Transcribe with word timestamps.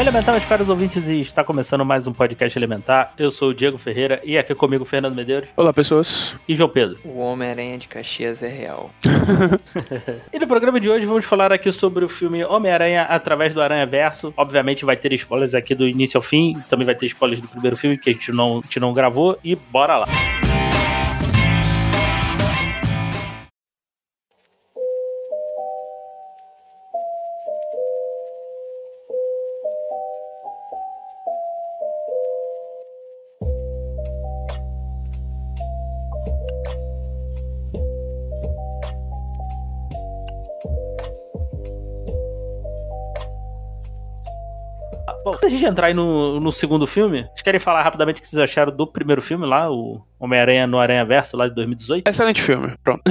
Elementar, 0.00 0.34
meus 0.34 0.46
caros 0.46 0.70
ouvintes, 0.70 1.06
e 1.08 1.20
está 1.20 1.44
começando 1.44 1.84
mais 1.84 2.06
um 2.06 2.12
podcast 2.12 2.58
Elementar. 2.58 3.12
Eu 3.18 3.30
sou 3.30 3.50
o 3.50 3.54
Diego 3.54 3.76
Ferreira 3.76 4.18
e 4.24 4.38
aqui 4.38 4.54
comigo 4.54 4.82
Fernando 4.82 5.14
Medeiros 5.14 5.50
Olá, 5.54 5.74
pessoas. 5.74 6.34
e 6.48 6.54
João 6.54 6.70
Pedro. 6.70 6.98
O 7.04 7.18
Homem-Aranha 7.18 7.76
de 7.76 7.86
Caxias 7.86 8.42
é 8.42 8.48
real. 8.48 8.90
E 10.32 10.38
no 10.38 10.46
programa 10.46 10.80
de 10.80 10.88
hoje 10.88 11.04
vamos 11.04 11.24
falar 11.24 11.52
aqui 11.52 11.70
sobre 11.70 12.04
o 12.04 12.08
filme 12.08 12.42
Homem-Aranha 12.44 13.02
através 13.02 13.52
do 13.52 13.60
Aranha 13.60 13.84
Verso. 13.84 14.32
Obviamente 14.36 14.84
vai 14.84 14.96
ter 14.96 15.12
spoilers 15.12 15.54
aqui 15.54 15.74
do 15.74 15.86
início 15.86 16.16
ao 16.16 16.22
fim, 16.22 16.56
também 16.68 16.86
vai 16.86 16.94
ter 16.94 17.06
spoilers 17.06 17.40
do 17.40 17.48
primeiro 17.48 17.76
filme 17.76 17.98
que 17.98 18.08
a 18.08 18.12
gente 18.12 18.32
não, 18.32 18.58
a 18.58 18.62
gente 18.62 18.80
não 18.80 18.94
gravou 18.94 19.38
e 19.44 19.54
bora 19.54 19.98
lá. 19.98 20.06
Bom, 20.06 20.49
antes 45.50 45.58
de 45.58 45.64
a 45.64 45.68
gente 45.68 45.72
entrar 45.72 45.86
aí 45.88 45.94
no, 45.94 46.38
no 46.40 46.52
segundo 46.52 46.86
filme, 46.86 47.22
vocês 47.22 47.42
querem 47.42 47.60
falar 47.60 47.82
rapidamente 47.82 48.18
o 48.18 48.22
que 48.22 48.28
vocês 48.28 48.40
acharam 48.40 48.74
do 48.74 48.86
primeiro 48.86 49.20
filme 49.20 49.46
lá, 49.46 49.70
o 49.70 50.00
Homem-Aranha 50.18 50.66
no 50.66 50.78
Aranha 50.78 51.04
Verso, 51.04 51.36
lá 51.36 51.48
de 51.48 51.54
2018? 51.54 52.06
Excelente 52.06 52.42
filme. 52.42 52.72
Pronto. 52.84 53.02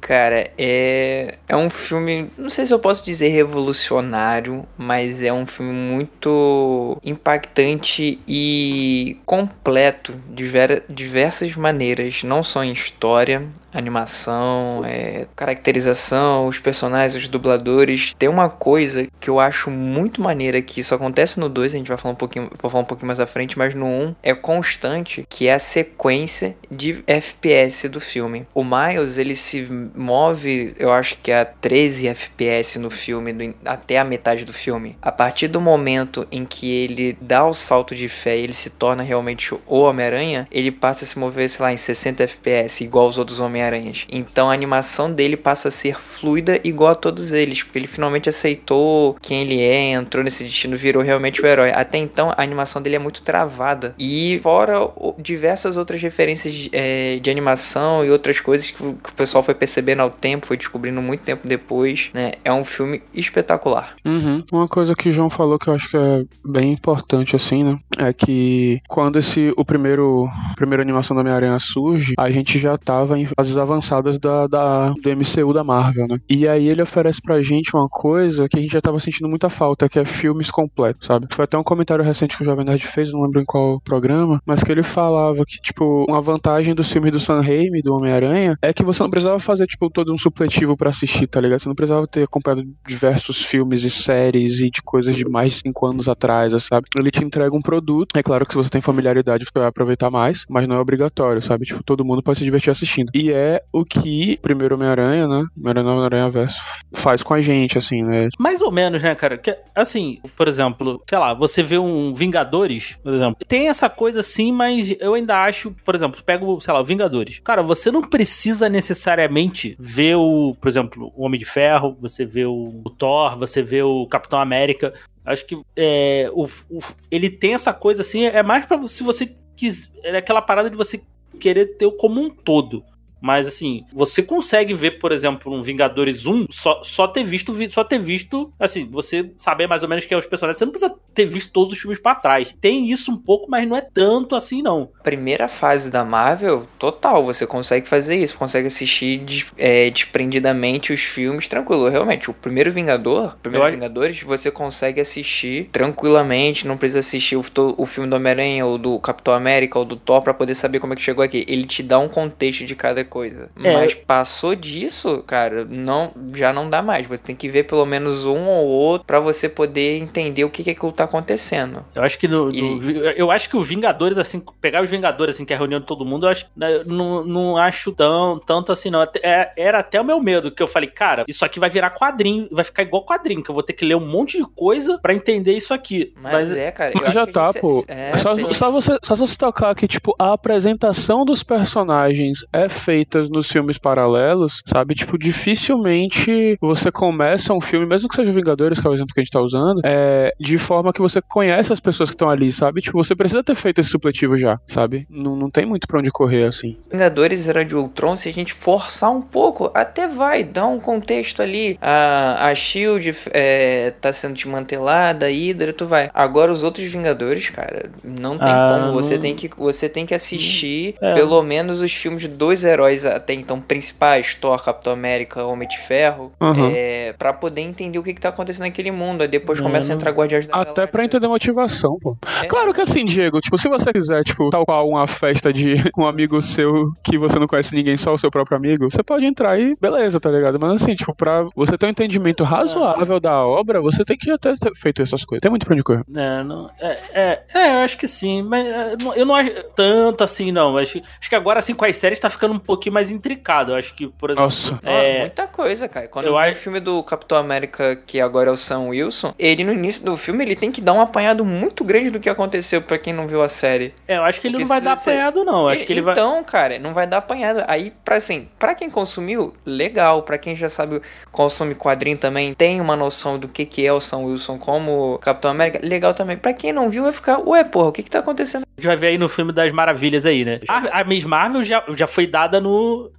Cara, 0.00 0.48
é, 0.56 1.34
é 1.48 1.56
um 1.56 1.68
filme, 1.68 2.30
não 2.38 2.48
sei 2.48 2.64
se 2.64 2.72
eu 2.72 2.78
posso 2.78 3.04
dizer 3.04 3.28
revolucionário, 3.28 4.64
mas 4.78 5.22
é 5.22 5.32
um 5.32 5.44
filme 5.44 5.72
muito 5.72 6.96
impactante 7.04 8.20
e 8.26 9.18
completo 9.26 10.14
de 10.30 10.44
ver- 10.44 10.84
diversas 10.88 11.54
maneiras, 11.56 12.22
não 12.22 12.42
só 12.42 12.62
em 12.62 12.72
história, 12.72 13.42
animação, 13.74 14.82
é, 14.84 15.26
caracterização, 15.34 16.46
os 16.46 16.58
personagens, 16.58 17.20
os 17.24 17.28
dubladores. 17.28 18.14
Tem 18.14 18.28
uma 18.28 18.48
coisa 18.48 19.06
que 19.20 19.28
eu 19.28 19.40
acho 19.40 19.70
muito 19.70 20.20
maneira 20.22 20.55
que 20.62 20.80
isso 20.80 20.94
acontece 20.94 21.38
no 21.40 21.48
2, 21.48 21.74
a 21.74 21.76
gente 21.78 21.88
vai 21.88 21.96
falar 21.96 22.12
um 22.12 22.16
pouquinho, 22.16 22.50
vou 22.60 22.70
falar 22.70 22.82
um 22.82 22.86
pouquinho 22.86 23.08
mais 23.08 23.20
à 23.20 23.26
frente, 23.26 23.58
mas 23.58 23.74
no 23.74 23.86
1 23.86 23.88
um 23.88 24.14
é 24.22 24.34
constante, 24.34 25.26
que 25.28 25.48
é 25.48 25.54
a 25.54 25.58
sequência 25.58 26.56
de 26.70 27.02
FPS 27.06 27.88
do 27.88 28.00
filme. 28.00 28.46
O 28.54 28.64
Miles, 28.64 29.18
ele 29.18 29.36
se 29.36 29.66
move, 29.94 30.74
eu 30.78 30.92
acho 30.92 31.18
que 31.22 31.32
a 31.32 31.44
13 31.44 32.08
FPS 32.08 32.78
no 32.78 32.90
filme, 32.90 33.32
do 33.32 33.54
até 33.64 33.98
a 33.98 34.04
metade 34.04 34.44
do 34.44 34.52
filme. 34.52 34.96
A 35.00 35.12
partir 35.12 35.48
do 35.48 35.60
momento 35.60 36.26
em 36.30 36.44
que 36.44 36.70
ele 36.70 37.16
dá 37.20 37.46
o 37.46 37.54
salto 37.54 37.94
de 37.94 38.08
fé 38.08 38.36
e 38.36 38.42
ele 38.42 38.54
se 38.54 38.70
torna 38.70 39.02
realmente 39.02 39.54
o 39.54 39.80
Homem-Aranha, 39.80 40.48
ele 40.50 40.70
passa 40.70 41.04
a 41.04 41.06
se 41.06 41.18
mover, 41.18 41.48
sei 41.48 41.62
lá, 41.62 41.72
em 41.72 41.76
60 41.76 42.22
FPS, 42.24 42.82
igual 42.82 43.08
os 43.08 43.18
outros 43.18 43.40
Homem-Aranhas. 43.40 44.06
Então 44.08 44.50
a 44.50 44.54
animação 44.54 45.12
dele 45.12 45.36
passa 45.36 45.68
a 45.68 45.70
ser 45.70 46.00
fluida 46.00 46.58
igual 46.64 46.92
a 46.92 46.94
todos 46.94 47.32
eles, 47.32 47.62
porque 47.62 47.78
ele 47.78 47.86
finalmente 47.86 48.28
aceitou 48.28 49.16
quem 49.20 49.42
ele 49.42 49.60
é, 49.60 49.92
entrou 49.92 50.24
nesse 50.24 50.45
destino, 50.46 50.76
virou 50.76 51.02
realmente 51.02 51.40
o 51.42 51.46
herói. 51.46 51.70
Até 51.74 51.98
então 51.98 52.30
a 52.36 52.42
animação 52.42 52.80
dele 52.82 52.96
é 52.96 52.98
muito 52.98 53.22
travada. 53.22 53.94
E 53.98 54.40
fora 54.42 54.88
diversas 55.18 55.76
outras 55.76 56.00
referências 56.02 56.68
é, 56.72 57.18
de 57.18 57.30
animação 57.30 58.04
e 58.04 58.10
outras 58.10 58.40
coisas 58.40 58.70
que, 58.70 58.82
o- 58.82 58.94
que 58.94 59.10
o 59.10 59.14
pessoal 59.14 59.42
foi 59.42 59.54
percebendo 59.54 60.00
ao 60.00 60.10
tempo, 60.10 60.46
foi 60.46 60.56
descobrindo 60.56 61.00
muito 61.02 61.20
tempo 61.22 61.46
depois, 61.46 62.10
né? 62.14 62.32
É 62.44 62.52
um 62.52 62.64
filme 62.64 63.02
espetacular. 63.14 63.94
Uhum. 64.04 64.42
Uma 64.52 64.68
coisa 64.68 64.94
que 64.94 65.08
o 65.08 65.12
João 65.12 65.28
falou 65.30 65.58
que 65.58 65.68
eu 65.68 65.74
acho 65.74 65.90
que 65.90 65.96
é 65.96 66.22
bem 66.44 66.72
importante, 66.72 67.34
assim, 67.36 67.64
né? 67.64 67.76
É 67.98 68.12
que 68.12 68.80
quando 68.88 69.18
esse, 69.18 69.52
o 69.56 69.64
primeiro, 69.64 70.28
primeira 70.56 70.82
animação 70.82 71.14
da 71.14 71.20
Homem-Aranha 71.22 71.58
surge, 71.58 72.14
a 72.18 72.30
gente 72.30 72.58
já 72.58 72.76
tava 72.78 73.18
em 73.18 73.26
fases 73.26 73.56
avançadas 73.56 74.18
da, 74.18 74.46
da, 74.46 74.90
do 74.90 75.10
MCU 75.10 75.52
da 75.52 75.64
Marvel, 75.64 76.06
né? 76.08 76.18
E 76.28 76.46
aí 76.48 76.68
ele 76.68 76.82
oferece 76.82 77.20
pra 77.22 77.42
gente 77.42 77.74
uma 77.74 77.88
coisa 77.88 78.48
que 78.48 78.58
a 78.58 78.62
gente 78.62 78.72
já 78.72 78.80
tava 78.80 79.00
sentindo 79.00 79.28
muita 79.28 79.50
falta, 79.50 79.88
que 79.88 79.98
é 79.98 80.04
filmes 80.36 80.50
completos, 80.50 81.06
sabe? 81.06 81.26
Foi 81.32 81.44
até 81.44 81.56
um 81.56 81.62
comentário 81.62 82.04
recente 82.04 82.36
que 82.36 82.42
o 82.42 82.44
Jovem 82.44 82.64
Nerd 82.64 82.86
fez, 82.86 83.10
não 83.10 83.22
lembro 83.22 83.40
em 83.40 83.44
qual 83.44 83.80
programa, 83.80 84.40
mas 84.44 84.62
que 84.62 84.70
ele 84.70 84.82
falava 84.82 85.42
que, 85.46 85.58
tipo, 85.60 86.04
uma 86.08 86.20
vantagem 86.20 86.74
dos 86.74 86.90
filmes 86.90 87.12
do 87.12 87.18
Sam 87.18 87.40
Raimi, 87.40 87.80
do 87.82 87.94
Homem-Aranha, 87.94 88.56
é 88.60 88.72
que 88.72 88.84
você 88.84 89.02
não 89.02 89.10
precisava 89.10 89.38
fazer, 89.40 89.66
tipo, 89.66 89.88
todo 89.90 90.12
um 90.12 90.18
supletivo 90.18 90.76
pra 90.76 90.90
assistir, 90.90 91.26
tá 91.26 91.40
ligado? 91.40 91.60
Você 91.60 91.68
não 91.68 91.74
precisava 91.74 92.06
ter 92.06 92.24
acompanhado 92.24 92.64
diversos 92.86 93.42
filmes 93.42 93.82
e 93.82 93.90
séries 93.90 94.60
e 94.60 94.70
de 94.70 94.82
coisas 94.82 95.16
de 95.16 95.24
mais 95.24 95.54
de 95.54 95.60
cinco 95.60 95.86
anos 95.86 96.08
atrás, 96.08 96.52
sabe? 96.64 96.86
Ele 96.96 97.10
te 97.10 97.24
entrega 97.24 97.54
um 97.54 97.62
produto. 97.62 98.16
É 98.16 98.22
claro 98.22 98.44
que 98.44 98.52
se 98.52 98.58
você 98.58 98.68
tem 98.68 98.82
familiaridade, 98.82 99.44
você 99.44 99.58
vai 99.58 99.68
aproveitar 99.68 100.10
mais, 100.10 100.44
mas 100.48 100.68
não 100.68 100.76
é 100.76 100.78
obrigatório, 100.78 101.40
sabe? 101.40 101.64
Tipo, 101.64 101.82
todo 101.82 102.04
mundo 102.04 102.22
pode 102.22 102.38
se 102.38 102.44
divertir 102.44 102.70
assistindo. 102.70 103.10
E 103.14 103.32
é 103.32 103.62
o 103.72 103.84
que 103.84 104.38
primeiro 104.42 104.74
Homem-Aranha, 104.74 105.26
né? 105.26 105.44
Homem-Aranha 105.56 105.86
Homem-Aranha 105.86 106.30
Verso 106.30 106.60
faz 106.92 107.22
com 107.22 107.34
a 107.34 107.40
gente, 107.40 107.78
assim, 107.78 108.02
né? 108.02 108.28
Mais 108.38 108.60
ou 108.60 108.70
menos, 108.70 109.02
né, 109.02 109.14
cara? 109.14 109.38
Que, 109.38 109.56
assim, 109.74 110.18
por 110.36 110.48
exemplo, 110.48 111.02
sei 111.08 111.18
lá, 111.18 111.34
você 111.34 111.62
vê 111.62 111.78
um 111.78 112.14
Vingadores, 112.14 112.96
por 113.02 113.12
exemplo. 113.14 113.36
Tem 113.46 113.68
essa 113.68 113.88
coisa 113.88 114.20
assim, 114.20 114.52
mas 114.52 114.94
eu 115.00 115.14
ainda 115.14 115.42
acho, 115.44 115.74
por 115.84 115.94
exemplo, 115.94 116.22
pego, 116.24 116.60
sei 116.60 116.72
lá, 116.72 116.82
Vingadores. 116.82 117.40
Cara, 117.40 117.62
você 117.62 117.90
não 117.90 118.02
precisa 118.02 118.68
necessariamente 118.68 119.76
ver 119.78 120.16
o, 120.16 120.56
por 120.60 120.68
exemplo, 120.68 121.12
o 121.16 121.24
Homem 121.24 121.38
de 121.38 121.44
Ferro, 121.44 121.96
você 122.00 122.24
vê 122.24 122.44
o, 122.44 122.82
Thor, 122.98 123.36
você 123.38 123.62
vê 123.62 123.82
o 123.82 124.06
Capitão 124.06 124.38
América. 124.40 124.92
Acho 125.24 125.44
que 125.46 125.58
é, 125.76 126.30
o, 126.32 126.44
o- 126.70 126.80
ele 127.10 127.28
tem 127.30 127.54
essa 127.54 127.72
coisa 127.72 128.02
assim, 128.02 128.24
é 128.24 128.42
mais 128.42 128.64
pra 128.66 128.86
se 128.88 129.02
você 129.02 129.34
quis. 129.56 129.90
É 130.02 130.16
aquela 130.16 130.40
parada 130.42 130.70
de 130.70 130.76
você 130.76 131.00
querer 131.40 131.76
ter 131.76 131.86
o 131.86 131.92
como 131.92 132.20
um 132.20 132.30
todo. 132.30 132.82
Mas 133.20 133.46
assim, 133.46 133.84
você 133.92 134.22
consegue 134.22 134.74
ver, 134.74 134.92
por 134.98 135.10
exemplo, 135.12 135.52
um 135.52 135.62
Vingadores 135.62 136.26
1 136.26 136.46
só, 136.50 136.82
só 136.84 137.06
ter 137.08 137.24
visto, 137.24 137.52
vi- 137.52 137.70
só 137.70 137.82
ter 137.82 137.98
visto, 137.98 138.52
assim, 138.58 138.86
você 138.90 139.30
saber 139.38 139.66
mais 139.66 139.82
ou 139.82 139.88
menos 139.88 140.04
quem 140.04 140.14
é 140.14 140.18
os 140.18 140.26
personagens. 140.26 140.58
Você 140.58 140.64
não 140.64 140.72
precisa 140.72 140.94
ter 141.14 141.24
visto 141.26 141.50
todos 141.52 141.74
os 141.74 141.80
filmes 141.80 141.98
pra 141.98 142.14
trás. 142.14 142.54
Tem 142.60 142.90
isso 142.90 143.10
um 143.10 143.16
pouco, 143.16 143.50
mas 143.50 143.66
não 143.66 143.76
é 143.76 143.80
tanto 143.80 144.36
assim, 144.36 144.62
não. 144.62 144.90
Primeira 145.02 145.48
fase 145.48 145.90
da 145.90 146.04
Marvel, 146.04 146.66
total, 146.78 147.24
você 147.24 147.46
consegue 147.46 147.88
fazer 147.88 148.16
isso, 148.16 148.36
consegue 148.36 148.66
assistir 148.66 149.24
é, 149.56 149.88
desprendidamente 149.90 150.92
os 150.92 151.00
filmes 151.02 151.48
tranquilo. 151.48 151.88
Realmente, 151.88 152.30
o 152.30 152.34
primeiro 152.34 152.70
Vingador, 152.70 153.36
primeiro 153.42 153.66
Eu 153.66 153.72
Vingadores, 153.72 154.22
você 154.22 154.50
consegue 154.50 155.00
assistir 155.00 155.68
tranquilamente, 155.72 156.66
não 156.66 156.76
precisa 156.76 157.00
assistir 157.00 157.36
o, 157.36 157.44
o 157.78 157.86
filme 157.86 158.08
do 158.08 158.16
Homem-Aranha, 158.16 158.66
ou 158.66 158.76
do 158.78 158.98
Capitão 159.00 159.32
América, 159.34 159.78
ou 159.78 159.84
do 159.84 159.96
Thor 159.96 160.22
pra 160.22 160.34
poder 160.34 160.54
saber 160.54 160.80
como 160.80 160.92
é 160.92 160.96
que 160.96 161.02
chegou 161.02 161.24
aqui. 161.24 161.44
Ele 161.48 161.64
te 161.64 161.82
dá 161.82 161.98
um 161.98 162.08
contexto 162.08 162.64
de 162.64 162.74
cada 162.74 163.04
coisa. 163.06 163.48
É. 163.62 163.72
Mas 163.74 163.94
passou 163.94 164.54
disso, 164.54 165.22
cara, 165.26 165.64
não, 165.64 166.12
já 166.34 166.52
não 166.52 166.68
dá 166.68 166.82
mais. 166.82 167.06
Você 167.06 167.22
tem 167.22 167.36
que 167.36 167.48
ver 167.48 167.64
pelo 167.64 167.84
menos 167.86 168.24
um 168.24 168.46
ou 168.48 168.66
outro 168.66 169.06
pra 169.06 169.20
você 169.20 169.48
poder 169.48 169.98
entender 169.98 170.44
o 170.44 170.50
que, 170.50 170.62
que 170.64 170.70
aquilo 170.70 170.92
tá 170.92 171.04
acontecendo. 171.04 171.84
Eu 171.94 172.02
acho 172.02 172.18
que 172.18 172.28
no, 172.28 172.50
E- 172.52 172.60
no- 172.62 172.92
eu 173.10 173.30
acho 173.30 173.48
que 173.48 173.56
o 173.56 173.62
Vingadores, 173.62 174.18
assim, 174.18 174.42
pegar 174.60 174.82
os 174.82 174.90
Vingadores, 174.90 175.34
assim, 175.36 175.44
que 175.44 175.52
é 175.52 175.56
a 175.56 175.58
reunião 175.58 175.80
de 175.80 175.86
todo 175.86 176.04
mundo, 176.04 176.26
eu 176.26 176.30
acho, 176.30 176.46
né, 176.56 176.82
não, 176.86 177.24
não 177.24 177.56
acho 177.56 177.92
tão, 177.92 178.38
tanto 178.38 178.72
assim, 178.72 178.90
não. 178.90 179.02
É- 179.22 179.52
era 179.56 179.78
até 179.78 180.00
o 180.00 180.04
meu 180.04 180.20
medo, 180.20 180.50
que 180.50 180.62
eu 180.62 180.66
falei, 180.68 180.88
cara, 180.88 181.24
isso 181.28 181.44
aqui 181.44 181.58
vai 181.60 181.70
virar 181.70 181.90
quadrinho, 181.90 182.48
vai 182.50 182.64
ficar 182.64 182.82
igual 182.82 183.04
quadrinho, 183.04 183.42
que 183.42 183.50
eu 183.50 183.54
vou 183.54 183.62
ter 183.62 183.72
que 183.72 183.84
ler 183.84 183.94
um 183.96 184.06
monte 184.06 184.36
de 184.38 184.44
coisa 184.44 184.98
pra 185.00 185.14
entender 185.14 185.52
isso 185.54 185.72
aqui. 185.74 186.12
Mas, 186.20 186.56
é, 186.56 186.70
cara. 186.70 186.90
eu 186.92 186.94
Mas 187.00 187.04
acho 187.06 187.14
já 187.14 187.26
que 187.26 187.32
tá, 187.32 187.46
gente- 187.46 187.60
pô. 187.60 187.84
É, 187.88 188.16
só, 188.16 188.36
só, 188.52 188.70
você, 188.70 188.98
só 189.02 189.14
você 189.14 189.36
tocar 189.36 189.74
que, 189.74 189.86
tipo, 189.86 190.14
a 190.18 190.32
apresentação 190.32 191.24
dos 191.24 191.42
personagens 191.42 192.44
é 192.52 192.68
feita 192.68 192.95
nos 193.30 193.48
filmes 193.50 193.78
paralelos, 193.78 194.62
sabe? 194.66 194.94
Tipo, 194.94 195.18
dificilmente 195.18 196.56
você 196.60 196.90
começa 196.90 197.52
um 197.52 197.60
filme, 197.60 197.86
mesmo 197.86 198.08
que 198.08 198.14
seja 198.16 198.30
Vingadores, 198.32 198.78
que 198.80 198.86
é 198.86 198.90
o 198.90 198.94
exemplo 198.94 199.12
que 199.14 199.20
a 199.20 199.24
gente 199.24 199.32
tá 199.32 199.40
usando, 199.40 199.80
é, 199.84 200.32
de 200.38 200.58
forma 200.58 200.92
que 200.92 201.00
você 201.00 201.20
conhece 201.20 201.72
as 201.72 201.80
pessoas 201.80 202.10
que 202.10 202.14
estão 202.14 202.30
ali, 202.30 202.52
sabe? 202.52 202.80
Tipo, 202.80 203.02
você 203.02 203.14
precisa 203.14 203.42
ter 203.42 203.54
feito 203.54 203.80
esse 203.80 203.90
supletivo 203.90 204.36
já, 204.36 204.58
sabe? 204.68 205.06
Não, 205.10 205.36
não 205.36 205.50
tem 205.50 205.66
muito 205.66 205.86
pra 205.86 205.98
onde 206.00 206.10
correr, 206.10 206.46
assim. 206.46 206.76
Vingadores 206.90 207.48
Era 207.48 207.64
de 207.64 207.74
Ultron, 207.74 208.16
se 208.16 208.28
a 208.28 208.32
gente 208.32 208.52
forçar 208.52 209.10
um 209.10 209.22
pouco, 209.22 209.70
até 209.74 210.08
vai, 210.08 210.44
dá 210.44 210.66
um 210.66 210.78
contexto 210.80 211.42
ali. 211.42 211.78
A, 211.80 212.48
a 212.48 212.54
Shield 212.54 213.14
é, 213.32 213.92
tá 214.00 214.12
sendo 214.12 214.34
desmantelada, 214.34 215.26
a 215.26 215.28
Hydra, 215.30 215.72
tu 215.72 215.86
vai. 215.86 216.10
Agora 216.14 216.50
os 216.52 216.62
outros 216.62 216.86
Vingadores, 216.86 217.50
cara, 217.50 217.90
não 218.04 218.38
tem 218.38 218.48
Ah, 218.48 218.78
como. 218.80 218.92
Você 218.94 219.14
não- 219.14 219.22
tem 219.22 219.34
que, 219.34 219.50
você 219.56 219.88
tem 219.88 220.06
que 220.06 220.14
assistir 220.14 220.94
É. 221.00 221.14
pelo 221.14 221.42
menos 221.42 221.80
os 221.80 221.92
filmes 221.92 222.26
dos 222.28 222.62
heróis 222.64 222.85
heróis 222.86 223.04
até 223.04 223.34
então 223.34 223.60
principais, 223.60 224.34
Thor, 224.34 224.62
Capitão 224.62 224.92
América, 224.92 225.44
Homem 225.44 225.68
de 225.68 225.78
Ferro, 225.78 226.32
Uhum. 226.40 226.70
é, 226.74 227.14
para 227.18 227.32
poder 227.32 227.60
entender 227.62 227.98
o 227.98 228.02
que, 228.02 228.14
que 228.14 228.20
tá 228.20 228.28
acontecendo 228.28 228.62
naquele 228.64 228.90
mundo. 228.90 229.22
Aí 229.22 229.28
depois 229.28 229.58
É, 229.58 229.62
começa 229.62 229.92
a 229.92 229.94
entrar 229.94 230.10
Guardiões 230.12 230.46
da 230.46 230.54
Até 230.54 230.72
pra 230.72 230.82
Galáxia. 230.84 231.04
entender 231.04 231.26
a 231.26 231.28
motivação, 231.28 231.98
pô. 232.00 232.16
É. 232.42 232.46
Claro 232.46 232.72
que 232.72 232.80
assim, 232.80 233.04
Diego, 233.04 233.40
tipo, 233.40 233.56
se 233.58 233.68
você 233.68 233.92
quiser, 233.92 234.22
tipo, 234.24 234.50
tal 234.50 234.64
qual 234.64 234.88
uma 234.88 235.06
festa 235.06 235.52
de 235.52 235.74
um 235.98 236.06
amigo 236.06 236.40
seu 236.42 236.92
que 237.02 237.18
você 237.18 237.38
não 237.38 237.46
conhece 237.46 237.74
ninguém, 237.74 237.96
só 237.96 238.14
o 238.14 238.18
seu 238.18 238.30
próprio 238.30 238.56
amigo, 238.56 238.90
você 238.90 239.02
pode 239.02 239.24
entrar 239.24 239.58
e 239.58 239.76
beleza, 239.80 240.20
tá 240.20 240.30
ligado? 240.30 240.58
Mas 240.60 240.82
assim, 240.82 240.94
tipo, 240.94 241.14
pra 241.14 241.46
você 241.54 241.76
ter 241.76 241.86
um 241.86 241.90
entendimento 241.90 242.44
razoável 242.44 243.18
da 243.20 243.44
obra, 243.46 243.80
você 243.80 244.04
tem 244.04 244.16
que 244.16 244.30
até 244.30 244.54
ter 244.54 244.74
feito 244.76 245.02
essas 245.02 245.24
coisas. 245.24 245.40
Tem 245.40 245.50
muito 245.50 245.64
pra 245.66 245.74
onde 245.74 245.82
correr. 245.82 246.04
É, 246.14 246.42
não, 246.44 246.70
é, 246.80 246.98
é, 247.12 247.42
é, 247.54 247.74
eu 247.80 247.84
acho 247.84 247.96
que 247.98 248.06
sim, 248.08 248.42
mas 248.42 248.66
é, 248.66 248.96
não- 249.02 249.14
eu 249.14 249.26
não 249.26 249.34
acho 249.34 249.50
tanto 249.74 250.22
assim, 250.24 250.50
não. 250.52 250.76
Acho, 250.76 250.98
acho 251.20 251.28
que 251.28 251.34
agora, 251.36 251.58
assim, 251.58 251.74
com 251.74 251.84
as 251.84 251.96
séries 251.96 252.20
tá 252.20 252.28
ficando 252.30 252.54
um 252.54 252.58
pouquinho 252.76 252.94
mais 252.94 253.10
intricado. 253.10 253.72
Eu 253.72 253.76
acho 253.76 253.94
que, 253.94 254.06
por 254.06 254.30
exemplo. 254.30 254.44
Nossa. 254.44 254.78
É, 254.82 255.20
muita 255.20 255.46
coisa, 255.46 255.88
cara. 255.88 256.06
Quando 256.08 256.26
eu 256.26 256.32
eu 256.32 256.38
vi 256.38 256.44
acho- 256.50 256.58
o 256.58 256.62
filme 256.62 256.80
do 256.80 257.02
Capitão 257.02 257.38
América, 257.38 257.96
que 258.06 258.20
agora 258.20 258.50
é 258.50 258.52
o 258.52 258.56
Sam 258.56 258.88
Wilson, 258.88 259.34
ele 259.38 259.64
no 259.64 259.72
início 259.72 260.04
do 260.04 260.16
filme 260.16 260.44
ele 260.44 260.54
tem 260.54 260.70
que 260.70 260.80
dar 260.80 260.92
um 260.92 261.00
apanhado 261.00 261.44
muito 261.44 261.82
grande 261.84 262.10
do 262.10 262.20
que 262.20 262.28
aconteceu 262.28 262.80
pra 262.82 262.98
quem 262.98 263.12
não 263.12 263.26
viu 263.26 263.42
a 263.42 263.48
série. 263.48 263.92
é, 264.06 264.16
eu 264.16 264.24
acho 264.24 264.40
que 264.40 264.46
ele 264.46 264.58
Porque 264.58 264.62
não 264.64 264.68
vai 264.68 264.78
se 264.78 264.84
dar 264.84 264.92
apanhado, 264.92 265.44
não. 265.44 265.62
Eu 265.62 265.68
acho 265.70 265.84
que 265.84 265.92
ele 265.92 266.02
vai. 266.02 266.12
então, 266.14 266.42
cara, 266.44 266.78
não 266.78 266.92
vai 266.94 267.06
dar 267.06 267.18
apanhado. 267.18 267.62
Aí, 267.66 267.92
pra 268.04 268.16
assim, 268.16 268.48
pra 268.58 268.74
quem 268.74 268.88
consumiu, 268.90 269.54
legal. 269.64 270.22
Pra 270.22 270.38
quem 270.38 270.54
já 270.56 270.68
sabe, 270.68 271.00
consome 271.32 271.74
quadrinho 271.74 272.16
também, 272.18 272.54
tem 272.54 272.80
uma 272.80 272.96
noção 272.96 273.38
do 273.38 273.48
que, 273.48 273.64
que 273.64 273.86
é 273.86 273.92
o 273.92 274.00
Sam 274.00 274.18
Wilson 274.18 274.58
como 274.58 275.18
Capitão 275.22 275.50
América, 275.50 275.80
legal 275.82 276.12
também. 276.14 276.36
Pra 276.36 276.52
quem 276.52 276.72
não 276.72 276.90
viu, 276.90 277.02
vai 277.04 277.12
ficar, 277.12 277.38
ué, 277.38 277.64
porra, 277.64 277.88
o 277.88 277.92
que 277.92 278.02
que 278.02 278.10
tá 278.10 278.18
acontecendo? 278.20 278.62
A 278.76 278.80
gente 278.80 278.86
vai 278.88 278.96
ver 278.96 279.06
aí 279.08 279.18
no 279.18 279.28
filme 279.28 279.52
das 279.52 279.72
maravilhas 279.72 280.26
aí, 280.26 280.44
né? 280.44 280.60
A, 280.68 281.00
a 281.00 281.04
Miss 281.04 281.24
Marvel 281.24 281.62
já, 281.62 281.82
já 281.94 282.06
foi 282.06 282.26
dada 282.26 282.60
no, 282.60 282.65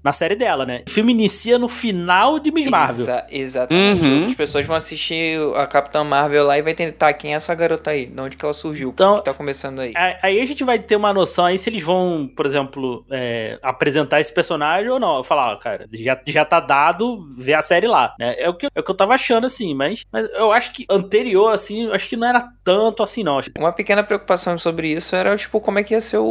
na 0.03 0.11
série 0.11 0.35
dela, 0.35 0.65
né? 0.65 0.83
O 0.87 0.91
filme 0.91 1.11
inicia 1.11 1.57
no 1.57 1.67
final 1.67 2.39
de 2.39 2.51
Miss 2.51 2.67
Marvel. 2.67 3.03
Exa- 3.03 3.25
exatamente. 3.29 4.05
Uhum. 4.05 4.25
As 4.25 4.35
pessoas 4.35 4.65
vão 4.65 4.75
assistir 4.75 5.39
a 5.55 5.65
Capitã 5.67 6.03
Marvel 6.03 6.45
lá 6.45 6.57
e 6.57 6.61
vai 6.61 6.73
tentar 6.73 7.13
quem 7.13 7.33
é 7.33 7.35
essa 7.35 7.53
garota 7.55 7.91
aí, 7.91 8.05
de 8.05 8.19
onde 8.19 8.35
que 8.37 8.43
ela 8.45 8.53
surgiu, 8.53 8.89
Então- 8.89 9.15
o 9.15 9.17
que 9.19 9.25
tá 9.25 9.33
começando 9.33 9.79
aí. 9.79 9.93
A- 9.95 10.17
Aí 10.23 10.39
a 10.41 10.45
gente 10.45 10.63
vai 10.63 10.79
ter 10.79 10.95
uma 10.95 11.13
noção 11.13 11.45
aí 11.45 11.57
se 11.57 11.69
eles 11.69 11.81
vão, 11.83 12.29
por 12.35 12.45
exemplo, 12.45 13.05
é, 13.11 13.57
apresentar 13.61 14.19
esse 14.19 14.33
personagem 14.33 14.89
ou 14.89 14.99
não. 14.99 15.17
Eu 15.17 15.23
falar, 15.23 15.53
ó, 15.53 15.55
cara, 15.57 15.87
já, 15.93 16.19
já 16.25 16.43
tá 16.45 16.59
dado 16.59 17.25
ver 17.37 17.53
a 17.53 17.61
série 17.61 17.87
lá, 17.87 18.13
né? 18.19 18.35
É 18.37 18.49
o 18.49 18.53
que, 18.53 18.67
é 18.73 18.79
o 18.79 18.83
que 18.83 18.91
eu 18.91 18.95
tava 18.95 19.13
achando, 19.13 19.45
assim, 19.45 19.73
mas, 19.73 20.03
mas 20.11 20.27
eu 20.33 20.51
acho 20.51 20.73
que 20.73 20.85
anterior, 20.89 21.53
assim, 21.53 21.85
eu 21.85 21.93
acho 21.93 22.09
que 22.09 22.15
não 22.17 22.27
era 22.27 22.47
tanto 22.67 23.01
assim, 23.03 23.23
não. 23.23 23.39
Uma 23.57 23.71
pequena 23.71 24.03
preocupação 24.03 24.57
sobre 24.57 24.91
isso 24.91 25.15
era, 25.15 25.35
tipo, 25.37 25.59
como 25.59 25.79
é 25.79 25.83
que 25.83 25.93
ia 25.93 26.01
ser 26.01 26.17
o, 26.17 26.23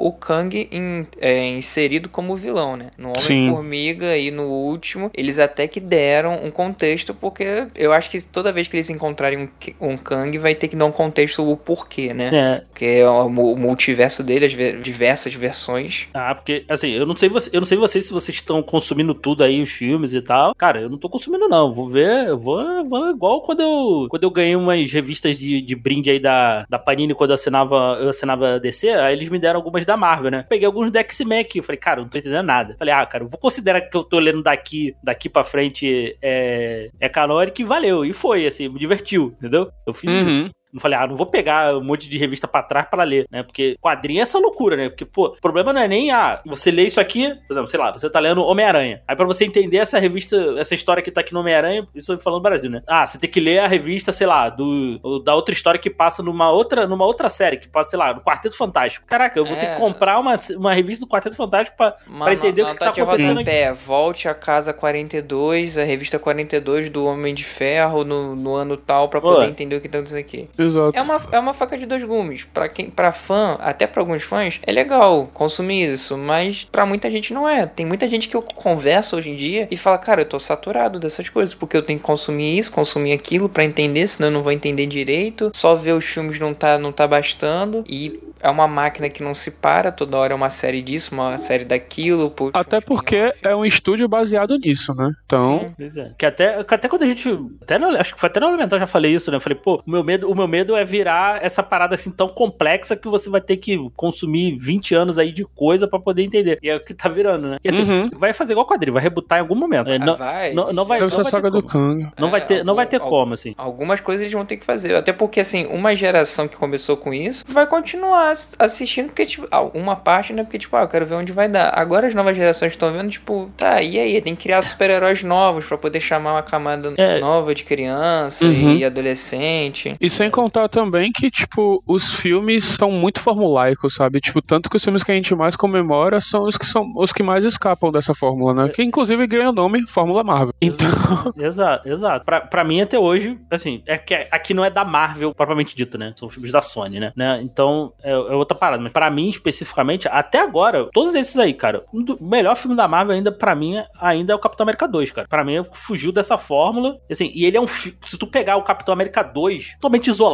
o 0.00 0.12
Kang 0.12 0.68
em- 0.70 1.06
é, 1.20 1.48
inserido 1.48 2.08
como 2.08 2.36
vilão, 2.36 2.76
né? 2.76 2.90
No. 2.96 3.12
Homem-Formiga 3.18 4.16
e 4.16 4.30
no 4.30 4.44
último, 4.44 5.10
eles 5.14 5.38
até 5.38 5.66
que 5.66 5.80
deram 5.80 6.44
um 6.44 6.50
contexto, 6.50 7.14
porque 7.14 7.66
eu 7.74 7.92
acho 7.92 8.10
que 8.10 8.20
toda 8.20 8.52
vez 8.52 8.68
que 8.68 8.76
eles 8.76 8.90
encontrarem 8.90 9.38
um, 9.80 9.88
um 9.92 9.96
Kang, 9.96 10.36
vai 10.38 10.54
ter 10.54 10.68
que 10.68 10.76
dar 10.76 10.86
um 10.86 10.92
contexto 10.92 11.48
o 11.48 11.56
porquê, 11.56 12.14
né? 12.14 12.30
É, 12.32 12.60
Porque 12.68 12.84
é 12.84 13.08
o 13.08 13.26
o 13.30 13.56
multiverso 13.56 14.22
dele, 14.22 14.46
as 14.46 14.52
ve- 14.52 14.80
diversas 14.80 15.34
versões. 15.34 16.08
ah, 16.14 16.34
porque, 16.34 16.64
assim, 16.68 16.90
eu 16.90 17.06
não 17.06 17.16
sei 17.16 17.28
você, 17.28 17.50
eu 17.52 17.60
não 17.60 17.66
sei 17.66 17.76
vocês 17.78 18.06
se 18.06 18.12
vocês 18.12 18.36
estão 18.36 18.62
consumindo 18.62 19.14
tudo 19.14 19.42
aí, 19.42 19.60
os 19.62 19.70
filmes 19.70 20.12
e 20.14 20.20
tal. 20.22 20.54
Cara, 20.54 20.80
eu 20.80 20.88
não 20.88 20.98
tô 20.98 21.08
consumindo, 21.08 21.48
não. 21.48 21.72
Vou 21.74 21.88
ver, 21.88 22.28
eu 22.28 22.38
vou, 22.38 22.84
vou 22.88 23.10
igual 23.10 23.42
quando 23.42 23.60
eu, 23.62 24.06
quando 24.10 24.22
eu 24.22 24.30
ganhei 24.30 24.54
umas 24.56 24.90
revistas 24.92 25.38
de, 25.38 25.60
de 25.60 25.76
brinde 25.80 26.10
aí 26.10 26.18
da, 26.18 26.64
da 26.68 26.78
Panini 26.78 27.14
quando 27.14 27.30
eu 27.30 27.34
assinava, 27.34 27.98
eu 28.00 28.08
assinava 28.08 28.60
DC, 28.60 28.88
aí 28.90 29.14
eles 29.14 29.28
me 29.28 29.38
deram 29.38 29.58
algumas 29.58 29.84
da 29.84 29.96
Marvel, 29.96 30.30
né? 30.30 30.46
Peguei 30.48 30.66
alguns 30.66 30.90
da 30.90 31.00
X-Men 31.00 31.40
aqui. 31.40 31.58
Eu 31.58 31.62
falei, 31.62 31.78
cara, 31.78 32.00
não 32.00 32.08
tô 32.08 32.18
entendendo 32.18 32.46
nada. 32.46 32.76
Falei, 32.78 32.94
ah, 32.94 33.04
cara, 33.06 33.24
vou 33.24 33.38
considerar 33.38 33.80
que 33.80 33.96
eu 33.96 34.04
tô 34.04 34.18
lendo 34.18 34.42
daqui, 34.42 34.94
daqui 35.02 35.28
pra 35.28 35.44
frente 35.44 36.16
é, 36.22 36.90
é 36.98 37.08
canônico 37.08 37.60
e 37.60 37.64
valeu. 37.64 38.04
E 38.04 38.12
foi, 38.12 38.46
assim, 38.46 38.68
me 38.68 38.78
divertiu, 38.78 39.34
entendeu? 39.38 39.70
Eu 39.86 39.94
fiz 39.94 40.10
isso. 40.10 40.50
Não 40.72 40.80
falei, 40.80 40.98
ah, 40.98 41.06
não 41.06 41.16
vou 41.16 41.26
pegar 41.26 41.76
um 41.76 41.82
monte 41.82 42.08
de 42.08 42.16
revista 42.16 42.46
pra 42.46 42.62
trás 42.62 42.86
pra 42.88 43.02
ler, 43.02 43.26
né? 43.30 43.42
Porque 43.42 43.76
quadrinho 43.80 44.20
é 44.20 44.22
essa 44.22 44.38
loucura, 44.38 44.76
né? 44.76 44.88
Porque, 44.88 45.04
pô, 45.04 45.26
o 45.26 45.40
problema 45.40 45.72
não 45.72 45.80
é 45.80 45.88
nem, 45.88 46.10
ah, 46.12 46.40
você 46.46 46.70
lê 46.70 46.84
isso 46.84 47.00
aqui, 47.00 47.28
por 47.46 47.52
exemplo, 47.54 47.66
sei 47.66 47.80
lá, 47.80 47.90
você 47.92 48.08
tá 48.08 48.20
lendo 48.20 48.42
Homem-Aranha. 48.44 49.02
Aí 49.08 49.16
pra 49.16 49.26
você 49.26 49.44
entender 49.44 49.78
essa 49.78 49.98
revista, 49.98 50.36
essa 50.58 50.74
história 50.74 51.02
que 51.02 51.10
tá 51.10 51.20
aqui 51.22 51.32
no 51.34 51.40
Homem-Aranha, 51.40 51.86
isso 51.94 52.12
eu 52.12 52.18
falando 52.20 52.40
do 52.40 52.42
Brasil, 52.44 52.70
né? 52.70 52.82
Ah, 52.86 53.06
você 53.06 53.18
tem 53.18 53.28
que 53.28 53.40
ler 53.40 53.58
a 53.58 53.66
revista, 53.66 54.12
sei 54.12 54.26
lá, 54.26 54.48
do, 54.48 55.18
da 55.24 55.34
outra 55.34 55.52
história 55.52 55.80
que 55.80 55.90
passa 55.90 56.22
numa 56.22 56.50
outra, 56.52 56.86
numa 56.86 57.04
outra 57.04 57.28
série, 57.28 57.56
que 57.56 57.68
passa, 57.68 57.90
sei 57.90 57.98
lá, 57.98 58.14
no 58.14 58.20
Quarteto 58.20 58.56
Fantástico. 58.56 59.06
Caraca, 59.06 59.38
eu 59.38 59.44
vou 59.44 59.56
ter 59.56 59.66
É. 59.66 59.74
que 59.74 59.80
comprar 59.80 60.18
uma, 60.20 60.34
uma 60.56 60.72
revista 60.72 61.04
do 61.04 61.08
Quarteto 61.10 61.34
Fantástico 61.36 61.76
pra, 61.76 61.96
entender 62.32 62.62
o 62.62 62.66
no- 62.68 62.72
que 62.74 62.78
tá 62.78 62.84
notativa 62.86 63.06
acontecendo 63.08 63.38
rodapé, 63.38 63.72
Volte 63.72 64.28
a 64.28 64.34
casa 64.34 64.72
42, 64.72 65.76
a 65.78 65.84
revista 65.84 66.18
42 66.18 66.88
do 66.90 67.04
Homem 67.06 67.34
de 67.34 67.44
Ferro 67.44 68.04
no, 68.04 68.36
no 68.36 68.54
ano 68.54 68.76
tal, 68.76 69.08
pra 69.08 69.20
Pô. 69.20 69.34
poder 69.34 69.48
entender 69.48 69.74
o 69.76 69.80
que 69.80 69.88
tá 69.88 69.98
acontecendo 69.98 70.20
aqui. 70.20 70.48
Exato. 70.62 70.96
É 70.98 71.02
uma, 71.02 71.20
é 71.32 71.38
uma 71.38 71.54
faca 71.54 71.76
de 71.78 71.86
dois 71.86 72.02
gumes. 72.04 72.44
Pra 72.52 72.68
quem, 72.68 72.90
para 72.90 73.12
fã, 73.12 73.56
até 73.60 73.86
pra 73.86 74.00
alguns 74.02 74.22
fãs, 74.22 74.60
é 74.62 74.72
legal 74.72 75.28
consumir 75.32 75.90
isso, 75.92 76.16
mas 76.18 76.64
pra 76.70 76.84
muita 76.86 77.10
gente 77.10 77.32
não 77.32 77.48
é. 77.48 77.66
Tem 77.66 77.86
muita 77.86 78.08
gente 78.08 78.28
que 78.28 78.36
eu 78.36 78.42
converso 78.42 79.16
hoje 79.16 79.30
em 79.30 79.36
dia 79.36 79.68
e 79.70 79.76
fala, 79.76 79.98
cara, 79.98 80.20
eu 80.22 80.26
tô 80.26 80.38
saturado 80.38 80.98
dessas 80.98 81.28
coisas, 81.28 81.54
porque 81.54 81.76
eu 81.76 81.82
tenho 81.82 81.98
que 81.98 82.04
consumir 82.04 82.58
isso, 82.58 82.72
consumir 82.72 83.12
aquilo 83.12 83.48
pra 83.48 83.64
entender, 83.64 84.06
senão 84.06 84.28
eu 84.28 84.32
não 84.34 84.42
vou 84.42 84.52
entender 84.52 84.86
direito. 84.86 85.50
Só 85.54 85.74
ver 85.74 85.92
os 85.94 86.04
filmes 86.04 86.38
não 86.38 86.52
tá, 86.54 86.78
não 86.78 86.92
tá 86.92 87.06
bastando. 87.06 87.84
E 87.88 88.20
é 88.40 88.48
uma 88.48 88.66
máquina 88.66 89.08
que 89.08 89.22
não 89.22 89.34
se 89.34 89.50
para, 89.50 89.92
toda 89.92 90.16
hora 90.16 90.32
é 90.32 90.36
uma 90.36 90.50
série 90.50 90.82
disso, 90.82 91.14
uma 91.14 91.36
série 91.38 91.64
daquilo. 91.64 92.30
pô, 92.30 92.50
Até 92.54 92.80
porque 92.80 93.16
spin-off. 93.16 93.38
é 93.48 93.54
um 93.56 93.64
estúdio 93.64 94.08
baseado 94.08 94.56
nisso, 94.58 94.94
né? 94.94 95.12
Então, 95.26 95.60
Sim. 95.60 95.74
Pois 95.76 95.96
é. 95.96 96.12
Que 96.18 96.26
até, 96.26 96.64
que 96.64 96.74
até 96.74 96.88
quando 96.88 97.02
a 97.02 97.06
gente. 97.06 97.28
Até 97.62 97.78
no- 97.78 97.88
acho 97.96 98.14
que 98.14 98.20
foi 98.20 98.28
até 98.28 98.40
no 98.40 98.48
Elemental 98.48 98.76
eu 98.76 98.80
já 98.80 98.86
falei 98.86 99.12
isso, 99.14 99.30
né? 99.30 99.36
Eu 99.36 99.40
falei, 99.40 99.58
pô, 99.62 99.82
o 99.86 99.90
meu, 99.90 100.02
medo, 100.02 100.30
o 100.30 100.34
meu 100.34 100.48
medo 100.50 100.76
é 100.76 100.84
virar 100.84 101.42
essa 101.42 101.62
parada 101.62 101.94
assim 101.94 102.10
tão 102.10 102.28
complexa 102.28 102.96
que 102.96 103.08
você 103.08 103.30
vai 103.30 103.40
ter 103.40 103.56
que 103.56 103.78
consumir 103.96 104.56
20 104.58 104.94
anos 104.94 105.18
aí 105.18 105.32
de 105.32 105.44
coisa 105.44 105.86
pra 105.88 105.98
poder 105.98 106.22
entender. 106.22 106.58
E 106.62 106.68
é 106.68 106.76
o 106.76 106.80
que 106.80 106.92
tá 106.92 107.08
virando, 107.08 107.48
né? 107.48 107.58
E 107.64 107.68
assim, 107.68 107.82
Uhum. 107.82 108.10
vai 108.14 108.32
fazer 108.32 108.52
igual 108.52 108.66
quadrilho, 108.66 108.92
vai 108.92 109.02
rebutar 109.02 109.38
em 109.38 109.42
algum 109.42 109.54
momento. 109.54 109.90
É, 109.90 109.96
Ah, 109.96 109.98
não, 109.98 110.16
vai. 110.16 110.52
não, 110.52 110.72
não 110.72 110.84
vai, 110.84 111.00
não 111.00 111.08
vai 111.08 111.24
saga 111.24 111.50
ter 111.50 111.56
do 111.56 111.62
como. 111.62 111.68
Kang. 111.68 112.08
Não 112.18 112.30
vai 112.30 112.40
É, 112.40 112.44
ter, 112.44 112.64
não 112.64 112.74
vai 112.74 112.86
ter 112.86 112.96
algum- 112.96 113.08
como, 113.10 113.34
assim. 113.34 113.54
Algumas 113.56 114.00
coisas 114.00 114.22
eles 114.22 114.32
vão 114.32 114.44
ter 114.44 114.56
que 114.56 114.64
fazer. 114.64 114.94
Até 114.96 115.12
porque, 115.12 115.40
assim, 115.40 115.66
uma 115.70 115.94
geração 115.94 116.48
que 116.48 116.56
começou 116.56 116.96
com 116.96 117.14
isso 117.14 117.44
vai 117.48 117.66
continuar 117.66 118.30
ass- 118.30 118.56
assistindo, 118.58 119.06
porque, 119.06 119.24
tipo, 119.26 119.46
ah, 119.50 119.62
uma 119.62 119.94
parte, 119.96 120.32
né? 120.32 120.42
Porque, 120.42 120.58
tipo, 120.58 120.76
ah, 120.76 120.82
eu 120.82 120.88
quero 120.88 121.06
ver 121.06 121.14
onde 121.14 121.32
vai 121.32 121.48
dar. 121.48 121.72
Agora 121.78 122.06
as 122.08 122.14
novas 122.14 122.36
gerações 122.36 122.72
estão 122.72 122.92
vendo, 122.92 123.10
tipo, 123.10 123.50
tá, 123.56 123.80
e 123.82 123.98
aí? 123.98 124.20
Tem 124.20 124.34
que 124.34 124.42
criar 124.42 124.62
super-heróis 124.62 125.22
novos 125.22 125.64
pra 125.66 125.78
poder 125.78 126.00
chamar 126.00 126.32
uma 126.32 126.42
camada 126.42 126.92
É. 126.96 127.20
nova 127.20 127.54
de 127.54 127.62
criança 127.64 128.44
Uhum. 128.44 128.74
e 128.74 128.84
adolescente. 128.84 129.92
E 130.00 130.10
sem 130.10 130.30
contar 130.40 130.68
também 130.68 131.12
que, 131.12 131.30
tipo, 131.30 131.82
os 131.86 132.14
filmes 132.14 132.64
são 132.64 132.90
muito 132.90 133.20
formulaicos, 133.20 133.94
sabe? 133.94 134.20
Tipo, 134.20 134.40
tanto 134.40 134.70
que 134.70 134.76
os 134.76 134.84
filmes 134.84 135.02
que 135.02 135.12
a 135.12 135.14
gente 135.14 135.34
mais 135.34 135.54
comemora 135.54 136.20
são 136.20 136.44
os 136.44 136.56
que 136.56 136.66
são 136.66 136.92
os 136.96 137.12
que 137.12 137.22
mais 137.22 137.44
escapam 137.44 137.92
dessa 137.92 138.14
fórmula, 138.14 138.54
né? 138.54 138.68
Que 138.68 138.82
inclusive 138.82 139.26
ganha 139.26 139.50
o 139.50 139.52
nome 139.52 139.86
Fórmula 139.86 140.24
Marvel. 140.24 140.54
Então, 140.60 140.88
Exato, 141.36 141.88
exato. 141.88 142.24
Pra, 142.24 142.40
pra 142.40 142.64
mim, 142.64 142.80
até 142.80 142.98
hoje, 142.98 143.38
assim, 143.50 143.82
é 143.86 143.98
que 143.98 144.14
aqui 144.30 144.54
não 144.54 144.64
é 144.64 144.70
da 144.70 144.84
Marvel 144.84 145.34
propriamente 145.34 145.74
dito, 145.76 145.98
né? 145.98 146.12
São 146.16 146.28
filmes 146.28 146.52
da 146.52 146.62
Sony, 146.62 147.00
né? 147.00 147.12
né? 147.14 147.40
Então, 147.42 147.92
é, 148.02 148.12
é 148.12 148.34
outra 148.34 148.56
parada. 148.56 148.82
Mas 148.82 148.92
pra 148.92 149.10
mim, 149.10 149.28
especificamente, 149.28 150.08
até 150.08 150.40
agora, 150.40 150.88
todos 150.92 151.14
esses 151.14 151.36
aí, 151.38 151.52
cara, 151.52 151.84
um 151.92 152.00
o 152.18 152.24
melhor 152.24 152.56
filme 152.56 152.76
da 152.76 152.88
Marvel 152.88 153.14
ainda, 153.14 153.30
pra 153.30 153.54
mim, 153.54 153.82
ainda 154.00 154.32
é 154.32 154.36
o 154.36 154.38
Capitão 154.38 154.64
América 154.64 154.88
2, 154.88 155.10
cara. 155.10 155.28
Pra 155.28 155.44
mim, 155.44 155.62
fugiu 155.72 156.12
dessa 156.12 156.36
fórmula. 156.38 156.98
Assim, 157.10 157.30
e 157.34 157.44
ele 157.44 157.56
é 157.56 157.60
um 157.60 157.66
Se 157.66 158.18
tu 158.18 158.26
pegar 158.26 158.56
o 158.56 158.62
Capitão 158.62 158.92
América 158.92 159.22
2 159.22 159.74
totalmente 159.74 160.08
isolado, 160.08 160.29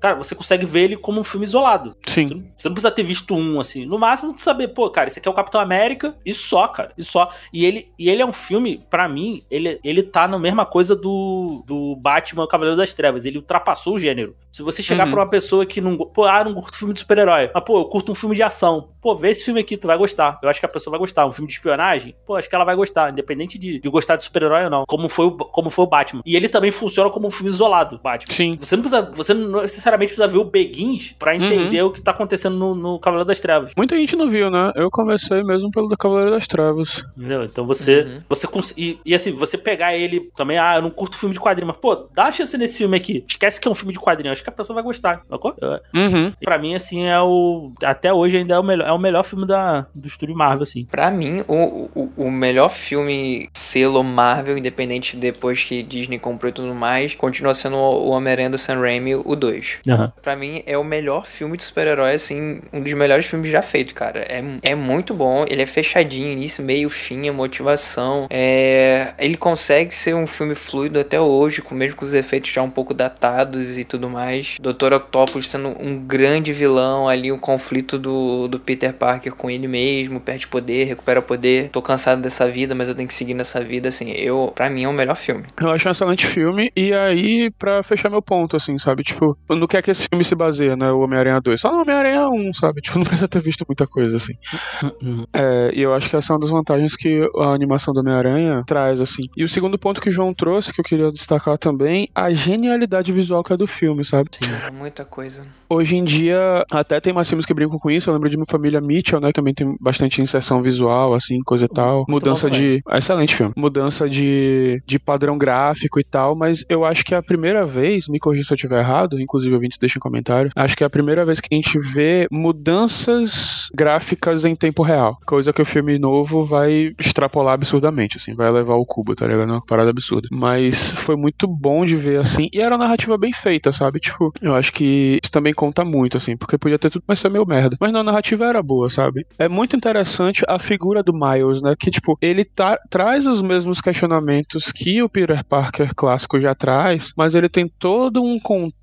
cara, 0.00 0.14
você 0.16 0.34
consegue 0.34 0.64
ver 0.66 0.80
ele 0.84 0.96
como 0.96 1.20
um 1.20 1.24
filme 1.24 1.44
isolado. 1.44 1.96
sim. 2.06 2.26
Você 2.26 2.34
não, 2.34 2.44
você 2.56 2.68
não 2.68 2.74
precisa 2.74 2.90
ter 2.90 3.02
visto 3.02 3.34
um, 3.34 3.60
assim. 3.60 3.84
No 3.86 3.98
máximo, 3.98 4.36
saber, 4.38 4.68
pô, 4.68 4.88
cara, 4.90 5.08
esse 5.08 5.18
aqui 5.18 5.28
é 5.28 5.30
o 5.30 5.34
Capitão 5.34 5.60
América 5.60 6.14
e 6.24 6.32
só, 6.32 6.66
cara. 6.68 6.92
E 6.96 7.02
só. 7.04 7.28
E 7.52 7.64
ele, 7.64 7.88
e 7.98 8.08
ele 8.08 8.22
é 8.22 8.26
um 8.26 8.32
filme, 8.32 8.80
pra 8.90 9.08
mim, 9.08 9.42
ele, 9.50 9.78
ele 9.82 10.02
tá 10.02 10.26
na 10.28 10.38
mesma 10.38 10.64
coisa 10.66 10.94
do, 10.96 11.62
do 11.66 11.96
Batman 11.96 12.46
Cavaleiro 12.46 12.76
das 12.76 12.92
Trevas. 12.92 13.24
Ele 13.24 13.38
ultrapassou 13.38 13.94
o 13.94 13.98
gênero. 13.98 14.36
Se 14.50 14.62
você 14.62 14.82
chegar 14.82 15.04
Uhum. 15.04 15.10
pra 15.12 15.20
uma 15.20 15.28
pessoa 15.30 15.64
que 15.66 15.80
não. 15.80 15.96
Pô, 15.96 16.24
ah, 16.24 16.44
não 16.44 16.54
curto 16.54 16.76
filme 16.76 16.92
de 16.92 17.00
super-herói. 17.00 17.50
Mas, 17.54 17.64
pô, 17.64 17.78
eu 17.80 17.84
curto 17.86 18.12
um 18.12 18.14
filme 18.14 18.36
de 18.36 18.42
ação. 18.42 18.90
Pô, 19.00 19.16
vê 19.16 19.30
esse 19.30 19.44
filme 19.44 19.58
aqui, 19.60 19.76
tu 19.76 19.86
vai 19.86 19.96
gostar. 19.96 20.38
Eu 20.42 20.48
acho 20.48 20.60
que 20.60 20.66
a 20.66 20.68
pessoa 20.68 20.92
vai 20.92 21.00
gostar. 21.00 21.26
Um 21.26 21.32
filme 21.32 21.48
de 21.48 21.54
espionagem, 21.54 22.14
pô, 22.26 22.36
acho 22.36 22.48
que 22.48 22.54
ela 22.54 22.64
vai 22.64 22.76
gostar, 22.76 23.10
independente 23.10 23.58
de, 23.58 23.80
de 23.80 23.88
gostar 23.88 24.16
de 24.16 24.24
super-herói 24.24 24.64
ou 24.64 24.70
não. 24.70 24.84
Como 24.86 25.08
foi, 25.08 25.26
o, 25.26 25.32
como 25.32 25.70
foi 25.70 25.84
o 25.84 25.88
Batman. 25.88 26.22
E 26.26 26.36
ele 26.36 26.48
também 26.48 26.70
funciona 26.70 27.08
como 27.10 27.26
um 27.26 27.30
filme 27.30 27.48
isolado, 27.50 27.98
Batman. 28.02 28.34
Sim. 28.34 28.56
Você 28.60 28.76
não 28.76 28.82
precisa, 28.82 29.10
você 29.10 29.31
não 29.34 29.62
necessariamente 29.62 30.10
precisa 30.14 30.28
ver 30.28 30.38
o 30.38 30.44
Beguins 30.44 31.14
pra 31.18 31.34
entender 31.36 31.82
o 31.82 31.90
que 31.90 32.00
tá 32.00 32.10
acontecendo 32.10 32.56
no, 32.56 32.74
no 32.74 32.98
Cavaleiro 32.98 33.26
das 33.28 33.40
Trevas. 33.40 33.72
Muita 33.76 33.96
gente 33.96 34.16
não 34.16 34.28
viu, 34.30 34.50
né? 34.50 34.72
Eu 34.74 34.90
comecei 34.90 35.42
mesmo 35.42 35.70
pelo 35.70 35.88
do 35.88 35.96
Cavaleiro 35.96 36.30
das 36.30 36.46
Trevas. 36.46 37.04
Entendeu? 37.16 37.44
Então 37.44 37.66
você, 37.66 38.02
Uhum. 38.02 38.20
você 38.28 38.46
cons- 38.46 38.74
e, 38.76 38.98
e 39.04 39.14
assim, 39.14 39.32
você 39.32 39.56
pegar 39.58 39.94
ele 39.96 40.30
também, 40.36 40.58
ah, 40.58 40.76
eu 40.76 40.82
não 40.82 40.90
curto 40.90 41.16
filme 41.18 41.32
de 41.34 41.40
quadrinho, 41.40 41.66
mas 41.68 41.76
pô, 41.76 42.06
dá 42.14 42.24
a 42.26 42.32
chance 42.32 42.56
nesse 42.56 42.78
filme 42.78 42.96
aqui. 42.96 43.24
Esquece 43.28 43.60
que 43.60 43.68
é 43.68 43.70
um 43.70 43.74
filme 43.74 43.92
de 43.92 43.98
quadrinho, 44.00 44.32
acho 44.32 44.42
que 44.42 44.48
a 44.48 44.52
pessoa 44.52 44.74
vai 44.74 44.82
gostar, 44.84 45.22
sacou? 45.28 45.54
É, 45.60 45.80
Uhum. 45.94 46.32
Pra 46.42 46.58
mim, 46.58 46.74
assim, 46.74 47.04
é 47.06 47.20
o. 47.20 47.70
Até 47.84 48.12
hoje 48.12 48.36
ainda 48.38 48.54
é 48.54 48.58
o 48.58 48.62
melhor, 48.62 48.88
é 48.88 48.92
o 48.92 48.98
melhor 48.98 49.22
filme 49.24 49.46
da, 49.46 49.86
do 49.94 50.06
estúdio 50.06 50.34
Marvel, 50.36 50.62
assim. 50.62 50.84
Pra 50.84 51.10
mim, 51.10 51.42
o, 51.48 51.88
o, 51.94 52.12
o 52.26 52.30
melhor 52.30 52.68
filme 52.70 53.48
selo 53.54 54.02
Marvel, 54.02 54.58
independente 54.58 55.16
depois 55.16 55.62
que 55.62 55.82
Disney 55.82 56.18
comprou 56.18 56.48
e 56.50 56.52
tudo 56.52 56.74
mais, 56.74 57.14
continua 57.14 57.54
sendo 57.54 57.76
o 57.76 58.08
Homem-Aranha 58.10 58.50
do 58.50 58.58
Sam 58.58 58.80
Raimi, 58.80 59.14
o 59.24 59.36
2. 59.36 59.78
Aham. 59.88 60.12
Pra 60.22 60.36
mim, 60.36 60.62
é 60.66 60.76
o 60.76 60.84
melhor 60.84 61.26
filme 61.26 61.56
de 61.56 61.64
super-herói, 61.64 62.14
assim, 62.14 62.60
um 62.72 62.80
dos 62.80 62.92
melhores 62.92 63.26
filmes 63.26 63.50
já 63.50 63.62
feitos, 63.62 63.92
cara. 63.92 64.20
É, 64.20 64.42
é 64.62 64.74
muito 64.74 65.14
bom, 65.14 65.44
ele 65.48 65.62
é 65.62 65.66
fechadinho, 65.66 66.30
início, 66.30 66.62
meio, 66.64 66.88
fim, 66.88 67.28
a 67.28 67.32
motivação. 67.32 68.26
É, 68.30 69.14
ele 69.18 69.36
consegue 69.36 69.94
ser 69.94 70.14
um 70.14 70.26
filme 70.26 70.54
fluido 70.54 70.98
até 70.98 71.20
hoje, 71.20 71.62
com, 71.62 71.74
mesmo 71.74 71.96
com 71.96 72.04
os 72.04 72.12
efeitos 72.12 72.50
já 72.50 72.62
um 72.62 72.70
pouco 72.70 72.94
datados 72.94 73.78
e 73.78 73.84
tudo 73.84 74.08
mais. 74.08 74.56
Dr. 74.60 74.94
Octopus 74.94 75.48
sendo 75.48 75.74
um 75.80 75.98
grande 75.98 76.52
vilão 76.52 77.08
ali, 77.08 77.30
o 77.30 77.38
conflito 77.38 77.98
do, 77.98 78.48
do 78.48 78.58
Peter 78.58 78.92
Parker 78.92 79.34
com 79.34 79.50
ele 79.50 79.68
mesmo, 79.68 80.20
perde 80.20 80.46
poder, 80.46 80.84
recupera 80.84 81.20
poder. 81.22 81.68
Tô 81.70 81.82
cansado 81.82 82.20
dessa 82.22 82.48
vida, 82.48 82.74
mas 82.74 82.88
eu 82.88 82.94
tenho 82.94 83.08
que 83.08 83.14
seguir 83.14 83.34
nessa 83.34 83.60
vida, 83.60 83.88
assim. 83.88 84.10
Eu, 84.12 84.52
pra 84.54 84.68
mim, 84.70 84.84
é 84.84 84.88
o 84.88 84.92
melhor 84.92 85.16
filme. 85.16 85.44
Eu 85.60 85.70
acho 85.70 85.88
um 85.88 85.92
excelente 85.92 86.26
filme, 86.26 86.70
e 86.76 86.92
aí, 86.92 87.50
pra 87.58 87.82
fechar 87.82 88.10
meu 88.10 88.22
ponto, 88.22 88.56
assim, 88.56 88.78
sabe? 88.78 89.01
Tipo, 89.02 89.36
no 89.48 89.68
que 89.68 89.76
é 89.76 89.82
que 89.82 89.90
esse 89.90 90.06
filme 90.08 90.24
se 90.24 90.34
baseia, 90.34 90.76
né? 90.76 90.90
O 90.90 91.00
Homem-Aranha 91.00 91.40
2. 91.40 91.60
Só 91.60 91.72
no 91.72 91.82
Homem-Aranha 91.82 92.28
1, 92.28 92.54
sabe? 92.54 92.80
Tipo, 92.92 92.98
não 92.98 93.04
precisa 93.04 93.28
ter 93.28 93.40
visto 93.40 93.64
muita 93.68 93.86
coisa, 93.86 94.16
assim. 94.16 94.34
É, 95.34 95.70
e 95.74 95.80
eu 95.80 95.94
acho 95.94 96.10
que 96.10 96.16
essa 96.16 96.32
é 96.32 96.34
uma 96.34 96.40
das 96.40 96.50
vantagens 96.50 96.94
que 96.94 97.20
a 97.36 97.52
animação 97.52 97.94
do 97.94 98.00
Homem-Aranha 98.00 98.62
traz, 98.66 99.00
assim. 99.00 99.22
E 99.36 99.44
o 99.44 99.48
segundo 99.48 99.78
ponto 99.78 100.00
que 100.00 100.08
o 100.08 100.12
João 100.12 100.34
trouxe, 100.34 100.72
que 100.72 100.80
eu 100.80 100.84
queria 100.84 101.10
destacar 101.10 101.58
também, 101.58 102.08
a 102.14 102.32
genialidade 102.32 103.12
visual 103.12 103.42
que 103.42 103.52
é 103.52 103.56
do 103.56 103.66
filme, 103.66 104.04
sabe? 104.04 104.30
É 104.40 104.70
muita 104.70 105.04
coisa. 105.04 105.42
Hoje 105.68 105.96
em 105.96 106.04
dia, 106.04 106.64
até 106.70 107.00
tem 107.00 107.12
mais 107.12 107.28
filmes 107.28 107.46
que 107.46 107.54
brincam 107.54 107.78
com 107.78 107.90
isso. 107.90 108.10
Eu 108.10 108.14
lembro 108.14 108.28
de 108.28 108.36
minha 108.36 108.46
família 108.46 108.80
Mitchell, 108.80 109.20
né? 109.20 109.32
Também 109.32 109.54
tem 109.54 109.76
bastante 109.80 110.20
inserção 110.20 110.62
visual, 110.62 111.14
assim, 111.14 111.40
coisa 111.40 111.64
e 111.64 111.68
tal. 111.68 112.04
Muito 112.08 112.24
Mudança 112.24 112.48
bom 112.48 112.54
de. 112.54 112.82
Excelente 112.90 113.34
filme. 113.34 113.52
Mudança 113.56 114.08
de, 114.08 114.82
de 114.86 114.98
padrão 114.98 115.38
gráfico 115.38 115.98
e 115.98 116.04
tal. 116.04 116.36
Mas 116.36 116.64
eu 116.68 116.84
acho 116.84 117.04
que 117.04 117.14
é 117.14 117.18
a 117.18 117.22
primeira 117.22 117.64
vez, 117.64 118.06
me 118.08 118.18
corrija 118.18 118.46
se 118.46 118.52
eu 118.52 118.56
estiver 118.56 118.80
errado, 118.80 118.91
inclusive 119.12 119.54
ouvintes 119.54 119.78
deixem 119.78 119.98
um 119.98 120.02
comentário. 120.02 120.50
Acho 120.54 120.76
que 120.76 120.84
é 120.84 120.86
a 120.86 120.90
primeira 120.90 121.24
vez 121.24 121.40
que 121.40 121.48
a 121.52 121.54
gente 121.54 121.78
vê 121.78 122.26
mudanças 122.30 123.68
gráficas 123.74 124.44
em 124.44 124.54
tempo 124.54 124.82
real. 124.82 125.18
Coisa 125.26 125.52
que 125.52 125.62
o 125.62 125.66
filme 125.66 125.98
novo 125.98 126.44
vai 126.44 126.92
extrapolar 126.98 127.54
absurdamente, 127.54 128.16
assim, 128.16 128.34
vai 128.34 128.50
levar 128.50 128.74
o 128.74 128.86
cubo, 128.86 129.14
tá 129.14 129.26
ligado? 129.26 129.50
É 129.50 129.52
uma 129.54 129.66
parada 129.66 129.90
absurda. 129.90 130.28
Mas 130.30 130.90
foi 130.92 131.16
muito 131.16 131.46
bom 131.46 131.84
de 131.84 131.96
ver, 131.96 132.20
assim, 132.20 132.48
e 132.52 132.60
era 132.60 132.74
uma 132.74 132.84
narrativa 132.84 133.16
bem 133.16 133.32
feita, 133.32 133.72
sabe? 133.72 134.00
Tipo, 134.00 134.32
eu 134.40 134.54
acho 134.54 134.72
que 134.72 135.18
isso 135.22 135.32
também 135.32 135.52
conta 135.52 135.84
muito, 135.84 136.16
assim, 136.16 136.36
porque 136.36 136.58
podia 136.58 136.78
ter 136.78 136.90
tudo, 136.90 137.04
mas 137.06 137.18
ser 137.18 137.30
meio 137.30 137.46
merda. 137.46 137.76
Mas 137.80 137.92
não, 137.92 138.00
a 138.00 138.04
narrativa 138.04 138.46
era 138.46 138.62
boa, 138.62 138.90
sabe? 138.90 139.26
É 139.38 139.48
muito 139.48 139.76
interessante 139.76 140.42
a 140.48 140.58
figura 140.58 141.02
do 141.02 141.12
Miles, 141.12 141.62
né? 141.62 141.74
Que, 141.78 141.90
tipo, 141.90 142.16
ele 142.20 142.44
tá, 142.44 142.78
traz 142.90 143.26
os 143.26 143.40
mesmos 143.42 143.80
questionamentos 143.80 144.72
que 144.72 145.02
o 145.02 145.08
Peter 145.08 145.44
Parker 145.44 145.94
clássico 145.94 146.40
já 146.40 146.54
traz, 146.54 147.12
mas 147.16 147.34
ele 147.34 147.48
tem 147.48 147.68
todo 147.78 148.22
um 148.22 148.38
contexto 148.38 148.81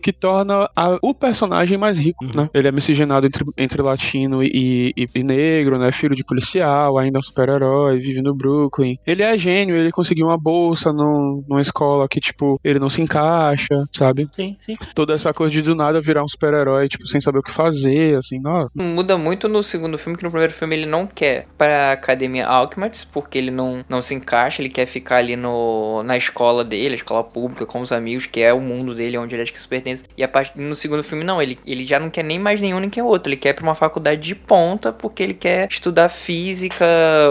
que 0.00 0.12
torna 0.12 0.68
a- 0.76 0.98
o 1.02 1.14
personagem 1.14 1.76
mais 1.78 1.96
rico, 1.96 2.24
Uhum. 2.24 2.30
né? 2.42 2.50
Ele 2.54 2.68
é 2.68 2.72
miscigenado 2.72 3.26
entre, 3.26 3.44
entre 3.56 3.82
latino 3.82 4.42
e, 4.42 4.92
e- 4.96 5.08
e 5.14 5.22
negro, 5.22 5.78
né? 5.78 5.90
Filho 5.92 6.14
de 6.14 6.24
policial, 6.24 6.98
ainda 6.98 7.18
é 7.18 7.20
um 7.20 7.22
super-herói, 7.22 7.98
vive 7.98 8.22
no 8.22 8.34
Brooklyn. 8.34 8.96
Ele 9.06 9.22
é 9.22 9.36
gênio, 9.36 9.76
ele 9.76 9.90
conseguiu 9.90 10.26
uma 10.26 10.38
bolsa 10.38 10.92
num- 10.92 11.42
numa 11.48 11.60
escola 11.60 12.08
que, 12.08 12.20
tipo, 12.20 12.60
ele 12.64 12.78
não 12.78 12.90
se 12.90 13.00
encaixa, 13.02 13.84
sabe? 13.90 14.28
Sim, 14.34 14.56
sim. 14.60 14.76
Toda 14.94 15.12
essa 15.14 15.32
coisa 15.32 15.52
de 15.52 15.62
do 15.62 15.74
nada 15.74 16.00
virar 16.00 16.22
um 16.24 16.28
super-herói, 16.28 16.88
tipo, 16.88 17.06
sem 17.06 17.20
saber 17.20 17.38
o 17.38 17.42
que 17.42 17.50
fazer, 17.52 18.16
assim, 18.18 18.40
nossa. 18.40 18.70
Muda 18.74 19.16
muito 19.18 19.48
no 19.48 19.62
segundo 19.62 19.98
filme, 19.98 20.16
que 20.18 20.24
no 20.24 20.30
primeiro 20.30 20.52
filme 20.52 20.74
ele 20.76 20.86
não 20.86 21.06
quer 21.06 21.46
pra 21.56 21.92
Academia 21.92 22.46
Alchemax, 22.46 23.04
porque 23.04 23.38
ele 23.38 23.50
não, 23.50 23.84
não 23.88 24.02
se 24.02 24.14
encaixa, 24.14 24.60
ele 24.62 24.68
quer 24.68 24.86
ficar 24.86 25.16
ali 25.16 25.36
no, 25.36 26.02
na 26.02 26.16
escola 26.16 26.64
dele, 26.64 26.92
a 26.92 26.96
escola 26.96 27.22
pública, 27.24 27.66
com 27.66 27.80
os 27.80 27.92
amigos, 27.92 28.26
que 28.26 28.40
é 28.40 28.52
o 28.52 28.60
mundo 28.60 28.94
dele, 28.94 29.18
onde 29.18 29.31
ele 29.34 29.42
acha 29.42 29.52
que 29.52 29.60
se 29.60 29.68
pertence. 29.68 30.04
E 30.16 30.22
a 30.22 30.28
parte, 30.28 30.58
no 30.58 30.74
segundo 30.76 31.02
filme, 31.02 31.24
não, 31.24 31.40
ele, 31.40 31.58
ele 31.66 31.84
já 31.86 31.98
não 31.98 32.10
quer 32.10 32.22
nem 32.24 32.38
mais 32.38 32.60
nenhum 32.60 32.78
nem 32.80 32.90
que 32.90 33.00
outro, 33.02 33.28
ele 33.30 33.36
quer 33.36 33.50
ir 33.50 33.54
pra 33.54 33.62
uma 33.64 33.74
faculdade 33.74 34.20
de 34.20 34.34
ponta, 34.34 34.92
porque 34.92 35.22
ele 35.22 35.34
quer 35.34 35.68
estudar 35.70 36.08
física, 36.08 36.84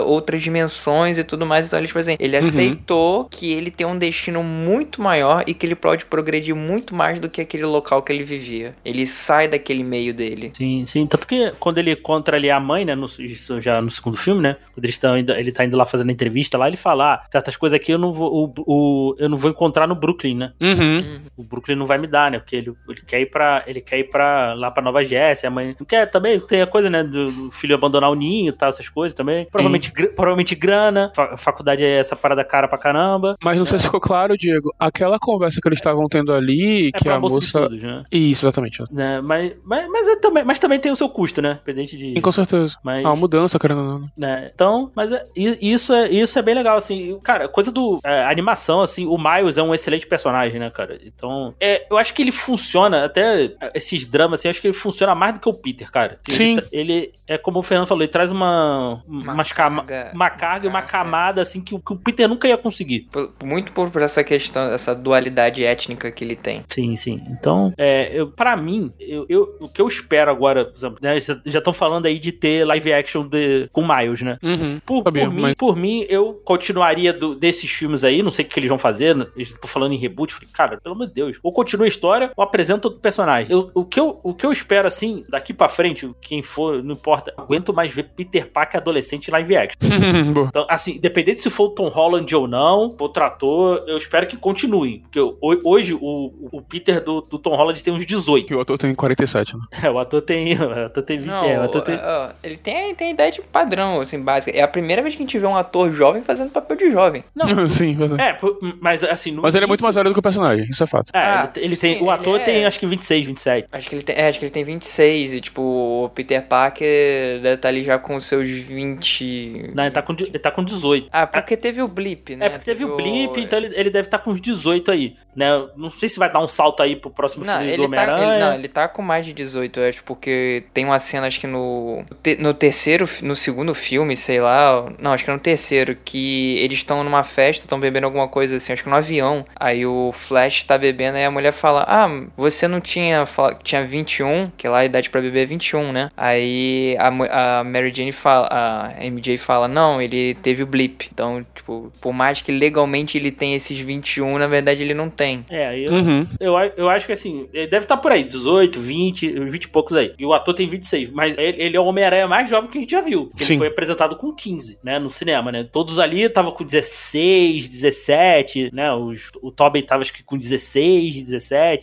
outras 0.05 0.41
dimensões 0.41 1.17
e 1.17 1.23
tudo 1.23 1.45
mais. 1.45 1.67
Então 1.67 1.77
ele, 1.79 1.87
tipo 1.87 1.99
assim, 1.99 2.15
ele 2.19 2.37
Uhum. 2.37 2.47
aceitou 2.47 3.25
que 3.29 3.51
ele 3.51 3.69
tem 3.69 3.85
um 3.85 3.97
destino 3.97 4.41
muito 4.43 5.01
maior 5.01 5.43
e 5.47 5.53
que 5.53 5.65
ele 5.65 5.75
pode 5.75 6.05
progredir 6.05 6.55
muito 6.55 6.95
mais 6.95 7.19
do 7.19 7.29
que 7.29 7.41
aquele 7.41 7.65
local 7.65 8.01
que 8.01 8.11
ele 8.11 8.23
vivia. 8.23 8.75
Ele 8.83 9.05
sai 9.05 9.47
daquele 9.47 9.83
meio 9.83 10.13
dele. 10.13 10.51
Sim, 10.55 10.85
sim. 10.85 11.05
Tanto 11.05 11.27
que 11.27 11.51
quando 11.59 11.77
ele 11.77 11.91
encontra 11.91 12.37
ali 12.37 12.49
a 12.49 12.59
mãe, 12.59 12.85
né? 12.85 12.95
No, 12.95 13.05
isso 13.19 13.59
já 13.59 13.81
no 13.81 13.91
segundo 13.91 14.17
filme, 14.17 14.41
né? 14.41 14.57
Quando 14.73 14.85
eles 14.85 14.95
estão 14.95 15.17
indo, 15.17 15.31
ele 15.33 15.51
tá 15.51 15.65
indo 15.65 15.77
lá 15.77 15.85
fazendo 15.85 16.09
a 16.09 16.13
entrevista 16.13 16.57
lá, 16.57 16.67
ele 16.67 16.77
fala: 16.77 17.13
ah, 17.15 17.23
certas 17.31 17.55
coisas 17.55 17.75
aqui 17.75 17.91
eu 17.91 17.97
não 17.99 18.11
vou. 18.13 18.31
O, 18.31 18.53
o- 18.65 19.15
eu 19.19 19.29
não 19.29 19.37
vou 19.37 19.51
encontrar 19.51 19.87
no 19.87 19.95
Brooklyn, 19.95 20.35
né? 20.35 20.53
Uhum. 20.61 21.21
O 21.37 21.43
Brooklyn 21.43 21.75
não 21.75 21.85
vai 21.91 21.97
me 21.97 22.07
dar, 22.07 22.31
né? 22.31 22.39
Porque 22.39 22.55
ele, 22.55 22.73
ele 22.87 23.01
quer 23.05 23.19
ir 23.21 23.25
pra. 23.27 23.63
Ele 23.67 23.81
quer 23.81 23.99
ir 23.99 24.05
pra 24.09 24.53
lá 24.53 24.71
pra 24.71 24.81
Nova 24.83 25.03
Jersey. 25.03 25.47
A 25.47 25.51
mãe. 25.51 25.75
Não 25.79 25.85
quer 25.85 26.05
também, 26.09 26.39
tem 26.39 26.61
a 26.61 26.67
coisa, 26.67 26.89
né? 26.89 27.03
Do, 27.03 27.51
filho 27.51 27.75
abandonar 27.75 28.09
o 28.09 28.15
ninho 28.15 28.49
e 28.49 28.51
tal, 28.51 28.69
essas 28.69 28.87
coisas 28.89 29.15
também. 29.15 29.45
Provavelmente, 29.51 29.91
gr- 29.91 30.07
provavelmente 30.15 30.55
grana. 30.55 31.11
Fa- 31.15 31.35
faculdade 31.37 31.83
é 31.83 31.99
essa 31.99 32.15
parada 32.15 32.43
cara 32.43 32.67
pra 32.67 32.77
caramba. 32.77 33.35
Mas 33.43 33.57
não 33.57 33.65
sei 33.65 33.77
se 33.79 33.85
ficou 33.85 33.99
claro, 33.99 34.37
Diego, 34.37 34.73
aquela 34.79 35.19
conversa 35.19 35.59
que 35.61 35.67
eles 35.67 35.79
estavam 35.79 36.07
tendo 36.07 36.33
ali, 36.33 36.89
É 36.89 36.91
que 36.97 37.09
a 37.09 37.19
moça. 37.19 37.39
estudos, 37.45 37.83
né? 37.83 38.03
Isso, 38.11 38.45
exatamente. 38.45 38.83
Né, 38.91 39.19
Mas, 39.21 39.53
mas, 39.63 39.87
mas, 39.89 40.07
é 40.07 40.15
também, 40.15 40.43
mas 40.43 40.59
também 40.59 40.79
tem 40.79 40.91
o 40.91 40.95
seu 40.95 41.09
custo, 41.09 41.41
né? 41.41 41.53
Independente 41.53 41.97
de. 41.97 42.13
Sim, 42.13 42.21
com 42.21 42.31
certeza. 42.31 42.75
Mas, 42.83 43.03
Ah, 43.05 43.09
uma 43.09 43.15
mudança, 43.15 43.59
querendo 43.59 43.79
ou 43.81 43.85
não. 43.99 44.09
né? 44.17 44.51
Então, 44.53 44.91
mas 44.95 45.11
é- 45.11 45.23
isso 45.35 45.93
é, 45.93 46.09
isso 46.09 46.37
é 46.37 46.41
bem 46.41 46.55
legal, 46.55 46.77
assim. 46.77 47.19
Cara, 47.23 47.47
coisa 47.47 47.71
do. 47.71 47.99
é, 48.03 48.25
animação, 48.25 48.81
assim, 48.81 49.05
o 49.05 49.17
Miles 49.17 49.57
é 49.57 49.63
um 49.63 49.73
excelente 49.73 50.07
personagem, 50.07 50.59
né, 50.59 50.69
cara? 50.69 50.97
Então, 51.05 51.53
é, 51.59 51.80
eu 51.89 51.97
acho 51.97 52.13
que 52.13 52.21
ele 52.21 52.31
funciona, 52.31 53.05
até 53.05 53.51
esses 53.73 54.05
dramas, 54.05 54.39
assim, 54.39 54.47
eu 54.47 54.51
acho 54.51 54.61
que 54.61 54.67
ele 54.67 54.73
funciona 54.73 55.15
mais 55.15 55.33
do 55.33 55.39
que 55.39 55.49
o 55.49 55.53
Peter, 55.53 55.89
cara. 55.91 56.19
Ele, 56.27 56.37
Sim. 56.37 56.59
Ele, 56.71 57.11
é 57.27 57.37
como 57.37 57.59
o 57.59 57.63
Fernando 57.63 57.87
falou, 57.87 58.03
ele 58.03 58.11
traz 58.11 58.31
uma. 58.31 59.01
Uma 59.07 59.43
cama- 59.45 59.83
carga- 59.83 60.11
uma 60.13 60.29
carga 60.29 60.65
e 60.65 60.69
uma 60.69 60.81
uma 60.81 60.87
camada, 60.87 61.41
assim, 61.41 61.61
que, 61.61 61.75
o- 61.75 61.79
que 61.79 61.93
o 61.93 61.95
Peter 61.95 62.27
nunca 62.27 62.47
ia 62.47 62.57
conseguir. 62.57 63.01
Por- 63.11 63.31
Muito 63.43 63.71
por, 63.71 63.91
por 63.91 64.01
essa 64.01 64.23
questão, 64.23 64.63
essa 64.73 64.95
dualidade 64.95 65.63
étnica 65.63 66.11
que 66.11 66.23
ele 66.23 66.35
tem. 66.35 66.63
Sim, 66.67 66.95
sim. 66.95 67.21
Então, 67.29 67.71
é, 67.77 68.09
eu, 68.13 68.27
pra 68.31 68.55
mim, 68.57 68.91
eu, 68.99 69.25
eu- 69.29 69.57
o 69.59 69.67
que 69.69 69.79
eu 69.81 69.87
espero 69.87 70.31
agora, 70.31 70.65
por 70.65 70.75
exemplo, 70.77 70.97
né, 71.01 71.19
já 71.19 71.59
estão 71.59 71.71
falando 71.73 72.05
aí 72.07 72.17
de 72.17 72.31
ter 72.31 72.65
live 72.65 72.93
action 72.93 73.27
de, 73.27 73.69
com 73.71 73.85
Miles, 73.85 74.21
né? 74.23 74.37
Uhum. 74.41 74.79
Por, 74.85 75.03
Sabia, 75.03 75.25
por 75.25 75.33
mim, 75.33 75.41
mas- 75.41 75.55
por 75.55 75.75
mim, 75.75 76.05
eu 76.09 76.41
continuaria 76.43 77.13
do- 77.13 77.35
desses 77.35 77.69
filmes 77.69 78.03
aí, 78.03 78.23
não 78.23 78.31
sei 78.31 78.43
o 78.45 78.47
que 78.47 78.59
eles 78.59 78.69
vão 78.69 78.79
fazer, 78.79 79.15
né? 79.15 79.27
eles 79.35 79.49
estão 79.49 79.69
falando 79.69 79.93
em 79.93 79.97
reboot, 79.97 80.33
falei, 80.33 80.49
cara, 80.51 80.77
pelo 80.81 80.95
amor 80.95 81.07
de 81.07 81.13
Deus, 81.13 81.37
ou 81.43 81.51
continua 81.53 81.70
a 81.83 81.87
história 81.87 82.31
ou 82.35 82.43
apresenta 82.43 82.87
outro 82.87 83.01
personagem. 83.01 83.51
Eu- 83.53 83.71
o, 83.73 83.85
que 83.85 83.99
eu, 83.99 84.19
o 84.23 84.33
que 84.33 84.45
eu 84.45 84.51
espero, 84.51 84.87
assim, 84.87 85.23
daqui 85.29 85.53
pra 85.53 85.69
frente, 85.69 86.09
quem 86.21 86.41
for, 86.43 86.83
não 86.83 86.93
importa, 86.93 87.33
aguento 87.37 87.73
mais 87.73 87.91
ver 87.91 88.03
Peter 88.15 88.49
Parker 88.49 88.79
adolescente 88.79 89.27
em 89.27 89.31
live 89.31 89.55
action. 89.55 89.77
Então, 90.51 90.65
assim, 90.69 90.95
independente 90.95 91.41
se 91.41 91.49
for 91.49 91.65
o 91.65 91.69
Tom 91.69 91.87
Holland 91.87 92.33
ou 92.35 92.47
não, 92.47 92.95
outro 92.99 93.23
ator, 93.23 93.83
eu 93.87 93.97
espero 93.97 94.27
que 94.27 94.35
continuem. 94.37 94.99
Porque 95.01 95.19
ho- 95.19 95.37
hoje 95.63 95.93
o, 95.93 96.49
o 96.51 96.61
Peter 96.61 97.03
do, 97.03 97.21
do 97.21 97.37
Tom 97.39 97.55
Holland 97.55 97.81
tem 97.83 97.93
uns 97.93 98.05
18. 98.05 98.47
Que 98.47 98.55
o 98.55 98.59
ator 98.61 98.77
tem 98.77 98.93
47, 98.93 99.53
né? 99.55 99.61
É, 99.83 99.89
o 99.89 99.99
ator 99.99 100.21
tem. 100.21 100.51
O 100.61 100.85
ator 100.85 101.03
tem 101.03 101.17
20. 101.19 101.27
Não, 101.27 101.45
é, 101.45 101.59
o 101.59 101.63
ator 101.63 101.81
tem... 101.81 101.97
ele 102.43 102.57
tem, 102.57 102.95
tem 102.95 103.07
a 103.07 103.11
idade 103.11 103.41
padrão, 103.51 104.01
assim, 104.01 104.21
básica. 104.21 104.55
É 104.57 104.61
a 104.61 104.67
primeira 104.67 105.01
vez 105.01 105.15
que 105.15 105.21
a 105.21 105.25
gente 105.25 105.37
vê 105.37 105.45
um 105.45 105.55
ator 105.55 105.91
jovem 105.91 106.21
fazendo 106.21 106.49
papel 106.51 106.77
de 106.77 106.91
jovem. 106.91 107.23
Não, 107.35 107.67
Sim, 107.69 107.97
é, 108.19 108.37
mas 108.79 109.03
assim. 109.03 109.31
No 109.31 109.41
Mas 109.41 109.55
ele 109.55 109.65
é 109.65 109.67
muito 109.67 109.83
mais 109.83 109.95
velho 109.95 110.09
do 110.09 110.13
que 110.13 110.19
o 110.19 110.23
personagem, 110.23 110.65
isso 110.69 110.83
é 110.83 110.87
fato. 110.87 111.11
É, 111.13 111.19
Ah, 111.19 111.51
ele, 111.55 111.60
ele 111.63 111.77
tem. 111.77 111.97
sim, 111.97 112.03
o 112.03 112.09
ator 112.11 112.35
ele 112.35 112.41
é- 112.41 112.45
tem 112.45 112.65
acho 112.65 112.79
que 112.79 112.85
26, 112.85 113.25
27. 113.25 113.67
Acho 113.71 113.89
que 113.89 113.95
ele 113.95 114.01
tem, 114.03 114.15
é, 114.15 114.27
acho 114.27 114.39
que 114.39 114.45
ele 114.45 114.51
tem 114.51 114.63
26 114.63 115.33
e, 115.33 115.41
tipo, 115.41 115.61
o 115.61 116.09
Peter 116.09 116.41
Parker 116.41 117.39
deve 117.41 117.55
estar 117.55 117.69
ali 117.69 117.83
já 117.83 117.97
com 117.97 118.15
os 118.15 118.25
seus 118.25 118.47
20... 118.95 119.71
Não, 119.73 119.83
ele 119.83 119.91
tá 119.91 120.01
com, 120.01 120.13
ele 120.13 120.39
tá 120.39 120.51
com 120.51 120.63
18. 120.63 121.07
Ah, 121.11 121.27
porque 121.27 121.55
teve 121.57 121.81
o 121.81 121.87
blip, 121.87 122.35
né? 122.35 122.47
É, 122.47 122.49
porque 122.49 122.65
teve 122.65 122.85
o 122.85 122.95
blip, 122.95 123.39
então 123.39 123.59
ele, 123.59 123.73
ele 123.75 123.89
deve 123.89 124.07
estar 124.07 124.19
com 124.19 124.31
uns 124.31 124.41
18 124.41 124.91
aí, 124.91 125.15
né? 125.35 125.47
Não 125.75 125.89
sei 125.89 126.09
se 126.09 126.19
vai 126.19 126.31
dar 126.31 126.39
um 126.39 126.47
salto 126.47 126.81
aí 126.83 126.95
pro 126.95 127.09
próximo 127.09 127.45
Não 127.45 127.57
filme 127.59 127.71
do 127.77 127.81
tá, 127.81 127.85
Homem-Aranha. 127.87 128.39
não, 128.49 128.55
ele 128.55 128.67
tá 128.67 128.87
com 128.87 129.01
mais 129.01 129.25
de 129.25 129.33
18, 129.33 129.79
eu 129.79 129.89
acho, 129.89 130.03
porque 130.03 130.63
tem 130.73 130.85
uma 130.85 130.99
cena, 130.99 131.27
acho 131.27 131.39
que 131.39 131.47
no, 131.47 132.03
no 132.39 132.53
terceiro, 132.53 133.07
no 133.21 133.35
segundo 133.35 133.73
filme, 133.73 134.15
sei 134.15 134.39
lá, 134.41 134.91
não, 134.99 135.13
acho 135.13 135.23
que 135.23 135.29
é 135.29 135.33
no 135.33 135.39
terceiro, 135.39 135.97
que 136.03 136.57
eles 136.59 136.79
estão 136.79 137.03
numa 137.03 137.23
festa, 137.23 137.65
estão 137.65 137.79
bebendo 137.79 138.05
alguma 138.05 138.27
coisa 138.27 138.55
assim, 138.57 138.73
acho 138.73 138.83
que 138.83 138.89
no 138.89 138.95
avião, 138.95 139.45
aí 139.55 139.85
o 139.85 140.11
Flash 140.13 140.63
tá 140.63 140.77
bebendo, 140.77 141.17
aí 141.17 141.25
a 141.25 141.31
mulher 141.31 141.40
fala, 141.51 141.85
ah, 141.87 142.07
você 142.35 142.67
não 142.67 142.81
tinha, 142.81 143.23
tinha 143.63 143.85
21, 143.85 144.51
que 144.57 144.67
lá 144.67 144.79
a 144.79 144.85
idade 144.85 145.09
pra 145.09 145.21
beber 145.21 145.43
é 145.43 145.45
21, 145.45 145.91
né? 145.91 146.09
Aí 146.17 146.95
a, 146.99 147.59
a 147.59 147.63
Mary 147.63 147.91
Jane 147.93 148.11
fala, 148.11 148.47
a 148.51 149.03
MJ 149.05 149.37
fala, 149.37 149.67
não, 149.67 150.01
ele 150.01 150.33
teve 150.35 150.61
o 150.63 150.67
blip, 150.67 151.09
então, 151.11 151.45
tipo, 151.55 151.91
por 152.01 152.11
mais 152.13 152.41
que 152.41 152.51
legalmente 152.51 153.17
ele 153.17 153.31
tenha 153.31 153.55
esses 153.55 153.79
21, 153.79 154.37
na 154.37 154.47
verdade 154.47 154.83
ele 154.83 154.93
não 154.93 155.09
tem. 155.09 155.45
É, 155.49 155.77
eu, 155.79 155.91
Uhum. 155.91 156.27
eu, 156.39 156.53
eu 156.77 156.89
acho 156.89 157.05
que 157.05 157.13
assim, 157.13 157.47
ele 157.53 157.67
deve 157.67 157.85
estar 157.85 157.97
por 157.97 158.11
aí, 158.11 158.23
18, 158.23 158.79
20, 158.79 159.39
20 159.49 159.63
e 159.63 159.67
poucos 159.67 159.95
aí. 159.95 160.13
E 160.17 160.25
o 160.25 160.33
ator 160.33 160.53
tem 160.53 160.67
26, 160.67 161.09
mas 161.11 161.37
ele, 161.37 161.61
ele 161.61 161.77
é 161.77 161.79
o 161.79 161.85
Homem-Aranha 161.85 162.27
mais 162.27 162.49
jovem 162.49 162.69
que 162.69 162.77
a 162.77 162.81
gente 162.81 162.91
já 162.91 163.01
viu. 163.01 163.27
Porque 163.27 163.43
ele 163.43 163.57
foi 163.57 163.67
apresentado 163.67 164.15
com 164.15 164.33
15, 164.33 164.79
né? 164.83 164.99
No 164.99 165.09
cinema, 165.09 165.51
né? 165.51 165.63
Todos 165.71 165.99
ali 165.99 166.23
estavam 166.23 166.51
com 166.51 166.63
16, 166.63 167.67
17, 167.67 168.69
né? 168.73 168.91
Os, 168.93 169.29
o 169.41 169.51
Tobey 169.51 169.81
tava 169.81 170.01
acho 170.01 170.13
que 170.13 170.23
com 170.23 170.37
16, 170.37 171.23
17. 171.23 171.30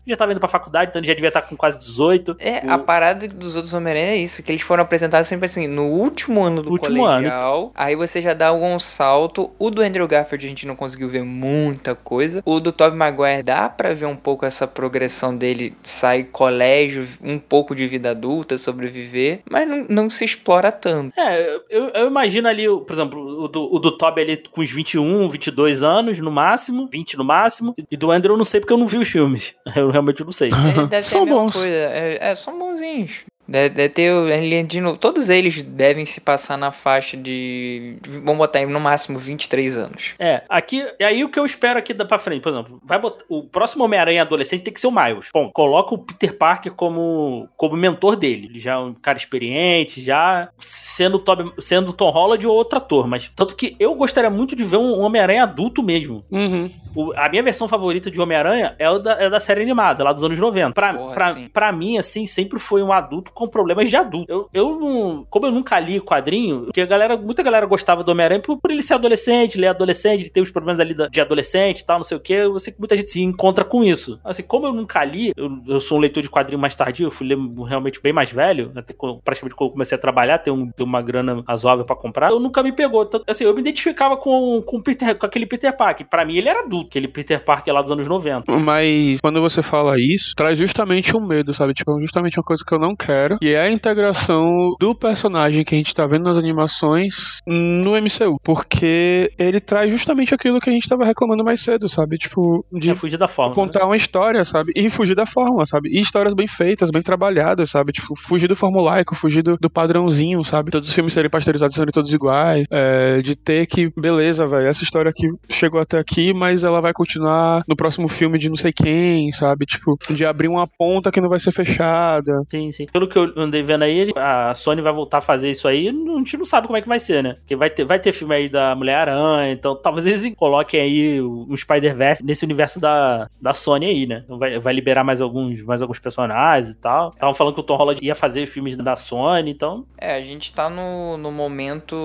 Já 0.07 0.17
tava 0.17 0.33
indo 0.33 0.40
pra 0.40 0.49
faculdade, 0.49 0.90
então 0.90 1.00
ele 1.00 1.07
já 1.09 1.14
devia 1.14 1.28
estar 1.28 1.43
com 1.43 1.57
quase 1.57 1.78
18. 1.78 2.37
É, 2.38 2.67
O- 2.67 2.71
a 2.71 2.78
parada 2.78 3.26
dos 3.28 3.57
outros 3.57 3.73
Homem-Aranha 3.75 4.12
é 4.12 4.17
isso, 4.17 4.43
que 4.43 4.50
eles 4.52 4.62
foram 4.62 4.83
apresentados 4.83 5.28
sempre 5.28 5.47
assim, 5.47 5.67
no 5.67 5.87
último 5.87 6.43
ano 6.43 6.62
do 6.62 6.71
Último 6.71 7.05
ano. 7.05 7.28
colegial, 7.28 7.73
aí 7.75 7.95
você 7.97 8.21
já 8.23 8.35
dá 8.35 8.49
algum 8.49 8.78
salto. 8.78 9.50
O 9.59 9.71
do 9.71 9.83
Andrew 9.83 10.07
Garfield 10.09 10.47
a 10.47 10.49
gente 10.49 10.67
não 10.67 10.76
conseguiu 10.76 11.09
ver 11.09 11.23
muita 11.25 11.95
coisa. 11.95 12.43
O 12.45 12.61
do 12.61 12.73
Tobey 12.73 12.97
Maguire 12.99 13.43
dá 13.43 13.69
pra 13.69 13.95
ver 13.95 14.07
um 14.07 14.17
pouco 14.17 14.45
essa 14.47 14.67
progressão 14.67 15.37
dele, 15.37 15.75
sair 15.83 16.25
colégio, 16.25 17.07
um 17.23 17.38
pouco 17.38 17.75
de 17.75 17.87
vida 17.87 18.11
adulta, 18.11 18.57
sobreviver, 18.59 19.40
mas 19.50 19.69
não, 19.69 19.87
não 19.88 20.11
se 20.11 20.25
explora 20.25 20.71
tanto. 20.73 21.19
É, 21.19 21.57
eu, 21.69 21.88
eu 21.88 22.07
imagino 22.07 22.49
ali, 22.49 22.69
o- 22.69 22.81
por 22.81 22.93
exemplo, 22.93 23.45
o 23.45 23.49
do, 23.49 23.75
o 23.75 23.78
do 23.78 23.97
Toby 23.97 24.21
ali 24.23 24.43
com 24.50 24.61
uns 24.61 24.71
21, 24.71 25.28
22 25.28 25.83
anos 25.83 26.19
no 26.21 26.31
máximo, 26.31 26.88
20 26.90 27.17
no 27.17 27.25
máximo. 27.25 27.75
E 27.90 27.97
do 27.97 28.11
Andrew 28.11 28.35
eu 28.35 28.38
não 28.38 28.45
sei 28.45 28.61
porque 28.61 28.73
eu 28.73 28.78
não 28.78 28.87
vi 28.87 28.99
os 28.99 29.09
filmes. 29.38 29.54
Eu 29.76 29.90
realmente 29.90 30.25
não 30.25 30.33
sei. 30.33 30.50
É, 30.50 30.87
deve 30.87 31.02
São 31.09 31.23
a 31.23 31.25
mesma 31.25 31.40
bons. 31.40 31.52
coisa. 31.54 31.76
É, 31.76 32.18
é, 32.30 32.35
são 32.35 32.59
bonzinhos. 32.59 33.21
Deve, 33.49 33.71
deve 33.71 33.88
ter, 33.88 34.02
ele, 34.12 34.62
de 34.62 34.78
novo, 34.81 34.99
todos 34.99 35.31
eles 35.31 35.62
devem 35.62 36.05
se 36.05 36.21
passar 36.21 36.59
na 36.59 36.71
faixa 36.71 37.17
de, 37.17 37.97
vamos 38.23 38.37
botar 38.37 38.59
aí 38.59 38.67
no 38.67 38.78
máximo 38.78 39.19
23 39.19 39.78
anos. 39.78 40.14
É, 40.19 40.43
aqui, 40.49 40.87
e 41.00 41.02
aí 41.05 41.25
o 41.25 41.31
que 41.31 41.38
eu 41.38 41.47
espero 41.47 41.78
aqui 41.78 41.95
da 41.95 42.05
pra 42.05 42.19
frente, 42.19 42.43
por 42.43 42.52
exemplo, 42.52 42.78
vai 42.85 42.99
botar, 42.99 43.25
o 43.28 43.45
próximo 43.45 43.85
Homem-Aranha 43.85 44.21
adolescente 44.23 44.62
tem 44.62 44.73
que 44.73 44.78
ser 44.81 44.87
o 44.88 44.90
Miles. 44.93 45.31
Bom, 45.33 45.50
coloca 45.50 45.95
o 45.95 45.99
Peter 45.99 46.37
Parker 46.37 46.73
como, 46.73 47.49
como 47.57 47.75
mentor 47.76 48.17
dele. 48.17 48.49
Ele 48.50 48.59
já 48.59 48.73
é 48.75 48.76
um 48.78 48.93
cara 48.93 49.17
experiente, 49.17 50.02
já 50.02 50.50
sendo 50.59 51.14
o 51.14 51.19
Tobey- 51.21 51.52
sendo 51.59 51.93
Tom 51.93 52.11
Holland 52.11 52.47
ou 52.47 52.55
outro 52.55 52.78
ator, 52.78 53.07
mas 53.07 53.31
tanto 53.35 53.55
que 53.57 53.76
eu 53.81 53.95
gostaria 53.95 54.28
muito 54.28 54.55
de 54.57 54.64
ver 54.64 54.76
um 54.76 55.00
Homem-Aranha 55.00 55.45
adulto 55.45 55.83
mesmo. 55.83 56.23
Uhum. 56.31 56.71
O- 56.95 57.12
a 57.17 57.28
minha 57.28 57.43
versão 57.43 57.69
favorita 57.69 58.11
de 58.11 58.21
Homem-Aranha 58.21 58.75
é, 58.78 58.90
o 58.90 58.99
da, 58.99 59.12
é 59.12 59.31
da 59.31 59.38
série 59.40 59.62
animada, 59.62 60.02
lá 60.05 60.12
dos 60.12 60.25
anos 60.25 60.38
90. 60.38 60.73
Pra, 60.75 60.93
Porra, 60.95 61.14
pra, 61.14 61.37
pra 61.52 61.73
mim, 61.73 61.97
assim, 61.99 62.26
sempre 62.26 62.59
foi 62.59 62.83
um 62.83 62.93
adulto 62.93 63.33
com 63.38 63.49
problemas 63.49 63.88
de 63.88 63.97
adulto. 63.97 64.30
Eu, 64.30 64.49
eu 64.52 64.78
não. 64.78 65.26
Como 65.30 65.47
eu 65.47 65.52
nunca 65.52 65.78
li 65.78 66.00
quadrinho, 66.00 66.64
porque 66.64 66.80
a 66.80 66.87
galera, 66.87 67.16
muita 67.16 67.42
galera 67.42 67.66
gostava 67.66 68.02
do 68.02 68.11
Homem-Aranha 68.11 68.40
por, 68.40 68.59
por 68.59 68.71
ele 68.71 68.83
ser 68.83 68.95
adolescente, 68.95 69.57
ele 69.57 69.66
é 69.66 69.68
adolescente, 69.68 70.30
ele 70.35 70.42
os 70.42 70.50
problemas 70.50 70.80
ali 70.80 70.95
da- 70.95 71.07
de 71.09 71.21
adolescente 71.21 71.80
e 71.80 71.87
tal, 71.87 71.99
não 71.99 72.04
sei 72.04 72.16
o 72.16 72.21
quê. 72.21 72.33
Eu 72.35 72.59
sei 72.59 72.73
que 72.73 72.78
muita 72.78 72.97
gente 72.97 73.11
se 73.11 73.23
encontra 73.23 73.64
com 73.64 73.83
isso. 73.85 74.18
Assim, 74.25 74.42
como 74.42 74.66
eu 74.66 74.73
nunca 74.73 75.04
li, 75.04 75.33
eu, 75.37 75.50
eu 75.66 75.80
sou 75.80 75.99
um 75.99 76.00
leitor 76.00 76.23
de 76.23 76.28
quadrinho 76.30 76.61
mais 76.61 76.75
tardio, 76.75 77.07
eu 77.07 77.11
fui 77.11 77.26
ler 77.26 77.38
realmente 77.66 78.00
bem 78.02 78.12
mais 78.12 78.30
velho, 78.33 78.73
até 78.76 78.92
quando- 78.92 79.21
praticamente 79.25 79.54
quando 79.54 79.68
eu 79.68 79.73
comecei 79.73 79.97
a 79.97 80.00
trabalhar, 80.00 80.38
ter, 80.38 80.50
um, 80.50 80.71
ter 80.71 80.83
uma 80.83 81.00
grana 81.02 81.42
razoável 81.47 81.85
pra 81.85 81.95
comprar, 81.97 82.30
eu 82.30 82.40
nunca 82.40 82.62
me 82.62 82.73
pegou. 82.73 83.04
Tanto- 83.07 83.25
Assim, 83.28 83.45
eu 83.45 83.54
me 83.54 83.61
identificava 83.61 84.16
com, 84.16 84.62
com, 84.62 84.80
Peter, 84.83 85.14
com 85.16 85.26
aquele 85.26 85.47
Peter 85.47 85.76
Parker. 85.76 86.07
Pra 86.09 86.25
mim, 86.25 86.37
ele 86.37 86.49
era 86.49 86.61
adulto, 86.61 86.88
aquele 86.88 87.09
Peter 87.09 87.45
Parker 87.45 87.73
lá 87.75 87.83
dos 87.83 87.92
anos 87.92 88.07
90. 88.09 88.50
Mas 88.59 89.21
quando 89.21 89.40
você 89.40 89.62
fala 89.62 89.95
isso, 90.00 90.35
traz 90.35 90.57
justamente 90.59 91.16
um 91.16 91.21
medo, 91.21 91.52
sabe? 91.52 91.75
Tipo, 91.75 92.00
justamente 92.00 92.38
uma 92.38 92.45
coisa 92.45 92.62
que 92.66 92.73
eu 92.73 92.78
não 92.78 92.95
quero, 92.97 93.28
que 93.39 93.53
é 93.55 93.61
a 93.61 93.71
integração 93.71 94.75
do 94.81 94.95
personagem 94.95 95.65
que 95.65 95.75
a 95.75 95.79
gente 95.79 95.95
tá 95.95 96.07
vendo 96.07 96.25
nas 96.25 96.37
animações 96.39 97.39
no 97.47 97.93
MCU. 98.01 98.39
Porque 98.43 99.31
ele 99.39 99.61
traz 99.61 99.91
justamente 99.91 100.35
aquilo 100.35 100.61
que 100.61 100.71
a 100.71 100.73
gente 100.73 100.89
tava 100.89 101.05
reclamando 101.05 101.45
mais 101.45 101.61
cedo, 101.61 101.89
sabe? 101.89 102.17
Tipo, 102.17 102.65
de 102.73 102.91
É 102.91 102.95
fugir 102.95 103.17
da 103.17 103.29
forma. 103.29 103.51
né? 103.51 103.55
contar 103.55 103.85
uma 103.87 103.97
história, 103.97 104.45
sabe? 104.45 104.73
E 104.75 104.89
fugir 104.89 105.15
da 105.15 105.27
fórmula, 105.27 105.67
sabe? 105.67 105.89
E 105.91 106.01
histórias 106.01 106.35
bem 106.35 106.47
feitas, 106.47 106.91
bem 106.91 107.03
trabalhadas, 107.03 107.71
sabe? 107.71 107.93
Tipo, 107.93 108.15
fugir 108.17 108.49
do 108.49 108.57
formulaico, 108.57 109.15
fugir 109.15 109.43
do, 109.43 109.57
do 109.57 109.69
padrãozinho, 109.71 110.45
sabe? 110.45 110.71
Todos 110.71 110.89
os 110.89 110.95
filmes 110.95 111.13
serem 111.13 111.31
pasteurizados 111.31 111.75
serem 111.77 111.93
todos 111.93 112.13
iguais. 112.13 112.67
é, 112.71 113.21
de 113.23 113.35
ter 113.35 113.67
que, 113.67 113.93
beleza, 113.99 114.47
velho, 114.47 114.67
essa 114.67 114.83
história 114.85 115.11
aqui 115.11 115.29
chegou 115.49 115.81
até 115.81 115.99
aqui, 115.99 116.33
mas 116.33 116.65
ela 116.65 116.81
vai 116.81 116.93
continuar 116.93 117.63
no 117.69 117.77
próximo 117.77 118.09
filme 118.09 118.39
de 118.39 118.49
não 118.49 118.57
sei 118.57 118.73
quem, 118.73 119.33
sabe? 119.33 119.67
Tipo, 119.67 119.99
de 120.11 120.25
abrir 120.25 120.49
uma 120.49 120.67
ponta 120.67 121.11
que 121.11 121.21
não 121.21 121.29
vai 121.29 121.41
ser 121.41 121.53
fechada. 121.53 122.43
Sim, 122.51 122.71
sim. 122.71 122.87
Pelo 122.93 123.09
que 123.09 123.18
eu 123.19 123.43
andei 123.43 123.63
vendo 123.63 123.83
aí, 123.83 124.13
a 124.17 124.55
Sony 124.55 124.81
vai 124.81 124.93
voltar 124.93 125.19
a 125.19 125.23
fazer 125.23 125.51
isso 125.51 125.69
aí. 125.69 125.89
A 125.89 126.19
gente 126.19 126.37
não 126.37 126.45
sabe 126.45 126.67
como 126.67 126.77
é 126.77 126.83
que 126.83 126.89
vai 126.89 127.01
ser, 127.01 127.23
né? 127.23 127.35
Porque 127.35 127.57
vai 127.57 127.71
ter, 127.71 127.85
vai 127.85 127.99
ter 127.99 128.12
filme 128.12 128.35
aí 128.35 128.49
da 128.49 128.75
Mulher-Aranha, 128.75 129.53
então 129.53 129.77
talvez 129.77 130.07
eles 130.07 130.35
coloquem 130.37 130.81
aí 130.81 131.21
o, 131.21 131.57
Spider-Verse 131.57 132.25
nesse 132.25 132.45
universo 132.45 132.81
da, 132.81 133.29
da 133.40 133.53
Sony 133.53 133.87
aí, 133.87 134.07
né? 134.07 134.23
Então 134.25 134.38
Vai, 134.38 134.59
vai 134.59 134.73
liberar 134.73 135.03
mais 135.03 135.21
alguns, 135.21 135.61
mais 135.62 135.83
alguns 135.83 135.99
personagens 135.99 136.73
e 136.73 136.77
tal. 136.77 137.11
Estavam 137.11 137.35
falando 137.35 137.55
que 137.55 137.61
o 137.61 137.64
Tom 137.64 137.77
Holland 137.77 137.99
ia 138.01 138.14
fazer 138.14 138.47
filmes 138.47 138.77
da 138.77 138.95
Sony, 138.95 139.51
então. 139.51 139.85
É, 139.99 140.14
a 140.14 140.21
gente 140.21 140.53
tá 140.53 140.71
no, 140.71 141.16
no 141.16 141.33
momento. 141.33 141.97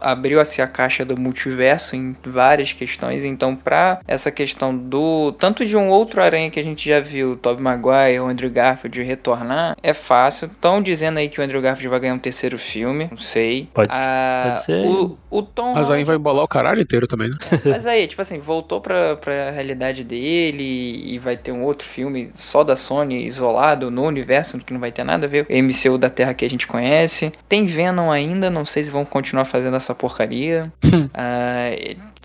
Abriu-se 0.00 0.60
a 0.60 0.66
caixa 0.66 1.04
do 1.04 1.18
multiverso 1.18 1.94
em 1.94 2.16
várias 2.26 2.72
questões. 2.72 3.24
Então, 3.24 3.54
pra 3.54 4.00
essa 4.06 4.30
questão 4.30 4.76
do. 4.76 5.32
Tanto 5.32 5.64
de 5.64 5.76
um 5.76 5.88
outro 5.88 6.20
aranha 6.20 6.50
que 6.50 6.58
a 6.58 6.64
gente 6.64 6.88
já 6.88 7.00
viu, 7.00 7.36
Tobey 7.36 7.62
Maguire, 7.62 8.16
Andrew 8.18 8.50
Garfield, 8.50 9.02
retornar, 9.02 9.76
é 9.82 9.94
fácil. 9.94 10.23
Estão 10.28 10.80
dizendo 10.82 11.18
aí 11.18 11.28
que 11.28 11.40
o 11.40 11.44
Andrew 11.44 11.60
Garfield 11.60 11.88
vai 11.88 12.00
ganhar 12.00 12.14
um 12.14 12.18
terceiro 12.18 12.58
filme. 12.58 13.08
Não 13.10 13.16
sei. 13.18 13.68
Pode- 13.72 13.90
Ah, 13.92 14.50
pode 14.54 14.64
ser. 14.64 14.86
O, 14.86 15.18
o 15.30 15.42
Tom 15.42 15.68
Mas 15.74 15.84
aí 15.84 15.84
Holland- 15.84 16.04
vai 16.04 16.16
embolar 16.16 16.44
o 16.44 16.48
caralho 16.48 16.80
inteiro 16.80 17.06
também, 17.06 17.30
né? 17.30 17.36
Mas 17.64 17.86
aí, 17.86 18.06
tipo 18.06 18.20
assim, 18.22 18.38
voltou 18.38 18.80
pra, 18.80 19.16
pra 19.16 19.50
realidade 19.50 20.04
dele 20.04 21.02
e 21.06 21.18
vai 21.18 21.36
ter 21.36 21.52
um 21.52 21.62
outro 21.62 21.86
filme 21.86 22.30
só 22.34 22.64
da 22.64 22.76
Sony, 22.76 23.24
isolado 23.24 23.90
no 23.90 24.02
universo, 24.04 24.58
que 24.58 24.72
não 24.72 24.80
vai 24.80 24.92
ter 24.92 25.04
nada 25.04 25.26
a 25.26 25.28
ver 25.28 25.44
com 25.46 25.52
o 25.52 25.56
MCU 25.56 25.98
da 25.98 26.08
Terra 26.10 26.34
que 26.34 26.44
a 26.44 26.50
gente 26.50 26.66
conhece. 26.66 27.32
Tem 27.48 27.66
Venom 27.66 28.10
ainda, 28.10 28.48
não 28.50 28.64
sei 28.64 28.84
se 28.84 28.90
vão 28.90 29.04
continuar 29.04 29.44
fazendo 29.44 29.76
essa 29.76 29.94
porcaria. 29.94 30.72
Ah, 31.12 31.70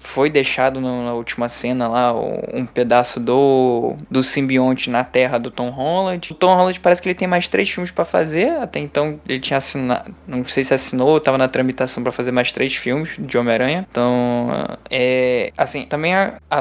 foi 0.02 0.30
deixado 0.30 0.80
no- 0.82 1.04
na 1.06 1.14
última 1.14 1.50
cena 1.50 1.88
lá 1.88 2.14
um 2.54 2.66
pedaço 2.66 3.20
do, 3.20 3.96
do 4.10 4.24
simbionte 4.24 4.90
na 4.90 5.04
Terra 5.04 5.38
do 5.38 5.52
Tom 5.52 5.70
Holland. 5.70 6.32
O 6.32 6.36
Tom 6.36 6.56
Holland 6.56 6.80
parece 6.80 7.02
que 7.02 7.08
ele 7.10 7.16
tem 7.16 7.28
mais 7.28 7.48
três 7.48 7.70
filmes 7.70 7.92
pra 7.92 8.06
fazer. 8.06 8.50
Até 8.62 8.80
então 8.80 9.20
ele 9.28 9.40
tinha 9.40 9.58
assinado, 9.58 10.14
não 10.28 10.44
sei 10.46 10.64
se 10.64 10.74
assinou, 10.74 11.20
tava 11.20 11.38
na 11.38 11.48
tramitação 11.48 12.02
pra 12.04 12.12
fazer 12.12 12.32
mais 12.32 12.52
três 12.52 12.76
filmes 12.76 13.16
de 13.20 13.38
Homem-Aranha. 13.38 13.86
Então, 13.90 14.50
é. 14.90 15.52
Assim, 15.58 15.86
também 15.86 16.16
a, 16.16 16.40
a, 16.50 16.60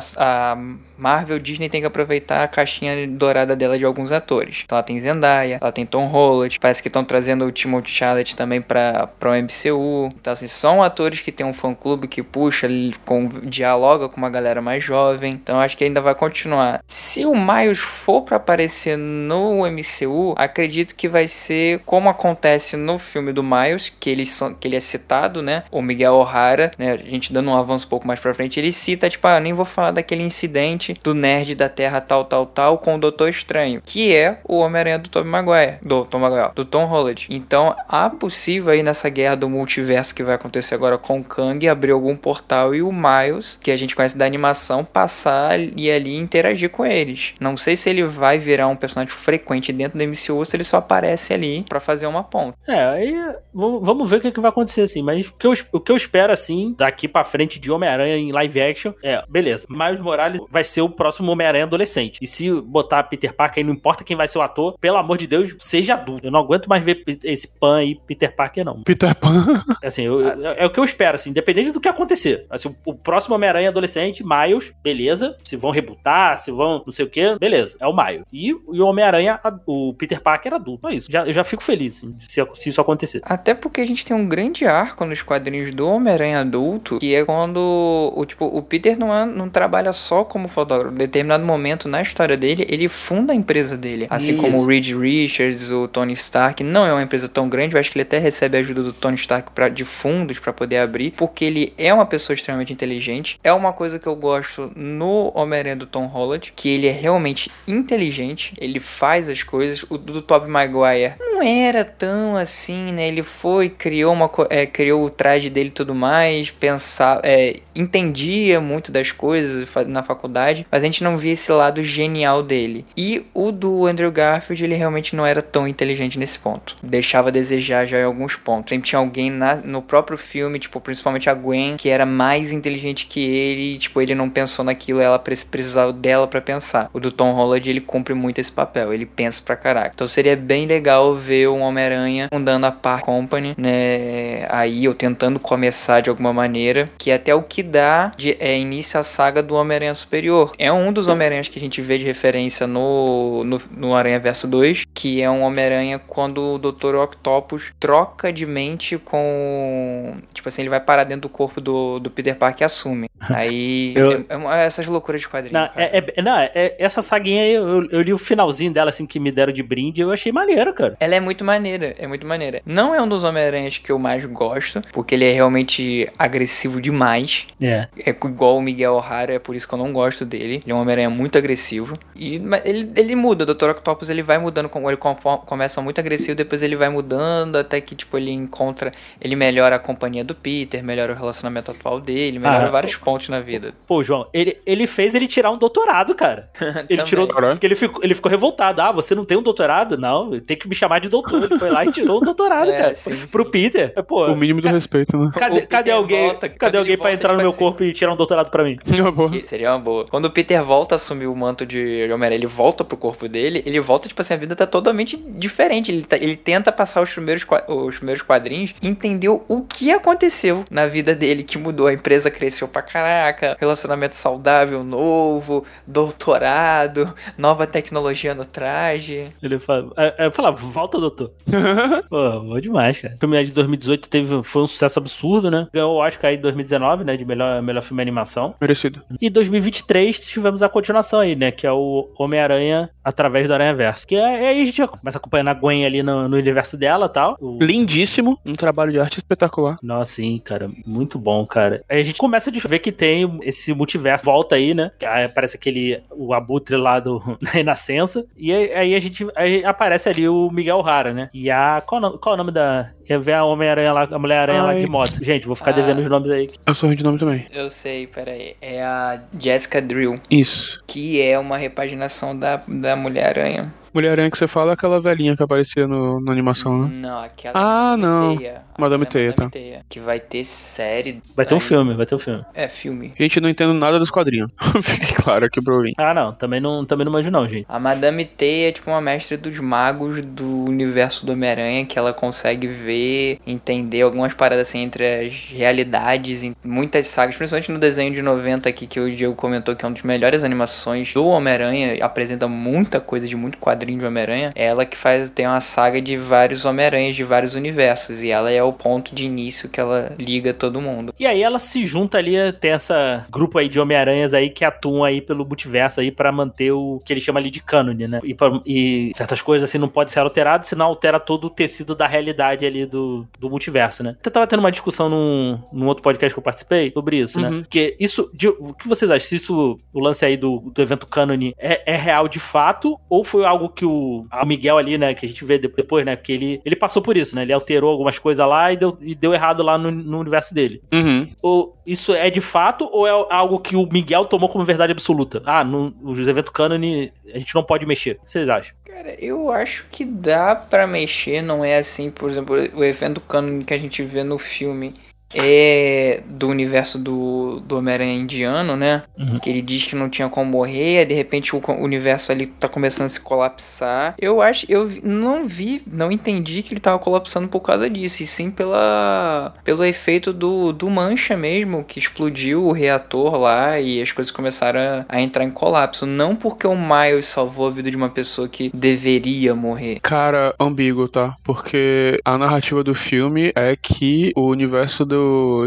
a 0.52 0.56
Marvel 0.98 1.38
Disney 1.38 1.68
tem 1.68 1.80
que 1.80 1.86
aproveitar 1.86 2.42
a 2.42 2.48
caixinha 2.48 3.06
dourada 3.06 3.54
dela 3.54 3.78
de 3.78 3.84
alguns 3.84 4.12
atores. 4.12 4.62
Então 4.64 4.76
ela 4.76 4.82
tem 4.82 5.00
Zendaya, 5.00 5.58
ela 5.60 5.72
tem 5.72 5.86
Tom 5.86 6.06
Holland, 6.06 6.58
parece 6.58 6.82
que 6.82 6.88
estão 6.88 7.04
trazendo 7.04 7.44
o 7.44 7.52
Timothée 7.52 7.90
Chalamet 7.90 8.34
também 8.34 8.60
pra 8.60 9.08
o 9.22 9.28
MCU. 9.28 10.12
Então, 10.20 10.32
assim, 10.32 10.48
são 10.48 10.82
atores 10.82 11.20
que 11.20 11.30
tem 11.30 11.46
um 11.46 11.52
fã-clube 11.52 12.08
que 12.08 12.22
puxa, 12.22 12.68
com, 13.04 13.28
dialoga 13.44 14.08
com 14.08 14.16
uma 14.16 14.28
galera 14.28 14.60
mais 14.60 14.82
jovem. 14.82 15.32
Então 15.32 15.60
acho 15.60 15.76
que 15.76 15.84
ainda 15.84 16.00
vai 16.00 16.14
continuar. 16.14 16.82
Se 16.86 17.24
o 17.24 17.34
Miles 17.34 17.78
for 17.78 18.22
pra 18.22 18.36
aparecer 18.36 18.98
no 18.98 19.64
MCU, 19.66 20.34
acredito 20.36 20.94
que 20.94 21.08
vai 21.08 21.28
ser 21.28 21.80
como 21.86 22.08
acontece 22.08 22.76
no 22.76 22.98
filme 22.98 23.32
do 23.32 23.42
Miles, 23.42 23.92
que 24.00 24.10
ele, 24.10 24.24
que 24.60 24.68
ele 24.68 24.76
é 24.76 24.80
citado, 24.80 25.42
né? 25.42 25.62
O 25.70 25.80
Miguel 25.80 26.14
O'Hara, 26.14 26.70
né? 26.76 26.92
A 26.92 26.96
gente 26.96 27.32
dando 27.32 27.50
um 27.50 27.56
avanço 27.56 27.86
um 27.86 27.88
pouco 27.88 28.06
mais 28.06 28.18
pra 28.18 28.34
frente, 28.34 28.58
ele 28.58 28.72
cita, 28.72 29.08
tipo, 29.08 29.26
ah, 29.26 29.38
nem 29.38 29.52
vou 29.52 29.64
falar 29.64 29.92
daquele 29.92 30.22
incidente 30.22 30.87
do 31.02 31.14
nerd 31.14 31.54
da 31.54 31.68
Terra 31.68 32.00
tal, 32.00 32.24
tal, 32.24 32.46
tal, 32.46 32.78
com 32.78 32.94
o 32.94 32.98
Doutor 32.98 33.28
Estranho, 33.28 33.82
que 33.84 34.14
é 34.14 34.40
o 34.44 34.58
Homem-Aranha 34.58 34.98
do 34.98 35.08
Tobey 35.08 35.30
Maguire, 35.30 35.78
do 35.82 36.04
Tom 36.04 36.18
Maguire, 36.18 36.52
do 36.54 36.64
Tom 36.64 36.84
Holland. 36.84 37.26
Então, 37.30 37.74
há 37.88 38.10
possível 38.10 38.72
aí 38.72 38.82
nessa 38.82 39.08
guerra 39.08 39.36
do 39.36 39.48
multiverso 39.48 40.14
que 40.14 40.22
vai 40.22 40.34
acontecer 40.34 40.74
agora 40.74 40.98
com 40.98 41.18
o 41.18 41.24
Kang, 41.24 41.68
abrir 41.68 41.92
algum 41.92 42.16
portal 42.16 42.74
e 42.74 42.82
o 42.82 42.92
Miles, 42.92 43.58
que 43.62 43.70
a 43.70 43.76
gente 43.76 43.94
conhece 43.94 44.16
da 44.16 44.24
animação, 44.24 44.84
passar 44.84 45.58
e 45.60 45.90
ali 45.90 46.16
interagir 46.16 46.70
com 46.70 46.84
eles. 46.84 47.34
Não 47.40 47.56
sei 47.56 47.76
se 47.76 47.90
ele 47.90 48.04
vai 48.04 48.38
virar 48.38 48.68
um 48.68 48.76
personagem 48.76 49.12
frequente 49.12 49.72
dentro 49.72 49.98
do 49.98 50.04
MCU 50.04 50.44
se 50.44 50.56
ele 50.56 50.64
só 50.64 50.78
aparece 50.78 51.32
ali 51.32 51.64
pra 51.68 51.80
fazer 51.80 52.06
uma 52.06 52.24
ponta. 52.24 52.56
É, 52.66 52.84
aí 52.84 53.14
vamos 53.52 54.08
ver 54.08 54.16
o 54.16 54.20
que, 54.20 54.32
que 54.32 54.40
vai 54.40 54.50
acontecer, 54.50 54.82
assim. 54.82 55.02
Mas 55.02 55.28
o 55.28 55.34
que, 55.34 55.46
eu, 55.46 55.54
o 55.72 55.80
que 55.80 55.92
eu 55.92 55.96
espero, 55.96 56.32
assim, 56.32 56.74
daqui 56.76 57.08
pra 57.08 57.24
frente 57.24 57.58
de 57.58 57.70
Homem-Aranha 57.70 58.16
em 58.16 58.32
live 58.32 58.60
action 58.60 58.92
é, 59.02 59.22
beleza, 59.28 59.66
Miles 59.68 60.00
Morales 60.00 60.40
vai 60.50 60.64
ser 60.64 60.77
o 60.80 60.88
próximo 60.90 61.30
Homem-Aranha 61.32 61.64
adolescente. 61.64 62.18
E 62.20 62.26
se 62.26 62.50
botar 62.60 63.02
Peter 63.04 63.34
Parker 63.34 63.60
aí, 63.62 63.64
não 63.66 63.74
importa 63.74 64.04
quem 64.04 64.16
vai 64.16 64.28
ser 64.28 64.38
o 64.38 64.42
ator, 64.42 64.76
pelo 64.80 64.96
amor 64.96 65.16
de 65.18 65.26
Deus, 65.26 65.54
seja 65.58 65.94
adulto. 65.94 66.26
Eu 66.26 66.30
não 66.30 66.40
aguento 66.40 66.66
mais 66.68 66.84
ver 66.84 67.02
esse 67.24 67.48
pan 67.58 67.78
aí, 67.78 67.94
Peter 68.06 68.34
Parker, 68.34 68.64
não. 68.64 68.82
Peter 68.82 69.14
Pan. 69.14 69.62
Assim, 69.82 70.02
eu- 70.02 70.20
eu- 70.20 70.52
é 70.52 70.66
o 70.66 70.70
que 70.70 70.78
eu 70.80 70.84
espero, 70.84 71.14
assim, 71.16 71.30
independente 71.30 71.70
do 71.70 71.80
que 71.80 71.88
acontecer. 71.88 72.46
Assim, 72.50 72.68
o, 72.84 72.90
o 72.90 72.94
próximo 72.94 73.34
Homem-Aranha 73.34 73.68
adolescente, 73.68 74.24
Miles, 74.24 74.72
beleza. 74.82 75.36
Se 75.42 75.56
vão 75.56 75.70
rebutar, 75.70 76.38
se 76.38 76.50
vão 76.50 76.82
não 76.84 76.92
sei 76.92 77.04
o 77.04 77.10
que, 77.10 77.36
beleza. 77.38 77.76
É 77.80 77.86
o 77.86 77.94
Miles. 77.96 78.24
E, 78.32 78.48
e 78.50 78.80
o 78.80 78.86
Homem-Aranha, 78.86 79.38
o 79.66 79.94
Peter 79.94 80.20
Parker 80.20 80.54
adulto. 80.54 80.88
É 80.88 80.94
isso. 80.94 81.08
Já, 81.10 81.26
eu 81.26 81.32
já 81.32 81.44
fico 81.44 81.62
feliz 81.62 81.98
assim, 81.98 82.14
se, 82.18 82.44
se 82.54 82.68
isso 82.68 82.80
acontecer. 82.80 83.20
Até 83.24 83.54
porque 83.54 83.80
a 83.80 83.86
gente 83.86 84.04
tem 84.04 84.16
um 84.16 84.26
grande 84.26 84.66
arco 84.66 85.04
nos 85.04 85.22
quadrinhos 85.22 85.74
do 85.74 85.88
Homem-Aranha 85.88 86.40
adulto, 86.40 86.98
que 86.98 87.14
é 87.14 87.24
quando 87.24 88.12
o, 88.16 88.24
tipo, 88.26 88.44
o 88.46 88.62
Peter 88.62 88.98
não, 88.98 89.14
é, 89.14 89.24
não 89.24 89.48
trabalha 89.48 89.92
só 89.92 90.24
como 90.24 90.48
fotógrafo. 90.68 90.94
Em 90.94 90.98
determinado 90.98 91.44
momento 91.44 91.88
na 91.88 92.02
história 92.02 92.36
dele, 92.36 92.66
ele 92.68 92.88
funda 92.88 93.32
a 93.32 93.36
empresa 93.36 93.76
dele. 93.76 94.06
Assim 94.10 94.32
Isso. 94.32 94.42
como 94.42 94.58
o 94.58 94.66
Reed 94.66 94.90
Richards, 94.90 95.70
o 95.70 95.88
Tony 95.88 96.12
Stark. 96.12 96.62
Não 96.62 96.86
é 96.86 96.92
uma 96.92 97.02
empresa 97.02 97.28
tão 97.28 97.48
grande, 97.48 97.74
eu 97.74 97.80
acho 97.80 97.90
que 97.90 97.96
ele 97.96 98.02
até 98.02 98.18
recebe 98.18 98.58
a 98.58 98.60
ajuda 98.60 98.82
do 98.82 98.92
Tony 98.92 99.16
Stark 99.16 99.50
pra, 99.52 99.68
de 99.68 99.84
fundos 99.84 100.38
para 100.38 100.52
poder 100.52 100.78
abrir, 100.78 101.12
porque 101.12 101.44
ele 101.44 101.72
é 101.78 101.92
uma 101.92 102.04
pessoa 102.04 102.34
extremamente 102.34 102.72
inteligente. 102.72 103.40
É 103.42 103.52
uma 103.52 103.72
coisa 103.72 103.98
que 103.98 104.06
eu 104.06 104.14
gosto 104.14 104.70
no 104.76 105.32
Homem-Aranha 105.34 105.76
do 105.76 105.86
Tom 105.86 106.06
Holland, 106.06 106.52
que 106.54 106.68
ele 106.68 106.86
é 106.86 106.92
realmente 106.92 107.50
inteligente, 107.66 108.52
ele 108.58 108.78
faz 108.78 109.28
as 109.28 109.42
coisas. 109.42 109.84
O 109.88 109.96
do 109.96 110.20
Tobey 110.20 110.50
Maguire 110.50 111.14
não 111.18 111.42
era 111.42 111.84
tão 111.84 112.36
assim, 112.36 112.92
né? 112.92 113.08
Ele 113.08 113.22
foi, 113.22 113.68
criou 113.68 114.12
uma 114.12 114.30
é, 114.50 114.66
criou 114.66 115.04
o 115.04 115.10
traje 115.10 115.48
dele 115.48 115.70
e 115.70 115.72
tudo 115.72 115.94
mais, 115.94 116.50
pensar, 116.50 117.20
é, 117.22 117.60
entendia 117.74 118.60
muito 118.60 118.90
das 118.90 119.12
coisas 119.12 119.68
na 119.86 120.02
faculdade, 120.02 120.57
mas 120.70 120.82
a 120.82 120.86
gente 120.86 121.02
não 121.04 121.16
via 121.18 121.32
esse 121.32 121.50
lado 121.52 121.82
genial 121.82 122.42
dele. 122.42 122.84
E 122.96 123.24
o 123.34 123.50
do 123.52 123.86
Andrew 123.86 124.10
Garfield, 124.10 124.62
ele 124.64 124.74
realmente 124.74 125.14
não 125.16 125.24
era 125.26 125.42
tão 125.42 125.66
inteligente 125.68 126.18
nesse 126.18 126.38
ponto. 126.38 126.76
Deixava 126.82 127.28
a 127.28 127.32
desejar 127.32 127.86
já 127.86 127.98
em 127.98 128.04
alguns 128.04 128.36
pontos. 128.36 128.70
Sempre 128.70 128.88
tinha 128.88 128.98
alguém 128.98 129.30
na- 129.30 129.56
no 129.56 129.82
próprio 129.82 130.16
filme, 130.18 130.58
tipo, 130.58 130.80
principalmente 130.80 131.28
a 131.30 131.34
Gwen, 131.34 131.76
que 131.76 131.88
era 131.88 132.04
mais 132.06 132.52
inteligente 132.52 133.06
que 133.06 133.20
ele, 133.20 133.74
e, 133.74 133.78
tipo, 133.78 134.00
ele 134.00 134.14
não 134.14 134.28
pensou 134.30 134.64
naquilo, 134.64 135.00
ela 135.00 135.18
pre- 135.18 135.36
precisava 135.50 135.92
dela 135.92 136.26
pra 136.26 136.40
pensar. 136.40 136.88
O 136.92 137.00
do 137.00 137.10
Tom 137.10 137.32
Holland, 137.32 137.68
ele 137.68 137.80
cumpre 137.80 138.14
muito 138.14 138.38
esse 138.40 138.52
papel, 138.52 138.92
ele 138.92 139.06
pensa 139.06 139.42
pra 139.42 139.56
caraca. 139.56 139.92
Então 139.94 140.06
seria 140.06 140.36
bem 140.36 140.66
legal 140.66 141.14
ver 141.14 141.48
um 141.48 141.60
Homem-Aranha 141.60 142.28
fundando 142.32 142.66
a 142.66 142.72
Park 142.72 143.04
Company, 143.04 143.54
né, 143.56 144.46
aí, 144.50 144.86
ou 144.88 144.94
tentando 144.94 145.38
começar 145.38 146.00
de 146.00 146.10
alguma 146.10 146.32
maneira, 146.32 146.90
que 146.98 147.10
é 147.10 147.14
até 147.14 147.34
o 147.34 147.42
que 147.42 147.62
dá 147.62 148.12
de, 148.16 148.36
é, 148.38 148.58
início 148.58 148.98
à 148.98 149.02
saga 149.02 149.42
do 149.42 149.54
Homem-Aranha 149.54 149.94
Superior. 149.94 150.47
É 150.58 150.72
um 150.72 150.92
dos 150.92 151.08
Homem-Aranhas 151.08 151.48
que 151.48 151.58
a 151.58 151.60
gente 151.60 151.80
vê 151.82 151.98
de 151.98 152.04
referência 152.04 152.66
no, 152.66 153.42
no, 153.44 153.60
no 153.70 153.94
Aranha 153.94 154.18
Verso 154.18 154.46
2, 154.46 154.84
que 154.94 155.20
é 155.20 155.30
um 155.30 155.42
Homem-Aranha 155.42 155.98
quando 155.98 156.54
o 156.54 156.58
Dr. 156.58 156.94
Octopus 156.96 157.72
troca 157.78 158.32
de 158.32 158.46
mente 158.46 158.96
com. 158.98 160.16
Tipo 160.32 160.48
assim, 160.48 160.62
ele 160.62 160.68
vai 160.68 160.80
parar 160.80 161.04
dentro 161.04 161.22
do 161.22 161.28
corpo 161.28 161.60
do, 161.60 161.98
do 161.98 162.10
Peter 162.10 162.36
Parker 162.36 162.62
e 162.62 162.64
assume. 162.64 163.08
Aí. 163.30 163.92
Eu- 163.96 164.24
é- 164.28 164.62
é 164.62 164.66
essas 164.66 164.86
loucuras 164.86 165.20
de 165.20 165.28
quadrinho. 165.28 165.52
Não, 165.54 165.68
é, 165.76 165.98
é- 166.16 166.22
não, 166.22 166.38
é- 166.38 166.74
essa 166.78 167.02
saguinha 167.02 167.42
aí, 167.42 167.52
eu, 167.52 167.84
eu 167.90 168.00
li 168.00 168.12
o 168.12 168.18
finalzinho 168.18 168.72
dela, 168.72 168.90
assim, 168.90 169.06
que 169.06 169.18
me 169.18 169.30
deram 169.30 169.52
de 169.52 169.62
brinde, 169.62 170.00
eu 170.00 170.10
achei 170.12 170.30
maneiro, 170.32 170.72
cara. 170.72 170.96
Ela 171.00 171.14
é 171.16 171.20
muito 171.20 171.44
maneira, 171.44 171.94
é 171.98 172.06
muito 172.06 172.26
maneira. 172.26 172.62
Não 172.64 172.94
é 172.94 173.02
um 173.02 173.08
dos 173.08 173.24
Homem-Aranhas 173.24 173.78
que 173.78 173.90
eu 173.90 173.98
mais 173.98 174.24
gosto, 174.24 174.80
porque 174.92 175.14
ele 175.14 175.24
é 175.24 175.32
realmente 175.32 176.08
agressivo 176.18 176.80
demais. 176.80 177.46
É. 177.60 177.88
É 178.04 178.10
igual 178.10 178.56
o 178.56 178.62
Miguel 178.62 178.94
O'Hara, 178.94 179.34
é 179.34 179.38
por 179.38 179.54
isso 179.56 179.66
que 179.66 179.74
eu 179.74 179.78
não 179.78 179.92
gosto 179.92 180.24
dele. 180.28 180.62
Ele 180.64 180.72
é 180.72 180.74
um 180.74 180.80
Homem-Aranha 180.80 181.10
muito 181.10 181.36
agressivo. 181.38 181.94
E 182.14 182.38
mas 182.38 182.64
ele, 182.64 182.90
ele 182.94 183.14
muda, 183.16 183.44
o 183.44 183.46
Dr. 183.54 183.70
Octopus 183.70 184.08
ele 184.10 184.22
vai 184.22 184.38
mudando, 184.38 184.68
como 184.68 184.88
ele 184.90 184.98
começa 185.46 185.80
muito 185.82 185.98
agressivo, 185.98 186.36
depois 186.36 186.62
ele 186.62 186.76
vai 186.76 186.88
mudando, 186.88 187.56
até 187.56 187.80
que 187.80 187.94
tipo 187.96 188.16
ele 188.16 188.30
encontra, 188.30 188.92
ele 189.20 189.34
melhora 189.34 189.76
a 189.76 189.78
companhia 189.78 190.22
do 190.22 190.34
Peter, 190.34 190.82
melhora 190.84 191.12
o 191.12 191.16
relacionamento 191.16 191.70
atual 191.70 192.00
dele, 192.00 192.38
melhora 192.38 192.66
Ah, 192.66 192.70
vários 192.70 192.96
pontos 192.96 193.28
na 193.28 193.40
vida. 193.40 193.72
Pô, 193.86 194.02
João, 194.04 194.28
ele, 194.32 194.58
ele 194.66 194.86
fez 194.86 195.14
ele 195.14 195.26
tirar 195.26 195.50
um 195.50 195.58
doutorado, 195.58 196.14
cara. 196.14 196.50
Ele 196.88 197.02
tirou. 197.02 197.28
Ele 197.62 197.74
ficou, 197.74 198.02
ele 198.04 198.14
ficou 198.14 198.30
revoltado. 198.30 198.80
Ah, 198.82 198.92
você 198.92 199.14
não 199.14 199.24
tem 199.24 199.36
um 199.36 199.42
doutorado? 199.42 199.96
Não, 199.96 200.38
tem 200.40 200.56
que 200.56 200.68
me 200.68 200.74
chamar 200.74 201.00
de 201.00 201.08
doutor. 201.08 201.42
Ele 201.44 201.58
foi 201.58 201.70
lá 201.70 201.84
e 201.84 201.90
tirou 201.92 202.18
um 202.18 202.24
doutorado, 202.24 202.70
É, 202.70 202.76
cara. 202.78 202.94
sim, 202.94 203.14
sim. 203.14 203.26
Pro 203.30 203.44
Peter. 203.50 203.92
Pô, 204.04 204.26
O 204.26 204.36
mínimo 204.36 204.60
do 204.60 204.68
respeito, 204.68 205.16
né? 205.16 205.30
cadê, 205.34 205.66
cadê 205.66 205.90
alguém, 205.90 206.28
volta, 206.28 206.48
cadê 206.48 206.78
alguém 206.78 206.96
pra 206.96 207.06
volta, 207.10 207.14
entrar 207.16 207.32
no 207.32 207.38
tipo 207.38 207.42
meu 207.42 207.50
assim- 207.50 207.58
corpo 207.58 207.82
e 207.84 207.92
tirar 207.92 208.12
um 208.12 208.16
doutorado 208.16 208.50
pra 208.50 208.64
mim? 208.64 208.78
Uma 208.98 209.12
boa. 209.12 209.30
Seria 209.46 209.70
uma 209.72 209.78
boa. 209.78 210.06
Quando 210.18 210.24
o 210.24 210.30
Peter 210.32 210.60
volta 210.64 210.96
a 210.96 210.96
assumir 210.96 211.28
o 211.28 211.36
manto 211.36 211.64
de 211.64 212.02
Homem-Aranha, 212.12 212.40
ele 212.40 212.46
volta 212.48 212.82
pro 212.82 212.96
corpo 212.96 213.28
dele, 213.28 213.62
ele 213.64 213.78
volta, 213.78 214.08
tipo 214.08 214.20
assim, 214.20 214.34
a 214.34 214.36
vida 214.36 214.56
tá 214.56 214.66
totalmente 214.66 215.16
diferente. 215.16 215.92
Ele, 215.92 216.02
tá, 216.02 216.16
ele 216.16 216.34
tenta 216.34 216.72
passar 216.72 217.00
os 217.02 217.12
primeiros, 217.12 217.46
os 217.68 217.98
primeiros 217.98 218.20
quadrinhos, 218.20 218.74
entendeu 218.82 219.44
o 219.46 219.62
que 219.62 219.92
aconteceu 219.92 220.64
na 220.68 220.86
vida 220.88 221.14
dele, 221.14 221.44
que 221.44 221.56
mudou. 221.56 221.86
A 221.86 221.92
empresa 221.92 222.32
cresceu 222.32 222.66
pra 222.66 222.82
caraca, 222.82 223.56
relacionamento 223.60 224.16
saudável 224.16 224.82
novo, 224.82 225.64
doutorado, 225.86 227.14
nova 227.38 227.64
tecnologia 227.64 228.34
no 228.34 228.44
traje. 228.44 229.32
Ele 229.40 229.60
fala, 229.60 229.92
é, 229.96 230.26
é, 230.26 230.30
fala 230.32 230.50
volta, 230.50 230.98
doutor. 230.98 231.30
Pô, 232.10 232.40
bom 232.40 232.58
demais, 232.58 232.98
cara. 232.98 233.14
O 233.14 233.18
filme 233.20 233.44
de 233.44 233.52
2018 233.52 234.08
teve, 234.08 234.42
foi 234.42 234.62
um 234.62 234.66
sucesso 234.66 234.98
absurdo, 234.98 235.48
né? 235.48 235.68
Ganhou 235.72 235.94
o 235.94 235.98
Oscar 235.98 236.30
aí 236.30 236.36
em 236.36 236.40
2019, 236.40 237.04
né, 237.04 237.16
de 237.16 237.24
melhor, 237.24 237.62
melhor 237.62 237.82
filme 237.82 238.02
de 238.02 238.02
animação. 238.02 238.56
Merecido. 238.60 239.00
E 239.20 239.30
2023 239.30 240.07
aí 240.08 240.12
tivemos 240.12 240.62
a 240.62 240.68
continuação 240.68 241.20
aí, 241.20 241.36
né? 241.36 241.50
Que 241.50 241.66
é 241.66 241.72
o 241.72 242.08
Homem-Aranha 242.18 242.90
através 243.02 243.46
do 243.46 243.54
Aranha 243.54 243.74
Verso. 243.74 244.06
Que 244.06 244.16
é 244.16 244.48
aí 244.48 244.62
a 244.62 244.64
gente 244.64 244.86
começa 244.86 245.18
acompanhando 245.18 245.48
a 245.48 245.54
Gwen 245.54 245.84
ali 245.84 246.02
no, 246.02 246.28
no 246.28 246.36
universo 246.36 246.76
dela 246.76 247.06
e 247.06 247.08
tal. 247.08 247.36
O... 247.40 247.58
Lindíssimo, 247.62 248.38
um 248.44 248.54
trabalho 248.54 248.92
de 248.92 249.00
arte 249.00 249.18
espetacular. 249.18 249.76
Nossa, 249.82 250.14
sim, 250.14 250.40
cara. 250.42 250.70
Muito 250.86 251.18
bom, 251.18 251.46
cara. 251.46 251.84
Aí 251.88 252.00
a 252.00 252.04
gente 252.04 252.18
começa 252.18 252.50
a 252.50 252.68
ver 252.68 252.78
que 252.78 252.92
tem 252.92 253.38
esse 253.42 253.72
multiverso. 253.72 254.24
Volta 254.24 254.56
aí, 254.56 254.74
né? 254.74 254.90
parece 254.98 255.22
ah, 255.22 255.26
aparece 255.26 255.56
aquele. 255.56 256.02
O 256.10 256.34
abutre 256.34 256.76
lá 256.76 257.00
do 257.00 257.18
Renascença. 257.42 258.24
E 258.36 258.52
aí, 258.52 258.72
aí 258.72 258.94
a 258.94 259.00
gente. 259.00 259.26
Aí 259.34 259.64
aparece 259.64 260.08
ali 260.08 260.28
o 260.28 260.50
Miguel 260.50 260.80
Rara, 260.80 261.12
né? 261.12 261.30
E 261.32 261.50
a. 261.50 261.82
Qual, 261.86 262.18
qual 262.18 262.34
é 262.34 262.34
o 262.34 262.38
nome 262.38 262.52
da 262.52 262.90
Ver 263.16 263.32
a 263.34 263.44
Homem-Aranha 263.44 263.92
lá, 263.92 264.08
a 264.10 264.18
Mulher-Aranha 264.18 264.62
lá 264.64 264.74
de 264.74 264.86
moto. 264.86 265.24
Gente, 265.24 265.46
vou 265.46 265.56
ficar 265.56 265.70
Ah. 265.70 265.74
devendo 265.74 266.00
os 266.02 266.08
nomes 266.08 266.30
aí. 266.30 266.48
Eu 266.66 266.74
sou 266.74 266.88
ruim 266.88 266.96
de 266.96 267.04
nome 267.04 267.18
também. 267.18 267.46
Eu 267.52 267.70
sei, 267.70 268.06
peraí. 268.06 268.54
É 268.60 268.82
a 268.82 269.20
Jessica 269.38 269.80
Drill, 269.80 270.20
Isso. 270.30 270.82
que 270.86 271.22
é 271.22 271.38
uma 271.38 271.56
repaginação 271.56 272.38
da, 272.38 272.60
da 272.68 272.94
Mulher-Aranha. 272.96 273.72
Mulher-Aranha 273.92 274.30
que 274.30 274.38
você 274.38 274.46
fala 274.46 274.72
é 274.72 274.74
aquela 274.74 275.00
velhinha 275.00 275.36
que 275.36 275.42
aparecia 275.42 275.86
no, 275.86 276.20
na 276.20 276.32
animação, 276.32 276.82
né? 276.86 276.90
Não, 276.92 277.18
aquela 277.20 277.54
Ah, 277.56 277.96
não. 277.96 278.36
Teia. 278.36 278.62
Madame 278.78 279.06
Teia, 279.06 279.32
tá. 279.32 279.48
Teia, 279.48 279.82
Que 279.88 279.98
vai 279.98 280.20
ter 280.20 280.44
série. 280.44 281.22
Vai 281.34 281.44
ter 281.46 281.54
um 281.54 281.58
aí. 281.58 281.62
filme, 281.62 281.94
vai 281.94 282.06
ter 282.06 282.14
um 282.14 282.18
filme. 282.18 282.44
É, 282.54 282.68
filme. 282.68 283.12
Gente, 283.18 283.40
não 283.40 283.48
entendo 283.48 283.74
nada 283.74 283.98
dos 283.98 284.10
quadrinhos. 284.10 284.50
Fique 284.82 285.14
claro 285.14 285.46
aqui 285.46 285.60
pro 285.60 285.76
ouvinte. 285.76 285.94
Ah, 285.98 286.14
não. 286.14 286.32
Também 286.32 286.60
não, 286.60 286.84
também 286.84 287.04
não 287.04 287.12
manjo, 287.12 287.30
não, 287.30 287.48
gente. 287.48 287.66
A 287.68 287.78
Madame 287.78 288.24
Teia 288.24 288.68
é 288.68 288.72
tipo 288.72 288.90
uma 288.90 289.00
mestre 289.00 289.36
dos 289.36 289.58
magos 289.58 290.20
do 290.22 290.64
universo 290.64 291.24
do 291.26 291.32
Homem-Aranha 291.32 291.86
que 291.86 291.98
ela 291.98 292.12
consegue 292.12 292.66
ver, 292.66 293.40
entender 293.46 294.02
algumas 294.02 294.34
paradas 294.34 294.68
assim 294.68 294.80
entre 294.80 295.06
as 295.06 295.32
realidades 295.50 296.42
em 296.42 296.54
muitas 296.62 297.06
sagas, 297.08 297.36
principalmente 297.36 297.72
no 297.72 297.78
desenho 297.78 298.12
de 298.12 298.22
90 298.22 298.68
aqui 298.68 298.86
que 298.86 299.00
o 299.00 299.10
Diego 299.14 299.34
comentou 299.34 299.74
que 299.74 299.84
é 299.84 299.88
uma 299.88 299.94
das 299.94 300.02
melhores 300.04 300.44
animações 300.44 301.12
do 301.12 301.26
Homem-Aranha, 301.26 302.04
apresenta 302.04 302.46
muita 302.46 303.00
coisa 303.00 303.26
de 303.26 303.34
muito 303.34 303.58
quadrinho 303.58 303.77
de 303.86 304.04
Homem-Aranha. 304.04 304.52
É 304.54 304.66
ela 304.66 304.84
que 304.84 304.96
faz 304.96 305.30
tem 305.30 305.46
uma 305.46 305.60
saga 305.60 306.00
de 306.00 306.16
vários 306.16 306.64
Homem-Aranhas 306.64 307.16
de 307.16 307.24
vários 307.24 307.54
universos 307.54 308.22
e 308.22 308.30
ela 308.30 308.50
é 308.50 308.62
o 308.62 308.72
ponto 308.72 309.14
de 309.14 309.24
início 309.24 309.68
que 309.68 309.80
ela 309.80 310.12
liga 310.18 310.52
todo 310.54 310.80
mundo. 310.80 311.14
E 311.18 311.26
aí 311.26 311.42
ela 311.42 311.58
se 311.58 311.84
junta 311.86 312.18
ali, 312.18 312.34
tem 312.60 312.72
essa 312.72 313.24
grupo 313.30 313.58
aí 313.58 313.68
de 313.68 313.78
Homem-Aranhas 313.80 314.34
aí 314.34 314.50
que 314.50 314.64
atuam 314.64 315.04
aí 315.04 315.20
pelo 315.20 315.44
multiverso 315.44 316.00
aí 316.00 316.10
pra 316.10 316.30
manter 316.32 316.72
o 316.72 317.00
que 317.04 317.12
ele 317.12 317.20
chama 317.20 317.38
ali 317.40 317.50
de 317.50 317.60
cânone, 317.62 318.06
né? 318.08 318.20
E, 318.24 318.34
pra- 318.34 318.60
e 318.66 319.12
certas 319.14 319.40
coisas 319.42 319.68
assim 319.68 319.78
não 319.78 319.88
podem 319.88 320.12
ser 320.12 320.20
alteradas, 320.20 320.68
senão 320.68 320.86
altera 320.86 321.18
todo 321.20 321.46
o 321.46 321.50
tecido 321.50 321.94
da 321.94 322.06
realidade 322.06 322.64
ali 322.66 322.84
do, 322.86 323.26
do 323.38 323.48
multiverso, 323.50 324.02
né? 324.02 324.16
Eu 324.24 324.30
tava 324.30 324.46
tendo 324.46 324.60
uma 324.60 324.70
discussão 324.70 325.08
num, 325.08 325.58
num 325.72 325.86
outro 325.86 326.02
podcast 326.02 326.34
que 326.34 326.38
eu 326.38 326.42
participei 326.42 326.90
sobre 326.92 327.16
isso, 327.18 327.40
né? 327.40 327.48
Uhum. 327.50 327.62
Porque 327.62 327.96
isso, 327.98 328.30
de- 328.34 328.48
o 328.48 328.72
que 328.74 328.88
vocês 328.88 329.10
acham? 329.10 329.26
Se 329.28 329.36
isso, 329.36 329.78
o 329.92 330.00
lance 330.00 330.24
aí 330.24 330.36
do, 330.36 330.60
do 330.74 330.82
evento 330.82 331.06
cânone 331.06 331.54
é, 331.58 331.92
é 331.92 331.96
real 331.96 332.28
de 332.28 332.38
fato 332.38 332.98
ou 333.08 333.24
foi 333.24 333.44
algo 333.44 333.67
que 333.68 333.84
o, 333.84 334.26
o 334.30 334.46
Miguel 334.46 334.78
ali, 334.78 334.96
né, 334.98 335.14
que 335.14 335.24
a 335.26 335.28
gente 335.28 335.44
vê 335.44 335.58
de- 335.58 335.68
depois, 335.68 336.04
né? 336.04 336.16
Porque 336.16 336.32
ele, 336.32 336.60
ele 336.64 336.76
passou 336.76 337.00
por 337.02 337.16
isso, 337.16 337.34
né? 337.36 337.42
Ele 337.42 337.52
alterou 337.52 337.90
algumas 337.90 338.18
coisas 338.18 338.46
lá 338.46 338.72
e 338.72 338.76
deu, 338.76 338.96
e 339.00 339.14
deu 339.14 339.32
errado 339.34 339.62
lá 339.62 339.76
no, 339.78 339.90
no 339.90 340.18
universo 340.18 340.54
dele 340.54 340.82
Uhum. 340.92 341.28
ou 341.42 341.76
isso 341.86 342.12
é 342.12 342.28
de 342.30 342.40
fato 342.40 342.88
ou 342.92 343.06
é 343.06 343.10
algo 343.30 343.58
que 343.60 343.74
o 343.76 343.86
Miguel 343.90 344.24
tomou 344.26 344.48
como 344.48 344.64
verdade 344.64 344.92
absoluta? 344.92 345.42
Ah, 345.46 345.64
no, 345.64 345.94
os 346.02 346.18
eventos 346.26 346.52
cânone 346.52 347.12
a 347.34 347.38
gente 347.38 347.54
não 347.54 347.62
pode 347.62 347.86
mexer. 347.86 348.12
O 348.20 348.22
que 348.24 348.30
vocês 348.30 348.48
acham? 348.48 348.74
Cara, 348.84 349.14
eu 349.22 349.50
acho 349.50 349.84
que 349.90 350.04
dá 350.04 350.54
pra 350.56 350.86
mexer, 350.86 351.40
não 351.42 351.64
é 351.64 351.76
assim, 351.78 352.10
por 352.10 352.28
exemplo, 352.30 352.56
o 352.74 352.82
evento 352.84 353.20
canon 353.20 353.62
que 353.62 353.72
a 353.72 353.78
gente 353.78 354.02
vê 354.02 354.22
no 354.24 354.38
filme. 354.38 354.92
É 355.34 356.22
do 356.26 356.48
universo 356.48 356.98
do, 356.98 357.60
do 357.60 357.78
Homem-Aranha 357.78 358.14
indiano, 358.14 358.76
né? 358.76 359.02
Uhum. 359.18 359.38
Que 359.38 359.50
ele 359.50 359.62
diz 359.62 359.84
que 359.84 359.96
não 359.96 360.08
tinha 360.08 360.28
como 360.28 360.50
morrer, 360.50 361.04
de 361.04 361.14
repente 361.14 361.54
o 361.54 361.60
universo 361.80 362.32
ali 362.32 362.46
tá 362.46 362.68
começando 362.68 363.06
a 363.06 363.10
se 363.10 363.20
colapsar. 363.20 364.14
Eu 364.18 364.40
acho, 364.40 364.66
eu 364.68 364.90
não 365.02 365.46
vi, 365.46 365.82
não 365.86 366.10
entendi 366.10 366.62
que 366.62 366.72
ele 366.72 366.80
tava 366.80 366.98
colapsando 366.98 367.48
por 367.48 367.60
causa 367.60 367.88
disso, 367.88 368.22
e 368.22 368.26
sim 368.26 368.50
pela, 368.50 369.54
pelo 369.64 369.84
efeito 369.84 370.32
do, 370.32 370.72
do 370.72 370.88
Mancha 370.88 371.36
mesmo, 371.36 371.84
que 371.84 371.98
explodiu 371.98 372.64
o 372.64 372.72
reator 372.72 373.38
lá 373.38 373.78
e 373.80 374.00
as 374.00 374.12
coisas 374.12 374.30
começaram 374.30 374.80
a, 374.80 375.04
a 375.08 375.20
entrar 375.20 375.44
em 375.44 375.50
colapso. 375.50 376.06
Não 376.06 376.34
porque 376.34 376.66
o 376.66 376.76
Miles 376.76 377.26
salvou 377.26 377.68
a 377.68 377.70
vida 377.70 377.90
de 377.90 377.96
uma 377.96 378.08
pessoa 378.08 378.48
que 378.48 378.70
deveria 378.72 379.54
morrer. 379.54 380.00
Cara, 380.00 380.54
ambíguo, 380.58 381.08
tá? 381.08 381.36
Porque 381.44 382.20
a 382.24 382.38
narrativa 382.38 382.82
do 382.82 382.94
filme 382.94 383.52
é 383.54 383.76
que 383.76 384.32
o 384.34 384.46
universo 384.48 385.04
do 385.04 385.17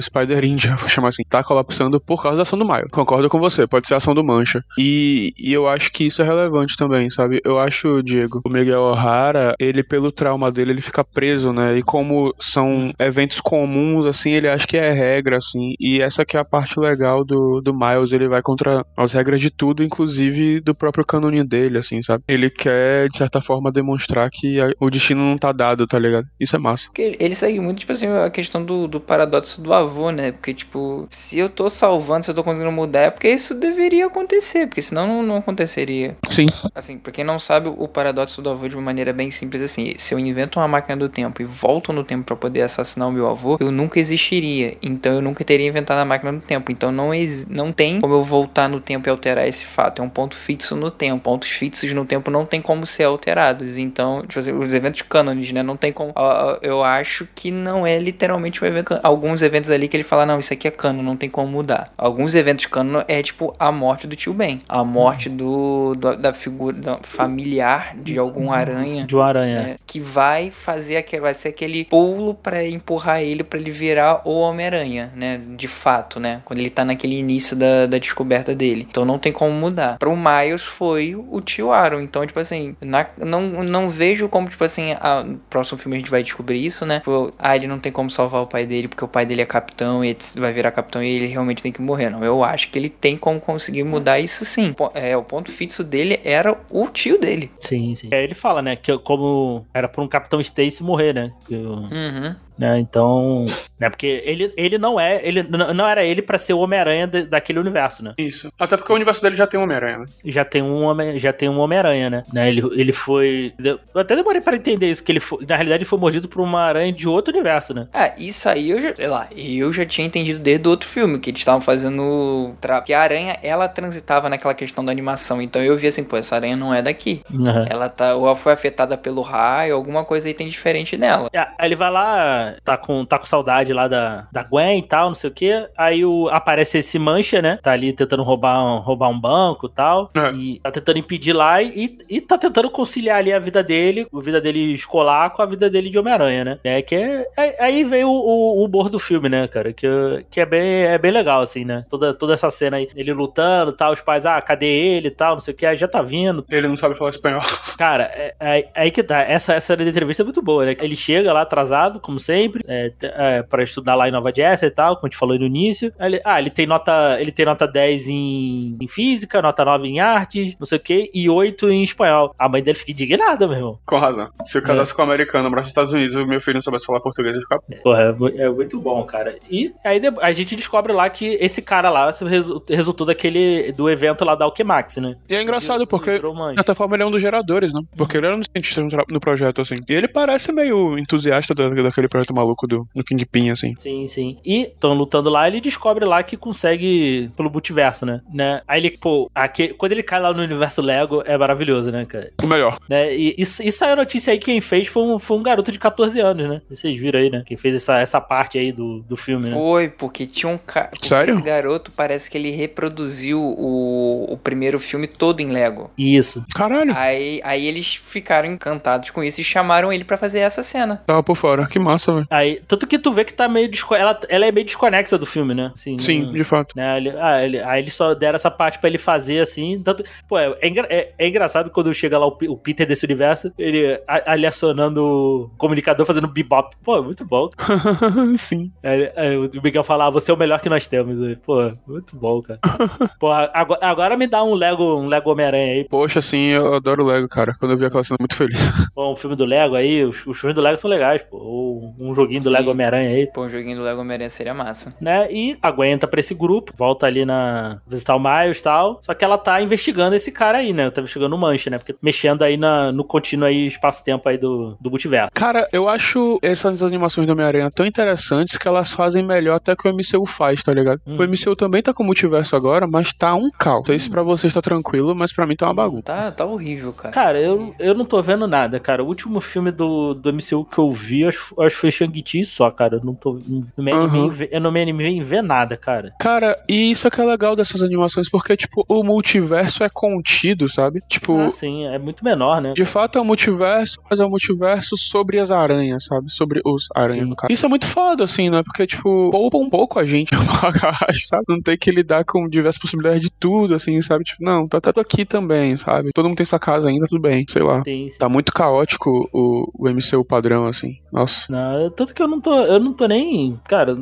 Spider-Ninja, 0.02 0.76
vou 0.80 0.90
chamar 0.90 1.10
assim, 1.10 1.24
tá 1.28 1.44
colapsando 1.44 2.00
por 2.00 2.22
causa 2.22 2.38
da 2.38 2.44
ação 2.44 2.58
do 2.58 2.66
Miles. 2.66 2.90
Concordo 2.92 3.30
com 3.30 3.40
você, 3.40 3.66
pode 3.68 3.88
ser 3.88 3.94
a 3.94 3.98
ação 3.98 4.14
do 4.14 4.24
Mancha. 4.24 4.64
E, 4.78 5.34
e 5.38 5.52
eu 5.54 5.68
acho 5.68 5.92
que 5.92 6.06
isso 6.06 6.22
é 6.22 6.26
relevante 6.26 6.76
também, 6.78 7.10
sabe? 7.10 7.42
Eu 7.44 7.60
acho, 7.60 8.02
Diego, 8.04 8.42
o 8.46 8.50
Miguel 8.50 8.82
O'Hara, 8.82 9.56
ele, 9.60 9.84
pelo 9.84 10.12
trauma 10.12 10.52
dele, 10.52 10.72
ele 10.72 10.82
fica 10.82 11.04
preso, 11.04 11.52
né? 11.54 11.78
E 11.78 11.84
como 11.84 12.34
são 12.40 12.94
eventos 13.00 13.40
comuns, 13.42 14.06
assim, 14.06 14.32
ele 14.32 14.48
acha 14.48 14.68
que 14.68 14.78
é 14.78 14.92
regra, 14.92 15.38
assim. 15.38 15.74
E 15.80 16.02
essa 16.02 16.26
que 16.26 16.38
é 16.38 16.40
a 16.40 16.46
parte 16.46 16.80
legal 16.80 17.24
do, 17.24 17.62
do 17.62 17.74
Miles, 17.74 18.12
ele 18.12 18.28
vai 18.28 18.42
contra 18.42 18.86
as 18.98 19.12
regras 19.14 19.42
de 19.42 19.50
tudo, 19.50 19.84
inclusive 19.84 20.60
do 20.62 20.76
próprio 20.76 21.06
cânone 21.06 21.44
dele, 21.44 21.78
assim, 21.78 22.02
sabe? 22.04 22.24
Ele 22.28 22.50
quer, 22.50 23.10
de 23.10 23.18
certa 23.18 23.42
forma, 23.42 23.72
demonstrar 23.72 24.30
que 24.32 24.60
a- 24.60 24.72
o 24.80 24.90
destino 24.90 25.22
não 25.22 25.38
tá 25.38 25.52
dado, 25.52 25.88
tá 25.88 25.98
ligado? 25.98 26.26
Isso 26.40 26.56
é 26.56 26.60
massa. 26.60 26.88
Ele- 26.98 27.18
ele 27.20 27.36
segue 27.36 27.60
muito, 27.60 27.80
tipo 27.80 27.92
assim, 27.92 28.08
a 28.08 28.30
questão 28.30 28.64
do, 28.64 28.88
do 28.88 29.00
paradoxo 29.00 29.41
do 29.62 29.74
avô, 29.74 30.12
né? 30.12 30.32
Porque, 30.32 30.54
tipo, 30.54 31.08
se 31.10 31.38
eu 31.40 31.50
tô 31.50 31.70
salvando, 31.70 32.26
se 32.26 32.32
eu 32.32 32.36
tô 32.36 32.44
conseguindo 32.44 32.72
mudar, 32.72 33.02
é 33.02 33.10
porque 33.10 33.30
isso 33.30 33.56
deveria 33.56 34.06
acontecer, 34.08 34.68
porque 34.68 34.82
senão 34.82 35.08
não, 35.08 35.24
não 35.24 35.36
aconteceria. 35.38 36.16
Sim. 36.30 36.48
Assim, 36.76 36.98
pra 36.98 37.12
quem 37.12 37.24
não 37.24 37.40
sabe, 37.40 37.70
o 37.70 37.88
paradoxo 37.88 38.42
do 38.42 38.50
avô 38.50 38.68
de 38.68 38.76
uma 38.76 38.82
maneira 38.84 39.12
bem 39.14 39.32
simples, 39.32 39.62
assim, 39.62 39.94
se 39.98 40.14
eu 40.14 40.20
invento 40.20 40.60
uma 40.60 40.68
máquina 40.68 40.96
do 40.98 41.10
tempo 41.10 41.42
e 41.42 41.46
volto 41.46 41.92
no 41.94 42.04
tempo 42.04 42.24
pra 42.26 42.36
poder 42.36 42.62
assassinar 42.62 43.08
o 43.08 43.12
meu 43.12 43.28
avô, 43.30 43.58
eu 43.60 43.72
nunca 43.72 44.00
existiria. 44.00 44.78
Então 44.82 45.14
eu 45.14 45.22
nunca 45.22 45.44
teria 45.44 45.68
inventado 45.68 46.00
a 46.00 46.06
máquina 46.06 46.32
do 46.34 46.40
tempo. 46.40 46.72
Então 46.72 46.92
não, 46.92 47.12
não 47.50 47.72
tem 47.72 48.00
como 48.02 48.14
eu 48.14 48.24
voltar 48.24 48.68
no 48.68 48.80
tempo 48.80 49.08
e 49.08 49.12
alterar 49.12 49.48
esse 49.48 49.66
fato. 49.66 50.02
É 50.02 50.06
um 50.06 50.10
ponto 50.10 50.36
fixo 50.36 50.76
no 50.76 50.90
tempo. 50.92 51.22
Pontos 51.24 51.50
fixos 51.50 51.92
no 51.94 52.06
tempo 52.06 52.30
não 52.32 52.46
tem 52.46 52.62
como 52.62 52.86
ser 52.86 53.04
alterados. 53.04 53.78
Então, 53.78 54.22
tipo 54.22 54.40
assim, 54.40 54.52
os 54.52 54.74
eventos 54.74 55.02
cânones, 55.04 55.52
né? 55.52 55.62
Não 55.64 55.76
tem 55.78 55.92
como. 55.94 56.14
Eu 56.62 56.84
acho 56.84 57.28
que 57.36 57.52
não 57.52 57.86
é 57.86 57.98
literalmente 58.00 58.64
um 58.64 58.68
evento. 58.68 58.86
cân- 58.86 59.00
Alguns 59.32 59.42
eventos 59.44 59.72
ali 59.72 59.88
que 59.88 59.96
ele 59.96 60.04
fala, 60.04 60.26
não, 60.26 60.40
isso 60.40 60.52
aqui 60.52 60.68
é 60.68 60.72
cano, 60.72 61.02
não 61.02 61.16
tem 61.16 61.30
como 61.30 61.48
mudar. 61.48 61.86
Alguns 61.98 62.36
eventos 62.36 62.66
cano 62.66 63.02
é 63.08 63.24
tipo 63.24 63.56
a 63.58 63.72
morte 63.72 64.06
do 64.06 64.14
tio 64.16 64.34
Ben. 64.34 64.60
A 64.68 64.84
morte 64.84 65.30
do, 65.30 65.96
do- 65.96 66.18
da 66.18 66.34
figura 66.34 66.76
da- 66.78 67.00
familiar 67.02 67.96
de 67.96 68.18
algum 68.18 68.52
aranha. 68.52 69.06
De 69.06 69.16
uma 69.16 69.26
aranha. 69.26 69.60
É, 69.62 69.76
que 69.88 70.00
vai 70.02 70.52
fazer 70.52 70.98
aquele, 70.98 71.22
vai 71.22 71.34
ser 71.34 71.48
aquele 71.50 71.86
pulo 71.86 72.34
pra 72.34 72.68
empurrar 72.68 73.22
ele 73.22 73.42
pra 73.44 73.58
ele 73.58 73.72
virar 73.72 74.22
o 74.26 74.32
Homem-Aranha, 74.42 75.12
né? 75.16 75.40
De 75.56 75.68
fato, 75.68 76.20
né? 76.20 76.42
Quando 76.44 76.60
ele 76.60 76.70
tá 76.70 76.84
naquele 76.84 77.18
início 77.18 77.56
da, 77.56 77.86
da 77.86 77.98
descoberta 77.98 78.54
dele. 78.54 78.86
Então 78.90 79.06
não 79.06 79.18
tem 79.18 79.32
como 79.32 79.54
mudar. 79.54 79.98
Para 79.98 80.10
o 80.10 80.18
Miles 80.18 80.64
foi 80.64 81.16
o 81.16 81.40
tio 81.40 81.72
Aaron. 81.72 82.02
Então, 82.02 82.26
tipo 82.28 82.40
assim, 82.40 82.76
na- 82.82 83.08
não, 83.18 83.42
não 83.64 83.90
vejo 83.90 84.28
como, 84.28 84.50
tipo 84.50 84.64
assim, 84.64 84.94
a- 85.00 85.24
no 85.24 85.38
próximo 85.50 85.78
filme 85.78 85.96
a 85.96 86.00
gente 86.00 86.12
vai 86.12 86.22
descobrir 86.22 86.64
isso, 86.66 86.86
né? 86.86 87.00
Tipo, 87.00 87.34
ah, 87.40 87.56
ele 87.56 87.68
não 87.68 87.80
tem 87.80 87.92
como 87.92 88.10
salvar 88.10 88.42
o 88.42 88.48
pai 88.48 88.66
dele 88.66 88.88
porque 88.90 89.06
o 89.06 89.08
pai 89.08 89.21
dele 89.26 89.42
é 89.42 89.46
capitão 89.46 90.04
e 90.04 90.16
vai 90.36 90.52
virar 90.54 90.72
capitão 90.72 91.04
e 91.04 91.08
ele 91.10 91.28
realmente 91.28 91.62
tem 91.64 91.72
que 91.72 91.82
morrer. 91.82 92.10
Não, 92.10 92.24
eu 92.24 92.44
acho 92.44 92.70
que 92.70 92.78
ele 92.80 92.90
tem 92.90 93.18
como 93.18 93.40
conseguir 93.40 93.84
mudar 93.84 94.20
isso 94.20 94.44
sim. 94.46 94.74
É, 94.94 95.16
o 95.18 95.24
ponto 95.24 95.52
fixo 95.52 95.84
dele 95.84 96.20
era 96.24 96.58
o 96.70 96.88
tio 96.88 97.20
dele. 97.20 97.52
Sim, 97.60 97.96
sim. 97.96 98.08
É, 98.12 98.24
ele 98.24 98.36
fala, 98.36 98.62
né, 98.62 98.76
que 98.76 98.98
como 99.00 99.66
era 99.74 99.88
pra 99.88 100.02
um 100.04 100.08
Capitão 100.08 100.40
Stacy 100.42 100.84
morrer, 100.84 101.14
né? 101.14 101.32
que 101.48 101.56
o- 101.56 101.82
Uhum. 101.92 102.36
Né, 102.62 102.80
então, 102.80 103.46
né, 103.80 103.90
porque 103.90 104.22
ele, 104.24 104.54
ele 104.56 104.78
não 104.78 105.00
é, 105.00 105.20
ele 105.28 105.42
não 105.42 105.88
era 105.88 106.04
ele 106.04 106.22
pra 106.22 106.38
ser 106.38 106.54
o 106.54 106.60
Homem-Aranha 106.60 107.08
daquele 107.08 107.58
universo, 107.58 108.04
né? 108.04 108.14
Isso. 108.18 108.52
Até 108.60 108.78
porque 108.78 108.92
o 108.92 108.96
universo 108.96 109.22
dele 109.22 109.36
já 109.36 109.48
tem 109.48 109.60
um 109.60 109.64
Homem-Aranha, 109.64 109.98
né? 109.98 110.06
Já 110.24 110.46
tem 110.46 110.62
um 110.62 110.84
homem, 110.84 111.18
já 111.18 111.34
tem 111.34 111.50
um 111.50 111.60
Homem-Aranha, 111.60 112.10
né? 112.10 112.24
né? 112.32 112.48
Ele, 112.48 112.62
ele 112.74 112.92
foi, 112.92 113.54
eu 113.64 113.80
até 113.96 114.16
demorei 114.16 114.42
pra 114.42 114.56
entender 114.56 114.92
isso 114.92 115.04
que 115.04 115.12
ele 115.12 115.20
foi, 115.20 115.44
na 115.46 115.56
realidade 115.56 115.82
ele 115.82 115.90
foi 115.90 115.98
mordido 115.98 116.28
por 116.28 116.42
uma 116.42 116.62
aranha 116.62 116.94
de 116.94 117.08
outro 117.08 117.34
universo, 117.34 117.74
né? 117.74 117.88
Ah, 117.94 118.14
isso 118.18 118.48
aí 118.48 118.70
eu 118.70 118.80
já, 118.80 118.96
sei 118.96 119.08
lá, 119.08 119.28
eu 119.36 119.74
já 119.74 119.86
tinha 119.86 120.06
entendido 120.06 120.40
desde 120.40 120.68
o 120.68 120.72
outro 120.72 120.88
filme, 120.88 121.18
que 121.18 121.32
eles 121.32 121.42
estavam 121.42 121.62
fazendo. 121.62 122.54
Tra... 122.62 122.82
Que 122.82 122.94
a 122.94 123.02
aranha, 123.02 123.38
ela 123.42 123.68
transitava 123.68 124.30
naquela 124.30 124.54
questão 124.54 124.84
da 124.86 124.92
animação. 124.92 125.42
Então 125.42 125.64
eu 125.64 125.76
vi 125.76 125.88
assim, 125.88 126.04
pô, 126.04 126.18
essa 126.18 126.36
aranha 126.36 126.56
não 126.56 126.74
é 126.74 126.82
daqui. 126.82 127.22
Uhum. 127.32 127.66
Ela 127.70 127.90
tá. 127.90 128.16
Ou 128.16 128.26
ela 128.26 128.36
foi 128.36 128.54
afetada 128.54 128.98
pelo 128.98 129.22
raio, 129.22 129.76
alguma 129.76 130.04
coisa 130.06 130.28
aí 130.28 130.34
tem 130.34 130.48
diferente 130.48 130.98
nela. 130.98 131.30
É, 131.34 131.48
Aí 131.58 131.68
ele 131.68 131.76
vai 131.76 131.92
lá, 131.92 132.51
tá 132.64 132.78
com, 132.78 133.06
tá 133.06 133.18
com 133.18 133.26
saudade 133.26 133.74
lá 133.74 133.88
da, 133.88 134.28
da 134.32 134.44
Gwen 134.44 134.80
e 134.80 134.84
tal, 134.84 135.10
não 135.10 135.16
sei 135.16 135.30
o 135.30 135.34
que. 135.34 135.68
Aí 135.78 136.06
o, 136.06 136.28
aparece 136.30 136.78
esse 136.80 136.98
mancha, 137.00 137.42
né? 137.42 137.60
Tá 137.62 137.72
ali 137.72 137.94
tentando 137.94 138.24
roubar 138.24 138.64
um, 138.64 138.80
roubar 138.80 139.10
um 139.10 139.20
banco 139.20 139.68
e 139.68 139.70
tal. 139.70 140.10
É. 140.16 140.32
E 140.34 140.60
tá 140.60 140.72
tentando 140.72 141.00
impedir 141.00 141.34
lá 141.34 141.62
e, 141.62 141.98
e 142.10 142.22
tá 142.22 142.38
tentando 142.38 142.70
conciliar 142.70 143.18
ali 143.20 143.32
a 143.34 143.40
vida 143.40 143.64
dele, 143.64 144.08
a 144.14 144.20
vida 144.22 144.40
dele 144.42 144.74
escolar 144.74 145.30
com 145.32 145.42
a 145.42 145.46
vida 145.46 145.70
dele 145.70 145.90
de 145.90 145.98
Homem-Aranha, 146.00 146.44
né? 146.46 146.60
É, 146.64 146.82
que 146.82 146.96
é, 146.96 147.28
aí- 147.38 147.56
aí 147.60 147.84
vem 147.84 148.04
o, 148.04 148.10
o, 148.10 148.60
o 148.62 148.66
humor 148.66 148.90
do 148.90 149.00
filme, 149.00 149.30
né, 149.30 149.48
cara? 149.48 149.74
Que, 149.74 149.88
que 150.30 150.40
é, 150.42 150.46
bem, 150.46 150.84
é 150.84 150.98
bem 150.98 151.12
legal, 151.12 151.42
assim, 151.42 151.64
né? 151.66 151.86
Toda, 151.90 152.14
toda 152.14 152.34
essa 152.34 152.50
cena 152.50 152.78
aí, 152.78 152.88
ele 152.96 153.14
lutando 153.14 153.72
e 153.72 153.76
tal, 153.76 153.92
os 153.94 154.02
pais, 154.02 154.26
ah, 154.26 154.42
cadê 154.42 154.66
ele 154.68 155.08
e 155.08 155.12
tal, 155.12 155.34
não 155.36 155.40
sei 155.40 155.54
o 155.54 155.58
que, 155.58 155.66
aí 155.66 155.78
já 155.78 155.88
tá 155.88 156.02
vindo. 156.02 156.46
Ele 156.50 156.68
não 156.68 156.78
sabe 156.78 156.96
falar 156.96 157.10
espanhol. 157.12 157.42
Cara, 157.78 158.04
é, 158.14 158.34
é- 158.40 158.60
é 158.60 158.70
aí 158.76 158.92
que 158.92 159.04
tá. 159.04 159.22
Essa, 159.22 159.54
essa 159.54 159.76
da 159.76 159.84
entrevista 159.84 160.24
é 160.24 160.26
muito 160.26 160.42
boa, 160.42 160.66
né? 160.66 160.76
Ele 160.80 160.96
chega 160.96 161.32
lá 161.34 161.42
atrasado, 161.42 162.00
como 162.00 162.20
sempre, 162.20 162.41
é, 162.68 162.90
te- 162.90 163.06
é, 163.14 163.44
pra 163.44 163.64
estudar 163.64 163.96
lá 163.96 164.08
em 164.08 164.12
Nova 164.12 164.32
Jersey 164.36 164.68
e 164.68 164.72
tal, 164.72 164.96
como 164.96 165.08
a 165.08 165.10
gente 165.10 165.18
falou 165.18 165.38
no 165.38 165.46
início. 165.46 165.92
Ele- 166.00 166.22
ah, 166.24 166.40
ele 166.40 166.50
tem 166.50 166.66
nota, 166.66 167.18
ele 167.20 167.32
tem 167.32 167.46
nota 167.46 167.68
10 167.68 168.08
em, 168.08 168.78
em 168.82 168.88
física, 168.88 169.42
nota 169.42 169.64
9 169.66 169.88
em 169.88 170.00
artes, 170.00 170.56
não 170.60 170.66
sei 170.66 170.78
o 170.78 170.82
que, 170.82 171.10
e 171.14 171.30
8 171.30 171.70
em 171.70 171.84
espanhol. 171.84 172.34
A 172.38 172.48
mãe 172.50 172.62
dele 172.64 172.78
fica 172.78 172.92
indignada, 172.92 173.48
meu 173.48 173.56
irmão. 173.58 173.80
Com 173.86 173.98
razão. 173.98 174.30
Se 174.46 174.58
eu 174.58 174.64
casasse 174.64 174.94
com 174.94 175.02
um 175.02 175.06
americano, 175.06 175.48
abraço 175.48 175.66
dos 175.66 175.72
Estados 175.72 175.94
Unidos, 175.94 176.16
o 176.16 176.26
meu 176.26 176.40
filho 176.42 176.56
não 176.56 176.62
soubesse 176.62 176.86
falar 176.86 177.00
português, 177.00 177.36
eu 177.36 177.42
ia 177.42 177.48
ficar. 177.48 177.60
Porra, 177.84 178.16
é, 178.38 178.42
é 178.44 178.50
muito 178.50 178.80
bom, 178.80 179.04
cara. 179.04 179.38
E 179.50 179.74
aí 179.84 180.00
a 180.22 180.32
gente 180.32 180.56
descobre 180.56 180.94
lá 180.94 181.10
que 181.10 181.38
esse 181.40 181.62
cara 181.62 181.90
lá 181.90 182.12
resu- 182.12 182.64
resultou 182.70 183.06
daquele, 183.06 183.72
do 183.72 183.90
evento 183.90 184.24
lá 184.26 184.36
da 184.36 184.46
Alquemax, 184.46 184.98
né? 184.98 185.16
E 185.30 185.36
é 185.36 185.42
engraçado, 185.42 185.86
porque 185.88 186.20
De 186.20 186.56
certa 186.56 186.76
forma, 186.76 186.96
ele 186.96 187.04
é 187.04 187.06
um 187.06 187.12
dos 187.12 187.22
geradores, 187.22 187.74
né? 187.74 187.82
Porque 187.98 188.18
ele 188.18 188.26
era 188.28 188.36
um 188.36 188.40
dos 188.40 188.48
cientistas 188.52 188.84
no, 189.10 189.20
projeto, 189.20 189.62
assim. 189.62 189.80
E 189.90 189.94
ele 189.94 190.08
parece 190.08 190.52
meio 190.52 190.98
entusiasta 190.98 191.54
da- 191.54 191.70
daquele 191.70 192.08
projeto 192.08 192.21
maluco 192.30 192.68
do, 192.68 192.88
do 192.96 193.04
Kingpin, 193.04 193.50
assim. 193.50 193.74
Sim, 193.78 194.06
sim. 194.08 194.38
E 194.46 194.64
estão 194.64 194.94
lutando 194.94 195.30
lá, 195.30 195.48
ele 195.48 195.60
descobre 195.60 196.06
lá 196.06 196.22
que 196.22 196.38
consegue 196.38 197.32
pelo 197.36 197.50
multiverso, 197.50 198.06
né? 198.06 198.22
né? 198.32 198.62
Aí 198.68 198.80
ele, 198.80 198.92
pô, 198.92 199.30
aquele, 199.34 199.74
quando 199.74 199.94
ele 199.94 200.04
cai 200.04 200.20
lá 200.20 200.32
no 200.34 200.44
universo 200.44 200.82
Lego, 200.82 201.24
é 201.26 201.38
maravilhoso, 201.38 201.92
né, 201.92 202.06
cara? 202.06 202.32
O 202.42 202.48
melhor. 202.48 202.78
Né? 202.88 203.16
E, 203.16 203.36
e, 203.38 203.42
e 203.42 203.72
saiu 203.72 203.94
a 203.94 203.96
notícia 203.96 204.32
aí 204.32 204.40
que 204.40 204.52
quem 204.52 204.60
fez 204.60 204.88
foi 204.88 205.04
um, 205.04 205.18
foi 205.18 205.38
um 205.38 205.44
garoto 205.44 205.72
de 205.72 205.80
14 205.80 206.20
anos, 206.20 206.50
né? 206.50 206.62
Vocês 206.70 206.98
viram 206.98 207.20
aí, 207.20 207.30
né? 207.30 207.42
Quem 207.46 207.56
fez 207.56 207.76
essa, 207.76 208.00
essa 208.00 208.20
parte 208.20 208.58
aí 208.58 208.74
do, 208.74 209.00
do 209.00 209.16
filme, 209.16 209.50
né? 209.50 209.56
Foi, 209.56 209.88
porque 209.88 210.26
tinha 210.26 210.52
um 210.52 210.58
cara. 210.58 210.92
Sério? 211.00 211.32
Esse 211.32 211.42
garoto 211.42 211.90
parece 211.92 212.30
que 212.30 212.38
ele 212.38 212.52
reproduziu 212.52 213.40
o, 213.40 214.26
o 214.30 214.38
primeiro 214.38 214.78
filme 214.78 215.08
todo 215.08 215.40
em 215.40 215.52
Lego. 215.52 215.90
Isso. 215.98 216.46
Caralho, 216.54 216.94
Aí, 216.96 217.40
aí 217.46 217.66
eles 217.66 217.96
ficaram 217.96 218.50
encantados 218.50 219.10
com 219.10 219.24
isso 219.24 219.40
e 219.40 219.44
chamaram 219.44 219.94
ele 219.94 220.04
pra 220.04 220.18
fazer 220.18 220.40
essa 220.40 220.62
cena. 220.64 221.02
tava 221.08 221.24
por 221.24 221.38
fora. 221.38 221.66
Que 221.68 221.80
massa, 221.80 222.11
velho. 222.16 222.28
Aí, 222.30 222.60
tanto 222.68 222.88
que 222.88 222.98
tu 223.00 223.12
vê 223.12 223.24
que 223.26 223.34
tá 223.34 223.48
meio 223.48 223.70
desco... 223.70 223.94
ela, 223.96 224.20
ela 224.30 224.46
é 224.46 224.52
meio 224.52 224.66
desconexa 224.66 225.18
do 225.18 225.26
filme, 225.26 225.54
né? 225.54 225.72
Assim, 225.74 225.98
Sim, 226.00 226.24
não- 226.26 226.34
de 226.34 226.44
fato. 226.44 226.74
né? 226.76 226.98
Ele, 226.98 227.10
ah, 227.20 227.44
ele- 227.44 227.60
aí 227.60 227.82
eles 227.82 227.94
só 227.94 228.14
deram 228.14 228.36
essa 228.36 228.52
parte 228.52 228.80
pra 228.80 228.90
ele 228.90 228.98
fazer 228.98 229.40
assim. 229.40 229.82
Tanto, 229.84 230.04
pô, 230.28 230.38
é, 230.38 230.56
é 230.62 230.72
é- 230.90 231.14
é 231.18 231.28
engraçado 231.28 231.70
quando 231.70 231.94
chega 231.94 232.18
lá 232.18 232.26
o, 232.28 232.38
o 232.50 232.58
Peter 232.58 232.88
desse 232.88 233.06
universo, 233.06 233.52
ele 233.58 234.00
ali 234.08 234.46
acionando 234.46 235.04
o 235.04 235.52
comunicador 235.58 236.06
fazendo 236.06 236.28
bebop. 236.28 236.76
Pô, 236.84 236.98
é 236.98 237.02
muito 237.02 237.26
bom. 237.26 237.50
Sim. 238.38 238.72
Aí, 238.84 239.12
aí 239.16 239.38
o 239.38 239.50
Miguel 239.64 239.84
fala, 239.84 240.08
ah, 240.08 240.10
você 240.10 240.32
é 240.32 240.34
o 240.34 240.38
melhor 240.38 240.60
que 240.60 240.70
nós 240.70 240.88
temos. 240.88 241.22
Aí, 241.22 241.36
Pô, 241.36 241.72
muito 241.88 242.16
bom, 242.16 242.42
cara. 242.42 242.60
Pô, 243.20 243.32
agora, 243.32 243.80
agora 243.86 244.18
me 244.18 244.28
dá 244.28 244.44
um 244.44 244.54
Lego, 244.54 244.98
um 245.00 245.08
Lego 245.08 245.32
Homem-Aranha 245.32 245.74
aí. 245.74 245.88
Poxa, 245.90 246.22
sim, 246.22 246.48
eu 246.50 246.74
adoro 246.76 247.04
Lego, 247.06 247.28
cara. 247.28 247.54
Quando 247.60 247.72
eu 247.72 247.78
vi 247.78 247.86
aquela 247.86 248.04
cena, 248.04 248.18
muito 248.20 248.36
feliz. 248.36 248.60
Pô, 248.94 249.12
um 249.12 249.16
filme 249.16 249.36
do 249.36 249.46
Lego 249.46 249.76
aí, 249.76 250.04
os, 250.04 250.26
os 250.26 250.38
filmes 250.40 250.56
do 250.56 250.62
Lego 250.62 250.78
são 250.78 250.90
legais, 250.90 251.22
pô. 251.24 251.38
Ou 251.38 251.96
um, 252.10 252.16
joguinho 252.16 252.42
do 252.42 252.50
Sim. 252.50 252.56
Lego 252.56 252.72
Homem-Aranha 252.72 253.10
aí. 253.10 253.28
Pô, 253.28 253.44
um 253.44 253.50
joguinho 253.50 253.78
do 253.78 253.84
Lego 253.84 254.02
Homem-Aranha 254.02 254.30
seria 254.30 254.54
massa. 254.54 254.94
né? 255.00 255.28
E 255.32 255.58
aguenta 255.62 256.08
pra 256.08 256.20
esse 256.20 256.34
grupo, 256.34 256.74
volta 256.78 257.06
ali 257.06 257.26
na 257.26 257.80
visitar 257.88 258.16
o 258.16 258.20
Miles 258.20 258.60
e 258.60 258.64
tal. 258.64 259.00
Só 259.02 259.14
que 259.14 259.24
ela 259.24 259.38
tá 259.38 259.62
investigando 259.62 260.16
esse 260.16 260.32
cara 260.32 260.60
aí, 260.60 260.74
né? 260.74 260.90
Tá 260.90 261.02
investigando 261.02 261.36
o 261.36 261.40
Mancha, 261.40 261.70
né? 261.70 261.78
Porque 261.78 261.96
mexendo 262.02 262.44
aí 262.44 262.58
na, 262.58 262.92
no 262.92 263.04
contínuo 263.04 263.48
aí 263.48 263.66
espaço-tempo 263.66 264.28
aí 264.28 264.38
do, 264.38 264.78
do 264.80 264.90
multiverso. 264.90 265.32
Cara, 265.34 265.68
eu 265.72 265.88
acho 265.88 266.40
essas 266.42 266.82
animações 266.82 267.28
do 267.28 267.34
Homem-Aranha 267.34 267.72
tão 267.72 267.86
interessantes 267.86 268.58
que 268.58 268.68
elas 268.68 268.92
fazem 268.92 269.24
melhor 269.24 269.56
até 269.56 269.76
que 269.76 269.88
o 269.88 269.94
MCU 269.94 270.26
faz, 270.26 270.64
tá 270.64 270.74
ligado? 270.74 271.00
Hum. 271.06 271.18
O 271.18 271.24
MCU 271.24 271.56
também 271.56 271.82
tá 271.82 271.94
com 271.94 272.04
o 272.04 272.06
multiverso 272.06 272.56
agora, 272.56 272.88
mas 272.88 273.14
tá 273.14 273.34
um 273.36 273.50
caos. 273.50 273.86
Sei 273.86 274.00
se 274.00 274.10
pra 274.10 274.24
vocês 274.24 274.54
tá 274.54 274.62
tranquilo, 274.62 275.16
mas 275.16 275.34
pra 275.34 275.46
mim 275.46 275.56
tá 275.56 275.68
uma 275.68 275.74
bagunça. 275.74 276.04
Tá, 276.04 276.32
tá 276.32 276.46
horrível, 276.46 276.94
cara. 276.94 277.14
Cara, 277.14 277.40
eu, 277.40 277.74
eu 277.80 277.94
não 277.94 278.06
tô 278.06 278.22
vendo 278.22 278.48
nada, 278.48 278.80
cara. 278.80 279.04
O 279.04 279.08
último 279.08 279.40
filme 279.42 279.72
do, 279.72 280.14
do 280.14 280.34
MCU 280.34 280.66
que 280.66 280.78
eu 280.78 280.92
vi, 280.92 281.26
acho, 281.26 281.54
acho 281.60 281.76
que 281.76 281.82
foi 281.82 281.91
Shang-Chi 281.92 282.46
só, 282.46 282.70
cara. 282.72 282.96
Eu 282.98 283.04
não 283.06 283.14
tô. 283.14 283.34
Não 283.78 283.84
me 283.84 283.92
animei, 283.92 284.22
Uhum. 284.22 284.28
em 284.28 284.30
ver- 284.30 284.50
eu 284.52 284.62
não 284.62 284.72
me 284.72 284.82
animei 284.82 285.08
em 285.08 285.22
ver 285.24 285.42
nada, 285.44 285.76
cara. 285.78 286.14
Cara, 286.20 286.56
e 286.68 286.92
isso 286.92 287.08
é 287.08 287.12
que 287.12 287.20
é 287.22 287.24
legal 287.26 287.56
dessas 287.56 287.82
animações, 287.82 288.30
porque, 288.30 288.56
tipo, 288.58 288.86
o 288.88 289.04
multiverso 289.04 289.84
é 289.84 289.90
contido, 289.90 290.68
sabe? 290.70 291.02
Tipo, 291.10 291.38
Ah, 291.40 291.52
sim, 291.52 291.86
é 291.86 291.98
muito 292.00 292.24
menor, 292.24 292.62
né? 292.62 292.74
de 292.74 292.86
fato 292.86 293.18
é 293.18 293.22
um 293.22 293.26
multiverso, 293.26 293.98
mas 294.10 294.20
é 294.20 294.26
um 294.26 294.30
multiverso 294.30 294.96
sobre 294.98 295.40
as 295.40 295.52
aranhas, 295.52 296.06
sabe? 296.06 296.32
Sobre 296.32 296.62
os 296.66 296.88
aranhas, 296.96 297.24
Sim. 297.24 297.30
no 297.30 297.36
caso. 297.36 297.52
Isso 297.54 297.66
é 297.66 297.70
muito 297.70 297.88
foda, 297.88 298.24
assim, 298.24 298.50
né? 298.50 298.62
Porque, 298.64 298.86
tipo, 298.88 299.30
poupa 299.32 299.58
um 299.58 299.70
pouco 299.70 300.00
a 300.00 300.06
gente, 300.06 300.32
acho, 301.10 301.28
sabe? 301.28 301.44
Não 301.50 301.62
ter 301.62 301.78
que 301.78 301.92
lidar 301.92 302.24
com 302.26 302.48
diversas 302.48 302.82
possibilidades 302.82 303.22
de 303.22 303.30
tudo, 303.32 303.76
assim, 303.76 304.02
sabe? 304.02 304.24
Tipo, 304.24 304.44
não, 304.44 304.68
tá 304.68 304.80
tudo 304.80 305.00
aqui 305.00 305.26
também, 305.26 305.78
sabe? 305.78 306.12
Todo 306.14 306.28
mundo 306.28 306.38
tem 306.38 306.46
sua 306.46 306.60
casa 306.60 306.88
ainda, 306.88 307.06
tudo 307.08 307.22
bem, 307.22 307.46
sei 307.50 307.62
lá. 307.64 307.82
Sim, 307.84 308.10
sim. 308.10 308.18
Tá 308.18 308.30
muito 308.30 308.52
caótico 308.54 309.30
o, 309.34 309.70
o 309.78 309.90
MCU 309.90 310.24
padrão, 310.26 310.66
assim. 310.66 310.96
Nossa. 311.12 311.46
Não, 311.50 311.81
eu- 311.84 311.92
tanto 311.92 312.14
que 312.14 312.22
eu 312.22 312.28
não 312.28 312.40
tô. 312.42 312.54
Eu 312.62 312.80
não 312.80 312.94
tô 312.94 313.06
nem. 313.08 313.60
Cara, 313.68 313.96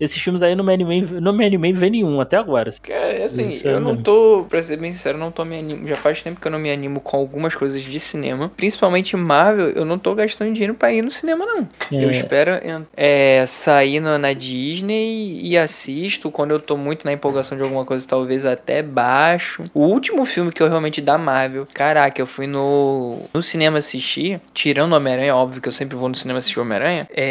esses 0.00 0.20
filmes 0.20 0.42
aí 0.42 0.54
não 0.54 0.64
me 0.64 0.72
animei, 0.74 1.02
não 1.20 1.32
me 1.32 1.44
animei 1.44 1.70
em 1.70 1.74
ver 1.74 1.90
nenhum 1.90 2.20
até 2.20 2.36
agora. 2.36 2.68
assim. 2.70 2.80
É, 2.88 3.24
assim, 3.24 3.48
Isso 3.48 3.66
é 3.68 3.72
eu 3.72 3.80
não 3.80 3.90
mesmo. 3.90 4.02
tô, 4.04 4.46
pra 4.48 4.62
ser 4.62 4.76
bem 4.76 4.92
sincero, 4.92 5.16
eu 5.16 5.20
não 5.20 5.30
tô 5.30 5.44
me 5.44 5.58
animo. 5.58 5.86
Já 5.86 5.96
faz 5.96 6.22
tempo 6.22 6.40
que 6.40 6.46
eu 6.46 6.52
não 6.52 6.58
me 6.58 6.70
animo 6.70 7.00
com 7.00 7.16
algumas 7.16 7.54
coisas 7.54 7.82
de 7.82 8.00
cinema. 8.00 8.50
Principalmente 8.56 9.16
Marvel, 9.16 9.70
eu 9.70 9.84
não 9.84 9.98
tô 9.98 10.14
gastando 10.14 10.52
dinheiro 10.52 10.74
pra 10.74 10.92
ir 10.92 11.02
no 11.02 11.10
cinema, 11.10 11.44
não. 11.44 11.68
Eu 11.92 12.08
É, 12.08 12.12
espero 12.12 12.50
en- 12.66 12.86
é, 12.96 13.44
sair 13.46 14.00
no- 14.00 14.18
na 14.18 14.32
Disney 14.32 15.38
e 15.42 15.56
assisto. 15.58 16.30
Quando 16.30 16.50
eu 16.52 16.60
tô 16.60 16.76
muito 16.76 17.04
na 17.04 17.12
empolgação 17.12 17.56
de 17.56 17.62
alguma 17.62 17.84
coisa, 17.84 18.06
talvez 18.06 18.44
até 18.44 18.82
baixo. 18.82 19.64
O 19.74 19.80
último 19.86 20.24
filme 20.24 20.50
que 20.52 20.62
eu 20.62 20.68
realmente 20.68 21.00
da 21.00 21.16
Marvel, 21.18 21.66
caraca, 21.72 22.20
eu 22.20 22.26
fui 22.26 22.46
no, 22.46 23.18
no 23.32 23.42
cinema 23.42 23.78
assistir, 23.78 24.40
tirando 24.52 24.92
Homem-Aranha, 24.94 25.34
óbvio 25.34 25.60
que 25.60 25.68
eu 25.68 25.72
sempre 25.72 25.96
vou 25.96 26.08
no 26.08 26.14
cinema 26.14 26.38
assistir 26.38 26.60
Homem-Aranha, 26.60 27.08
é, 27.14 27.23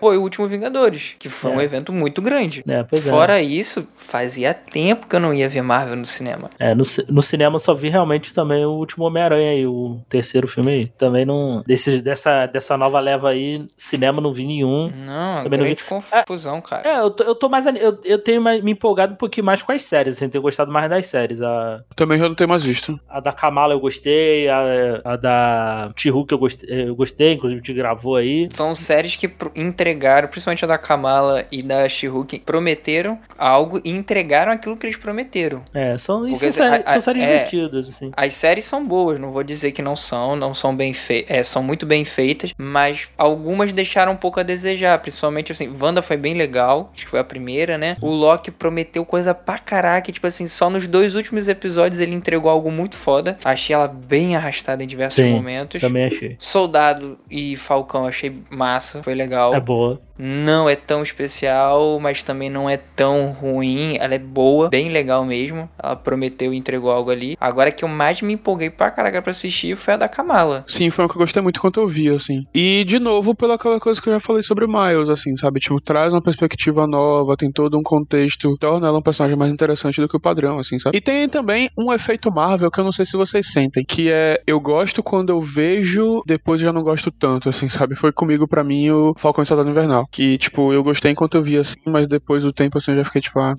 foi 0.00 0.16
o 0.16 0.22
último 0.22 0.46
Vingadores, 0.48 1.14
que 1.18 1.28
foi 1.28 1.50
um 1.50 1.60
É. 1.60 1.64
evento 1.64 1.92
muito 1.92 2.20
grande. 2.22 2.62
é, 2.66 2.82
pois 2.82 3.06
é. 3.06 3.10
Fora 3.10 3.40
isso, 3.42 3.86
fazia 3.96 4.54
tempo 4.54 5.06
que 5.06 5.16
eu 5.16 5.20
não 5.20 5.32
ia 5.34 5.48
ver 5.48 5.62
Marvel 5.62 5.96
no 5.96 6.04
cinema. 6.04 6.50
É, 6.58 6.74
no, 6.74 6.84
no 7.08 7.22
cinema 7.22 7.56
eu 7.56 7.60
só 7.60 7.74
vi 7.74 7.88
realmente 7.88 8.32
também 8.34 8.64
o 8.64 8.70
último 8.70 9.04
Homem-Aranha 9.04 9.50
aí, 9.52 9.66
o 9.66 10.00
terceiro 10.08 10.46
filme 10.48 10.70
aí. 10.72 10.86
Também 10.98 11.24
não. 11.24 11.62
Desses, 11.66 12.00
dessa, 12.00 12.46
dessa 12.46 12.76
nova 12.76 13.00
leva 13.00 13.30
aí, 13.30 13.64
cinema 13.76 14.20
não 14.20 14.32
vi 14.32 14.44
nenhum. 14.46 14.90
Não, 15.04 15.42
Também 15.42 15.58
não 15.58 15.66
grande 15.66 15.84
confusão, 15.84 16.60
cara. 16.60 16.88
É, 16.88 17.00
eu 17.00 17.10
tô, 17.10 17.24
eu 17.24 17.34
tô 17.34 17.48
mais. 17.48 17.66
Eu, 17.66 17.98
eu 18.04 18.18
tenho 18.18 18.40
mais- 18.40 18.62
me 18.62 18.72
empolgado 18.72 19.14
um 19.14 19.16
pouquinho 19.16 19.44
mais 19.46 19.62
com 19.62 19.72
as 19.72 19.82
séries, 19.82 20.16
assim, 20.16 20.28
tenho 20.28 20.42
gostado 20.42 20.70
mais 20.70 20.88
das 20.88 21.06
séries. 21.06 21.40
A, 21.42 21.80
Também 21.94 22.18
já 22.18 22.28
não 22.28 22.34
tenho 22.34 22.48
mais 22.48 22.62
visto. 22.62 22.98
a 23.08 23.20
da 23.20 23.32
Kamala 23.32 23.74
eu 23.74 23.80
gostei, 23.80 24.48
a, 24.48 24.60
a 25.04 25.16
da 25.16 25.90
T-Hulk 25.96 26.32
eu 26.32 26.38
gostei, 26.38 26.88
eu 26.88 26.94
gostei, 26.96 27.32
inclusive 27.32 27.60
te 27.62 27.72
gravou 27.72 28.16
aí. 28.16 28.48
São 28.52 28.74
séries 28.74 29.05
que 29.14 29.30
entregaram, 29.54 30.26
principalmente 30.28 30.64
a 30.64 30.68
da 30.68 30.78
Kamala 30.78 31.44
e 31.52 31.62
da 31.62 31.88
She-Hulk, 31.88 32.40
prometeram 32.40 33.18
algo 33.38 33.80
e 33.84 33.90
entregaram 33.90 34.50
aquilo 34.52 34.76
que 34.76 34.86
eles 34.86 34.96
prometeram. 34.96 35.62
É, 35.74 35.96
são, 35.98 36.20
Porque, 36.22 36.34
são, 36.52 36.52
séries, 36.52 36.86
a- 36.86 36.92
são 36.92 37.00
séries 37.02 37.22
é- 37.22 37.26
divertidas, 37.26 37.88
assim. 37.88 38.10
As 38.16 38.34
séries 38.34 38.64
são 38.64 38.84
boas, 38.84 39.20
não 39.20 39.30
vou 39.30 39.42
dizer 39.44 39.72
que 39.72 39.82
não 39.82 39.94
são, 39.94 40.34
não 40.34 40.54
são 40.54 40.74
bem 40.74 40.92
feitas, 40.92 41.36
é, 41.36 41.42
são 41.42 41.62
muito 41.62 41.84
bem 41.86 42.04
feitas, 42.04 42.52
mas 42.56 43.08
algumas 43.18 43.72
deixaram 43.72 44.12
um 44.12 44.16
pouco 44.16 44.40
a 44.40 44.42
desejar, 44.42 44.98
principalmente 44.98 45.52
assim, 45.52 45.72
Wanda 45.80 46.00
foi 46.02 46.16
bem 46.16 46.34
legal, 46.34 46.90
acho 46.94 47.04
que 47.04 47.10
foi 47.10 47.20
a 47.20 47.24
primeira, 47.24 47.76
né? 47.76 47.96
O 48.00 48.10
Loki 48.10 48.50
prometeu 48.50 49.04
coisa 49.04 49.34
pra 49.34 49.58
caraca, 49.58 50.10
tipo 50.10 50.26
assim, 50.26 50.48
só 50.48 50.70
nos 50.70 50.86
dois 50.86 51.14
últimos 51.14 51.48
episódios 51.48 52.00
ele 52.00 52.14
entregou 52.14 52.50
algo 52.50 52.70
muito 52.70 52.96
foda. 52.96 53.36
Achei 53.44 53.74
ela 53.74 53.88
bem 53.88 54.36
arrastada 54.36 54.82
em 54.82 54.86
diversos 54.86 55.22
Sim, 55.22 55.32
momentos. 55.32 55.80
Também 55.80 56.06
achei. 56.06 56.36
Soldado 56.38 57.18
e 57.30 57.56
Falcão 57.56 58.06
achei 58.06 58.36
massa, 58.50 58.95
foi 59.02 59.14
legal. 59.14 59.54
É 59.54 59.60
boa. 59.60 60.00
Não 60.18 60.68
é 60.68 60.74
tão 60.74 61.02
especial, 61.02 62.00
mas 62.00 62.22
também 62.22 62.48
não 62.48 62.68
é 62.70 62.76
tão 62.76 63.32
ruim. 63.32 63.96
Ela 64.00 64.14
é 64.14 64.18
boa, 64.18 64.68
bem 64.70 64.88
legal 64.88 65.24
mesmo. 65.24 65.68
Ela 65.82 65.94
prometeu 65.94 66.54
e 66.54 66.56
entregou 66.56 66.90
algo 66.90 67.10
ali. 67.10 67.36
Agora 67.40 67.70
que 67.70 67.84
eu 67.84 67.88
mais 67.88 68.22
me 68.22 68.32
empolguei 68.32 68.70
pra 68.70 68.90
caraca 68.90 69.20
pra 69.20 69.32
assistir 69.32 69.76
foi 69.76 69.94
a 69.94 69.96
da 69.96 70.08
Kamala. 70.08 70.64
Sim, 70.66 70.90
foi 70.90 71.04
uma 71.04 71.10
que 71.10 71.16
eu 71.16 71.20
gostei 71.20 71.42
muito 71.42 71.60
quando 71.60 71.80
eu 71.80 71.88
vi, 71.88 72.08
assim. 72.08 72.44
E, 72.54 72.84
de 72.84 72.98
novo, 72.98 73.34
pela 73.34 73.54
aquela 73.54 73.78
coisa 73.78 74.00
que 74.00 74.08
eu 74.08 74.14
já 74.14 74.20
falei 74.20 74.42
sobre 74.42 74.64
o 74.64 74.68
Miles, 74.68 75.10
assim, 75.10 75.36
sabe? 75.36 75.60
Tipo, 75.60 75.80
traz 75.80 76.12
uma 76.12 76.22
perspectiva 76.22 76.86
nova, 76.86 77.36
tem 77.36 77.50
todo 77.50 77.78
um 77.78 77.82
contexto, 77.82 78.56
torna 78.58 78.86
ela 78.86 78.98
um 78.98 79.02
personagem 79.02 79.36
mais 79.36 79.52
interessante 79.52 80.00
do 80.00 80.08
que 80.08 80.16
o 80.16 80.20
padrão, 80.20 80.58
assim, 80.58 80.78
sabe? 80.78 80.96
E 80.96 81.00
tem 81.00 81.28
também 81.28 81.68
um 81.76 81.92
efeito 81.92 82.32
Marvel 82.32 82.70
que 82.70 82.80
eu 82.80 82.84
não 82.84 82.92
sei 82.92 83.04
se 83.04 83.16
vocês 83.16 83.50
sentem, 83.50 83.84
que 83.84 84.10
é 84.10 84.40
eu 84.46 84.60
gosto 84.60 85.02
quando 85.02 85.30
eu 85.30 85.42
vejo, 85.42 86.22
depois 86.26 86.60
eu 86.60 86.66
já 86.66 86.72
não 86.72 86.82
gosto 86.82 87.10
tanto, 87.10 87.48
assim, 87.48 87.68
sabe? 87.68 87.94
Foi 87.96 88.12
comigo, 88.12 88.48
pra 88.48 88.64
mim, 88.64 88.75
o 88.90 89.14
Falcão 89.16 89.42
e 89.42 89.46
Soldado 89.46 89.68
Invernal. 89.70 90.06
Que, 90.10 90.38
tipo, 90.38 90.72
eu 90.72 90.82
gostei 90.82 91.12
enquanto 91.12 91.36
eu 91.36 91.42
vi, 91.42 91.58
assim, 91.58 91.76
mas 91.84 92.06
depois 92.06 92.42
do 92.42 92.52
tempo, 92.52 92.78
assim, 92.78 92.92
eu 92.92 92.98
já 92.98 93.04
fiquei, 93.04 93.20
tipo, 93.20 93.38
ah, 93.40 93.54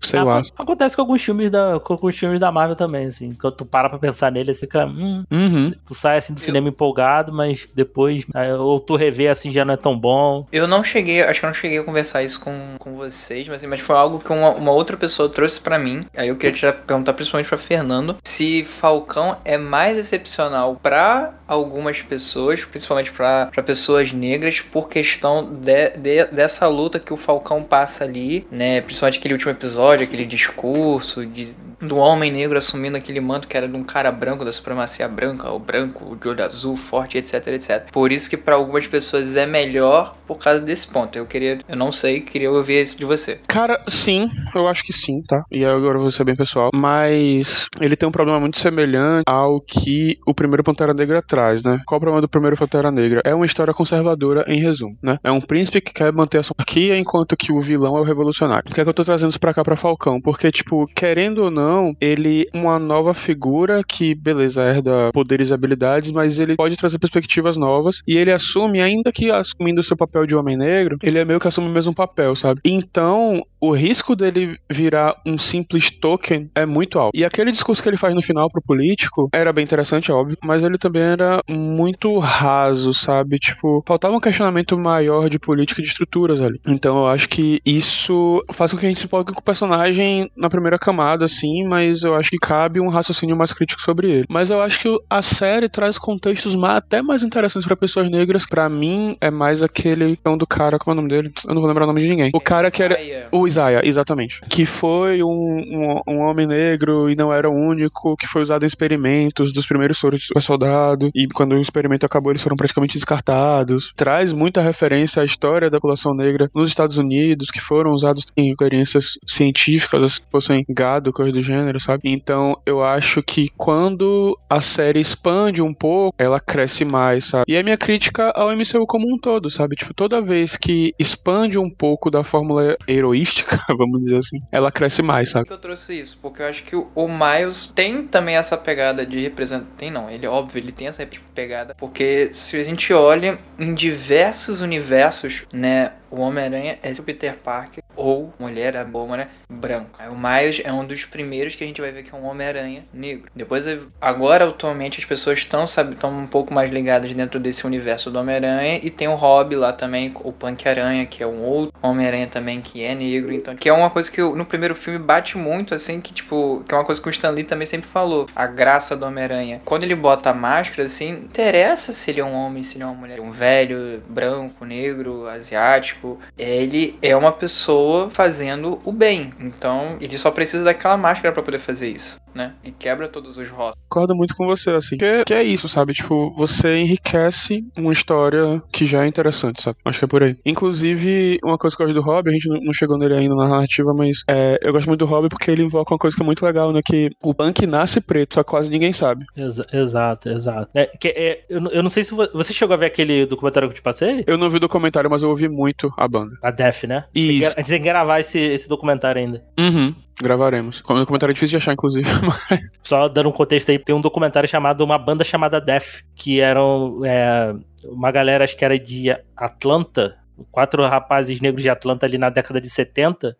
sei 0.00 0.22
lá. 0.22 0.42
Acontece 0.58 0.96
com 0.96 1.02
alguns 1.02 1.22
filmes 1.22 1.50
da, 1.50 1.78
com 1.80 1.92
alguns 1.92 2.18
filmes 2.18 2.40
da 2.40 2.50
Marvel 2.52 2.76
também, 2.76 3.06
assim. 3.06 3.32
Quando 3.34 3.56
tu 3.56 3.64
para 3.64 3.88
pra 3.88 3.98
pensar 3.98 4.30
nele, 4.32 4.52
você 4.52 4.60
fica. 4.60 4.86
Hum, 4.86 5.24
Uhum. 5.30 5.72
tu 5.86 5.94
sai 5.94 6.18
assim 6.18 6.34
do 6.34 6.40
cinema 6.40 6.68
empolgado, 6.68 7.32
mas 7.32 7.68
depois. 7.74 8.24
Ou 8.58 8.78
tu 8.80 8.96
revê 8.96 9.28
assim 9.28 9.50
já 9.52 9.64
não 9.64 9.74
é 9.74 9.76
tão 9.76 9.98
bom. 9.98 10.46
Eu 10.52 10.66
não 10.66 10.82
cheguei, 10.84 11.22
acho 11.22 11.40
que 11.40 11.46
eu 11.46 11.48
não 11.48 11.54
cheguei 11.54 11.78
a 11.78 11.84
conversar 11.84 12.22
isso 12.22 12.40
com, 12.40 12.52
com 12.78 12.94
vocês, 12.96 13.48
mas, 13.48 13.64
mas 13.64 13.80
foi 13.80 13.96
algo 13.96 14.18
que 14.18 14.32
uma, 14.32 14.50
uma 14.50 14.70
outra 14.72 14.96
pessoa 14.96 15.28
trouxe 15.28 15.60
pra 15.60 15.78
mim. 15.78 16.04
Aí 16.16 16.28
eu 16.28 16.36
queria 16.36 16.72
te 16.72 16.78
perguntar 16.86 17.12
principalmente 17.14 17.48
pra 17.48 17.58
Fernando 17.58 18.16
se 18.22 18.64
Falcão 18.64 19.36
é 19.44 19.56
mais 19.58 19.96
excepcional 19.98 20.78
pra 20.82 21.34
algumas 21.46 22.00
pessoas, 22.02 22.64
principalmente 22.64 23.10
pra 23.12 23.46
pra 23.52 23.62
pessoas 23.62 24.12
negras, 24.12 24.61
por 24.70 24.88
questão 24.88 25.44
de, 25.44 25.90
de- 25.90 26.26
dessa 26.26 26.66
luta 26.68 26.98
que 27.00 27.12
o 27.12 27.16
Falcão 27.16 27.62
passa 27.62 28.04
ali, 28.04 28.46
né? 28.50 28.80
Principalmente 28.80 29.18
aquele 29.18 29.34
último 29.34 29.50
episódio, 29.50 30.04
aquele 30.04 30.24
discurso 30.24 31.24
de, 31.26 31.54
do 31.82 31.96
homem 31.96 32.30
negro 32.30 32.56
assumindo 32.56 32.96
aquele 32.96 33.20
manto 33.20 33.48
que 33.48 33.56
era 33.56 33.68
de 33.68 33.76
um 33.76 33.82
cara 33.82 34.10
branco, 34.10 34.44
da 34.44 34.52
supremacia 34.52 35.06
branca, 35.08 35.50
o 35.50 35.58
branco, 35.58 36.16
de 36.16 36.28
olho 36.28 36.44
azul, 36.44 36.76
forte, 36.76 37.18
etc, 37.18 37.46
etc. 37.48 37.90
Por 37.92 38.12
isso 38.12 38.30
que 38.30 38.36
pra 38.36 38.54
algumas 38.54 38.86
pessoas 38.86 39.36
é 39.36 39.46
melhor 39.46 40.16
por 40.26 40.38
causa 40.38 40.60
desse 40.60 40.86
ponto. 40.86 41.16
Eu 41.16 41.26
queria, 41.26 41.58
eu 41.68 41.76
não 41.76 41.92
sei, 41.92 42.20
queria 42.20 42.50
ouvir 42.50 42.82
isso 42.82 42.96
de 42.96 43.04
você. 43.04 43.38
Cara, 43.48 43.82
sim, 43.88 44.30
eu 44.54 44.66
acho 44.68 44.84
que 44.84 44.92
sim, 44.92 45.22
tá? 45.22 45.44
E 45.50 45.64
agora 45.64 45.98
eu 45.98 46.02
vou 46.02 46.10
ser 46.10 46.24
bem 46.24 46.36
pessoal. 46.36 46.70
Mas 46.74 47.66
ele 47.80 47.96
tem 47.96 48.08
um 48.08 48.12
problema 48.12 48.40
muito 48.40 48.58
semelhante 48.58 49.24
ao 49.26 49.60
que 49.60 50.18
o 50.26 50.34
primeiro 50.34 50.62
Pantera 50.62 50.94
Negra 50.94 51.22
traz, 51.22 51.62
né? 51.62 51.80
Qual 51.86 51.98
o 51.98 52.00
problema 52.00 52.20
do 52.20 52.28
primeiro 52.28 52.56
Pantera 52.56 52.90
Negra? 52.90 53.20
É 53.24 53.34
uma 53.34 53.46
história 53.46 53.74
conservadora, 53.74 54.44
em 54.46 54.60
resumo, 54.60 54.96
né? 55.02 55.18
É 55.22 55.30
um 55.30 55.40
príncipe 55.40 55.80
que 55.80 55.92
quer 55.92 56.12
manter 56.12 56.38
a 56.38 56.42
sua 56.42 56.54
monarquia 56.58 56.96
enquanto 56.96 57.36
que 57.36 57.52
o 57.52 57.60
vilão 57.60 57.96
é 57.96 58.00
o 58.00 58.04
revolucionário. 58.04 58.64
Por 58.64 58.74
que, 58.74 58.80
é 58.80 58.84
que 58.84 58.90
eu 58.90 58.94
tô 58.94 59.04
trazendo 59.04 59.30
isso 59.30 59.40
pra 59.40 59.54
cá 59.54 59.62
pra 59.62 59.76
Falcão? 59.76 60.20
Porque, 60.20 60.50
tipo, 60.50 60.86
querendo 60.94 61.44
ou 61.44 61.50
não, 61.50 61.71
ele 62.00 62.46
é 62.52 62.56
uma 62.56 62.78
nova 62.78 63.14
figura 63.14 63.82
que, 63.86 64.14
beleza, 64.14 64.62
herda 64.62 65.10
poderes 65.12 65.50
e 65.50 65.54
habilidades, 65.54 66.10
mas 66.10 66.38
ele 66.38 66.56
pode 66.56 66.76
trazer 66.76 66.98
perspectivas 66.98 67.56
novas 67.56 68.02
e 68.06 68.16
ele 68.16 68.32
assume, 68.32 68.80
ainda 68.80 69.12
que 69.12 69.30
assumindo 69.30 69.80
o 69.80 69.84
seu 69.84 69.96
papel 69.96 70.26
de 70.26 70.34
homem 70.34 70.56
negro, 70.56 70.98
ele 71.02 71.18
é 71.18 71.24
meio 71.24 71.40
que 71.40 71.48
assume 71.48 71.68
o 71.68 71.72
mesmo 71.72 71.94
papel, 71.94 72.34
sabe? 72.36 72.60
Então, 72.64 73.42
o 73.60 73.70
risco 73.72 74.16
dele 74.16 74.58
virar 74.68 75.20
um 75.24 75.38
simples 75.38 75.88
token 75.88 76.50
é 76.54 76.66
muito 76.66 76.98
alto. 76.98 77.16
E 77.16 77.24
aquele 77.24 77.52
discurso 77.52 77.82
que 77.82 77.88
ele 77.88 77.96
faz 77.96 78.12
no 78.14 78.20
final 78.20 78.48
pro 78.50 78.60
político 78.60 79.28
era 79.32 79.52
bem 79.52 79.62
interessante, 79.62 80.10
é 80.10 80.14
óbvio, 80.14 80.36
mas 80.42 80.64
ele 80.64 80.76
também 80.78 81.02
era 81.02 81.40
muito 81.48 82.18
raso, 82.18 82.92
sabe? 82.92 83.38
Tipo, 83.38 83.82
faltava 83.86 84.16
um 84.16 84.20
questionamento 84.20 84.76
maior 84.76 85.30
de 85.30 85.38
política 85.38 85.80
e 85.80 85.84
de 85.84 85.90
estruturas 85.90 86.40
ali. 86.40 86.60
Então 86.66 86.96
eu 86.98 87.06
acho 87.06 87.28
que 87.28 87.60
isso 87.64 88.44
faz 88.52 88.72
com 88.72 88.78
que 88.78 88.86
a 88.86 88.88
gente 88.88 88.98
se 88.98 89.06
empolgue 89.06 89.32
com 89.32 89.40
o 89.40 89.44
personagem 89.44 90.28
na 90.36 90.50
primeira 90.50 90.78
camada, 90.78 91.24
assim, 91.24 91.61
mas 91.66 92.02
eu 92.02 92.14
acho 92.14 92.30
que 92.30 92.38
cabe 92.38 92.80
um 92.80 92.88
raciocínio 92.88 93.36
mais 93.36 93.52
crítico 93.52 93.80
sobre 93.82 94.10
ele. 94.10 94.26
Mas 94.28 94.50
eu 94.50 94.60
acho 94.60 94.80
que 94.80 94.98
a 95.08 95.22
série 95.22 95.68
traz 95.68 95.98
contextos 95.98 96.56
até 96.64 97.02
mais 97.02 97.22
interessantes 97.22 97.66
para 97.66 97.76
pessoas 97.76 98.10
negras. 98.10 98.46
Para 98.46 98.68
mim, 98.68 99.16
é 99.20 99.30
mais 99.30 99.62
aquele 99.62 100.18
é 100.24 100.28
um 100.28 100.36
do 100.36 100.46
cara, 100.46 100.78
como 100.78 100.92
é 100.92 100.94
o 100.94 101.02
nome 101.02 101.08
dele? 101.08 101.32
Eu 101.46 101.54
não 101.54 101.60
vou 101.60 101.68
lembrar 101.68 101.84
o 101.84 101.86
nome 101.86 102.00
de 102.00 102.08
ninguém. 102.08 102.30
O 102.34 102.40
cara 102.40 102.70
que 102.70 102.82
era. 102.82 102.98
O 103.30 103.46
Isaiah, 103.46 103.82
exatamente. 103.84 104.40
Que 104.48 104.64
foi 104.64 105.22
um, 105.22 105.28
um, 105.28 106.14
um 106.14 106.18
homem 106.20 106.46
negro 106.46 107.10
e 107.10 107.16
não 107.16 107.32
era 107.32 107.48
o 107.48 107.52
único, 107.52 108.16
que 108.16 108.26
foi 108.26 108.42
usado 108.42 108.64
em 108.64 108.66
experimentos 108.66 109.52
dos 109.52 109.66
primeiros 109.66 109.98
soros 109.98 110.26
super 110.26 110.42
soldado. 110.42 111.10
E 111.14 111.26
quando 111.28 111.52
o 111.52 111.60
experimento 111.60 112.06
acabou, 112.06 112.32
eles 112.32 112.42
foram 112.42 112.56
praticamente 112.56 112.94
descartados. 112.94 113.92
Traz 113.96 114.32
muita 114.32 114.60
referência 114.60 115.22
à 115.22 115.24
história 115.24 115.70
da 115.70 115.78
população 115.78 116.14
negra 116.14 116.50
nos 116.54 116.68
Estados 116.68 116.98
Unidos, 116.98 117.50
que 117.50 117.60
foram 117.60 117.92
usados 117.92 118.26
em 118.36 118.50
experiências 118.50 119.18
científicas, 119.26 120.14
se 120.14 120.20
fossem 120.30 120.64
gado, 120.68 121.12
coisa 121.12 121.32
do 121.32 121.42
gênero, 121.42 121.51
sabe? 121.80 122.02
Então 122.04 122.60
eu 122.64 122.82
acho 122.82 123.22
que 123.22 123.48
quando 123.56 124.38
a 124.48 124.60
série 124.60 125.00
expande 125.00 125.62
um 125.62 125.72
pouco, 125.72 126.14
ela 126.18 126.40
cresce 126.40 126.84
mais, 126.84 127.26
sabe? 127.26 127.44
E 127.48 127.56
a 127.56 127.62
minha 127.62 127.76
crítica 127.76 128.30
ao 128.34 128.54
MCU 128.54 128.86
como 128.86 129.12
um 129.12 129.18
todo, 129.18 129.50
sabe? 129.50 129.76
Tipo, 129.76 129.94
toda 129.94 130.20
vez 130.20 130.56
que 130.56 130.94
expande 130.98 131.58
um 131.58 131.70
pouco 131.70 132.10
da 132.10 132.22
fórmula 132.22 132.76
heroística, 132.86 133.58
vamos 133.76 134.00
dizer 134.00 134.18
assim, 134.18 134.40
ela 134.50 134.70
cresce 134.70 135.02
mais, 135.02 135.30
sabe? 135.30 135.50
eu 135.50 135.58
trouxe 135.58 135.98
isso, 135.98 136.18
porque 136.20 136.42
eu 136.42 136.46
acho 136.46 136.62
que 136.64 136.76
o 136.76 137.08
Miles 137.08 137.70
tem 137.74 138.06
também 138.06 138.36
essa 138.36 138.56
pegada 138.56 139.04
de 139.04 139.20
representar. 139.20 139.66
Tem 139.76 139.90
não, 139.90 140.10
ele 140.10 140.26
óbvio, 140.26 140.58
ele 140.58 140.72
tem 140.72 140.88
essa 140.88 141.06
pegada. 141.34 141.74
Porque 141.74 142.30
se 142.32 142.56
a 142.56 142.64
gente 142.64 142.92
olha 142.92 143.38
em 143.58 143.74
diversos 143.74 144.60
universos, 144.60 145.42
né? 145.52 145.92
o 146.12 146.20
Homem-Aranha 146.20 146.78
é 146.82 146.92
Peter 147.02 147.34
Parker 147.38 147.81
ou 147.96 148.32
mulher, 148.38 148.76
a 148.76 148.84
boa 148.84 149.06
mulher, 149.06 149.28
branco. 149.50 149.90
Aí 149.98 150.08
o 150.08 150.16
Miles 150.16 150.60
é 150.64 150.72
um 150.72 150.84
dos 150.84 151.04
primeiros 151.04 151.54
que 151.54 151.64
a 151.64 151.66
gente 151.66 151.80
vai 151.80 151.92
ver 151.92 152.02
que 152.02 152.14
é 152.14 152.18
um 152.18 152.26
Homem-Aranha 152.26 152.84
negro. 152.92 153.30
Depois, 153.34 153.64
agora 154.00 154.48
atualmente 154.48 154.98
as 154.98 155.04
pessoas 155.04 155.38
estão, 155.38 155.64
estão 155.64 156.10
um 156.10 156.26
pouco 156.26 156.52
mais 156.52 156.70
ligadas 156.70 157.12
dentro 157.14 157.38
desse 157.38 157.66
universo 157.66 158.10
do 158.10 158.18
Homem-Aranha 158.18 158.80
e 158.82 158.90
tem 158.90 159.08
o 159.08 159.14
Rob 159.14 159.54
lá 159.56 159.72
também, 159.72 160.12
o 160.22 160.32
Punk-Aranha, 160.32 161.06
que 161.06 161.22
é 161.22 161.26
um 161.26 161.42
outro 161.42 161.72
Homem-Aranha 161.82 162.26
também 162.26 162.60
que 162.60 162.82
é 162.82 162.94
negro, 162.94 163.32
então 163.32 163.54
que 163.54 163.68
é 163.68 163.72
uma 163.72 163.90
coisa 163.90 164.10
que 164.10 164.20
eu, 164.20 164.34
no 164.34 164.44
primeiro 164.44 164.74
filme 164.74 164.98
bate 164.98 165.36
muito 165.36 165.74
assim, 165.74 166.00
que 166.00 166.12
tipo, 166.12 166.64
que 166.66 166.74
é 166.74 166.78
uma 166.78 166.84
coisa 166.84 167.00
que 167.00 167.08
o 167.08 167.10
Stan 167.10 167.30
Lee 167.30 167.44
também 167.44 167.66
sempre 167.66 167.88
falou, 167.88 168.28
a 168.34 168.46
graça 168.46 168.96
do 168.96 169.06
Homem-Aranha. 169.06 169.60
Quando 169.64 169.84
ele 169.84 169.94
bota 169.94 170.30
a 170.30 170.34
máscara 170.34 170.84
assim, 170.84 171.10
interessa 171.10 171.92
se 171.92 172.10
ele 172.10 172.20
é 172.20 172.24
um 172.24 172.34
homem, 172.34 172.62
se 172.62 172.76
ele 172.76 172.84
é 172.84 172.86
uma 172.86 172.94
mulher, 172.94 173.20
um 173.20 173.30
velho, 173.30 174.02
branco, 174.08 174.64
negro, 174.64 175.26
asiático, 175.26 176.18
ele 176.38 176.98
é 177.02 177.14
uma 177.16 177.32
pessoa 177.32 177.81
fazendo 178.10 178.80
o 178.84 178.92
bem. 178.92 179.32
Então, 179.40 179.96
ele 180.00 180.16
só 180.18 180.30
precisa 180.30 180.64
daquela 180.64 180.96
máscara 180.96 181.32
para 181.32 181.42
poder 181.42 181.58
fazer 181.58 181.88
isso, 181.88 182.20
né? 182.34 182.54
E 182.64 182.70
quebra 182.70 183.08
todos 183.08 183.36
os 183.36 183.48
rótulos. 183.48 183.78
Concordo 183.88 184.14
muito 184.14 184.34
com 184.34 184.46
você, 184.46 184.70
assim. 184.70 184.96
Que 184.96 185.04
é, 185.04 185.24
que 185.24 185.34
é, 185.34 185.42
isso, 185.42 185.68
sabe? 185.68 185.92
Tipo, 185.92 186.34
você 186.36 186.76
enriquece 186.76 187.64
uma 187.76 187.92
história 187.92 188.62
que 188.72 188.86
já 188.86 189.04
é 189.04 189.06
interessante, 189.06 189.62
sabe? 189.62 189.76
Acho 189.84 189.98
que 189.98 190.04
é 190.04 190.08
por 190.08 190.22
aí. 190.22 190.36
Inclusive, 190.44 191.38
uma 191.44 191.58
coisa 191.58 191.76
que 191.76 191.82
eu 191.82 191.86
gosto 191.86 192.00
do 192.00 192.04
Rob, 192.04 192.28
a 192.28 192.32
gente 192.32 192.48
não 192.48 192.72
chegou 192.72 192.98
nele 192.98 193.14
ainda 193.14 193.34
na 193.34 193.48
narrativa, 193.48 193.92
mas 193.94 194.22
é, 194.28 194.58
eu 194.62 194.72
gosto 194.72 194.86
muito 194.86 195.00
do 195.00 195.06
Rob 195.06 195.28
porque 195.28 195.50
ele 195.50 195.62
invoca 195.62 195.92
uma 195.92 195.98
coisa 195.98 196.16
que 196.16 196.22
é 196.22 196.26
muito 196.26 196.44
legal, 196.44 196.72
né? 196.72 196.80
Que 196.84 197.10
o 197.22 197.34
punk 197.34 197.66
nasce 197.66 198.00
preto, 198.00 198.34
só 198.34 198.44
quase 198.44 198.70
ninguém 198.70 198.92
sabe. 198.92 199.24
Exa 199.36 199.66
exato, 199.72 200.28
exato. 200.28 200.70
É, 200.74 200.86
que, 200.86 201.08
é, 201.08 201.44
eu, 201.48 201.66
eu 201.68 201.82
não 201.82 201.90
sei 201.90 202.04
se 202.04 202.14
você 202.14 202.52
chegou 202.52 202.74
a 202.74 202.78
ver 202.78 202.86
aquele 202.86 203.26
documentário 203.26 203.68
que 203.68 203.74
eu 203.74 203.76
te 203.76 203.82
passei? 203.82 204.24
Eu 204.26 204.38
não 204.38 204.50
vi 204.50 204.56
o 204.56 204.60
documentário, 204.60 205.10
mas 205.10 205.22
eu 205.22 205.28
ouvi 205.28 205.48
muito 205.48 205.92
a 205.96 206.08
banda. 206.08 206.36
A 206.42 206.50
Def, 206.50 206.84
né? 206.84 207.04
Isso. 207.14 207.52
A 207.56 207.60
gente 207.60 207.68
tem 207.68 207.80
que 207.80 207.88
gravar 207.88 208.20
esse, 208.20 208.38
esse 208.38 208.68
documentário 208.68 209.20
ainda. 209.20 209.42
Uhum. 209.58 209.94
Gravaremos. 210.20 210.80
O 210.80 210.94
documentário 210.94 211.32
é 211.32 211.34
difícil 211.34 211.58
de 211.58 211.62
achar, 211.62 211.72
inclusive. 211.72 212.08
Mas... 212.22 212.60
Só 212.82 213.08
dando 213.08 213.28
um 213.28 213.32
contexto 213.32 213.70
aí, 213.70 213.78
tem 213.78 213.94
um 213.94 214.00
documentário 214.00 214.48
chamado 214.48 214.82
Uma 214.82 214.98
Banda 214.98 215.24
Chamada 215.24 215.60
Def, 215.60 216.02
que 216.14 216.40
eram 216.40 217.00
é, 217.04 217.54
uma 217.84 218.10
galera, 218.10 218.44
acho 218.44 218.56
que 218.56 218.64
era 218.64 218.78
de 218.78 219.10
Atlanta, 219.36 220.18
quatro 220.50 220.84
rapazes 220.86 221.40
negros 221.40 221.62
de 221.62 221.70
Atlanta 221.70 222.06
ali 222.06 222.18
na 222.18 222.30
década 222.30 222.60
de 222.60 222.68
70. 222.68 223.36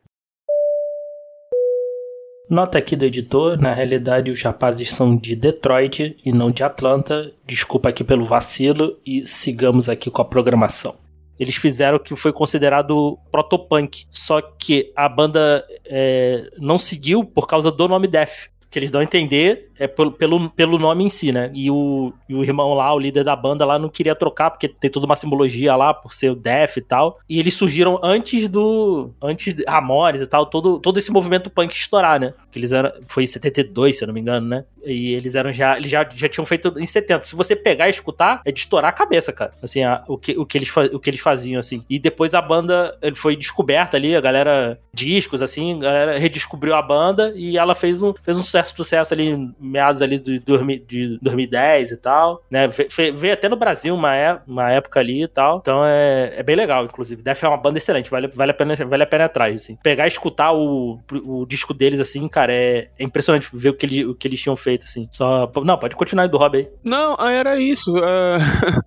Nota 2.49 2.79
aqui 2.79 2.97
do 2.97 3.05
editor, 3.05 3.59
na 3.59 3.73
realidade 3.73 4.31
os 4.31 4.43
rapazes 4.43 4.93
são 4.93 5.16
de 5.16 5.35
Detroit 5.35 6.16
e 6.25 6.33
não 6.33 6.51
de 6.51 6.62
Atlanta. 6.62 7.33
Desculpa 7.47 7.89
aqui 7.89 8.05
pelo 8.05 8.27
vacilo 8.27 8.99
e 9.07 9.23
sigamos 9.23 9.89
aqui 9.89 10.11
com 10.11 10.20
a 10.20 10.25
programação 10.25 11.02
eles 11.43 11.57
fizeram 11.57 11.97
o 11.97 12.01
que 12.01 12.14
foi 12.14 12.32
considerado 12.32 13.18
protopunk. 13.32 14.07
Só 14.09 14.40
que 14.40 14.93
a 14.95 15.09
banda 15.09 15.66
é, 15.84 16.49
não 16.57 16.78
seguiu 16.78 17.24
por 17.24 17.49
causa 17.49 17.68
do 17.70 17.88
nome 17.88 18.07
Def. 18.07 18.47
Que 18.73 18.79
eles 18.79 18.91
dão 18.91 19.01
a 19.01 19.05
entender 19.05 19.70
é 19.83 19.87
pelo, 19.87 20.12
pelo, 20.12 20.51
pelo 20.51 20.79
nome 20.79 21.05
em 21.05 21.09
si, 21.09 21.33
né? 21.33 21.51
E 21.53 21.70
o, 21.70 22.12
e 22.29 22.35
o 22.35 22.45
irmão 22.45 22.73
lá, 22.73 22.95
o 22.95 22.99
líder 22.99 23.25
da 23.25 23.35
banda 23.35 23.64
lá, 23.64 23.79
não 23.79 23.89
queria 23.89 24.14
trocar, 24.14 24.51
porque 24.51 24.68
tem 24.68 24.89
toda 24.89 25.07
uma 25.07 25.16
simbologia 25.16 25.75
lá, 25.75 25.93
por 25.93 26.14
ser 26.14 26.31
o 26.31 26.37
Def 26.37 26.77
e 26.77 26.81
tal. 26.81 27.18
E 27.29 27.41
eles 27.41 27.55
surgiram 27.55 27.99
antes 28.03 28.49
do. 28.49 29.11
Antes 29.20 29.55
de 29.55 29.64
Ramones 29.64 30.20
e 30.20 30.27
tal, 30.27 30.47
todo, 30.47 30.79
todo 30.79 30.99
esse 30.99 31.11
movimento 31.11 31.51
punk 31.51 31.75
estourar, 31.75 32.20
né? 32.20 32.33
Que 32.53 32.61
eles 32.61 32.70
eram. 32.70 32.93
Foi 33.09 33.25
em 33.25 33.27
72, 33.27 33.99
se 33.99 34.05
eu 34.05 34.07
não 34.07 34.14
me 34.14 34.20
engano, 34.20 34.47
né? 34.47 34.64
E 34.85 35.14
eles 35.14 35.35
eram 35.35 35.53
já. 35.53 35.77
Eles 35.77 35.91
já, 35.91 36.09
já 36.14 36.29
tinham 36.29 36.47
feito 36.47 36.73
em 36.79 36.87
70. 36.87 37.25
Se 37.25 37.35
você 37.35 37.57
pegar 37.57 37.89
e 37.89 37.91
escutar, 37.91 38.41
é 38.45 38.53
de 38.53 38.61
estourar 38.61 38.91
a 38.91 38.93
cabeça, 38.93 39.33
cara. 39.33 39.53
Assim, 39.61 39.83
a, 39.83 40.05
o, 40.07 40.16
que, 40.16 40.39
o, 40.39 40.47
que 40.47 40.59
eles, 40.59 40.73
o 40.77 41.01
que 41.01 41.11
eles 41.11 41.20
faziam, 41.20 41.59
assim. 41.59 41.85
E 41.91 41.99
depois 41.99 42.35
a 42.35 42.41
banda 42.41 42.97
foi 43.14 43.35
descoberta 43.37 43.97
ali, 43.97 44.14
a 44.14 44.20
galera. 44.20 44.79
Discos, 44.95 45.43
assim, 45.43 45.77
a 45.77 45.79
galera 45.79 46.18
redescobriu 46.18 46.75
a 46.75 46.83
banda 46.83 47.33
e 47.35 47.57
ela 47.57 47.75
fez 47.75 48.03
um, 48.03 48.12
fez 48.23 48.37
um 48.37 48.43
certo 48.65 48.77
sucesso 48.77 49.15
ali 49.15 49.53
meados 49.61 50.03
ali 50.03 50.19
de, 50.19 50.39
de 50.39 51.19
2010 51.21 51.91
e 51.91 51.97
tal, 51.97 52.43
né? 52.51 52.69
Veio 53.15 53.35
até 53.35 53.49
no 53.49 53.57
Brasil 53.57 53.95
uma, 53.95 54.17
é, 54.17 54.41
uma 54.47 54.71
época 54.71 55.01
ali 55.01 55.25
e 55.25 55.29
tal. 55.29 55.59
Então 55.59 55.85
é, 55.85 56.35
é 56.37 56.43
bem 56.43 56.57
legal, 56.57 56.85
inclusive. 56.85 57.23
Def 57.23 57.43
é 57.43 57.49
uma 57.49 57.57
banda 57.57 57.79
excelente, 57.79 58.11
vale, 58.11 58.29
vale, 58.29 58.51
a, 58.51 58.55
pena, 58.55 58.75
vale 58.77 59.03
a 59.03 59.07
pena 59.07 59.25
atrás, 59.27 59.63
assim. 59.63 59.77
Pegar 59.83 60.05
e 60.05 60.09
escutar 60.09 60.53
o, 60.53 61.01
o 61.25 61.47
disco 61.47 61.75
deles, 61.75 62.01
assim, 62.01 62.27
cara, 62.29 62.53
é, 62.53 62.89
é 62.99 63.05
impressionante 63.05 63.49
ver 63.53 63.71
o 63.71 63.75
que, 63.75 63.87
ele, 63.87 64.05
o 64.05 64.15
que 64.15 64.29
eles 64.29 64.41
tinham 64.41 64.57
feito, 64.57 64.85
assim. 64.85 65.09
Só. 65.11 65.51
Não, 65.65 65.79
pode 65.79 65.97
continuar 65.97 66.27
do 66.29 66.39
Rob 66.39 66.57
aí. 66.57 66.69
Não, 66.85 67.17
era 67.29 67.59
isso. 67.59 67.97
É, 67.99 68.39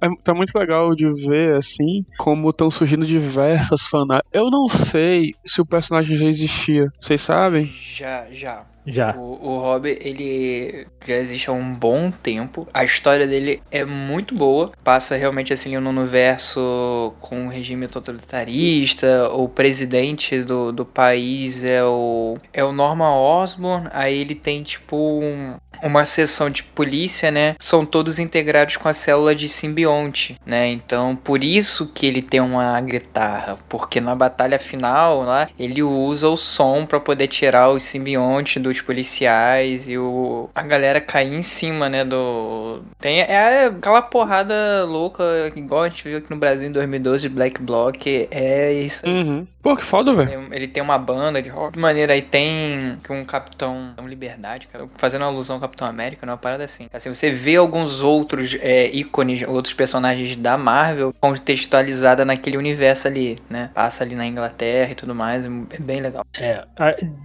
é, 0.05 0.09
tá 0.23 0.33
muito 0.33 0.57
legal 0.57 0.93
de 0.95 1.09
ver, 1.27 1.55
assim, 1.55 2.05
como 2.17 2.49
estão 2.49 2.69
surgindo 2.69 3.05
diversas 3.05 3.83
fanáticas. 3.83 4.29
Eu 4.31 4.49
não 4.49 4.67
sei 4.69 5.33
se 5.45 5.61
o 5.61 5.65
personagem 5.65 6.17
já 6.17 6.25
existia. 6.25 6.87
Vocês 7.01 7.21
sabem? 7.21 7.65
Já, 7.65 8.27
já. 8.31 8.74
Já. 8.85 9.15
O, 9.15 9.47
o 9.47 9.87
ele 9.87 10.87
já 11.05 11.15
existe 11.15 11.49
há 11.49 11.53
um 11.53 11.73
bom 11.73 12.11
tempo. 12.11 12.67
A 12.73 12.83
história 12.83 13.27
dele 13.27 13.61
é 13.71 13.83
muito 13.83 14.35
boa. 14.35 14.71
Passa 14.83 15.15
realmente 15.15 15.53
assim 15.53 15.77
no 15.77 15.89
universo 15.89 17.13
com 17.19 17.45
um 17.45 17.47
regime 17.47 17.87
totalitarista. 17.87 19.29
O 19.29 19.49
presidente 19.49 20.41
do, 20.41 20.71
do 20.71 20.85
país 20.85 21.63
é 21.63 21.83
o, 21.83 22.37
é 22.53 22.63
o 22.63 22.71
Norman 22.71 23.13
Osborn. 23.13 23.89
Aí 23.91 24.17
ele 24.19 24.35
tem 24.35 24.63
tipo 24.63 24.95
um, 24.95 25.55
uma 25.81 26.05
seção 26.05 26.49
de 26.49 26.63
polícia, 26.63 27.31
né? 27.31 27.55
São 27.59 27.85
todos 27.85 28.19
integrados 28.19 28.77
com 28.77 28.87
a 28.87 28.93
célula 28.93 29.35
de 29.35 29.47
simbionte, 29.47 30.39
né? 30.45 30.67
Então, 30.69 31.15
por 31.15 31.43
isso 31.43 31.87
que 31.87 32.05
ele 32.05 32.21
tem 32.21 32.39
uma 32.39 32.79
guitarra, 32.81 33.57
porque 33.69 34.01
na 34.01 34.15
batalha 34.15 34.59
final 34.59 35.21
lá, 35.23 35.47
ele 35.57 35.83
usa 35.83 36.27
o 36.27 36.37
som 36.37 36.85
para 36.85 36.99
poder 36.99 37.27
tirar 37.27 37.69
o 37.69 37.79
simbionte 37.79 38.59
dos 38.75 38.81
policiais 38.81 39.89
e 39.89 39.97
o 39.97 40.49
a 40.53 40.61
galera 40.61 41.01
cair 41.01 41.33
em 41.33 41.41
cima, 41.41 41.89
né, 41.89 42.03
do 42.03 42.81
tem 42.99 43.21
é 43.21 43.65
aquela 43.65 44.01
porrada 44.01 44.83
louca 44.85 45.23
igual 45.55 45.83
a 45.83 45.89
gente 45.89 46.07
viu 46.07 46.17
aqui 46.17 46.29
no 46.29 46.37
Brasil 46.37 46.67
em 46.67 46.71
2012 46.71 47.29
Black 47.29 47.61
Bloc, 47.61 48.05
é 48.31 48.73
isso. 48.73 49.07
Uhum. 49.07 49.47
Pô, 49.65 49.75
que 49.75 49.83
foda, 49.83 50.13
velho. 50.13 50.47
Ele 50.51 50.67
tem 50.67 50.83
uma 50.83 50.95
banda 50.95 51.41
de 51.41 51.49
rock. 51.49 51.73
De 51.73 51.79
maneira 51.79 52.13
aí 52.13 52.21
tem 52.21 52.99
um 53.09 53.25
capitão, 53.25 53.95
um 53.99 54.07
liberdade, 54.07 54.67
cara, 54.67 54.87
fazendo 54.95 55.25
alusão 55.25 55.59
Capitão 55.59 55.87
América, 55.87 56.23
uma 56.23 56.37
parada 56.37 56.63
assim. 56.63 56.87
Assim, 56.93 57.11
você 57.11 57.31
vê 57.31 57.55
alguns 57.55 58.03
outros 58.03 58.55
é, 58.61 58.87
ícones, 58.95 59.41
outros 59.47 59.73
personagens 59.73 60.35
da 60.35 60.55
Marvel 60.55 61.11
contextualizada 61.19 62.23
naquele 62.23 62.57
universo 62.57 63.07
ali, 63.07 63.39
né? 63.49 63.71
Passa 63.73 64.03
ali 64.03 64.13
na 64.13 64.27
Inglaterra 64.27 64.91
e 64.91 64.95
tudo 64.95 65.15
mais, 65.15 65.43
é 65.45 65.79
bem 65.79 65.99
legal. 65.99 66.23
É, 66.37 66.63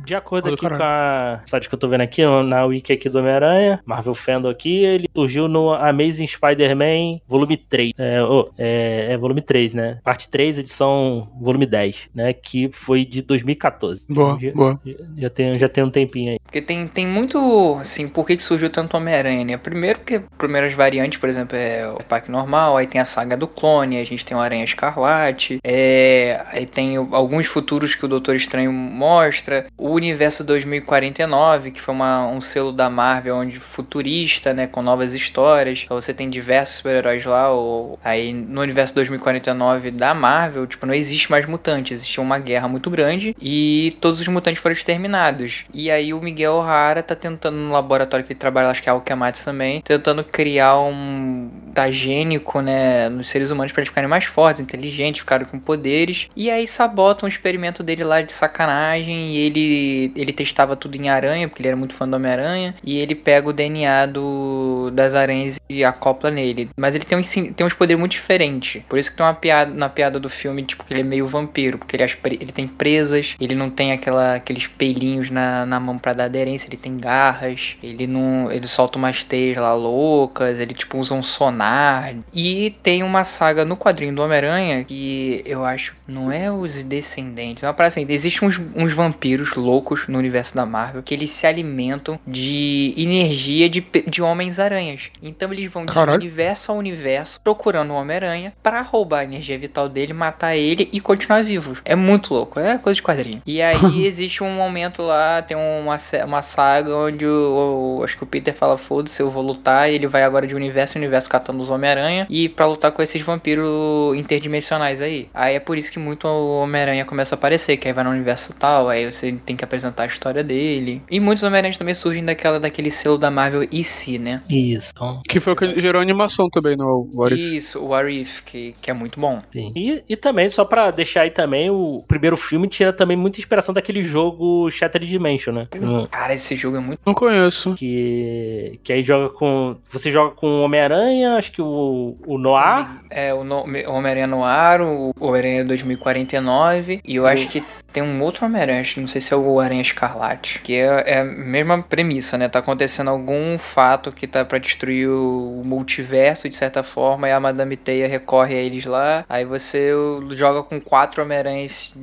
de 0.02 0.14
acordo 0.14 0.54
aqui 0.54 0.66
com 0.66 0.82
a 0.82 1.39
site 1.46 1.68
que 1.68 1.74
eu 1.74 1.78
tô 1.78 1.88
vendo 1.88 2.02
aqui, 2.02 2.22
na 2.44 2.64
wiki 2.64 2.92
aqui 2.92 3.08
do 3.08 3.18
Homem-Aranha, 3.18 3.80
Marvel 3.84 4.14
Fandom 4.14 4.48
aqui, 4.48 4.84
ele 4.84 5.08
surgiu 5.14 5.48
no 5.48 5.72
Amazing 5.72 6.26
Spider-Man 6.26 7.20
volume 7.26 7.56
3. 7.56 7.92
É, 7.98 8.22
oh, 8.22 8.48
é, 8.58 9.08
é, 9.10 9.18
volume 9.18 9.40
3, 9.40 9.74
né? 9.74 9.98
Parte 10.02 10.28
3, 10.28 10.58
edição 10.58 11.28
volume 11.40 11.66
10, 11.66 12.10
né? 12.14 12.32
Que 12.32 12.70
foi 12.72 13.04
de 13.04 13.22
2014. 13.22 14.02
Boa, 14.08 14.38
já, 14.40 14.52
boa. 14.52 14.80
Já 15.16 15.30
tem, 15.30 15.54
já 15.58 15.68
tem 15.68 15.84
um 15.84 15.90
tempinho 15.90 16.32
aí. 16.32 16.38
Porque 16.42 16.60
tem, 16.60 16.86
tem 16.86 17.06
muito, 17.06 17.76
assim, 17.80 18.08
por 18.08 18.26
que, 18.26 18.36
que 18.36 18.42
surgiu 18.42 18.70
tanto 18.70 18.96
Homem-Aranha, 18.96 19.44
né? 19.44 19.56
Primeiro 19.56 20.00
porque 20.00 20.20
primeiras 20.36 20.72
variantes, 20.74 21.18
por 21.18 21.28
exemplo, 21.28 21.56
é 21.56 21.88
o 21.88 22.02
Parque 22.02 22.30
Normal, 22.30 22.76
aí 22.76 22.86
tem 22.86 23.00
a 23.00 23.04
saga 23.04 23.36
do 23.36 23.46
clone, 23.46 23.98
a 23.98 24.04
gente 24.04 24.24
tem 24.24 24.36
o 24.36 24.40
Aranha 24.40 24.64
Escarlate, 24.64 25.58
é, 25.62 26.44
aí 26.52 26.66
tem 26.66 26.96
alguns 26.96 27.46
futuros 27.46 27.94
que 27.94 28.04
o 28.04 28.08
Doutor 28.08 28.34
Estranho 28.34 28.72
mostra, 28.72 29.66
o 29.76 29.90
universo 29.90 30.42
2049 30.42 31.29
2049, 31.30 31.70
que 31.70 31.80
foi 31.80 31.94
uma, 31.94 32.26
um 32.26 32.40
selo 32.40 32.72
da 32.72 32.90
Marvel 32.90 33.36
onde 33.36 33.58
futurista, 33.58 34.52
né, 34.52 34.66
com 34.66 34.82
novas 34.82 35.14
histórias. 35.14 35.82
Então 35.84 35.98
você 36.00 36.12
tem 36.12 36.28
diversos 36.28 36.78
super-heróis 36.78 37.24
lá, 37.24 37.50
ou 37.50 37.98
aí 38.04 38.32
no 38.32 38.60
universo 38.60 38.94
2049 38.94 39.90
da 39.90 40.12
Marvel, 40.12 40.66
tipo, 40.66 40.84
não 40.86 40.94
existe 40.94 41.30
mais 41.30 41.46
mutantes, 41.46 41.98
existiu 41.98 42.22
uma 42.22 42.38
guerra 42.38 42.68
muito 42.68 42.90
grande 42.90 43.34
e 43.40 43.96
todos 44.00 44.20
os 44.20 44.28
mutantes 44.28 44.60
foram 44.60 44.74
exterminados. 44.74 45.64
E 45.72 45.90
aí 45.90 46.12
o 46.12 46.20
Miguel 46.20 46.54
O'Hara 46.54 47.02
tá 47.02 47.14
tentando 47.14 47.56
no 47.56 47.72
laboratório 47.72 48.24
que 48.26 48.32
ele 48.32 48.40
trabalha, 48.40 48.68
acho 48.68 48.82
que 48.82 48.88
é 48.88 48.92
Alchemax 48.92 49.44
também, 49.44 49.80
tentando 49.80 50.24
criar 50.24 50.78
um 50.78 51.50
tagênico, 51.72 52.60
né, 52.60 53.08
nos 53.08 53.28
seres 53.28 53.50
humanos 53.50 53.72
para 53.72 53.82
eles 53.82 53.88
ficarem 53.88 54.08
mais 54.08 54.24
fortes, 54.24 54.60
inteligentes, 54.60 55.20
ficarem 55.20 55.46
com 55.46 55.58
poderes. 55.58 56.28
E 56.34 56.50
aí 56.50 56.66
sabotam 56.66 57.26
o 57.26 57.28
experimento 57.28 57.82
dele 57.82 58.04
lá 58.04 58.20
de 58.20 58.32
sacanagem 58.32 59.30
e 59.30 59.38
ele 59.38 60.12
ele 60.16 60.32
testava 60.32 60.76
tudo 60.76 60.96
em 60.96 61.08
aranha, 61.20 61.48
porque 61.48 61.62
ele 61.62 61.68
era 61.68 61.76
muito 61.76 61.94
fã 61.94 62.08
do 62.08 62.16
Homem-Aranha, 62.16 62.74
e 62.82 62.98
ele 62.98 63.14
pega 63.14 63.48
o 63.48 63.52
DNA 63.52 64.06
do, 64.06 64.90
das 64.92 65.14
aranhas 65.14 65.60
e 65.68 65.84
acopla 65.84 66.30
nele. 66.30 66.70
Mas 66.76 66.94
ele 66.94 67.04
tem, 67.04 67.18
um, 67.18 67.52
tem 67.52 67.66
uns 67.66 67.74
poderes 67.74 67.98
muito 67.98 68.12
diferentes. 68.12 68.82
Por 68.88 68.98
isso 68.98 69.10
que 69.10 69.16
tem 69.16 69.26
uma 69.26 69.34
piada 69.34 69.72
na 69.72 69.88
piada 69.88 70.18
do 70.18 70.28
filme, 70.28 70.62
tipo, 70.62 70.84
que 70.84 70.92
ele 70.92 71.00
é 71.00 71.04
meio 71.04 71.26
vampiro, 71.26 71.78
porque 71.78 71.96
ele, 71.96 72.04
ele 72.40 72.52
tem 72.52 72.66
presas, 72.66 73.36
ele 73.40 73.54
não 73.54 73.70
tem 73.70 73.92
aquela, 73.92 74.34
aqueles 74.34 74.66
pelinhos 74.66 75.30
na, 75.30 75.64
na 75.66 75.78
mão 75.78 75.98
para 75.98 76.12
dar 76.12 76.24
aderência, 76.24 76.66
ele 76.66 76.76
tem 76.76 76.96
garras, 76.96 77.76
ele 77.82 78.06
não. 78.06 78.50
ele 78.50 78.66
solta 78.66 78.98
umas 78.98 79.24
teias 79.24 79.56
lá 79.56 79.74
loucas, 79.74 80.58
ele 80.58 80.74
tipo 80.74 80.98
usa 80.98 81.14
um 81.14 81.22
sonar. 81.22 82.14
E 82.32 82.74
tem 82.82 83.02
uma 83.02 83.24
saga 83.24 83.64
no 83.64 83.76
quadrinho 83.76 84.14
do 84.14 84.22
Homem-Aranha 84.22 84.84
que 84.84 85.42
eu 85.44 85.64
acho 85.64 85.94
não 86.06 86.30
é 86.30 86.50
os 86.50 86.82
descendentes, 86.82 87.62
não 87.62 87.70
é 87.70 87.82
assim, 87.86 88.04
existem 88.08 88.46
uns, 88.46 88.60
uns 88.74 88.92
vampiros 88.92 89.54
loucos 89.54 90.06
no 90.08 90.18
universo 90.18 90.54
da 90.54 90.66
Marvel 90.66 91.02
que 91.10 91.14
eles 91.14 91.30
se 91.30 91.44
alimentam 91.44 92.20
de 92.24 92.94
energia 92.96 93.68
de, 93.68 93.84
de 94.06 94.22
Homens-Aranhas. 94.22 95.10
Então 95.20 95.52
eles 95.52 95.68
vão 95.68 95.84
de 95.84 95.92
Caralho. 95.92 96.16
universo 96.16 96.70
a 96.70 96.74
universo 96.76 97.40
procurando 97.40 97.90
o 97.90 97.96
Homem-Aranha 97.96 98.52
para 98.62 98.80
roubar 98.80 99.22
a 99.22 99.24
energia 99.24 99.58
vital 99.58 99.88
dele, 99.88 100.12
matar 100.12 100.56
ele 100.56 100.88
e 100.92 101.00
continuar 101.00 101.42
vivo. 101.42 101.76
É 101.84 101.96
muito 101.96 102.32
louco, 102.32 102.60
é 102.60 102.78
coisa 102.78 102.94
de 102.94 103.02
quadrinho. 103.02 103.42
E 103.44 103.60
aí 103.60 103.76
existe 104.06 104.44
um 104.44 104.52
momento 104.52 105.02
lá, 105.02 105.42
tem 105.42 105.56
uma, 105.56 105.96
uma 106.24 106.42
saga 106.42 106.94
onde 106.94 107.26
o, 107.26 107.98
o 107.98 108.04
acho 108.04 108.16
que 108.16 108.22
o 108.22 108.26
Peter 108.26 108.54
fala: 108.54 108.78
foda-se, 108.78 109.20
eu 109.20 109.28
vou 109.28 109.42
lutar. 109.42 109.90
E 109.90 109.96
ele 109.96 110.06
vai 110.06 110.22
agora 110.22 110.46
de 110.46 110.54
universo 110.54 110.96
em 110.96 111.00
universo 111.00 111.28
catando 111.28 111.60
os 111.60 111.70
Homem-Aranha 111.70 112.28
e 112.30 112.48
para 112.48 112.66
lutar 112.66 112.92
com 112.92 113.02
esses 113.02 113.20
vampiros 113.20 114.16
interdimensionais 114.16 115.00
aí. 115.00 115.28
Aí 115.34 115.56
é 115.56 115.60
por 115.60 115.76
isso 115.76 115.90
que 115.90 115.98
muito 115.98 116.28
o 116.28 116.62
Homem-Aranha 116.62 117.04
começa 117.04 117.34
a 117.34 117.36
aparecer, 117.36 117.78
que 117.78 117.88
aí 117.88 117.94
vai 117.94 118.04
no 118.04 118.10
universo 118.10 118.54
tal, 118.54 118.88
aí 118.88 119.10
você 119.10 119.32
tem 119.44 119.56
que 119.56 119.64
apresentar 119.64 120.04
a 120.04 120.06
história 120.06 120.44
dele. 120.44 120.89
E 121.10 121.20
muitos 121.20 121.42
Homem-Aranhas 121.44 121.76
também 121.78 121.94
surgem 121.94 122.24
daquela, 122.24 122.58
daquele 122.58 122.90
selo 122.90 123.18
da 123.18 123.30
Marvel 123.30 123.66
e 123.70 123.84
si, 123.84 124.18
né? 124.18 124.42
Isso. 124.48 124.92
Que 125.28 125.38
foi 125.40 125.52
o 125.52 125.56
que 125.56 125.80
gerou 125.80 126.00
animação 126.00 126.48
também 126.48 126.76
no 126.76 127.08
What 127.14 127.34
If. 127.34 127.40
Isso, 127.40 127.84
o 127.84 127.94
Arif, 127.94 128.42
que, 128.44 128.74
que 128.80 128.90
é 128.90 128.94
muito 128.94 129.18
bom. 129.20 129.40
Sim. 129.52 129.72
E, 129.76 130.02
e 130.08 130.16
também, 130.16 130.48
só 130.48 130.64
pra 130.64 130.90
deixar 130.90 131.22
aí 131.22 131.30
também, 131.30 131.70
o 131.70 132.02
primeiro 132.08 132.36
filme 132.36 132.68
tira 132.68 132.92
também 132.92 133.16
muita 133.16 133.38
inspiração 133.38 133.74
daquele 133.74 134.02
jogo 134.02 134.70
Shattered 134.70 135.06
Dimension, 135.10 135.52
né? 135.52 135.68
Um- 135.80 136.06
Cara, 136.06 136.34
esse 136.34 136.56
jogo 136.56 136.76
é 136.76 136.80
muito. 136.80 137.00
Não 137.06 137.14
conheço. 137.14 137.74
que, 137.74 138.78
que 138.82 138.92
aí 138.92 139.02
joga 139.02 139.28
com. 139.30 139.76
Você 139.90 140.10
joga 140.10 140.34
com 140.34 140.46
o 140.46 140.62
Homem-Aranha, 140.62 141.34
acho 141.36 141.52
que 141.52 141.62
o, 141.62 142.16
o 142.26 142.38
Noir. 142.38 142.86
É, 143.10 143.32
o, 143.34 143.44
no, 143.44 143.60
o 143.64 143.92
Homem-Aranha 143.92 144.26
no 144.26 144.44
Ar, 144.44 144.80
o 144.80 145.12
Homem-Aranha 145.20 145.64
2049, 145.64 147.00
e 147.04 147.16
eu 147.16 147.26
acho 147.26 147.48
que 147.48 147.62
tem 147.92 148.02
um 148.02 148.22
outro 148.22 148.46
Homem-Aranha, 148.46 148.80
acho 148.80 148.94
que 148.94 149.00
não 149.00 149.08
sei 149.08 149.20
se 149.20 149.32
é 149.32 149.36
o 149.36 149.60
Aranha 149.60 149.82
Escarlate, 149.82 150.60
que 150.60 150.74
é, 150.74 151.04
é 151.06 151.20
a 151.20 151.24
mesma 151.24 151.82
premissa, 151.82 152.36
né? 152.38 152.48
Tá 152.48 152.58
acontecendo 152.58 153.10
algum 153.10 153.58
fato 153.58 154.12
que 154.12 154.26
tá 154.26 154.44
pra 154.44 154.58
destruir 154.58 155.08
o 155.08 155.62
multiverso 155.64 156.48
de 156.48 156.56
certa 156.56 156.82
forma, 156.82 157.28
e 157.28 157.32
a 157.32 157.40
Madame 157.40 157.76
Teia 157.76 158.08
recorre 158.08 158.54
a 158.54 158.58
eles 158.58 158.84
lá, 158.84 159.24
aí 159.28 159.44
você 159.44 159.90
joga 160.30 160.62
com 160.62 160.80
quatro 160.80 161.22
Homem-Aranhas 161.22 161.94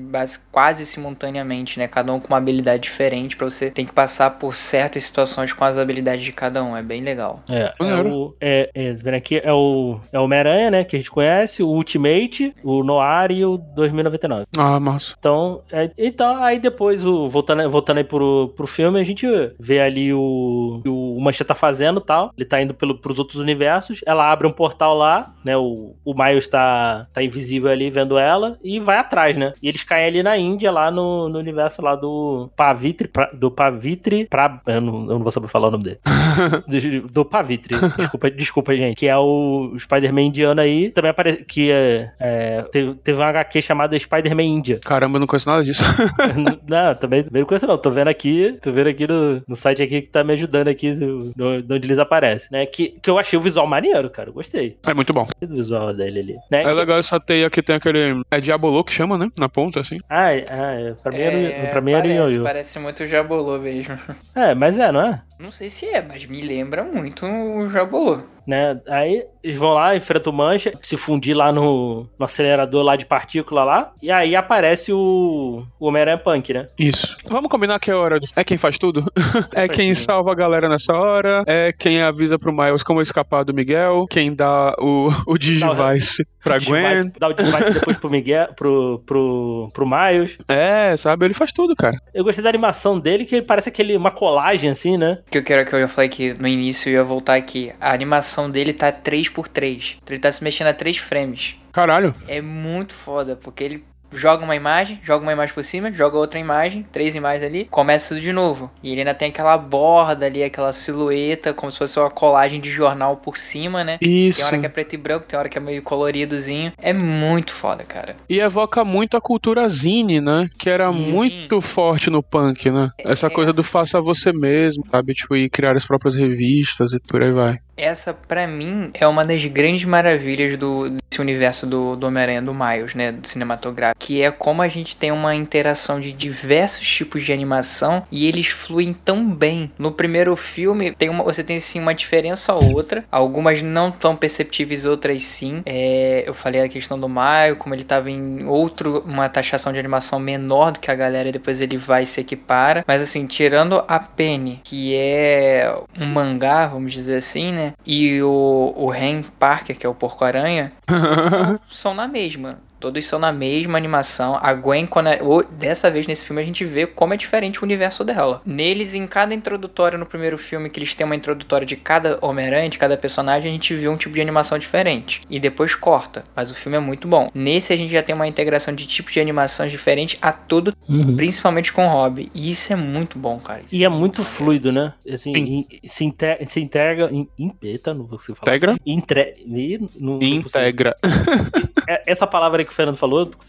quase 0.51 0.85
simultaneamente, 0.85 1.79
né? 1.79 1.87
Cada 1.87 2.13
um 2.13 2.19
com 2.19 2.27
uma 2.27 2.37
habilidade 2.37 2.83
diferente, 2.83 3.35
pra 3.35 3.45
você 3.45 3.69
ter 3.71 3.85
que 3.85 3.93
passar 3.93 4.31
por 4.31 4.55
certas 4.55 5.03
situações 5.03 5.53
com 5.53 5.63
as 5.63 5.77
habilidades 5.77 6.23
de 6.23 6.31
cada 6.31 6.63
um, 6.63 6.75
é 6.75 6.81
bem 6.81 7.01
legal. 7.01 7.41
É, 7.49 7.73
é 7.79 7.95
o. 8.01 8.35
É, 8.39 8.69
é, 8.73 8.93
vendo 8.93 9.15
aqui, 9.15 9.41
é 9.43 9.53
o, 9.53 9.99
é 10.11 10.19
o 10.19 10.23
Homem-Aranha, 10.23 10.71
né? 10.71 10.83
Que 10.83 10.95
a 10.95 10.99
gente 10.99 11.11
conhece, 11.11 11.63
o 11.63 11.67
Ultimate, 11.67 12.55
o 12.63 12.83
Noir 12.83 13.31
e 13.31 13.45
o 13.45 13.57
2099. 13.57 14.45
Ah, 14.57 14.79
massa. 14.79 15.15
Então, 15.17 15.61
é, 15.71 15.76
então 15.97 16.43
aí 16.43 16.59
depois, 16.59 17.05
o, 17.05 17.27
voltando, 17.27 17.69
voltando 17.69 17.97
aí 17.97 18.03
pro, 18.03 18.53
pro 18.55 18.67
filme, 18.67 18.99
a 18.99 19.03
gente 19.03 19.25
vê 19.59 19.79
ali 19.79 20.13
o, 20.13 20.81
o, 20.85 21.17
o 21.17 21.21
Mancha 21.21 21.43
tá 21.45 21.55
fazendo 21.55 21.99
e 21.99 22.03
tal. 22.03 22.31
Ele 22.37 22.47
tá 22.47 22.61
indo 22.61 22.73
pelo, 22.73 22.97
pros 22.97 23.19
outros 23.19 23.41
universos. 23.41 24.01
Ela 24.05 24.31
abre 24.31 24.47
um 24.47 24.51
portal 24.51 24.95
lá, 24.95 25.33
né? 25.43 25.55
O, 25.57 25.95
o 26.03 26.13
Miles 26.13 26.47
tá, 26.47 27.07
tá 27.13 27.23
invisível 27.23 27.69
ali 27.69 27.89
vendo 27.89 28.17
ela 28.17 28.57
e 28.63 28.79
vai 28.79 28.97
atrás, 28.97 29.35
né? 29.37 29.53
E 29.61 29.67
eles 29.67 29.83
caem 29.83 30.07
ali 30.07 30.23
na 30.23 30.37
Índia, 30.37 30.71
lá 30.71 30.89
no, 30.91 31.29
no 31.29 31.39
universo 31.39 31.81
lá 31.81 31.95
do 31.95 32.49
Pavitri, 32.55 33.07
pra- 33.07 33.29
do 33.33 33.49
Pavitri, 33.51 34.25
pra, 34.29 34.61
eu, 34.67 34.81
não, 34.81 34.93
eu 35.01 35.05
não 35.15 35.19
vou 35.19 35.31
saber 35.31 35.47
falar 35.47 35.67
o 35.67 35.71
nome 35.71 35.83
dele. 35.83 35.99
do, 37.01 37.07
do 37.11 37.25
Pavitri, 37.25 37.75
desculpa, 37.97 38.31
desculpa, 38.31 38.75
gente. 38.75 38.95
Que 38.97 39.07
é 39.07 39.17
o 39.17 39.73
Spider-Man 39.77 40.21
indiano 40.23 40.61
aí. 40.61 40.89
Também 40.89 41.11
aparece 41.11 41.43
que 41.45 41.71
é, 41.71 42.11
é, 42.19 42.61
teve, 42.71 42.95
teve 42.95 43.19
uma 43.19 43.27
HQ 43.29 43.61
chamada 43.61 43.97
Spider-Man 43.97 44.43
Índia. 44.43 44.79
Caramba, 44.83 45.17
eu 45.17 45.19
não 45.19 45.27
conheço 45.27 45.49
nada 45.49 45.63
disso. 45.67 45.83
não, 46.67 46.95
também, 46.95 47.23
também 47.23 47.41
não 47.41 47.47
conheço 47.47 47.67
não. 47.67 47.77
Tô 47.77 47.89
vendo 47.91 48.07
aqui, 48.07 48.57
tô 48.61 48.71
vendo 48.71 48.87
aqui 48.87 49.07
no, 49.07 49.41
no 49.47 49.55
site 49.55 49.81
aqui 49.83 50.01
que 50.01 50.09
tá 50.09 50.23
me 50.23 50.33
ajudando 50.33 50.67
aqui, 50.67 50.93
do, 50.93 51.31
do- 51.35 51.61
de 51.61 51.73
onde 51.73 51.87
eles 51.87 51.99
aparecem, 51.99 52.47
né? 52.51 52.65
Que, 52.65 52.89
que 53.01 53.09
eu 53.09 53.17
achei 53.19 53.37
o 53.37 53.41
visual 53.41 53.67
maneiro, 53.67 54.09
cara. 54.09 54.29
eu 54.29 54.33
Gostei 54.33 54.77
É 54.87 54.93
muito 54.93 55.13
bom. 55.13 55.27
do 55.41 55.55
visual 55.55 55.93
dele 55.93 56.19
ali. 56.19 56.33
Né? 56.51 56.61
É 56.61 56.69
Que- 56.69 56.71
legal 56.75 56.97
essa 56.99 57.19
teia 57.19 57.49
que 57.49 57.61
tem 57.61 57.75
aquele. 57.75 58.21
É 58.31 58.39
Diabolô 58.39 58.83
que 58.83 58.93
chama, 58.93 59.17
né? 59.17 59.29
Na 59.37 59.49
ponta, 59.49 59.79
assim. 59.79 59.99
Ah, 60.09 60.33
é, 60.33 60.45
ah, 60.49 60.73
é. 60.73 60.93
Pra 61.01 61.11
mim 61.11 61.19
era, 61.19 61.37
É, 61.37 61.65
pra 61.67 61.81
mim 61.81 61.91
era 61.91 62.01
parece, 62.01 62.17
ioiô. 62.19 62.43
parece 62.43 62.79
muito 62.79 63.03
o 63.03 63.07
Jabolô 63.07 63.57
mesmo. 63.59 63.97
É, 64.35 64.53
mas 64.55 64.77
é, 64.77 64.91
não 64.91 65.01
é? 65.01 65.21
Não 65.39 65.51
sei 65.51 65.69
se 65.69 65.85
é, 65.85 66.01
mas 66.01 66.25
me 66.25 66.41
lembra 66.41 66.83
muito 66.83 67.25
o 67.25 67.67
Jabolô. 67.69 68.17
Né? 68.47 68.79
Aí 68.87 69.25
eles 69.43 69.57
vão 69.57 69.71
lá, 69.73 69.93
enfrentam 69.93 70.31
o 70.31 70.35
Mancha, 70.35 70.71
se 70.81 70.95
fundir 70.95 71.35
lá 71.35 71.51
no, 71.51 72.07
no 72.17 72.23
acelerador 72.25 72.81
lá 72.81 72.95
de 72.95 73.05
partícula 73.05 73.61
lá, 73.65 73.91
e 74.01 74.09
aí 74.09 74.37
aparece 74.37 74.93
o, 74.93 75.65
o 75.77 75.85
Homem-Aranha 75.85 76.17
Punk, 76.17 76.53
né? 76.53 76.67
Isso. 76.79 77.17
Vamos 77.27 77.49
combinar 77.49 77.77
que 77.77 77.91
é 77.91 77.93
hora. 77.93 78.21
do- 78.21 78.27
É 78.37 78.45
quem 78.45 78.57
faz 78.57 78.77
tudo? 78.77 79.03
é 79.53 79.67
faz 79.67 79.71
quem 79.71 79.93
salva 79.93 80.31
a 80.31 80.35
galera 80.35 80.69
nessa 80.69 80.93
hora. 80.93 81.43
É 81.45 81.73
quem 81.77 82.01
avisa 82.01 82.39
pro 82.39 82.53
Miles 82.53 82.83
como 82.83 83.01
escapar 83.01 83.43
do 83.43 83.53
Miguel. 83.53 84.05
Quem 84.09 84.33
dá 84.33 84.73
o, 84.79 85.09
o 85.27 85.37
Digivice 85.37 86.25
pra 86.41 86.55
O 86.57 86.63
Gwen. 86.63 86.83
device- 86.83 87.13
Dá 87.19 87.27
o 87.27 87.33
device 87.33 87.73
depois 87.73 87.97
pro 87.97 88.09
Miguel, 88.09 88.47
pro, 88.55 89.03
pro, 89.05 89.69
pro 89.73 89.85
Miles. 89.85 90.37
É, 90.47 90.95
sabe? 90.95 91.25
Ele 91.25 91.33
faz 91.33 91.51
tudo, 91.51 91.75
cara. 91.75 91.99
Eu 92.13 92.23
gostei 92.23 92.41
da 92.41 92.47
animação 92.49 92.97
dele, 92.97 93.25
que 93.25 93.35
ele 93.35 93.45
parece 93.45 93.67
aquele, 93.67 93.97
uma 93.97 94.09
colagem 94.11 94.69
assim, 94.69 94.95
né? 94.97 95.19
Que 95.29 95.37
eu 95.37 95.43
quero 95.43 95.65
que 95.65 95.75
eu 95.75 95.81
já 95.81 95.87
falei 95.87 96.09
que 96.09 96.33
no 96.39 96.47
início 96.47 96.89
eu 96.89 96.93
ia 96.93 97.03
voltar 97.03 97.35
aqui. 97.35 97.73
A 97.79 97.91
animação 97.91 98.49
dele 98.49 98.73
tá 98.73 98.91
3x3. 98.91 99.97
Então 100.01 100.13
ele 100.13 100.21
tá 100.21 100.31
se 100.31 100.43
mexendo 100.43 100.67
a 100.67 100.73
3 100.73 100.97
frames. 100.97 101.55
Caralho. 101.71 102.15
É 102.27 102.41
muito 102.41 102.93
foda, 102.93 103.35
porque 103.35 103.63
ele 103.63 103.83
joga 104.13 104.43
uma 104.43 104.55
imagem, 104.55 104.99
joga 105.03 105.23
uma 105.23 105.33
imagem 105.33 105.53
por 105.53 105.63
cima, 105.63 105.91
joga 105.91 106.17
outra 106.17 106.39
imagem, 106.39 106.85
três 106.91 107.15
imagens 107.15 107.43
ali, 107.43 107.65
começa 107.65 108.09
tudo 108.09 108.21
de 108.21 108.31
novo. 108.33 108.71
E 108.81 108.91
ele 108.91 109.01
ainda 109.01 109.13
tem 109.13 109.29
aquela 109.29 109.57
borda 109.57 110.25
ali, 110.25 110.43
aquela 110.43 110.71
silhueta, 110.73 111.53
como 111.53 111.71
se 111.71 111.77
fosse 111.77 111.99
uma 111.99 112.09
colagem 112.09 112.59
de 112.61 112.69
jornal 112.71 113.17
por 113.17 113.37
cima, 113.37 113.83
né? 113.83 113.97
Isso. 114.01 114.37
Tem 114.37 114.45
hora 114.45 114.57
que 114.57 114.65
é 114.65 114.69
preto 114.69 114.93
e 114.93 114.97
branco, 114.97 115.25
tem 115.25 115.37
hora 115.37 115.49
que 115.49 115.57
é 115.57 115.61
meio 115.61 115.81
coloridozinho. 115.81 116.71
É 116.81 116.93
muito 116.93 117.51
foda, 117.53 117.83
cara. 117.83 118.15
E 118.29 118.39
evoca 118.39 118.83
muito 118.85 119.17
a 119.17 119.21
cultura 119.21 119.67
zine, 119.69 120.21
né? 120.21 120.47
Que 120.57 120.69
era 120.69 120.91
Sim. 120.91 121.11
muito 121.11 121.61
forte 121.61 122.09
no 122.09 122.23
punk, 122.23 122.69
né? 122.69 122.89
Essa 123.03 123.27
É, 123.27 123.29
coisa 123.29 123.53
do 123.53 123.63
faça 123.63 124.01
você 124.01 124.31
mesmo, 124.31 124.83
sabe? 124.89 125.13
Tipo, 125.13 125.35
e 125.35 125.49
criar 125.49 125.75
as 125.75 125.85
próprias 125.85 126.15
revistas 126.15 126.93
e 126.93 126.99
por 126.99 127.21
aí 127.21 127.31
vai. 127.31 127.57
Essa, 127.77 128.11
pra 128.13 128.47
mim, 128.47 128.89
é 128.93 129.07
uma 129.07 129.23
das 129.23 129.45
grandes 129.45 129.85
maravilhas 129.85 130.57
do, 130.57 130.89
desse 130.89 131.21
universo 131.21 131.67
do, 131.67 131.95
do 131.95 132.07
Homem-Aranha 132.07 132.41
do 132.41 132.53
Miles, 132.53 132.95
né? 132.95 133.11
Do 133.11 133.27
cinematográfico. 133.27 134.03
Que 134.03 134.23
é 134.23 134.31
como 134.31 134.63
a 134.63 134.67
gente 134.67 134.97
tem 134.97 135.11
uma 135.11 135.35
interação 135.35 135.99
de 135.99 136.11
diversos 136.11 136.87
tipos 136.87 137.23
de 137.23 137.31
animação 137.31 138.05
e 138.11 138.27
eles 138.27 138.47
fluem 138.47 138.93
tão 138.93 139.29
bem. 139.29 139.71
No 139.77 139.91
primeiro 139.91 140.35
filme, 140.35 140.91
tem 140.91 141.09
uma, 141.09 141.23
você 141.23 141.43
tem 141.43 141.59
sim 141.59 141.79
uma 141.79 141.93
diferença 141.93 142.53
ou 142.53 142.73
outra. 142.73 143.05
Algumas 143.11 143.61
não 143.61 143.91
tão 143.91 144.15
perceptíveis, 144.15 144.85
outras 144.85 145.21
sim. 145.21 145.61
É, 145.65 146.23
eu 146.25 146.33
falei 146.33 146.61
a 146.61 146.69
questão 146.69 146.99
do 146.99 147.07
Miles, 147.07 147.57
como 147.59 147.75
ele 147.75 147.83
tava 147.83 148.09
em 148.09 148.45
outro, 148.45 149.03
uma 149.05 149.29
taxação 149.29 149.71
de 149.71 149.77
animação 149.77 150.19
menor 150.19 150.71
do 150.71 150.79
que 150.79 150.89
a 150.89 150.95
galera, 150.95 151.29
e 151.29 151.31
depois 151.31 151.61
ele 151.61 151.77
vai 151.77 152.03
e 152.03 152.07
se 152.07 152.21
equipara. 152.21 152.83
Mas 152.87 153.01
assim, 153.01 153.27
tirando 153.27 153.83
a 153.87 153.99
Penny, 153.99 154.61
que 154.63 154.95
é 154.95 155.75
um 155.99 156.05
mangá, 156.05 156.65
vamos 156.65 156.91
dizer 156.91 157.17
assim, 157.17 157.51
né? 157.51 157.66
E 157.85 158.21
o, 158.21 158.73
o 158.75 158.89
Ren 158.89 159.23
Parker, 159.39 159.77
que 159.77 159.85
é 159.85 159.89
o 159.89 159.95
Porco-Aranha, 159.95 160.73
são, 161.29 161.59
são 161.69 161.93
na 161.93 162.07
mesma. 162.07 162.59
Todos 162.79 163.05
são 163.05 163.17
na 163.19 163.31
mesma 163.31 163.77
animação. 163.77 164.37
A 164.41 164.53
Gwen, 164.53 164.85
quando 164.85 165.07
é- 165.07 165.19
dessa 165.51 165.89
vez 165.89 166.05
nesse 166.07 166.25
filme, 166.25 166.41
a 166.41 166.45
gente 166.45 166.63
vê 166.63 166.85
como 166.85 167.13
é 167.13 167.17
diferente 167.17 167.59
o 167.59 167.63
universo 167.63 168.03
dela. 168.03 168.41
Neles, 168.45 168.93
em 168.93 169.07
cada 169.07 169.33
introdutório 169.33 169.97
no 169.97 170.05
primeiro 170.05 170.37
filme, 170.37 170.69
que 170.69 170.79
eles 170.79 170.93
têm 170.93 171.05
uma 171.05 171.15
introdutória 171.15 171.65
de 171.65 171.75
cada 171.75 172.17
Homem-Aranha, 172.21 172.69
de 172.69 172.77
cada 172.77 172.95
personagem, 172.97 173.49
a 173.49 173.53
gente 173.53 173.73
vê 173.75 173.87
um 173.87 173.97
tipo 173.97 174.13
de 174.13 174.21
animação 174.21 174.57
diferente. 174.59 175.21
E 175.29 175.39
depois 175.39 175.73
corta. 175.75 176.23
Mas 176.35 176.51
o 176.51 176.55
filme 176.55 176.77
é 176.77 176.79
muito 176.79 177.07
bom. 177.07 177.29
Nesse, 177.33 177.73
a 177.73 177.75
gente 177.77 177.91
já 177.91 178.03
tem 178.03 178.13
uma 178.15 178.27
integração 178.27 178.73
de 178.75 178.85
tipos 178.85 179.13
de 179.13 179.19
animações 179.19 179.71
diferentes 179.71 180.17
a 180.21 180.31
todo, 180.31 180.73
principalmente 181.15 181.73
com 181.73 181.85
o 181.87 181.89
Hobby. 181.89 182.29
E 182.33 182.49
isso 182.51 182.71
é 182.71 182.75
muito 182.75 183.17
bom, 183.17 183.39
cara. 183.39 183.61
Isso 183.65 183.75
E 183.75 183.83
é 183.83 183.89
muito 183.89 184.23
fluido, 184.23 184.71
né? 184.71 184.93
Assim, 185.11 185.33
Sim. 185.33 185.39
in- 185.41 185.67
se, 185.87 186.05
inte- 186.05 186.45
se 186.45 186.59
integra. 186.59 187.09
In, 187.11 187.27
in, 187.37 187.51
eita, 187.61 187.93
não 187.93 188.05
vou 188.05 188.19
falar 188.19 188.37
Integra? 188.55 188.71
assim. 188.73 188.79
Entre, 188.85 189.35
Ih, 189.47 189.79
não- 189.79 189.89
não 189.99 190.19
consigo. 190.19 190.47
Integra. 190.47 190.95
É- 191.89 192.03
Essa 192.05 192.27
palavra 192.27 192.61
aí 192.61 192.65
que 192.67 192.73
o 192.73 192.75
Fernando 192.75 192.97
falou, 192.97 193.31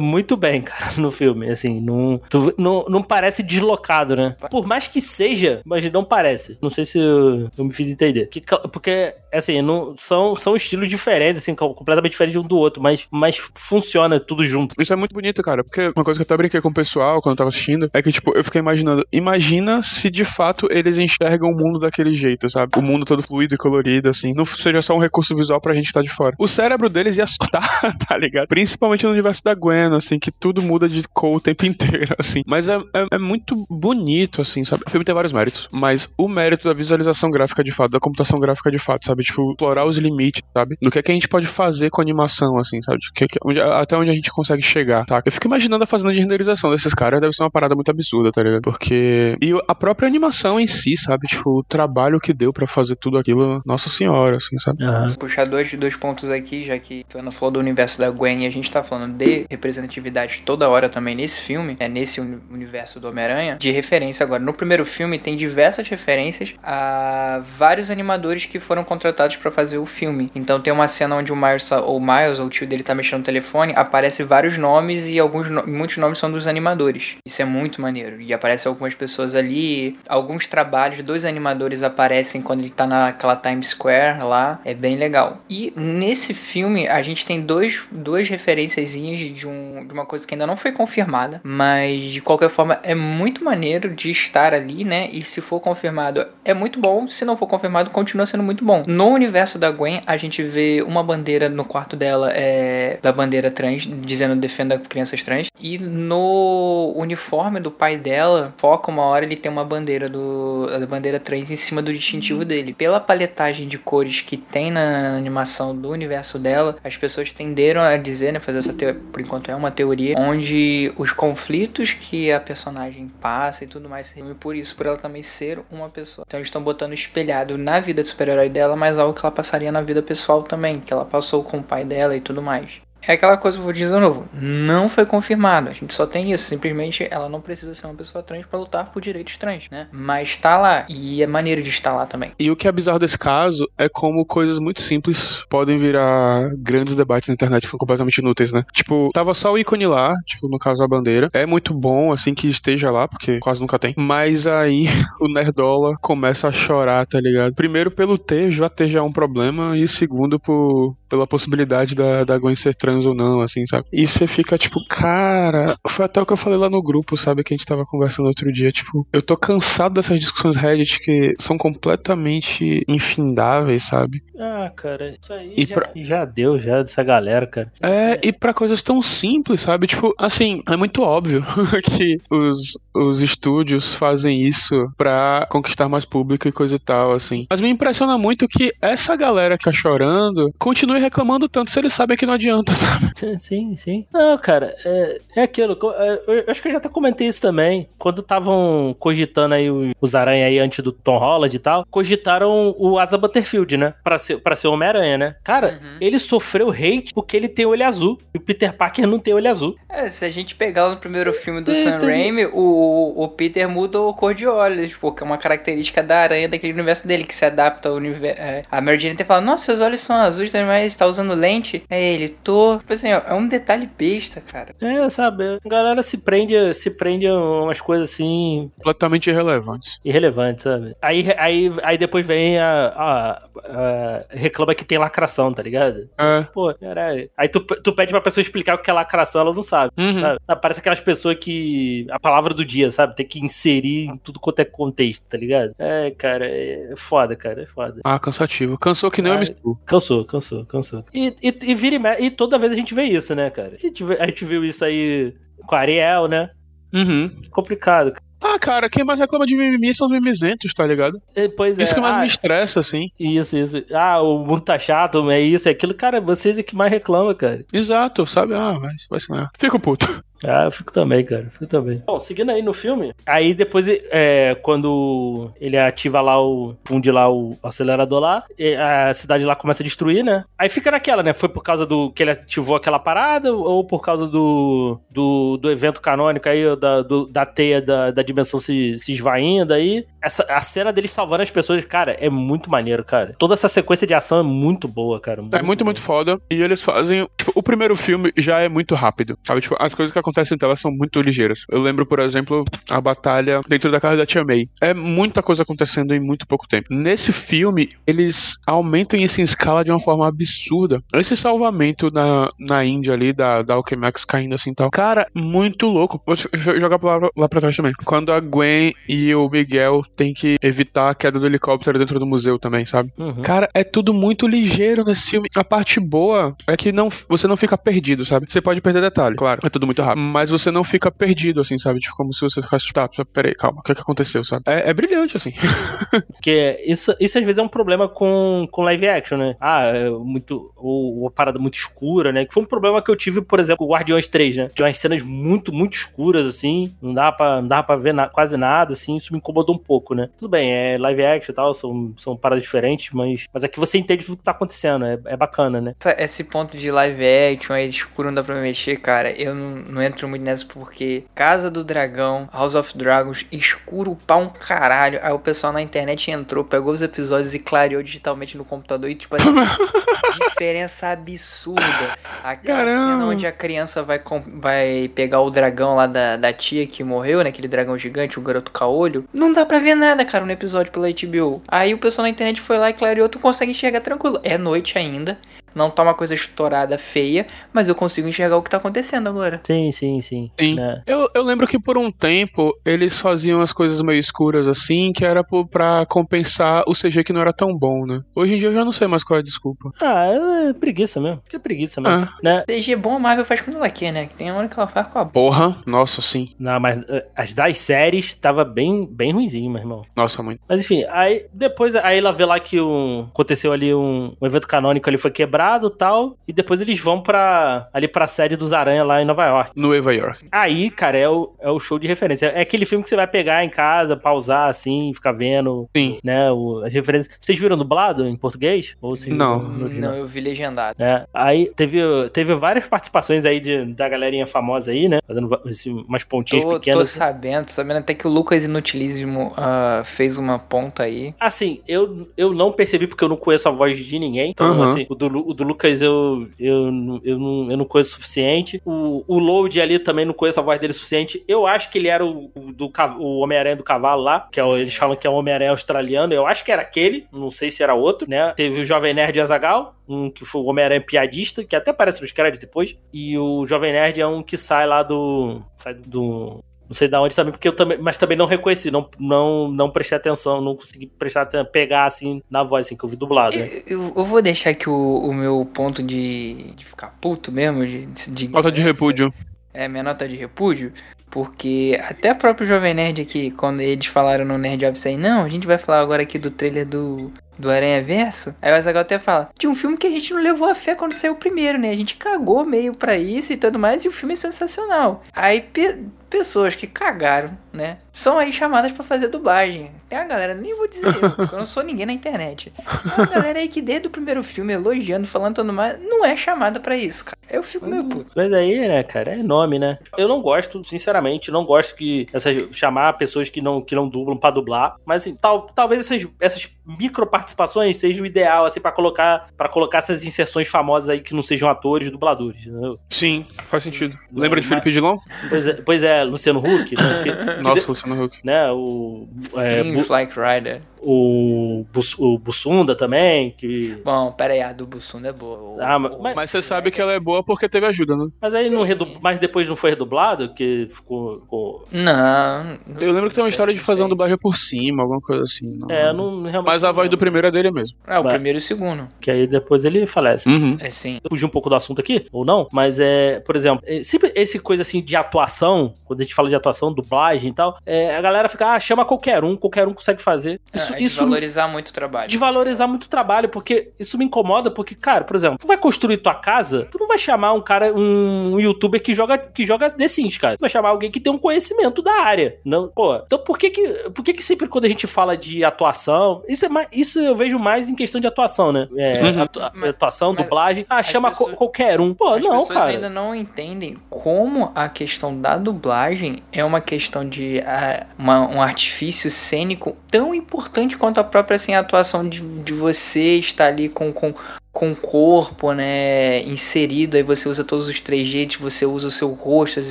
muito 0.00 0.36
bem, 0.36 0.62
cara, 0.62 0.92
no 0.98 1.10
filme. 1.10 1.48
Assim, 1.50 1.80
não, 1.80 2.20
tu- 2.28 2.54
não, 2.58 2.84
não 2.88 3.02
parece 3.02 3.42
deslocado, 3.42 4.14
né? 4.14 4.36
Por 4.50 4.66
mais 4.66 4.86
que 4.86 5.00
seja, 5.00 5.60
mas 5.64 5.90
não 5.90 6.04
parece. 6.04 6.58
Não 6.60 6.70
sei 6.70 6.84
se 6.84 6.98
eu, 6.98 7.50
eu 7.56 7.64
me 7.64 7.72
fiz 7.72 7.88
entender. 7.88 8.26
Que- 8.26 8.42
porque, 8.72 9.14
assim, 9.32 9.62
não, 9.62 9.94
são, 9.96 10.34
são 10.36 10.54
estilos 10.56 10.88
diferentes, 10.88 11.42
assim, 11.42 11.54
com- 11.54 11.72
completamente 11.74 12.12
diferentes 12.12 12.36
um 12.40 12.46
do 12.46 12.56
outro, 12.56 12.82
mas, 12.82 13.06
mas 13.10 13.40
funciona 13.54 14.20
tudo 14.20 14.44
junto. 14.44 14.74
Isso 14.80 14.92
é 14.92 14.96
muito 14.96 15.14
bonito, 15.14 15.42
cara, 15.42 15.64
porque 15.64 15.92
uma 15.96 16.04
coisa 16.04 16.18
que 16.18 16.22
eu 16.22 16.34
até 16.34 16.36
brinquei 16.36 16.60
com 16.60 16.68
o 16.68 16.74
pessoal 16.74 17.20
quando 17.22 17.32
eu 17.32 17.36
tava 17.38 17.48
assistindo 17.48 17.88
é 17.92 18.02
que, 18.02 18.12
tipo, 18.12 18.36
eu 18.36 18.44
fiquei 18.44 18.60
imaginando, 18.60 19.06
imagina 19.12 19.82
se 19.82 20.10
de 20.10 20.24
fato 20.24 20.68
eles 20.70 20.98
enxergam 20.98 21.50
o 21.50 21.56
mundo 21.56 21.78
daquele 21.78 22.14
jeito, 22.14 22.48
sabe? 22.50 22.72
O 22.76 22.82
mundo 22.82 23.04
todo 23.04 23.22
fluido 23.22 23.54
e 23.54 23.58
colorido, 23.58 24.08
assim, 24.10 24.32
não 24.34 24.44
seja 24.44 24.82
só 24.82 24.94
um 24.94 24.98
recurso 25.00 25.34
visual 25.34 25.60
pra 25.60 25.74
gente 25.74 25.86
que 25.86 25.92
tá 25.92 26.02
de 26.02 26.08
fora. 26.10 26.34
O 26.38 26.46
cérebro 26.48 26.88
deles 26.88 27.16
ia 27.16 27.21
surtar, 27.26 27.62
tá 28.08 28.16
ligado? 28.16 28.46
Principalmente 28.48 29.04
no 29.04 29.10
universo 29.12 29.42
da 29.44 29.54
Gwen, 29.54 29.94
assim, 29.96 30.18
que 30.18 30.30
tudo 30.30 30.62
muda 30.62 30.88
de 30.88 31.02
cor 31.08 31.36
o 31.36 31.40
tempo 31.40 31.64
inteiro, 31.66 32.14
assim. 32.18 32.42
Mas 32.46 32.68
é, 32.68 32.76
é, 32.94 33.06
é 33.12 33.18
muito 33.18 33.66
bonito, 33.68 34.40
assim, 34.40 34.64
sabe? 34.64 34.82
O 34.86 34.90
filme 34.90 35.04
tem 35.04 35.14
vários 35.14 35.32
méritos, 35.32 35.68
mas 35.72 36.08
o 36.18 36.28
mérito 36.28 36.66
da 36.68 36.74
visualização 36.74 37.30
gráfica 37.30 37.62
de 37.64 37.70
fato, 37.72 37.90
da 37.92 38.00
computação 38.00 38.38
gráfica 38.40 38.70
de 38.70 38.78
fato, 38.78 39.04
sabe? 39.06 39.22
Tipo, 39.22 39.50
explorar 39.52 39.84
os 39.84 39.96
limites, 39.98 40.42
sabe? 40.56 40.76
Do 40.80 40.90
que 40.90 40.98
é 40.98 41.02
que 41.02 41.10
a 41.10 41.14
gente 41.14 41.28
pode 41.28 41.46
fazer 41.46 41.90
com 41.90 42.00
animação, 42.02 42.58
assim, 42.58 42.80
sabe? 42.82 42.98
De 42.98 43.12
que- 43.12 43.26
que- 43.28 43.38
onde- 43.44 43.60
até 43.60 43.96
onde 43.96 44.10
a 44.10 44.14
gente 44.14 44.30
consegue 44.30 44.62
chegar, 44.62 45.04
tá? 45.04 45.22
Eu 45.24 45.32
fico 45.32 45.46
imaginando 45.46 45.84
a 45.84 45.86
fazenda 45.86 46.12
de 46.12 46.20
renderização 46.20 46.70
desses 46.70 46.94
caras, 46.94 47.20
deve 47.20 47.32
ser 47.34 47.42
uma 47.42 47.50
parada 47.50 47.74
muito 47.74 47.90
absurda, 47.90 48.30
tá 48.32 48.42
ligado? 48.42 48.62
Porque. 48.62 49.36
E 49.40 49.52
a 49.68 49.74
própria 49.74 50.06
animação 50.08 50.58
em 50.60 50.66
si, 50.66 50.96
sabe? 50.96 51.26
Tipo, 51.26 51.60
o 51.60 51.64
trabalho 51.64 52.18
que 52.18 52.32
deu 52.32 52.52
pra 52.52 52.66
fazer 52.66 52.96
tudo 52.96 53.18
aquilo, 53.18 53.62
nossa 53.66 53.88
senhora, 53.90 54.36
assim, 54.36 54.58
sabe? 54.58 54.84
Aham. 54.84 55.06
puxar 55.18 55.44
dois, 55.44 55.72
dois 55.74 55.96
pontos 55.96 56.30
aqui, 56.30 56.64
já 56.64 56.78
que 56.78 57.04
Ana 57.18 57.30
falou 57.32 57.52
do 57.52 57.60
universo 57.60 57.98
da 58.00 58.10
Gwen 58.10 58.44
e 58.44 58.46
a 58.46 58.50
gente 58.50 58.70
tá 58.70 58.82
falando 58.82 59.14
de 59.16 59.44
representatividade 59.50 60.42
toda 60.44 60.68
hora 60.68 60.88
também 60.88 61.14
nesse 61.14 61.40
filme, 61.40 61.76
é 61.78 61.88
nesse 61.88 62.20
uni- 62.20 62.38
universo 62.50 62.98
do 63.00 63.08
Homem-Aranha, 63.08 63.56
de 63.58 63.70
referência 63.70 64.24
agora. 64.24 64.42
No 64.42 64.52
primeiro 64.52 64.84
filme 64.84 65.18
tem 65.18 65.36
diversas 65.36 65.88
referências 65.88 66.54
a 66.62 67.42
vários 67.56 67.90
animadores 67.90 68.44
que 68.46 68.58
foram 68.58 68.84
contratados 68.84 69.36
pra 69.36 69.50
fazer 69.50 69.78
o 69.78 69.86
filme. 69.86 70.30
Então 70.34 70.60
tem 70.60 70.72
uma 70.72 70.88
cena 70.88 71.16
onde 71.16 71.32
o 71.32 71.36
Miles, 71.36 71.68
tá- 71.68 71.80
ou 71.80 72.00
Miles, 72.00 72.38
ou 72.38 72.46
o 72.46 72.50
tio 72.50 72.66
dele 72.66 72.82
tá 72.82 72.94
mexendo 72.94 73.18
no 73.20 73.24
telefone, 73.24 73.72
aparece 73.76 74.22
vários 74.22 74.56
nomes 74.58 75.06
e 75.08 75.18
alguns 75.18 75.48
muitos 75.66 75.96
nomes 75.96 76.18
são 76.18 76.30
dos 76.30 76.46
animadores. 76.46 77.16
Isso 77.26 77.42
é 77.42 77.44
muito 77.44 77.80
maneiro. 77.80 78.20
E 78.20 78.32
aparece 78.32 78.66
algumas 78.68 78.94
pessoas 78.94 79.34
ali, 79.34 79.98
alguns 80.08 80.46
trabalhos 80.46 81.02
dos 81.02 81.24
animadores 81.24 81.82
aparecem 81.82 82.40
quando 82.42 82.60
ele 82.60 82.70
tá 82.70 82.86
naquela 82.86 83.36
Times 83.36 83.68
Square 83.68 84.22
lá, 84.24 84.60
é 84.64 84.74
bem 84.74 84.96
legal. 84.96 85.38
E 85.48 85.72
nesse 85.76 86.34
filme 86.34 86.88
a 86.88 87.01
gente 87.02 87.26
tem 87.26 87.40
dois, 87.40 87.82
duas 87.90 88.28
referenciazinhas 88.28 89.20
de, 89.36 89.46
um, 89.46 89.86
de 89.86 89.92
uma 89.92 90.06
coisa 90.06 90.26
que 90.26 90.34
ainda 90.34 90.46
não 90.46 90.56
foi 90.56 90.72
confirmada, 90.72 91.40
mas 91.42 92.10
de 92.10 92.20
qualquer 92.20 92.50
forma 92.50 92.78
é 92.82 92.94
muito 92.94 93.44
maneiro 93.44 93.90
de 93.90 94.10
estar 94.10 94.54
ali, 94.54 94.84
né? 94.84 95.08
E 95.12 95.22
se 95.22 95.40
for 95.40 95.60
confirmado 95.60 96.26
é 96.44 96.54
muito 96.54 96.80
bom, 96.80 97.06
se 97.06 97.24
não 97.24 97.36
for 97.36 97.46
confirmado 97.46 97.90
continua 97.90 98.26
sendo 98.26 98.42
muito 98.42 98.64
bom. 98.64 98.82
No 98.86 99.08
universo 99.08 99.58
da 99.58 99.70
Gwen 99.70 100.00
a 100.06 100.16
gente 100.16 100.42
vê 100.42 100.82
uma 100.86 101.02
bandeira 101.02 101.48
no 101.48 101.64
quarto 101.64 101.96
dela 101.96 102.30
é 102.32 102.98
da 103.02 103.12
bandeira 103.12 103.50
trans 103.50 103.88
dizendo 104.02 104.36
defenda 104.36 104.78
crianças 104.78 105.22
trans 105.22 105.48
e 105.60 105.78
no 105.78 106.92
uniforme 106.96 107.60
do 107.60 107.70
pai 107.70 107.96
dela 107.96 108.52
foca 108.56 108.90
uma 108.90 109.02
hora 109.02 109.24
ele 109.24 109.36
tem 109.36 109.50
uma 109.50 109.64
bandeira 109.64 110.08
do 110.08 110.66
da 110.66 110.86
bandeira 110.86 111.18
trans 111.20 111.50
em 111.50 111.56
cima 111.56 111.82
do 111.82 111.92
distintivo 111.92 112.44
dele. 112.44 112.74
Pela 112.74 113.00
paletagem 113.00 113.66
de 113.68 113.78
cores 113.78 114.20
que 114.20 114.36
tem 114.36 114.70
na 114.70 115.16
animação 115.16 115.74
do 115.76 115.90
universo 115.90 116.38
dela, 116.38 116.76
as 116.92 116.96
pessoas 116.98 117.32
tenderam 117.32 117.80
a 117.80 117.96
dizer, 117.96 118.32
né, 118.32 118.40
fazer 118.40 118.58
essa 118.58 118.72
teoria, 118.72 119.00
por 119.12 119.20
enquanto 119.20 119.50
é 119.50 119.54
uma 119.54 119.70
teoria, 119.70 120.16
onde 120.18 120.92
os 120.96 121.12
conflitos 121.12 121.92
que 121.92 122.30
a 122.30 122.40
personagem 122.40 123.08
passa 123.20 123.64
e 123.64 123.66
tudo 123.66 123.88
mais 123.88 124.06
se 124.06 124.16
resume 124.16 124.34
por 124.34 124.54
isso, 124.54 124.76
por 124.76 124.86
ela 124.86 124.96
também 124.96 125.22
ser 125.22 125.60
uma 125.70 125.88
pessoa. 125.88 126.24
Então 126.26 126.38
eles 126.38 126.48
estão 126.48 126.62
botando 126.62 126.92
espelhado 126.92 127.56
na 127.58 127.80
vida 127.80 128.02
de 128.02 128.08
super-herói 128.08 128.48
dela, 128.48 128.76
mas 128.76 128.98
algo 128.98 129.14
que 129.14 129.24
ela 129.24 129.34
passaria 129.34 129.72
na 129.72 129.80
vida 129.80 130.02
pessoal 130.02 130.42
também, 130.42 130.80
que 130.80 130.92
ela 130.92 131.04
passou 131.04 131.42
com 131.42 131.58
o 131.58 131.62
pai 131.62 131.84
dela 131.84 132.16
e 132.16 132.20
tudo 132.20 132.42
mais. 132.42 132.80
É 133.06 133.12
aquela 133.14 133.36
coisa, 133.36 133.58
eu 133.58 133.62
vou 133.62 133.72
dizer 133.72 133.92
de 133.92 134.00
novo, 134.00 134.28
não 134.32 134.88
foi 134.88 135.04
confirmado, 135.04 135.68
a 135.68 135.72
gente 135.72 135.92
só 135.92 136.06
tem 136.06 136.32
isso, 136.32 136.44
simplesmente 136.44 137.06
ela 137.10 137.28
não 137.28 137.40
precisa 137.40 137.74
ser 137.74 137.86
uma 137.86 137.94
pessoa 137.94 138.22
trans 138.22 138.46
pra 138.46 138.58
lutar 138.58 138.92
por 138.92 139.02
direitos 139.02 139.36
trans, 139.36 139.68
né? 139.70 139.88
Mas 139.92 140.36
tá 140.36 140.56
lá, 140.56 140.86
e 140.88 141.22
é 141.22 141.26
maneiro 141.26 141.62
de 141.62 141.68
estar 141.68 141.92
lá 141.92 142.06
também. 142.06 142.32
E 142.38 142.50
o 142.50 142.56
que 142.56 142.68
é 142.68 142.72
bizarro 142.72 142.98
desse 142.98 143.18
caso 143.18 143.68
é 143.76 143.88
como 143.88 144.24
coisas 144.24 144.58
muito 144.58 144.80
simples 144.80 145.44
podem 145.48 145.76
virar 145.78 146.50
grandes 146.56 146.94
debates 146.94 147.28
na 147.28 147.34
internet 147.34 147.62
que 147.62 147.70
são 147.70 147.78
completamente 147.78 148.18
inúteis, 148.18 148.52
né? 148.52 148.64
Tipo, 148.72 149.10
tava 149.12 149.34
só 149.34 149.52
o 149.52 149.58
ícone 149.58 149.86
lá, 149.86 150.14
tipo, 150.26 150.48
no 150.48 150.58
caso 150.58 150.82
a 150.82 150.88
bandeira. 150.88 151.28
É 151.32 151.44
muito 151.44 151.74
bom, 151.74 152.12
assim, 152.12 152.34
que 152.34 152.48
esteja 152.48 152.90
lá, 152.90 153.08
porque 153.08 153.38
quase 153.40 153.60
nunca 153.60 153.78
tem. 153.78 153.94
Mas 153.96 154.46
aí 154.46 154.86
o 155.20 155.28
Nerdola 155.28 155.96
começa 156.00 156.48
a 156.48 156.52
chorar, 156.52 157.06
tá 157.06 157.20
ligado? 157.20 157.54
Primeiro 157.54 157.90
pelo 157.90 158.16
ter, 158.16 158.50
já 158.50 158.68
ter 158.68 158.88
já 158.88 159.02
um 159.02 159.12
problema, 159.12 159.76
e 159.76 159.88
segundo 159.88 160.38
por, 160.38 160.94
pela 161.12 161.26
possibilidade 161.26 161.94
da, 161.94 162.24
da 162.24 162.38
Gwen 162.38 162.56
ser 162.56 162.74
trans 162.74 163.04
ou 163.04 163.14
não, 163.14 163.42
assim, 163.42 163.66
sabe? 163.66 163.86
E 163.92 164.06
você 164.08 164.26
fica 164.26 164.56
tipo, 164.56 164.82
cara, 164.88 165.76
foi 165.86 166.06
até 166.06 166.18
o 166.22 166.24
que 166.24 166.32
eu 166.32 166.38
falei 166.38 166.58
lá 166.58 166.70
no 166.70 166.82
grupo, 166.82 167.18
sabe? 167.18 167.44
Que 167.44 167.52
a 167.52 167.56
gente 167.56 167.66
tava 167.66 167.84
conversando 167.84 168.28
outro 168.28 168.50
dia, 168.50 168.72
tipo, 168.72 169.06
eu 169.12 169.20
tô 169.20 169.36
cansado 169.36 169.92
dessas 169.92 170.18
discussões 170.18 170.56
Reddit 170.56 170.98
que 171.00 171.34
são 171.38 171.58
completamente 171.58 172.82
infindáveis, 172.88 173.84
sabe? 173.84 174.22
Ah, 174.38 174.70
cara, 174.74 175.10
isso 175.20 175.32
aí 175.34 175.52
E 175.54 175.66
já, 175.66 175.74
pra- 175.74 175.90
já 175.96 176.24
deu, 176.24 176.58
já, 176.58 176.82
dessa 176.82 177.02
galera, 177.02 177.46
cara. 177.46 177.70
É, 177.82 178.18
e 178.26 178.32
pra 178.32 178.54
coisas 178.54 178.82
tão 178.82 179.02
simples, 179.02 179.60
sabe? 179.60 179.86
Tipo, 179.86 180.14
assim, 180.18 180.62
é 180.66 180.76
muito 180.76 181.02
óbvio 181.02 181.42
que 181.84 182.18
os, 182.30 182.58
os 182.96 183.20
estúdios 183.20 183.92
fazem 183.94 184.40
isso 184.46 184.88
pra 184.96 185.46
conquistar 185.50 185.90
mais 185.90 186.06
público 186.06 186.48
e 186.48 186.52
coisa 186.52 186.76
e 186.76 186.78
tal, 186.78 187.12
assim. 187.12 187.46
Mas 187.50 187.60
me 187.60 187.68
impressiona 187.68 188.16
muito 188.16 188.48
que 188.48 188.72
essa 188.80 189.14
galera 189.14 189.58
que 189.58 189.64
tá 189.64 189.72
chorando 189.72 190.50
continue 190.58 191.01
reclamando 191.02 191.48
tanto 191.48 191.70
se 191.70 191.78
eles 191.78 191.92
sabem 191.92 192.16
que 192.16 192.24
não 192.26 192.34
adianta, 192.34 192.72
sabe? 192.74 193.38
Sim, 193.38 193.76
sim. 193.76 194.06
Não, 194.12 194.36
cara, 194.38 194.74
é, 194.84 195.20
é 195.36 195.42
aquilo. 195.42 195.78
é, 195.96 196.22
Eu 196.26 196.44
acho 196.48 196.62
que 196.62 196.68
eu 196.68 196.72
já 196.72 196.78
até 196.78 196.88
comentei 196.88 197.26
isso 197.28 197.40
também. 197.40 197.88
Quando 197.98 198.20
estavam 198.20 198.94
cogitando 198.98 199.54
aí 199.54 199.70
o- 199.70 199.92
os 200.00 200.14
aranha 200.14 200.46
aí 200.46 200.58
antes 200.58 200.82
do 200.84 200.92
Tom 200.92 201.18
Holland 201.18 201.54
e 201.54 201.58
tal, 201.58 201.84
cogitaram 201.90 202.74
o 202.78 202.98
Asa 202.98 203.18
Butterfield, 203.18 203.76
né? 203.76 203.94
Pra 204.02 204.18
ser, 204.18 204.38
pra 204.38 204.56
ser 204.56 204.68
Homem-Aranha, 204.68 205.18
né? 205.18 205.36
Cara, 205.44 205.78
Uhum. 205.82 205.96
ele 206.00 206.18
sofreu 206.18 206.70
hate 206.70 207.12
porque 207.14 207.36
ele 207.36 207.48
tem 207.48 207.66
olho 207.66 207.86
azul. 207.86 208.18
E 208.34 208.38
o 208.38 208.40
Peter 208.40 208.72
Parker 208.72 209.06
não 209.06 209.18
tem 209.18 209.34
olho 209.34 209.48
azul. 209.50 209.76
É, 209.88 210.08
se 210.08 210.24
a 210.24 210.30
gente 210.30 210.54
pegar 210.54 210.88
no 210.88 210.96
primeiro 210.96 211.32
filme 211.32 211.60
do 211.60 211.70
É, 211.72 211.74
Sam 211.74 211.98
Raimi, 211.98 212.46
o, 212.46 213.22
o 213.24 213.28
Peter 213.28 213.68
muda 213.68 213.98
a 213.98 214.12
cor 214.12 214.34
de 214.34 214.46
olhos, 214.46 214.94
porque 214.96 215.22
é 215.22 215.26
uma 215.26 215.38
característica 215.38 216.02
da 216.02 216.18
aranha 216.18 216.48
daquele 216.48 216.72
universo 216.72 217.06
dele, 217.06 217.24
que 217.24 217.34
se 217.34 217.44
adapta 217.44 217.88
ao 217.88 217.96
universo. 217.96 218.40
a 218.70 218.80
Mary 218.80 218.98
Jane 218.98 219.14
até 219.14 219.24
fala, 219.24 219.40
nossa, 219.40 219.64
seus 219.66 219.80
olhos 219.80 220.00
são 220.00 220.16
azuis, 220.16 220.50
tá, 220.52 220.64
mas 220.64 220.91
tá 220.98 221.06
usando 221.06 221.34
lente? 221.34 221.82
É 221.88 222.02
ele, 222.14 222.28
tô. 222.28 222.78
Tipo 222.78 222.92
assim, 222.92 223.08
é 223.08 223.32
um 223.34 223.46
detalhe 223.48 223.88
besta, 223.98 224.40
cara. 224.40 224.74
É, 224.80 225.08
sabe? 225.08 225.58
A 225.64 225.68
galera 225.68 226.02
se 226.02 226.18
prende, 226.18 226.74
se 226.74 226.90
prende 226.90 227.26
a 227.26 227.34
umas 227.34 227.80
coisas 227.80 228.10
assim 228.12 228.70
Completamente 228.76 229.30
irrelevantes. 229.30 229.98
irrelevantes, 230.04 230.62
sabe? 230.64 230.94
Aí, 231.00 231.26
aí, 231.38 231.72
aí 231.82 231.98
depois 231.98 232.26
vem 232.26 232.58
a, 232.58 232.86
a- 232.96 233.42
a- 233.64 234.24
reclama 234.30 234.74
que 234.74 234.84
tem 234.84 234.98
lacração, 234.98 235.52
tá 235.52 235.62
ligado? 235.62 236.08
É. 236.18 236.42
Pô, 236.52 236.72
caralho. 236.74 237.28
Aí 237.36 237.48
tu, 237.48 237.60
tu 237.60 237.92
pede 237.92 238.10
pra 238.10 238.20
pessoa 238.20 238.42
explicar 238.42 238.74
o 238.74 238.78
que 238.78 238.90
é 238.90 238.92
lacração, 238.92 239.40
ela 239.40 239.52
não 239.54 239.62
sabe. 239.62 239.92
Uhum. 239.98 240.20
sabe? 240.20 240.38
Ah, 240.48 240.56
Parece 240.56 240.80
aquelas 240.80 241.00
pessoas 241.00 241.36
que. 241.38 242.06
A 242.10 242.18
palavra 242.18 242.54
do 242.54 242.64
dia, 242.64 242.90
sabe? 242.90 243.14
Tem 243.16 243.26
que 243.26 243.40
inserir 243.40 244.06
em 244.06 244.16
tudo 244.16 244.38
quanto 244.40 244.60
é 244.60 244.64
contexto, 244.64 245.24
tá 245.28 245.36
ligado? 245.36 245.74
É, 245.78 246.10
cara, 246.12 246.46
é 246.48 246.94
foda, 246.96 247.34
cara, 247.36 247.62
é 247.62 247.66
foda. 247.66 248.00
Ah, 248.04 248.18
cansativo. 248.18 248.78
Cansou 248.78 249.10
que 249.10 249.22
nem 249.22 249.32
o 249.32 249.36
Ai. 249.36 249.42
MCU. 249.44 249.78
Cansou, 249.84 250.24
cansou, 250.24 250.64
cansou. 250.72 251.04
E, 251.14 251.34
e, 251.42 251.58
e 251.70 251.74
vira 251.74 251.94
e, 251.96 251.98
me- 251.98 252.18
e 252.20 252.30
toda 252.30 252.58
vez 252.58 252.72
a 252.72 252.74
gente 252.76 252.94
vê 252.94 253.04
isso, 253.04 253.34
né, 253.34 253.50
cara? 253.50 253.74
A 253.76 253.78
gente, 253.78 254.02
vê- 254.02 254.16
a 254.18 254.26
gente 254.26 254.44
viu 254.44 254.64
isso 254.64 254.84
aí 254.84 255.32
com 255.66 255.74
a 255.76 255.78
Ariel, 255.78 256.26
né? 256.26 256.50
Uhum. 256.92 257.30
Complicado. 257.50 258.12
Ah, 258.44 258.58
cara, 258.58 258.90
quem 258.90 259.04
mais 259.04 259.20
reclama 259.20 259.46
de 259.46 259.54
mimimi 259.56 259.94
são 259.94 260.06
os 260.08 260.12
mimizentos, 260.12 260.74
tá 260.74 260.84
ligado? 260.84 261.16
É, 261.36 261.46
Pois 261.46 261.78
é. 261.78 261.84
Isso 261.84 261.94
que 261.94 262.00
mais 262.00 262.16
ah, 262.16 262.20
me 262.20 262.26
estressa, 262.26 262.80
assim. 262.80 263.06
Isso, 263.18 263.56
isso. 263.56 263.76
Ah, 263.94 264.20
o 264.20 264.44
mundo 264.44 264.60
tá 264.62 264.76
chato, 264.76 265.30
é 265.30 265.40
isso, 265.40 265.68
é 265.68 265.70
aquilo. 265.70 265.94
Cara, 265.94 266.20
vocês 266.20 266.58
é 266.58 266.62
que 266.62 266.74
mais 266.74 266.90
reclamam, 266.90 267.32
cara. 267.36 267.64
Exato, 267.72 268.26
sabe? 268.26 268.54
Ah, 268.54 268.72
vai, 268.72 268.90
vai 269.08 269.20
se 269.20 269.28
ganhar. 269.28 269.48
Fico 269.56 269.78
puto. 269.78 270.22
Ah, 270.44 270.64
eu 270.64 270.70
fico 270.70 270.92
também, 270.92 271.24
cara. 271.24 271.48
Fico 271.52 271.66
também. 271.66 272.02
Bom, 272.06 272.18
seguindo 272.18 272.50
aí 272.50 272.62
no 272.62 272.72
filme, 272.72 273.12
aí 273.26 273.54
depois, 273.54 273.86
é, 273.88 274.56
quando 274.62 275.50
ele 275.60 275.78
ativa 275.78 276.20
lá 276.20 276.40
o. 276.42 276.74
funde 276.84 277.10
lá 277.10 277.30
o 277.30 277.56
acelerador 277.62 278.20
lá, 278.20 278.44
e 278.58 278.74
a 278.74 279.12
cidade 279.14 279.44
lá 279.44 279.54
começa 279.54 279.82
a 279.82 279.84
destruir, 279.84 280.24
né? 280.24 280.44
Aí 280.58 280.68
fica 280.68 280.90
naquela, 280.90 281.22
né? 281.22 281.32
Foi 281.32 281.48
por 281.48 281.62
causa 281.62 281.86
do 281.86 282.10
que 282.10 282.22
ele 282.22 282.30
ativou 282.32 282.76
aquela 282.76 282.98
parada 282.98 283.52
ou 283.52 283.84
por 283.84 284.00
causa 284.02 284.26
do, 284.26 284.98
do, 285.10 285.56
do 285.58 285.70
evento 285.70 286.00
canônico 286.00 286.48
aí, 286.48 286.74
da, 286.76 287.02
do- 287.02 287.26
da 287.26 287.44
teia 287.46 287.80
da, 287.80 288.10
da 288.10 288.22
dimensão 288.22 288.58
se, 288.60 288.96
se 288.98 289.12
esvaindo 289.12 289.72
aí. 289.74 290.04
Essa, 290.22 290.44
a 290.48 290.60
cena 290.60 290.92
dele 290.92 291.08
salvando 291.08 291.42
as 291.42 291.50
pessoas, 291.50 291.84
cara, 291.84 292.12
é 292.18 292.28
muito 292.30 292.70
maneiro, 292.70 293.04
cara. 293.04 293.34
Toda 293.38 293.54
essa 293.54 293.68
sequência 293.68 294.06
de 294.06 294.14
ação 294.14 294.38
é 294.38 294.42
muito 294.42 294.86
boa, 294.88 295.20
cara. 295.20 295.42
É 295.52 295.62
muito, 295.62 295.84
muito 295.84 296.00
foda. 296.00 296.40
E 296.50 296.62
eles 296.62 296.82
fazem. 296.82 297.28
Tipo, 297.36 297.52
o 297.54 297.62
primeiro 297.62 297.96
filme 297.96 298.32
já 298.36 298.60
é 298.60 298.68
muito 298.68 298.94
rápido. 298.94 299.38
Sabe? 299.46 299.60
Tipo, 299.60 299.76
as 299.78 299.94
coisas 299.94 300.12
que 300.12 300.18
acontecem 300.18 300.31
em 300.54 300.58
tela 300.58 300.76
são 300.76 300.90
muito 300.90 301.20
ligeiras. 301.20 301.64
Eu 301.70 301.80
lembro, 301.82 302.04
por 302.06 302.18
exemplo, 302.20 302.64
a 302.90 303.00
batalha 303.00 303.60
dentro 303.68 303.90
da 303.90 304.00
casa 304.00 304.16
da 304.16 304.26
Tia 304.26 304.44
May. 304.44 304.68
É 304.80 304.92
muita 304.94 305.42
coisa 305.42 305.62
acontecendo 305.62 306.14
em 306.14 306.20
muito 306.20 306.46
pouco 306.46 306.66
tempo. 306.66 306.88
Nesse 306.90 307.32
filme, 307.32 307.90
eles 308.06 308.54
aumentam 308.66 309.18
isso 309.18 309.40
em 309.40 309.44
escala 309.44 309.84
de 309.84 309.90
uma 309.90 310.00
forma 310.00 310.26
absurda. 310.26 311.02
Esse 311.14 311.36
salvamento 311.36 312.10
na, 312.12 312.48
na 312.58 312.84
Índia 312.84 313.12
ali, 313.12 313.32
da, 313.32 313.62
da 313.62 313.74
Alchemax 313.74 314.24
caindo 314.24 314.54
assim 314.54 314.70
e 314.70 314.74
tal. 314.74 314.90
Cara, 314.90 315.26
muito 315.34 315.86
louco. 315.88 316.20
Vou 316.26 316.36
jo- 316.36 316.48
jogar 316.54 316.98
lá, 317.02 317.28
lá 317.36 317.48
pra 317.48 317.60
trás 317.60 317.76
também. 317.76 317.92
Quando 318.04 318.32
a 318.32 318.40
Gwen 318.40 318.92
e 319.08 319.34
o 319.34 319.48
Miguel 319.48 320.02
têm 320.16 320.32
que 320.34 320.56
evitar 320.62 321.10
a 321.10 321.14
queda 321.14 321.38
do 321.38 321.46
helicóptero 321.46 321.98
dentro 321.98 322.18
do 322.18 322.26
museu 322.26 322.58
também, 322.58 322.86
sabe? 322.86 323.12
Uhum. 323.18 323.42
Cara, 323.42 323.68
é 323.74 323.84
tudo 323.84 324.12
muito 324.14 324.46
ligeiro 324.46 325.04
nesse 325.04 325.30
filme. 325.30 325.48
A 325.56 325.64
parte 325.64 325.98
boa 326.00 326.54
é 326.66 326.76
que 326.76 326.92
não, 326.92 327.08
você 327.28 327.46
não 327.46 327.56
fica 327.56 327.76
perdido, 327.76 328.24
sabe? 328.24 328.46
Você 328.48 328.60
pode 328.60 328.80
perder 328.80 329.00
detalhe, 329.00 329.36
claro. 329.36 329.60
É 329.64 329.68
tudo 329.68 329.86
muito 329.86 330.02
rápido. 330.02 330.21
Mas 330.22 330.50
você 330.50 330.70
não 330.70 330.84
fica 330.84 331.10
perdido, 331.10 331.60
assim, 331.60 331.78
sabe? 331.78 332.00
Tipo, 332.00 332.16
como 332.16 332.32
se 332.32 332.40
você 332.40 332.62
ficasse, 332.62 332.92
tá, 332.92 333.08
peraí, 333.32 333.54
calma, 333.54 333.80
o 333.80 333.82
que, 333.82 333.94
que 333.94 334.00
aconteceu, 334.00 334.44
sabe? 334.44 334.62
É, 334.66 334.90
é 334.90 334.94
brilhante, 334.94 335.36
assim. 335.36 335.52
Porque 336.32 336.82
isso, 336.86 337.14
isso 337.20 337.38
às 337.38 337.44
vezes 337.44 337.58
é 337.58 337.62
um 337.62 337.68
problema 337.68 338.08
com, 338.08 338.66
com 338.70 338.82
live 338.82 339.08
action, 339.08 339.38
né? 339.38 339.56
Ah, 339.60 339.82
é 339.84 340.08
muito. 340.10 340.72
Ou 340.76 341.20
uma 341.22 341.30
parada 341.30 341.58
muito 341.58 341.74
escura, 341.74 342.32
né? 342.32 342.44
Que 342.44 342.52
foi 342.54 342.62
um 342.62 342.66
problema 342.66 343.02
que 343.02 343.10
eu 343.10 343.16
tive, 343.16 343.40
por 343.42 343.58
exemplo, 343.60 343.86
com 343.86 343.92
Guardiões 343.92 344.26
3, 344.28 344.56
né? 344.56 344.70
Tinha 344.74 344.86
umas 344.86 344.98
cenas 344.98 345.22
muito, 345.22 345.72
muito 345.72 345.94
escuras, 345.94 346.46
assim. 346.46 346.94
Não 347.00 347.14
dava 347.14 347.36
pra, 347.36 347.60
não 347.62 347.68
dava 347.68 347.82
pra 347.84 347.96
ver 347.96 348.12
na- 348.14 348.28
quase 348.28 348.56
nada, 348.56 348.92
assim. 348.92 349.16
Isso 349.16 349.32
me 349.32 349.38
incomodou 349.38 349.74
um 349.74 349.78
pouco, 349.78 350.14
né? 350.14 350.28
Tudo 350.38 350.50
bem, 350.50 350.72
é 350.72 350.96
live 350.98 351.24
action 351.24 351.52
e 351.52 351.54
tal, 351.54 351.74
são, 351.74 352.12
são 352.16 352.36
paradas 352.36 352.62
diferentes, 352.62 353.10
mas, 353.12 353.46
mas 353.52 353.64
aqui 353.64 353.78
você 353.78 353.98
entende 353.98 354.24
tudo 354.24 354.36
que 354.38 354.44
tá 354.44 354.50
acontecendo. 354.52 355.04
É, 355.04 355.18
é 355.26 355.36
bacana, 355.36 355.80
né? 355.80 355.94
Esse 356.18 356.44
ponto 356.44 356.76
de 356.76 356.90
live 356.90 357.22
action 357.54 357.74
aí, 357.74 357.88
de 357.88 357.96
escuro 357.96 358.28
não 358.28 358.34
dá 358.34 358.44
pra 358.44 358.60
mexer, 358.60 358.96
cara, 358.96 359.30
eu 359.32 359.54
não, 359.54 359.70
não 359.76 360.02
entro 360.12 360.28
muito 360.28 360.42
nessa 360.42 360.64
porque 360.66 361.24
Casa 361.34 361.70
do 361.70 361.82
Dragão, 361.82 362.48
House 362.52 362.74
of 362.74 362.96
Dragons, 362.96 363.44
escuro 363.50 364.16
pra 364.26 364.36
um 364.36 364.48
caralho. 364.48 365.18
Aí 365.22 365.32
o 365.32 365.38
pessoal 365.38 365.72
na 365.72 365.82
internet 365.82 366.30
entrou, 366.30 366.62
pegou 366.62 366.92
os 366.92 367.02
episódios 367.02 367.54
e 367.54 367.58
clareou 367.58 368.02
digitalmente 368.02 368.56
no 368.56 368.64
computador 368.64 369.08
e 369.08 369.14
tipo 369.14 369.34
assim, 369.36 369.52
diferença 370.50 371.08
absurda. 371.08 372.16
Aquela 372.42 372.84
Caramba. 372.84 373.12
cena 373.12 373.26
onde 373.26 373.46
a 373.46 373.52
criança 373.52 374.02
vai, 374.02 374.20
vai 374.54 375.10
pegar 375.14 375.40
o 375.40 375.50
dragão 375.50 375.96
lá 375.96 376.06
da, 376.06 376.36
da 376.36 376.52
tia 376.52 376.86
que 376.86 377.02
morreu, 377.02 377.42
né? 377.42 377.48
Aquele 377.48 377.68
dragão 377.68 377.96
gigante, 377.98 378.38
o 378.38 378.42
garoto 378.42 378.70
caolho. 378.70 379.24
Não 379.32 379.52
dá 379.52 379.64
pra 379.64 379.78
ver 379.78 379.94
nada, 379.94 380.24
cara, 380.24 380.44
no 380.44 380.52
episódio 380.52 380.92
pela 380.92 381.08
HBO. 381.08 381.62
Aí 381.66 381.94
o 381.94 381.98
pessoal 381.98 382.24
na 382.24 382.30
internet 382.30 382.60
foi 382.60 382.78
lá 382.78 382.90
e 382.90 382.94
clareou, 382.94 383.28
tu 383.28 383.38
consegue 383.38 383.72
enxergar 383.72 384.00
tranquilo. 384.00 384.40
É 384.42 384.58
noite 384.58 384.98
ainda. 384.98 385.38
Não 385.74 385.90
tá 385.90 386.02
uma 386.02 386.14
coisa 386.14 386.34
estourada 386.34 386.98
feia, 386.98 387.46
mas 387.72 387.88
eu 387.88 387.94
consigo 387.94 388.28
enxergar 388.28 388.56
o 388.56 388.62
que 388.62 388.70
tá 388.70 388.76
acontecendo 388.76 389.28
agora. 389.28 389.60
Sim, 389.64 389.90
sim, 389.90 390.20
sim. 390.20 390.50
Sim. 390.58 390.74
né? 390.74 391.02
Eu, 391.06 391.28
eu 391.34 391.42
lembro 391.42 391.66
que 391.66 391.78
por 391.78 391.96
um 391.98 392.10
tempo 392.10 392.72
eles 392.84 393.18
faziam 393.18 393.60
as 393.60 393.72
coisas 393.72 394.00
meio 394.02 394.18
escuras 394.18 394.68
assim, 394.68 395.12
que 395.12 395.24
era 395.24 395.42
por, 395.42 395.66
pra 395.66 396.06
compensar 396.06 396.82
o 396.86 396.92
CG 396.92 397.24
que 397.24 397.32
não 397.32 397.40
era 397.40 397.52
tão 397.52 397.76
bom, 397.76 398.06
né? 398.06 398.22
Hoje 398.34 398.54
em 398.54 398.58
dia 398.58 398.68
eu 398.68 398.74
já 398.74 398.84
não 398.84 398.92
sei 398.92 399.06
mais 399.06 399.24
qual 399.24 399.38
é 399.38 399.40
a 399.40 399.44
desculpa. 399.44 399.90
Ah, 400.00 400.26
é 400.26 400.72
preguiça 400.72 401.20
mesmo. 401.20 401.42
Que 401.48 401.58
preguiça 401.58 402.00
mesmo. 402.00 402.24
Ah. 402.24 402.36
Né? 402.42 402.62
CG 402.66 402.96
bom 402.96 403.16
a 403.16 403.18
Marvel 403.18 403.44
faz 403.44 403.60
quando 403.60 403.76
ela 403.76 403.90
quer, 403.90 404.12
né? 404.12 404.26
Que 404.26 404.34
tem 404.34 404.50
uma 404.50 404.60
hora 404.60 404.68
que 404.68 404.78
ela 404.78 404.88
faz 404.88 405.06
com 405.08 405.18
a 405.18 405.24
Porra, 405.24 405.76
nossa, 405.86 406.20
sim. 406.20 406.48
Não, 406.58 406.78
mas 406.78 407.02
eh, 407.08 407.26
as 407.36 407.52
das 407.52 407.78
séries 407.78 408.34
tava 408.34 408.64
bem, 408.64 409.06
bem 409.10 409.32
ruimzinho, 409.32 409.70
meu 409.70 409.80
irmão. 409.80 410.02
Nossa, 410.16 410.42
muito. 410.42 410.60
Mas 410.68 410.80
enfim, 410.80 411.04
aí 411.10 411.46
depois 411.52 411.94
aí 411.96 412.18
ela 412.18 412.32
vê 412.32 412.44
lá 412.44 412.58
que 412.60 412.80
um, 412.80 413.28
aconteceu 413.30 413.72
ali 413.72 413.94
um, 413.94 414.34
um 414.40 414.46
evento 414.46 414.66
canônico 414.66 415.08
ali 415.08 415.18
foi 415.18 415.30
quebrado 415.30 415.61
e 415.88 415.90
tal. 415.90 416.36
E 416.46 416.52
depois 416.52 416.80
eles 416.80 416.98
vão 416.98 417.20
pra, 417.20 417.88
ali 417.92 418.08
pra 418.08 418.26
sede 418.26 418.56
dos 418.56 418.72
Aranha 418.72 419.04
lá 419.04 419.20
em 419.22 419.24
Nova 419.24 419.44
York. 419.46 419.70
Nova 419.74 420.12
York. 420.14 420.46
Aí, 420.50 420.90
cara, 420.90 421.16
é 421.18 421.28
o, 421.28 421.52
é 421.60 421.70
o 421.70 421.78
show 421.80 421.98
de 421.98 422.06
referência. 422.06 422.46
É 422.46 422.60
aquele 422.60 422.84
filme 422.86 423.02
que 423.02 423.08
você 423.08 423.16
vai 423.16 423.26
pegar 423.26 423.64
em 423.64 423.68
casa, 423.68 424.16
pausar 424.16 424.68
assim, 424.68 425.12
ficar 425.14 425.32
vendo, 425.32 425.88
Sim. 425.96 426.18
né, 426.22 426.50
o- 426.50 426.82
as 426.84 426.92
referências. 426.94 427.36
Vocês 427.40 427.58
viram 427.58 427.76
dublado 427.76 428.26
em 428.26 428.36
português? 428.36 428.96
Ou 429.00 429.16
vocês 429.16 429.34
Não. 429.34 429.60
Não, 429.62 430.14
eu 430.14 430.26
vi 430.26 430.40
legendado. 430.40 430.96
né? 430.98 431.24
Aí 431.32 431.70
teve, 431.76 431.98
teve 432.32 432.54
várias 432.54 432.86
participações 432.88 433.44
aí 433.44 433.60
de, 433.60 433.84
da 433.86 434.08
galerinha 434.08 434.46
famosa 434.46 434.90
aí, 434.90 435.08
né? 435.08 435.18
Fazendo 435.26 435.60
esse- 435.66 435.90
umas 435.90 436.24
pontinhas 436.24 436.64
Tô, 436.64 436.70
tô 436.72 436.76
pequenas. 436.80 437.08
sabendo, 437.10 437.66
tô 437.66 437.72
sabendo 437.72 437.98
até 437.98 438.14
que 438.14 438.26
o 438.26 438.30
Lucas 438.30 438.64
Inutilismo 438.64 439.52
ah, 439.56 440.02
fez 440.04 440.36
uma 440.36 440.58
ponta 440.58 441.02
aí. 441.04 441.34
Assim, 441.40 441.80
eu, 441.86 442.28
eu 442.36 442.52
não 442.52 442.72
percebi 442.72 443.06
porque 443.06 443.24
eu 443.24 443.28
não 443.28 443.36
conheço 443.36 443.68
a 443.68 443.72
voz 443.72 443.98
de 443.98 444.18
ninguém. 444.18 444.50
Então, 444.50 444.70
Uhum. 444.72 444.82
assim, 444.82 445.06
o 445.08 445.14
do, 445.14 445.28
o 445.52 445.54
do 445.54 445.64
Lucas 445.64 446.02
eu, 446.02 446.48
eu, 446.58 446.86
eu, 447.24 447.38
não, 447.38 447.70
eu 447.70 447.76
não 447.76 447.84
conheço 447.84 448.10
o 448.10 448.14
suficiente. 448.14 448.82
O, 448.84 449.24
o 449.26 449.38
Load 449.38 449.80
ali 449.80 449.98
também 449.98 450.24
não 450.24 450.34
conheço 450.34 450.58
a 450.58 450.62
voz 450.62 450.78
dele 450.80 450.90
o 450.90 450.94
suficiente. 450.94 451.42
Eu 451.46 451.66
acho 451.66 451.90
que 451.90 451.98
ele 451.98 452.08
era 452.08 452.24
o, 452.26 452.50
o 452.54 452.72
do, 452.72 452.90
o 453.18 453.38
Homem-Aranha 453.40 453.76
do 453.76 453.84
Cavalo 453.84 454.22
lá, 454.22 454.48
que 454.50 454.58
é 454.58 454.64
o- 454.64 454.76
eles 454.76 454.94
falam 454.94 455.16
que 455.16 455.26
é 455.26 455.30
o 455.30 455.34
Homem-Aranha 455.34 455.70
australiano. 455.70 456.32
Eu 456.34 456.46
acho 456.46 456.64
que 456.64 456.72
era 456.72 456.82
aquele, 456.82 457.26
não 457.32 457.50
sei 457.50 457.70
se 457.70 457.82
era 457.82 457.94
outro, 457.94 458.28
né? 458.28 458.52
Teve 458.56 458.80
o 458.80 458.84
Jovem 458.84 459.14
Nerd 459.14 459.40
Azagal, 459.40 459.94
um 460.08 460.30
que 460.30 460.44
foi 460.44 460.60
o 460.60 460.64
Homem-Aranha 460.66 461.00
piadista, 461.00 461.62
que 461.64 461.76
até 461.76 461.90
aparece 461.90 462.20
nos 462.20 462.32
créditos 462.32 462.60
depois. 462.60 462.96
E 463.12 463.38
o 463.38 463.64
Jovem 463.66 463.92
Nerd 463.92 464.20
é 464.20 464.26
um 464.26 464.42
que 464.42 464.56
sai 464.56 464.86
lá 464.86 465.02
do. 465.02 465.60
Sai 465.76 465.94
do. 465.94 466.62
Não 466.92 466.94
sei 466.94 467.08
da 467.08 467.22
onde 467.22 467.34
também, 467.34 467.52
porque 467.52 467.66
eu 467.66 467.74
também, 467.74 467.96
mas 467.96 468.18
também 468.18 468.36
não 468.36 468.44
reconheci, 468.44 468.90
não, 468.90 469.08
não, 469.18 469.66
não 469.72 469.88
prestei 469.88 470.14
atenção, 470.18 470.60
não 470.60 470.76
consegui 470.76 471.06
prestar 471.06 471.40
atenção, 471.40 471.64
pegar 471.64 472.04
assim 472.04 472.42
na 472.50 472.62
voz, 472.62 472.84
assim, 472.84 472.98
que 472.98 473.02
eu 473.02 473.08
vi 473.08 473.16
dublado, 473.16 473.56
né? 473.56 473.80
Eu, 473.86 474.12
eu- 474.14 474.24
vou 474.26 474.42
deixar 474.42 474.70
aqui 474.70 474.90
o, 474.90 475.18
o 475.20 475.32
meu 475.32 475.64
ponto 475.72 476.02
de, 476.02 476.72
de 476.76 476.84
ficar 476.84 477.16
puto 477.18 477.50
mesmo, 477.50 477.86
de, 477.86 478.04
de 478.04 478.48
Nota 478.48 478.70
de 478.70 478.82
repúdio. 478.82 479.32
É, 479.72 479.88
minha 479.88 480.02
nota 480.02 480.28
de 480.28 480.36
repúdio. 480.36 480.92
Porque 481.30 481.98
até 482.06 482.32
o 482.32 482.36
próprio 482.36 482.66
Jovem 482.66 482.92
Nerd 482.92 483.22
aqui, 483.22 483.50
quando 483.52 483.80
eles 483.80 484.04
falaram 484.04 484.44
no 484.44 484.58
Nerd 484.58 484.84
Office 484.84 485.06
aí, 485.06 485.16
não, 485.16 485.46
a 485.46 485.48
gente 485.48 485.66
vai 485.66 485.78
falar 485.78 486.00
agora 486.00 486.22
aqui 486.22 486.38
do 486.38 486.50
trailer 486.50 486.84
do, 486.86 487.32
do 487.58 487.70
Aranha 487.70 488.02
Verso. 488.02 488.54
Aí 488.60 488.72
o 488.72 488.74
Azaghal 488.74 489.02
até 489.02 489.18
fala, 489.18 489.50
de 489.58 489.66
um 489.68 489.74
filme 489.74 489.96
que 489.96 490.06
a 490.06 490.10
gente 490.10 490.32
não 490.34 490.42
levou 490.42 490.68
a 490.68 490.74
fé 490.74 490.94
quando 490.94 491.12
saiu 491.12 491.32
o 491.34 491.36
primeiro, 491.36 491.78
né? 491.78 491.90
A 491.90 491.96
gente 491.96 492.16
cagou 492.16 492.64
meio 492.64 492.94
pra 492.94 493.16
isso 493.16 493.52
e 493.52 493.56
tudo 493.56 493.78
mais, 493.78 494.04
e 494.04 494.08
o 494.08 494.12
filme 494.12 494.32
é 494.34 494.36
sensacional. 494.36 495.22
Aí 495.34 495.60
pe- 495.60 495.98
pessoas 496.30 496.74
que 496.74 496.86
cagaram, 496.86 497.56
né? 497.72 497.98
São 498.10 498.38
aí 498.38 498.50
chamadas 498.52 498.90
pra 498.90 499.04
fazer 499.04 499.28
dublagem. 499.28 499.90
Tem 500.08 500.18
a 500.18 500.24
galera, 500.24 500.54
nem 500.54 500.74
vou 500.74 500.88
dizer 500.88 501.06
eu, 501.22 501.30
porque 501.36 501.54
eu 501.54 501.58
não 501.58 501.66
sou 501.66 501.82
ninguém 501.82 502.06
na 502.06 502.12
internet. 502.12 502.72
Uma 503.16 503.26
galera 503.26 503.58
aí 503.58 503.68
que 503.68 503.82
desde 503.82 504.06
o 504.06 504.10
primeiro 504.10 504.42
filme, 504.42 504.72
elogiando, 504.72 505.26
falando 505.26 505.56
tudo 505.56 505.72
mais, 505.72 505.98
não 506.00 506.24
é 506.24 506.34
chamada 506.36 506.80
pra 506.80 506.96
isso, 506.96 507.26
cara. 507.26 507.36
Eu 507.50 507.62
fico 507.62 507.86
meio 507.86 508.04
puto. 508.04 508.30
Mas 508.34 508.50
aí, 508.50 508.78
né, 508.88 509.02
cara, 509.02 509.32
é 509.32 509.42
nome, 509.42 509.78
né? 509.78 509.98
Eu 510.16 510.26
não 510.26 510.40
gosto, 510.40 510.82
sinceramente, 510.82 511.50
não 511.50 511.66
gosto 511.66 511.94
que 511.94 512.26
essas, 512.32 512.56
chamar 512.74 513.12
pessoas 513.14 513.50
que 513.50 513.60
não, 513.60 513.82
que 513.82 513.94
não 513.94 514.08
dublam 514.08 514.36
pra 514.38 514.50
dublar. 514.50 514.96
Mas 515.04 515.22
assim, 515.22 515.34
tal, 515.36 515.66
talvez 515.74 516.00
essas, 516.00 516.26
essas 516.40 516.66
micro 516.84 517.26
participações 517.26 517.96
sejam 517.96 518.24
o 518.24 518.26
ideal, 518.26 518.64
assim, 518.64 518.80
pra 518.80 518.90
colocar, 518.92 519.46
pra 519.56 519.68
colocar 519.68 519.98
essas 519.98 520.24
inserções 520.24 520.68
famosas 520.68 521.08
aí 521.08 521.20
que 521.20 521.32
não 521.34 521.42
sejam 521.42 521.68
atores, 521.68 522.10
dubladores, 522.10 522.60
entendeu? 522.66 522.98
Sim, 523.10 523.46
faz 523.68 523.82
sentido. 523.84 524.18
Lembra 524.32 524.60
de 524.60 524.66
Felipe 524.66 524.90
Dilon? 524.90 525.16
Pois 525.48 525.66
é, 525.66 525.72
pois 525.74 526.02
é 526.02 526.24
Luciano 526.24 526.58
Huck, 526.58 526.94
né? 526.96 527.02
Que- 527.22 527.36
que 527.56 527.62
Nossa, 527.62 527.88
Luciano 527.88 528.24
Huck. 528.24 528.38
né, 528.44 528.70
o, 528.72 529.28
é, 529.56 529.82
King 529.82 529.96
Bu- 529.96 530.04
Flight 530.04 530.32
Rider. 530.38 530.82
O, 531.02 531.84
Bus- 531.92 532.16
o 532.18 532.38
Bussunda 532.38 532.94
também, 532.96 533.50
que. 533.56 533.96
Bom, 534.04 534.32
pera 534.32 534.54
aí, 534.54 534.60
a 534.62 534.72
do 534.72 534.86
Bussunda 534.86 535.28
é 535.28 535.32
boa. 535.32 535.58
O- 535.58 535.76
Ah, 535.80 535.98
mas- 535.98 536.12
o- 536.12 536.22
mas- 536.22 536.34
Mas 536.34 536.50
você 536.50 536.62
sabe 536.62 536.90
que 536.90 537.00
ela 537.00 537.12
é 537.12 537.20
boa 537.20 537.42
porque 537.42 537.68
teve 537.68 537.86
ajuda, 537.86 538.16
né? 538.16 538.26
Mas 538.40 538.54
aí 538.54 538.70
não 538.70 538.82
redu... 538.82 539.06
mas 539.20 539.38
depois 539.38 539.68
não 539.68 539.76
foi 539.76 539.90
redublado, 539.90 540.52
que 540.54 540.88
ficou. 540.92 541.40
ficou- 541.40 541.86
Não. 541.92 542.78
Eu 543.00 543.12
lembro 543.12 543.28
que 543.28 543.34
tem 543.34 543.42
uma 543.42 543.46
não 543.46 543.50
história 543.50 543.72
de 543.74 543.80
fazer 543.80 544.00
não 544.00 544.06
uma 544.06 544.10
dublagem 544.10 544.36
por 544.38 544.56
cima, 544.56 545.02
alguma 545.02 545.20
coisa 545.20 545.42
assim. 545.44 545.76
não- 545.78 545.90
É, 545.90 546.12
não 546.12 546.42
realmente. 546.42 546.72
Mas 546.72 546.84
a 546.84 546.92
voz 546.92 547.08
do 547.08 547.18
primeiro 547.18 547.46
é 547.46 547.50
dele 547.50 547.70
mesmo. 547.70 547.96
É, 548.06 548.18
o 548.18 548.22
Vai. 548.22 548.34
primeiro 548.34 548.58
e 548.58 548.60
o 548.60 548.62
segundo. 548.62 549.08
Que 549.20 549.30
aí 549.30 549.46
depois 549.46 549.84
ele 549.84 550.06
falece. 550.06 550.48
Uhum. 550.48 550.76
É 550.80 550.90
sim. 550.90 551.18
fugir 551.28 551.44
um 551.46 551.48
pouco 551.48 551.68
do 551.68 551.74
assunto 551.74 552.00
aqui, 552.00 552.26
ou 552.32 552.44
não, 552.44 552.68
mas 552.72 552.98
é, 553.00 553.40
por 553.40 553.56
exemplo, 553.56 553.82
é, 553.86 554.02
sempre 554.02 554.32
esse 554.34 554.58
coisa 554.58 554.82
assim 554.82 555.02
de 555.02 555.14
atuação, 555.16 555.94
quando 556.04 556.20
a 556.20 556.22
gente 556.22 556.34
fala 556.34 556.48
de 556.48 556.54
atuação, 556.54 556.92
dublagem 556.92 557.50
e 557.50 557.54
tal, 557.54 557.76
é, 557.86 558.14
a 558.16 558.20
galera 558.20 558.48
fica, 558.48 558.72
ah, 558.74 558.80
chama 558.80 559.04
qualquer 559.04 559.42
um, 559.44 559.56
qualquer 559.56 559.86
um 559.88 559.94
consegue 559.94 560.20
fazer. 560.22 560.60
Isso, 560.72 560.91
é, 560.94 560.98
de 560.98 561.04
isso 561.04 561.20
valorizar 561.20 561.68
muito 561.68 561.88
o 561.88 561.92
trabalho. 561.92 562.28
desvalorizar 562.28 562.88
muito 562.88 563.04
o 563.04 563.08
trabalho, 563.08 563.48
porque 563.48 563.90
isso 563.98 564.16
me 564.18 564.24
incomoda, 564.24 564.70
porque, 564.70 564.94
cara, 564.94 565.24
por 565.24 565.36
exemplo, 565.36 565.58
tu 565.60 565.66
vai 565.66 565.76
construir 565.76 566.16
tua 566.18 566.34
casa, 566.34 566.86
tu 566.90 566.98
não 566.98 567.06
vai 567.08 567.18
chamar 567.18 567.52
um 567.52 567.60
cara, 567.60 567.92
um 567.94 568.58
youtuber 568.60 569.02
que 569.02 569.14
joga, 569.14 569.36
que 569.38 569.64
joga 569.64 569.90
The 569.90 570.08
Sims, 570.08 570.36
cara. 570.38 570.56
Tu 570.56 570.60
vai 570.60 570.70
chamar 570.70 570.90
alguém 570.90 571.10
que 571.10 571.20
tem 571.20 571.32
um 571.32 571.38
conhecimento 571.38 572.02
da 572.02 572.12
área. 572.22 572.56
Não, 572.64 572.88
pô, 572.88 573.16
então 573.16 573.38
por 573.38 573.58
que 573.58 573.70
que, 573.70 573.88
por 574.10 574.22
que 574.24 574.32
que 574.32 574.42
sempre 574.42 574.68
quando 574.68 574.84
a 574.84 574.88
gente 574.88 575.06
fala 575.06 575.36
de 575.36 575.64
atuação, 575.64 576.42
isso 576.48 576.64
é 576.64 576.68
mais, 576.68 576.88
isso 576.92 577.18
eu 577.18 577.34
vejo 577.36 577.58
mais 577.58 577.88
em 577.88 577.94
questão 577.94 578.20
de 578.20 578.26
atuação, 578.26 578.72
né? 578.72 578.88
É, 578.96 579.22
Uhum. 579.22 579.42
atu- 579.42 579.60
Mas- 579.74 579.90
atuação, 579.90 580.32
mas 580.32 580.44
dublagem, 580.44 580.86
ah, 580.88 581.02
chama 581.02 581.30
pessoas- 581.30 581.50
co- 581.52 581.56
qualquer 581.56 582.00
um. 582.00 582.14
Pô, 582.14 582.34
As 582.34 582.42
não, 582.44 582.50
pessoas 582.60 582.68
cara. 582.78 582.90
ainda 582.90 583.08
não 583.10 583.34
entendem 583.34 583.96
como 584.10 584.72
a 584.74 584.88
questão 584.88 585.36
da 585.36 585.56
dublagem 585.56 586.42
é 586.52 586.64
uma 586.64 586.80
questão 586.80 587.28
de 587.28 587.60
ah, 587.66 588.06
uma- 588.18 588.48
um 588.48 588.60
artifício 588.62 589.30
cênico 589.30 589.96
tão 590.10 590.34
importante 590.34 590.81
quanto 590.96 591.18
a 591.18 591.24
própria 591.24 591.56
assim, 591.56 591.74
atuação 591.74 592.28
de, 592.28 592.40
de 592.40 592.72
você 592.72 593.36
estar 593.38 593.66
ali 593.66 593.88
com, 593.88 594.12
com, 594.12 594.34
com 594.72 594.90
o 594.90 594.96
corpo, 594.96 595.72
né, 595.72 596.42
inserido, 596.44 597.16
aí 597.16 597.22
você 597.22 597.48
usa 597.48 597.62
todos 597.62 597.88
os 597.88 598.00
trejeitos, 598.00 598.56
você 598.56 598.86
usa 598.86 599.08
o 599.08 599.10
seu 599.10 599.30
rosto, 599.32 599.78
as 599.78 599.90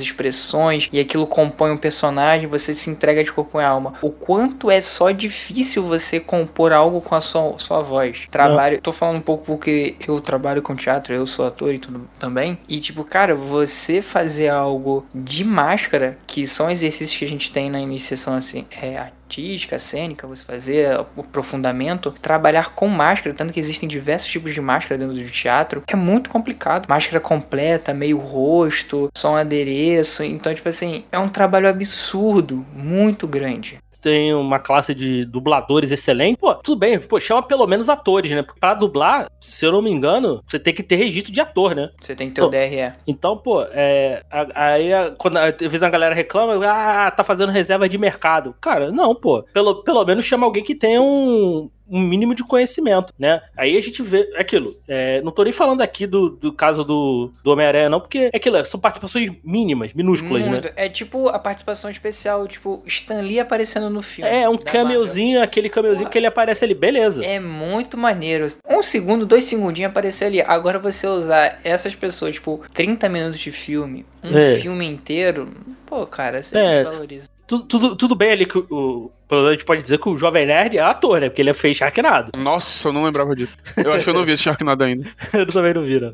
expressões, 0.00 0.88
e 0.92 0.98
aquilo 0.98 1.26
compõe 1.26 1.70
um 1.70 1.76
personagem, 1.76 2.48
você 2.48 2.74
se 2.74 2.90
entrega 2.90 3.22
de 3.22 3.32
corpo 3.32 3.60
e 3.60 3.64
alma. 3.64 3.94
O 4.02 4.10
quanto 4.10 4.70
é 4.70 4.80
só 4.80 5.10
difícil 5.12 5.84
você 5.84 6.18
compor 6.18 6.72
algo 6.72 7.00
com 7.00 7.14
a 7.14 7.20
sua, 7.20 7.54
sua 7.58 7.80
voz. 7.80 8.26
Trabalho, 8.30 8.80
tô 8.80 8.92
falando 8.92 9.18
um 9.18 9.22
pouco 9.22 9.44
porque 9.44 9.94
eu 10.06 10.20
trabalho 10.20 10.60
com 10.60 10.74
teatro, 10.74 11.14
eu 11.14 11.26
sou 11.26 11.46
ator 11.46 11.72
e 11.72 11.78
tudo 11.78 12.08
também, 12.18 12.58
e 12.68 12.80
tipo, 12.80 13.04
cara, 13.04 13.36
você 13.36 14.02
fazer 14.02 14.48
algo 14.48 15.06
de 15.14 15.44
máscara, 15.44 16.18
que 16.26 16.46
são 16.46 16.70
exercícios 16.70 17.16
que 17.16 17.24
a 17.24 17.28
gente 17.28 17.52
tem 17.52 17.70
na 17.70 17.80
iniciação 17.80 18.34
assim, 18.34 18.66
é 18.70 19.12
artística, 19.32 19.78
cênica, 19.78 20.26
você 20.26 20.44
fazer 20.44 20.94
o 21.16 21.20
aprofundamento, 21.20 22.10
trabalhar 22.20 22.74
com 22.74 22.86
máscara, 22.88 23.34
tanto 23.34 23.52
que 23.52 23.60
existem 23.60 23.88
diversos 23.88 24.30
tipos 24.30 24.52
de 24.52 24.60
máscara 24.60 24.98
dentro 24.98 25.14
do 25.14 25.30
teatro, 25.30 25.82
é 25.86 25.96
muito 25.96 26.28
complicado. 26.28 26.86
Máscara 26.88 27.20
completa, 27.20 27.94
meio 27.94 28.18
rosto, 28.18 29.10
só 29.14 29.32
um 29.32 29.36
adereço, 29.36 30.22
então, 30.22 30.54
tipo 30.54 30.68
assim, 30.68 31.04
é 31.10 31.18
um 31.18 31.28
trabalho 31.28 31.68
absurdo, 31.68 32.66
muito 32.74 33.26
grande. 33.26 33.78
Tem 34.02 34.34
uma 34.34 34.58
classe 34.58 34.94
de 34.94 35.24
dubladores 35.24 35.90
excelente, 35.92 36.36
pô, 36.36 36.54
tudo 36.56 36.78
bem, 36.78 36.98
pô, 36.98 37.18
chama 37.20 37.42
pelo 37.42 37.66
menos 37.66 37.88
atores, 37.88 38.32
né? 38.32 38.44
Pra 38.60 38.74
dublar, 38.74 39.30
se 39.40 39.64
eu 39.64 39.70
não 39.72 39.80
me 39.80 39.90
engano, 39.90 40.42
você 40.46 40.58
tem 40.58 40.74
que 40.74 40.82
ter 40.82 40.96
registro 40.96 41.32
de 41.32 41.40
ator, 41.40 41.74
né? 41.74 41.88
Você 42.00 42.14
tem 42.14 42.28
que 42.28 42.34
ter 42.34 42.42
o 42.42 42.44
Tô- 42.46 42.50
DRE. 42.50 42.92
Então, 43.06 43.36
pô, 43.36 43.62
é, 43.70 44.22
aí 44.54 44.90
quando 45.18 45.36
às 45.36 45.54
vezes 45.56 45.82
a 45.82 45.88
galera 45.90 46.14
reclama, 46.14 46.54
ah, 46.66 47.10
tá 47.10 47.22
fazendo 47.22 47.50
reserva 47.52 47.88
de 47.88 47.96
mercado. 47.96 48.54
Cara, 48.60 48.90
não, 48.90 49.14
pô, 49.14 49.44
pelo, 49.52 49.82
pelo 49.84 50.04
menos 50.04 50.24
chama 50.24 50.46
alguém 50.46 50.64
que 50.64 50.74
tenha 50.74 51.00
um, 51.00 51.70
um 51.92 52.00
mínimo 52.00 52.34
de 52.34 52.42
conhecimento, 52.42 53.12
né? 53.18 53.40
Aí 53.56 53.76
a 53.76 53.80
gente 53.82 54.02
vê 54.02 54.28
aquilo. 54.36 54.74
é, 54.88 55.20
não 55.22 55.30
tô 55.30 55.44
nem 55.44 55.52
falando 55.52 55.82
aqui 55.82 56.06
do, 56.06 56.30
do 56.30 56.52
caso 56.52 56.82
do, 56.82 57.30
do 57.44 57.50
Homem-Aranha, 57.52 57.88
não, 57.90 58.00
porque 58.00 58.30
é 58.32 58.36
aquilo, 58.36 58.64
são 58.66 58.80
participações 58.80 59.30
mínimas, 59.44 59.92
minúsculas, 59.92 60.46
né? 60.46 60.62
É 60.74 60.88
tipo 60.88 61.28
a 61.28 61.38
participação 61.38 61.90
especial, 61.90 62.48
tipo, 62.48 62.82
Stan 62.86 63.20
Lee 63.20 63.38
aparecendo 63.38 63.90
no 63.90 64.02
filme. 64.02 64.30
É, 64.30 64.48
um 64.48 64.56
cameozinho, 64.56 65.42
aquele 65.42 65.68
cameozinho 65.68 66.08
que 66.08 66.18
ele 66.18 66.26
aparece 66.26 66.64
ali, 66.64 66.74
beleza. 66.74 67.20
Marvel. 67.20 67.36
É 67.36 67.40
muito 67.40 67.96
maneiro. 67.96 68.46
Um 68.68 68.82
segundo, 68.82 69.26
dois 69.26 69.44
segundinhos 69.44 69.90
aparecer 69.90 70.24
ali. 70.26 70.40
Agora 70.40 70.78
você 70.78 71.06
usar 71.06 71.60
essas 71.62 71.94
pessoas, 71.94 72.34
tipo, 72.36 72.62
30 72.72 73.08
minutos 73.08 73.38
de 73.40 73.52
filme, 73.52 74.06
um 74.24 74.36
É. 74.36 74.56
filme 74.58 74.86
inteiro, 74.86 75.48
pô, 75.84 76.06
cara, 76.06 76.42
você 76.42 76.56
É. 76.56 76.84
valoriza. 76.84 77.28
Tudo, 77.52 77.64
tudo, 77.66 77.96
tudo 77.96 78.14
bem 78.14 78.32
ali 78.32 78.46
que 78.46 78.56
o, 78.56 78.66
o. 78.70 79.12
A 79.30 79.52
gente 79.52 79.64
pode 79.64 79.82
dizer 79.82 79.98
que 79.98 80.08
o 80.10 80.16
Jovem 80.16 80.44
Nerd 80.44 80.76
é 80.76 80.82
ator, 80.82 81.18
né? 81.18 81.30
Porque 81.30 81.40
ele 81.40 81.54
fez 81.54 81.78
Sharknado. 81.78 82.32
Nossa, 82.38 82.88
eu 82.88 82.92
não 82.92 83.02
lembrava 83.04 83.34
disso. 83.34 83.56
Eu 83.82 83.90
acho 83.94 84.04
que 84.04 84.10
eu 84.10 84.14
não 84.14 84.26
vi 84.26 84.32
esse 84.32 84.42
Sharknado 84.42 84.84
ainda. 84.84 85.08
Eu 85.32 85.46
também 85.46 85.72
não 85.72 85.82
vi, 85.84 85.98
não. 85.98 86.12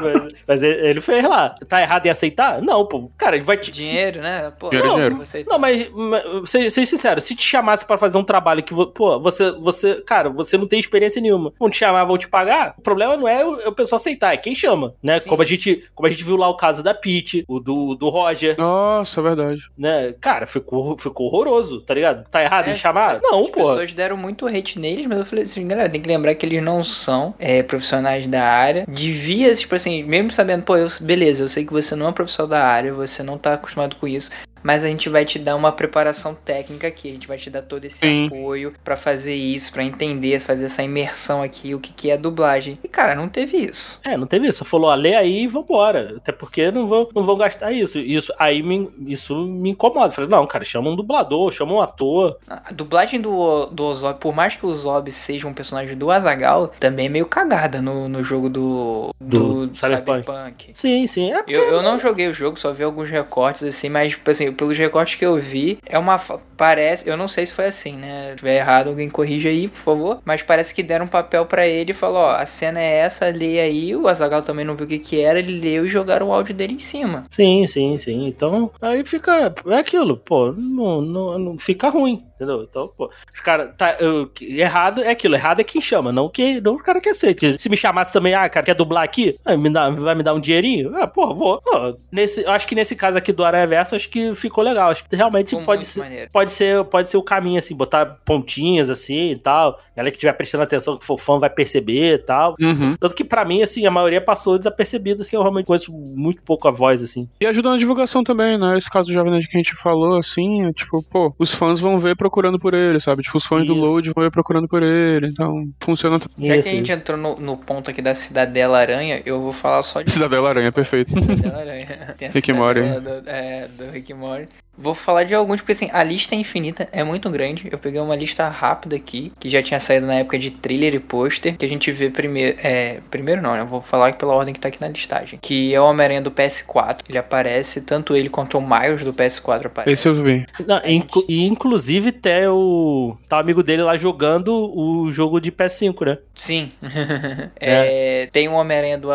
mas, 0.00 0.32
mas 0.46 0.62
ele 0.62 1.00
fez 1.00 1.24
lá. 1.24 1.56
Tá 1.68 1.82
errado 1.82 2.06
em 2.06 2.10
aceitar? 2.10 2.62
Não, 2.62 2.86
pô. 2.86 3.10
Cara, 3.18 3.34
ele 3.34 3.44
vai 3.44 3.56
te. 3.56 3.72
Dinheiro, 3.72 4.20
né? 4.20 4.52
Pô, 4.60 4.68
Dinheiro 4.68 4.86
é 4.86 4.90
não, 4.90 5.08
dinheiro. 5.16 5.48
Não, 5.50 5.58
mas, 5.58 5.90
mas 5.90 6.50
seja, 6.50 6.70
seja 6.70 6.86
sincero, 6.90 7.20
se 7.20 7.34
te 7.34 7.42
chamasse 7.42 7.84
pra 7.84 7.98
fazer 7.98 8.16
um 8.18 8.22
trabalho 8.22 8.62
que, 8.62 8.72
pô, 8.72 9.18
você, 9.18 9.50
você, 9.52 10.00
cara, 10.06 10.30
você 10.30 10.56
não 10.56 10.68
tem 10.68 10.78
experiência 10.78 11.20
nenhuma, 11.20 11.52
vão 11.58 11.68
te 11.68 11.78
chamar, 11.78 12.04
vão 12.04 12.16
te 12.16 12.28
pagar, 12.28 12.74
o 12.78 12.82
problema 12.82 13.16
não 13.16 13.26
é 13.26 13.44
o, 13.44 13.60
é 13.60 13.68
o 13.68 13.72
pessoal 13.72 13.96
aceitar, 13.96 14.34
é 14.34 14.36
quem 14.36 14.54
chama, 14.54 14.94
né? 15.02 15.18
Sim. 15.18 15.28
Como 15.28 15.42
a, 15.42 15.44
gente, 15.44 15.82
como 15.96 16.06
a 16.06 16.10
gente 16.10 16.22
viu 16.22 16.36
lá 16.36 16.48
o 16.48 16.56
caso 16.56 16.80
da 16.80 16.94
Pete, 16.94 17.44
o 17.48 17.58
do, 17.58 17.96
do 17.96 18.08
Roger, 18.08 18.56
Nossa, 18.56 19.18
é 19.20 19.22
verdade. 19.24 19.62
né? 19.76 20.14
Cara, 20.20 20.46
ficou, 20.46 20.71
ficou 20.98 21.26
horroroso, 21.26 21.80
tá 21.82 21.94
ligado? 21.94 22.24
Tá 22.30 22.42
errado 22.42 22.68
É, 22.68 22.72
em 22.72 22.74
chamar? 22.76 23.20
Não, 23.22 23.40
As 23.42 23.50
pô. 23.50 23.52
pessoas 23.60 23.92
deram 23.92 24.16
muito 24.16 24.46
hate 24.46 24.78
neles, 24.78 25.06
mas 25.06 25.18
eu 25.18 25.24
falei 25.24 25.44
assim, 25.44 25.66
galera, 25.66 25.88
tem 25.88 26.00
que 26.00 26.08
lembrar 26.08 26.34
que 26.34 26.46
eles 26.46 26.62
não 26.62 26.82
são 26.82 27.34
é, 27.38 27.62
profissionais 27.62 28.26
da 28.26 28.42
área. 28.44 28.84
Devia, 28.88 29.54
tipo 29.54 29.74
assim, 29.74 30.02
mesmo 30.02 30.30
sabendo, 30.32 30.62
pô, 30.64 30.76
eu, 30.76 30.88
beleza, 31.00 31.42
eu 31.42 31.48
sei 31.48 31.64
que 31.66 31.72
você 31.72 31.94
não 31.94 32.08
é 32.08 32.12
profissional 32.12 32.48
da 32.48 32.64
área, 32.64 32.92
você 32.92 33.22
não 33.22 33.36
tá 33.38 33.54
acostumado 33.54 33.96
com 33.96 34.06
isso, 34.08 34.30
mas 34.62 34.84
a 34.84 34.88
gente 34.88 35.08
vai 35.08 35.24
te 35.24 35.38
dar 35.38 35.56
uma 35.56 35.72
preparação 35.72 36.34
técnica 36.34 36.86
aqui, 36.86 37.08
a 37.08 37.12
gente 37.12 37.28
vai 37.28 37.38
te 37.38 37.50
dar 37.50 37.62
todo 37.62 37.84
esse 37.84 37.98
Sim. 37.98 38.26
apoio 38.26 38.74
pra 38.84 38.96
fazer 38.96 39.34
isso, 39.34 39.72
pra 39.72 39.84
entender, 39.84 40.40
fazer 40.40 40.66
essa 40.66 40.82
imersão 40.82 41.42
aqui, 41.42 41.74
o 41.74 41.80
que, 41.80 41.92
que 41.92 42.10
é 42.10 42.16
dublagem. 42.16 42.78
E, 42.82 42.88
cara, 42.88 43.14
não 43.14 43.28
teve 43.28 43.56
isso. 43.56 44.00
É, 44.04 44.16
não 44.16 44.26
teve 44.26 44.48
isso. 44.48 44.64
Falou, 44.64 44.90
ah, 44.90 44.94
lê 44.94 45.14
aí 45.14 45.42
e 45.42 45.46
vambora. 45.46 46.14
Até 46.16 46.32
porque 46.32 46.70
não 46.70 46.86
vão, 46.86 47.08
não 47.14 47.24
vão 47.24 47.36
gastar 47.36 47.72
isso. 47.72 47.98
Isso 47.98 48.32
aí 48.38 48.62
me, 48.62 48.90
isso 49.06 49.46
me 49.46 49.70
incomoda. 49.70 50.10
Falei, 50.10 50.30
não, 50.30 50.46
cara, 50.46 50.64
chama 50.64 50.90
um 50.90 50.96
dublador, 50.96 51.50
chama 51.50 51.72
um 51.72 51.80
ator. 51.80 52.38
A 52.46 52.72
dublagem 52.72 53.20
do, 53.20 53.66
do 53.66 53.84
Ozob, 53.84 54.18
por 54.18 54.34
mais 54.34 54.56
que 54.56 54.64
o 54.64 54.68
Ozob 54.68 55.10
seja 55.10 55.46
um 55.48 55.54
personagem 55.54 55.96
do 55.96 56.10
Azagal, 56.10 56.68
também 56.78 57.06
é 57.06 57.08
meio 57.08 57.26
cagada 57.26 57.80
no, 57.80 58.08
no 58.08 58.22
jogo 58.22 58.48
do, 58.48 59.10
Do 59.20 59.66
do, 59.66 59.76
Cyberpunk. 59.76 60.24
Cyberpunk. 60.26 60.70
Sim, 60.72 61.06
sim. 61.06 61.32
É 61.32 61.38
porque 61.38 61.52
Eu, 61.52 61.62
eu 61.64 61.82
não 61.82 61.98
joguei 61.98 62.28
o 62.28 62.34
jogo, 62.34 62.58
só 62.58 62.72
vi 62.72 62.82
alguns 62.84 63.10
recortes 63.10 63.62
assim, 63.62 63.88
mas 63.88 64.12
tipo 64.12 64.30
assim, 64.30 64.51
pelos 64.52 64.76
recortes 64.76 65.14
que 65.16 65.24
eu 65.24 65.36
vi, 65.36 65.78
é 65.84 65.98
uma. 65.98 66.18
Parece. 66.56 67.08
Eu 67.08 67.16
não 67.16 67.26
sei 67.26 67.46
se 67.46 67.52
foi 67.52 67.66
assim, 67.66 67.96
né? 67.96 68.30
Se 68.30 68.36
tiver 68.36 68.56
errado, 68.56 68.88
alguém 68.88 69.08
corrija 69.08 69.48
aí, 69.48 69.68
por 69.68 69.80
favor. 69.82 70.22
Mas 70.24 70.42
parece 70.42 70.74
que 70.74 70.82
deram 70.82 71.06
um 71.06 71.08
papel 71.08 71.44
pra 71.46 71.66
ele 71.66 71.90
e 71.90 71.94
falou: 71.94 72.18
ó, 72.22 72.36
a 72.36 72.46
cena 72.46 72.80
é 72.80 72.98
essa, 72.98 73.28
lê 73.30 73.60
aí. 73.60 73.96
O 73.96 74.06
Azagal 74.08 74.42
também 74.42 74.64
não 74.64 74.76
viu 74.76 74.86
o 74.86 74.88
que 74.88 74.98
que 74.98 75.20
era, 75.20 75.38
ele 75.38 75.58
leu 75.60 75.86
e 75.86 75.88
jogaram 75.88 76.28
o 76.28 76.32
áudio 76.32 76.54
dele 76.54 76.74
em 76.74 76.78
cima. 76.78 77.24
Sim, 77.30 77.66
sim, 77.66 77.96
sim. 77.96 78.26
Então, 78.26 78.70
aí 78.80 79.04
fica. 79.04 79.52
É 79.66 79.76
aquilo, 79.76 80.16
pô, 80.16 80.52
não, 80.52 81.00
não, 81.00 81.38
não 81.38 81.58
fica 81.58 81.88
ruim, 81.88 82.24
entendeu? 82.42 82.66
Então, 82.68 82.90
pô, 82.96 83.10
os 83.32 83.40
cara, 83.40 83.68
tá, 83.68 83.96
eu- 84.00 84.30
errado 84.40 85.02
é 85.02 85.10
aquilo, 85.10 85.34
errado 85.34 85.60
é 85.60 85.64
quem 85.64 85.80
chama, 85.80 86.12
não, 86.12 86.28
que, 86.28 86.60
não 86.60 86.74
o 86.74 86.78
cara 86.82 87.00
que 87.00 87.08
aceita. 87.08 87.58
Se 87.58 87.68
me 87.68 87.76
chamasse 87.76 88.12
também, 88.12 88.34
ah, 88.34 88.48
cara, 88.48 88.64
quer 88.66 88.74
dublar 88.74 89.02
aqui? 89.04 89.36
Ah, 89.44 89.56
me 89.56 89.70
dá, 89.70 89.90
vai 89.90 90.14
me 90.14 90.22
dar 90.22 90.34
um 90.34 90.40
dinheirinho? 90.40 90.94
Ah, 90.96 91.06
pô, 91.06 91.34
vou. 91.34 91.60
Pô, 91.62 91.96
nesse, 92.10 92.42
eu 92.42 92.50
acho 92.50 92.66
que 92.66 92.74
nesse 92.74 92.94
caso 92.96 93.16
aqui 93.18 93.32
do 93.32 93.44
Aranha 93.44 93.66
Verso, 93.66 93.94
acho 93.94 94.08
que 94.08 94.34
ficou 94.34 94.62
legal. 94.64 94.90
Acho 94.90 95.04
que 95.08 95.14
realmente 95.16 95.56
pode 95.64 95.84
ser. 95.84 96.00
maneiro. 96.00 96.30
Pode 96.32 96.50
ser, 96.50 96.84
pode 96.84 97.08
ser 97.10 97.16
o 97.16 97.22
caminho, 97.22 97.58
assim, 97.58 97.74
botar 97.74 98.06
pontinhas 98.24 98.90
assim 98.90 99.30
e 99.30 99.36
tal. 99.38 99.78
Galera 99.96 100.10
que 100.10 100.16
estiver 100.16 100.32
prestando 100.32 100.64
atenção, 100.64 100.96
que 100.96 101.04
for 101.04 101.18
fã, 101.18 101.38
vai 101.38 101.50
perceber 101.50 102.14
e 102.14 102.18
tal. 102.18 102.54
Uhum. 102.60 102.92
Tanto 102.98 103.14
que 103.14 103.24
pra 103.24 103.44
mim, 103.44 103.62
assim, 103.62 103.86
a 103.86 103.90
maioria 103.90 104.20
passou 104.20 104.58
desapercebido, 104.58 105.20
assim, 105.22 105.30
que 105.30 105.36
eu 105.36 105.42
realmente 105.42 105.66
conheço 105.66 105.92
muito 105.92 106.42
pouco 106.42 106.66
a 106.68 106.70
voz, 106.70 107.02
assim. 107.02 107.28
E 107.40 107.46
ajuda 107.46 107.70
na 107.70 107.76
divulgação 107.76 108.24
também, 108.24 108.58
né? 108.58 108.78
Esse 108.78 108.90
caso 108.90 109.08
do 109.08 109.12
Jovem 109.12 109.32
Nerd 109.32 109.48
que 109.48 109.56
a 109.56 109.60
gente 109.62 109.74
falou, 109.74 110.16
assim, 110.18 110.66
é 110.66 110.72
tipo, 110.72 111.02
pô, 111.02 111.34
os 111.38 111.52
fãs 111.54 111.80
vão 111.80 111.98
ver 111.98 112.16
procurando 112.32 112.58
por 112.58 112.72
ele, 112.72 112.98
sabe? 112.98 113.22
Tipo, 113.22 113.36
os 113.36 113.44
fãs 113.44 113.66
do 113.66 113.74
Isso. 113.74 113.82
Load 113.82 114.10
vão 114.14 114.24
ver 114.24 114.30
procurando 114.30 114.66
por 114.66 114.82
ele, 114.82 115.26
então 115.26 115.68
funciona. 115.78 116.18
Já 116.38 116.56
Isso, 116.56 116.68
que 116.68 116.74
a 116.74 116.78
gente 116.78 116.90
entrou 116.90 117.18
no, 117.18 117.36
no 117.36 117.56
ponto 117.58 117.90
aqui 117.90 118.00
da 118.00 118.14
Cidadela 118.14 118.78
Aranha, 118.78 119.20
eu 119.26 119.42
vou 119.42 119.52
falar 119.52 119.82
só 119.82 120.00
de 120.00 120.10
Cidadela 120.10 120.48
Aranha, 120.48 120.72
perfeito. 120.72 121.10
Cidadela 121.10 121.60
Aranha. 121.60 122.14
Tem 122.16 122.28
a 122.28 122.30
Rick 122.32 122.52
Morty. 122.54 122.80
Do, 122.80 123.28
é, 123.28 123.68
do 123.68 123.90
Rick 123.90 124.14
Morty. 124.14 124.48
Vou 124.76 124.94
falar 124.94 125.24
de 125.24 125.34
alguns, 125.34 125.60
porque 125.60 125.72
assim, 125.72 125.90
a 125.92 126.02
lista 126.02 126.34
é 126.34 126.38
infinita, 126.38 126.88
é 126.92 127.04
muito 127.04 127.28
grande. 127.30 127.68
Eu 127.70 127.78
peguei 127.78 128.00
uma 128.00 128.16
lista 128.16 128.48
rápida 128.48 128.96
aqui, 128.96 129.32
que 129.38 129.48
já 129.48 129.62
tinha 129.62 129.78
saído 129.78 130.06
na 130.06 130.14
época 130.14 130.38
de 130.38 130.50
trailer 130.50 130.94
e 130.94 130.98
pôster, 130.98 131.56
que 131.56 131.64
a 131.64 131.68
gente 131.68 131.90
vê 131.92 132.08
primeiro. 132.10 132.56
É, 132.62 133.00
primeiro 133.10 133.42
não, 133.42 133.52
né? 133.52 133.60
Eu 133.60 133.66
vou 133.66 133.82
falar 133.82 134.14
pela 134.14 134.34
ordem 134.34 134.54
que 134.54 134.60
tá 134.60 134.68
aqui 134.68 134.80
na 134.80 134.88
listagem. 134.88 135.38
Que 135.42 135.74
é 135.74 135.80
o 135.80 135.84
Homem-Aranha 135.84 136.22
do 136.22 136.30
PS4. 136.30 137.00
Ele 137.08 137.18
aparece, 137.18 137.82
tanto 137.82 138.16
ele 138.16 138.28
quanto 138.30 138.56
o 138.58 138.60
Miles 138.60 139.04
do 139.04 139.12
PS4 139.12 139.66
aparece. 139.66 139.92
Esse 139.92 140.08
eu 140.08 140.14
vi. 140.22 140.46
Não, 140.66 140.80
inclu- 140.86 141.24
e 141.28 141.44
inclusive 141.46 142.08
até 142.08 142.48
o. 142.50 143.16
Tá 143.28 143.36
o 143.36 143.40
amigo 143.40 143.62
dele 143.62 143.82
lá 143.82 143.96
jogando 143.96 144.52
o 144.74 145.10
jogo 145.12 145.40
de 145.40 145.52
PS5, 145.52 146.04
né? 146.06 146.18
Sim. 146.34 146.72
É, 147.60 148.28
Tem 148.32 148.48
o 148.48 148.52
Homem-Aranha 148.54 148.98
do, 148.98 149.08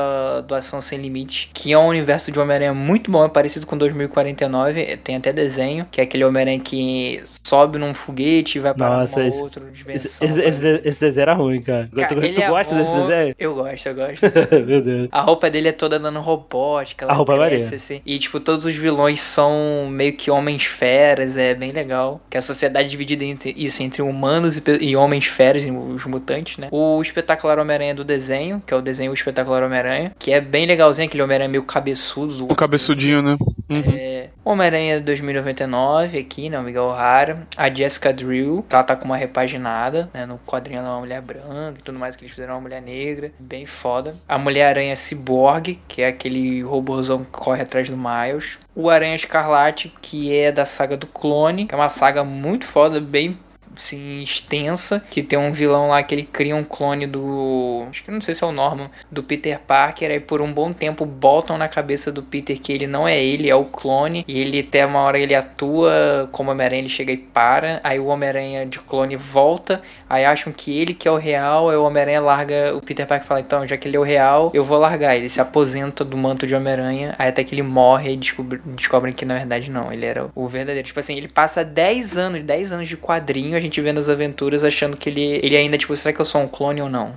do 0.45 0.55
Ação 0.55 0.81
Sem 0.81 0.99
Limite, 0.99 1.49
que 1.53 1.71
é 1.73 1.77
um 1.77 1.87
universo 1.87 2.31
de 2.31 2.39
Homem-Aranha 2.39 2.73
muito 2.73 3.11
bom, 3.11 3.25
é 3.25 3.29
parecido 3.29 3.65
com 3.65 3.77
2049. 3.77 4.97
Tem 4.97 5.15
até 5.15 5.33
desenho, 5.47 5.85
que 5.91 6.01
é 6.01 6.03
aquele 6.03 6.23
Homem-Aranha 6.25 6.59
que 6.59 7.23
sobe 7.45 7.77
num 7.77 7.93
foguete 7.93 8.57
e 8.57 8.61
vai 8.61 8.73
para 8.73 8.89
Nossa, 9.01 9.19
uma 9.19 9.27
esse- 9.27 9.41
outra 9.41 9.63
dimensão. 9.71 10.27
esse, 10.27 10.41
esse, 10.41 10.81
esse 10.83 10.99
desenho 10.99 11.21
era 11.23 11.33
ruim, 11.33 11.61
cara. 11.61 11.89
Cara, 11.95 12.07
tu 12.07 12.15
tu 12.33 12.41
é 12.41 12.47
gosta 12.49 12.75
desse 12.75 12.91
bom. 12.91 12.99
desenho? 12.99 13.35
Eu 13.39 13.55
gosto, 13.55 13.85
eu 13.87 13.95
gosto. 13.95 14.21
Meu 14.67 14.81
Deus. 14.81 15.09
A 15.11 15.21
roupa 15.21 15.49
dele 15.49 15.69
é 15.69 15.71
toda 15.71 15.97
dando 15.99 16.19
robótica, 16.19 17.05
A 17.07 17.13
roupa 17.13 17.33
é 17.33 17.37
cresce, 17.37 17.53
maneira. 17.55 17.75
assim. 17.75 18.01
E, 18.05 18.19
tipo, 18.19 18.39
todos 18.39 18.65
os 18.65 18.75
vilões 18.75 19.19
são 19.21 19.87
meio 19.89 20.13
que 20.13 20.29
homens-feras, 20.29 21.37
é 21.37 21.53
bem 21.53 21.71
legal. 21.71 22.21
Que 22.29 22.37
a 22.37 22.41
sociedade 22.41 22.85
é 22.85 22.89
dividida 22.89 23.23
entre 23.23 23.53
isso, 23.57 23.81
entre 23.83 24.01
humanos 24.01 24.57
e, 24.57 24.61
e 24.81 24.95
homens-feras, 24.95 25.65
e 25.65 25.71
os 25.71 26.05
mutantes, 26.05 26.57
né? 26.57 26.67
O 26.71 27.01
espetacular 27.01 27.59
Homem-Aranha 27.59 27.95
do 27.95 28.03
desenho, 28.03 28.61
que 28.65 28.73
é 28.73 28.77
o 28.77 28.81
desenho 28.81 29.13
Espetacular 29.13 29.63
Homem-Aranha, 29.63 30.11
que 30.19 30.31
é 30.31 30.41
bem 30.41 30.65
legalzinho, 30.65 31.07
aquele 31.07 31.23
Homem-Aranha 31.23 31.49
meio 31.49 31.63
cabeçudo. 31.63 32.45
O 32.49 32.55
cabeçudinho, 32.55 33.21
né? 33.21 33.37
Uhum. 33.69 33.83
É, 33.95 34.27
Homem-Aranha 34.47 35.01
2099 35.01 36.17
aqui, 36.17 36.49
né? 36.49 36.57
O 36.57 36.63
Miguel 36.63 36.85
O'Hara. 36.85 37.45
A 37.55 37.73
Jessica 37.73 38.13
Drill, 38.13 38.65
ela 38.71 38.83
tá 38.83 38.95
com 38.95 39.05
uma 39.05 39.17
repaginada, 39.17 40.09
né? 40.13 40.25
No 40.25 40.39
quadrinho 40.39 40.79
ela 40.79 40.87
é 40.87 40.91
uma 40.91 40.99
mulher 41.01 41.21
branca 41.21 41.79
e 41.79 41.83
tudo 41.83 41.99
mais 41.99 42.15
que 42.15 42.23
eles 42.23 42.33
fizeram 42.33 42.53
uma 42.55 42.61
mulher 42.61 42.81
negra. 42.81 43.31
Bem 43.37 43.65
foda. 43.65 44.15
A 44.27 44.37
Mulher-Aranha 44.37 44.95
Cyborg, 44.95 45.79
que 45.87 46.01
é 46.01 46.07
aquele 46.07 46.61
robôzão 46.63 47.23
que 47.23 47.31
corre 47.31 47.61
atrás 47.61 47.89
do 47.89 47.97
Miles. 47.97 48.57
O 48.73 48.89
Aranha 48.89 49.15
Escarlate, 49.15 49.93
que 50.01 50.35
é 50.35 50.51
da 50.51 50.65
saga 50.65 50.95
do 50.95 51.07
Clone, 51.07 51.65
que 51.65 51.75
é 51.75 51.77
uma 51.77 51.89
saga 51.89 52.23
muito 52.23 52.65
foda, 52.65 53.01
bem 53.01 53.37
assim, 53.77 54.21
extensa, 54.21 55.03
que 55.09 55.21
tem 55.23 55.37
um 55.37 55.51
vilão 55.51 55.89
lá 55.89 56.01
que 56.03 56.13
ele 56.15 56.23
cria 56.23 56.55
um 56.55 56.63
clone 56.63 57.07
do. 57.07 57.85
Acho 57.89 58.03
que 58.03 58.11
não 58.11 58.21
sei 58.21 58.33
se 58.35 58.43
é 58.43 58.47
o 58.47 58.51
Norman, 58.51 58.89
do 59.11 59.23
Peter 59.23 59.59
Parker, 59.59 60.11
aí 60.11 60.19
por 60.19 60.41
um 60.41 60.51
bom 60.51 60.73
tempo 60.73 61.05
botam 61.05 61.57
na 61.57 61.67
cabeça 61.67 62.11
do 62.11 62.21
Peter 62.23 62.59
que 62.59 62.71
ele 62.71 62.87
não 62.87 63.07
é 63.07 63.21
ele, 63.21 63.49
é 63.49 63.55
o 63.55 63.65
clone, 63.65 64.23
e 64.27 64.39
ele 64.39 64.59
até 64.59 64.85
uma 64.85 64.99
hora 65.01 65.19
ele 65.19 65.35
atua 65.35 66.29
como 66.31 66.51
Homem-Aranha, 66.51 66.81
ele 66.81 66.89
chega 66.89 67.11
e 67.11 67.17
para, 67.17 67.79
aí 67.83 67.99
o 67.99 68.05
Homem-Aranha 68.07 68.65
de 68.65 68.79
clone 68.79 69.15
volta, 69.15 69.81
aí 70.09 70.25
acham 70.25 70.51
que 70.53 70.77
ele 70.77 70.93
que 70.93 71.07
é 71.07 71.11
o 71.11 71.17
real, 71.17 71.69
aí 71.69 71.75
o 71.75 71.83
Homem-Aranha 71.83 72.21
larga, 72.21 72.75
o 72.75 72.81
Peter 72.81 73.05
Parker 73.05 73.27
fala, 73.27 73.39
então, 73.39 73.65
já 73.67 73.77
que 73.77 73.87
ele 73.87 73.97
é 73.97 73.99
o 73.99 74.03
real, 74.03 74.51
eu 74.53 74.63
vou 74.63 74.77
largar, 74.77 75.15
ele 75.15 75.29
se 75.29 75.41
aposenta 75.41 76.03
do 76.03 76.17
manto 76.17 76.47
de 76.47 76.55
Homem-Aranha, 76.55 77.15
aí 77.17 77.29
até 77.29 77.43
que 77.43 77.53
ele 77.53 77.63
morre 77.63 78.13
e 78.13 78.17
descobre- 78.17 78.61
descobrem 78.65 79.13
que 79.13 79.25
na 79.25 79.35
verdade 79.35 79.69
não, 79.69 79.91
ele 79.91 80.05
era 80.05 80.29
o 80.35 80.47
verdadeiro. 80.47 80.87
Tipo 80.87 80.99
assim, 80.99 81.17
ele 81.17 81.27
passa 81.27 81.63
10 81.63 82.17
anos, 82.17 82.43
10 82.43 82.71
anos 82.71 82.87
de 82.87 82.97
quadrinho, 82.97 83.57
a 83.57 83.59
gente 83.59 83.66
vendo 83.81 83.99
as 83.99 84.09
aventuras 84.09 84.63
achando 84.63 84.97
que 84.97 85.09
ele, 85.09 85.39
ele 85.43 85.55
ainda, 85.57 85.77
tipo, 85.77 85.95
será 85.95 86.13
que 86.13 86.19
eu 86.21 86.25
sou 86.25 86.41
um 86.41 86.47
clone 86.47 86.81
ou 86.81 86.89
não? 86.89 87.13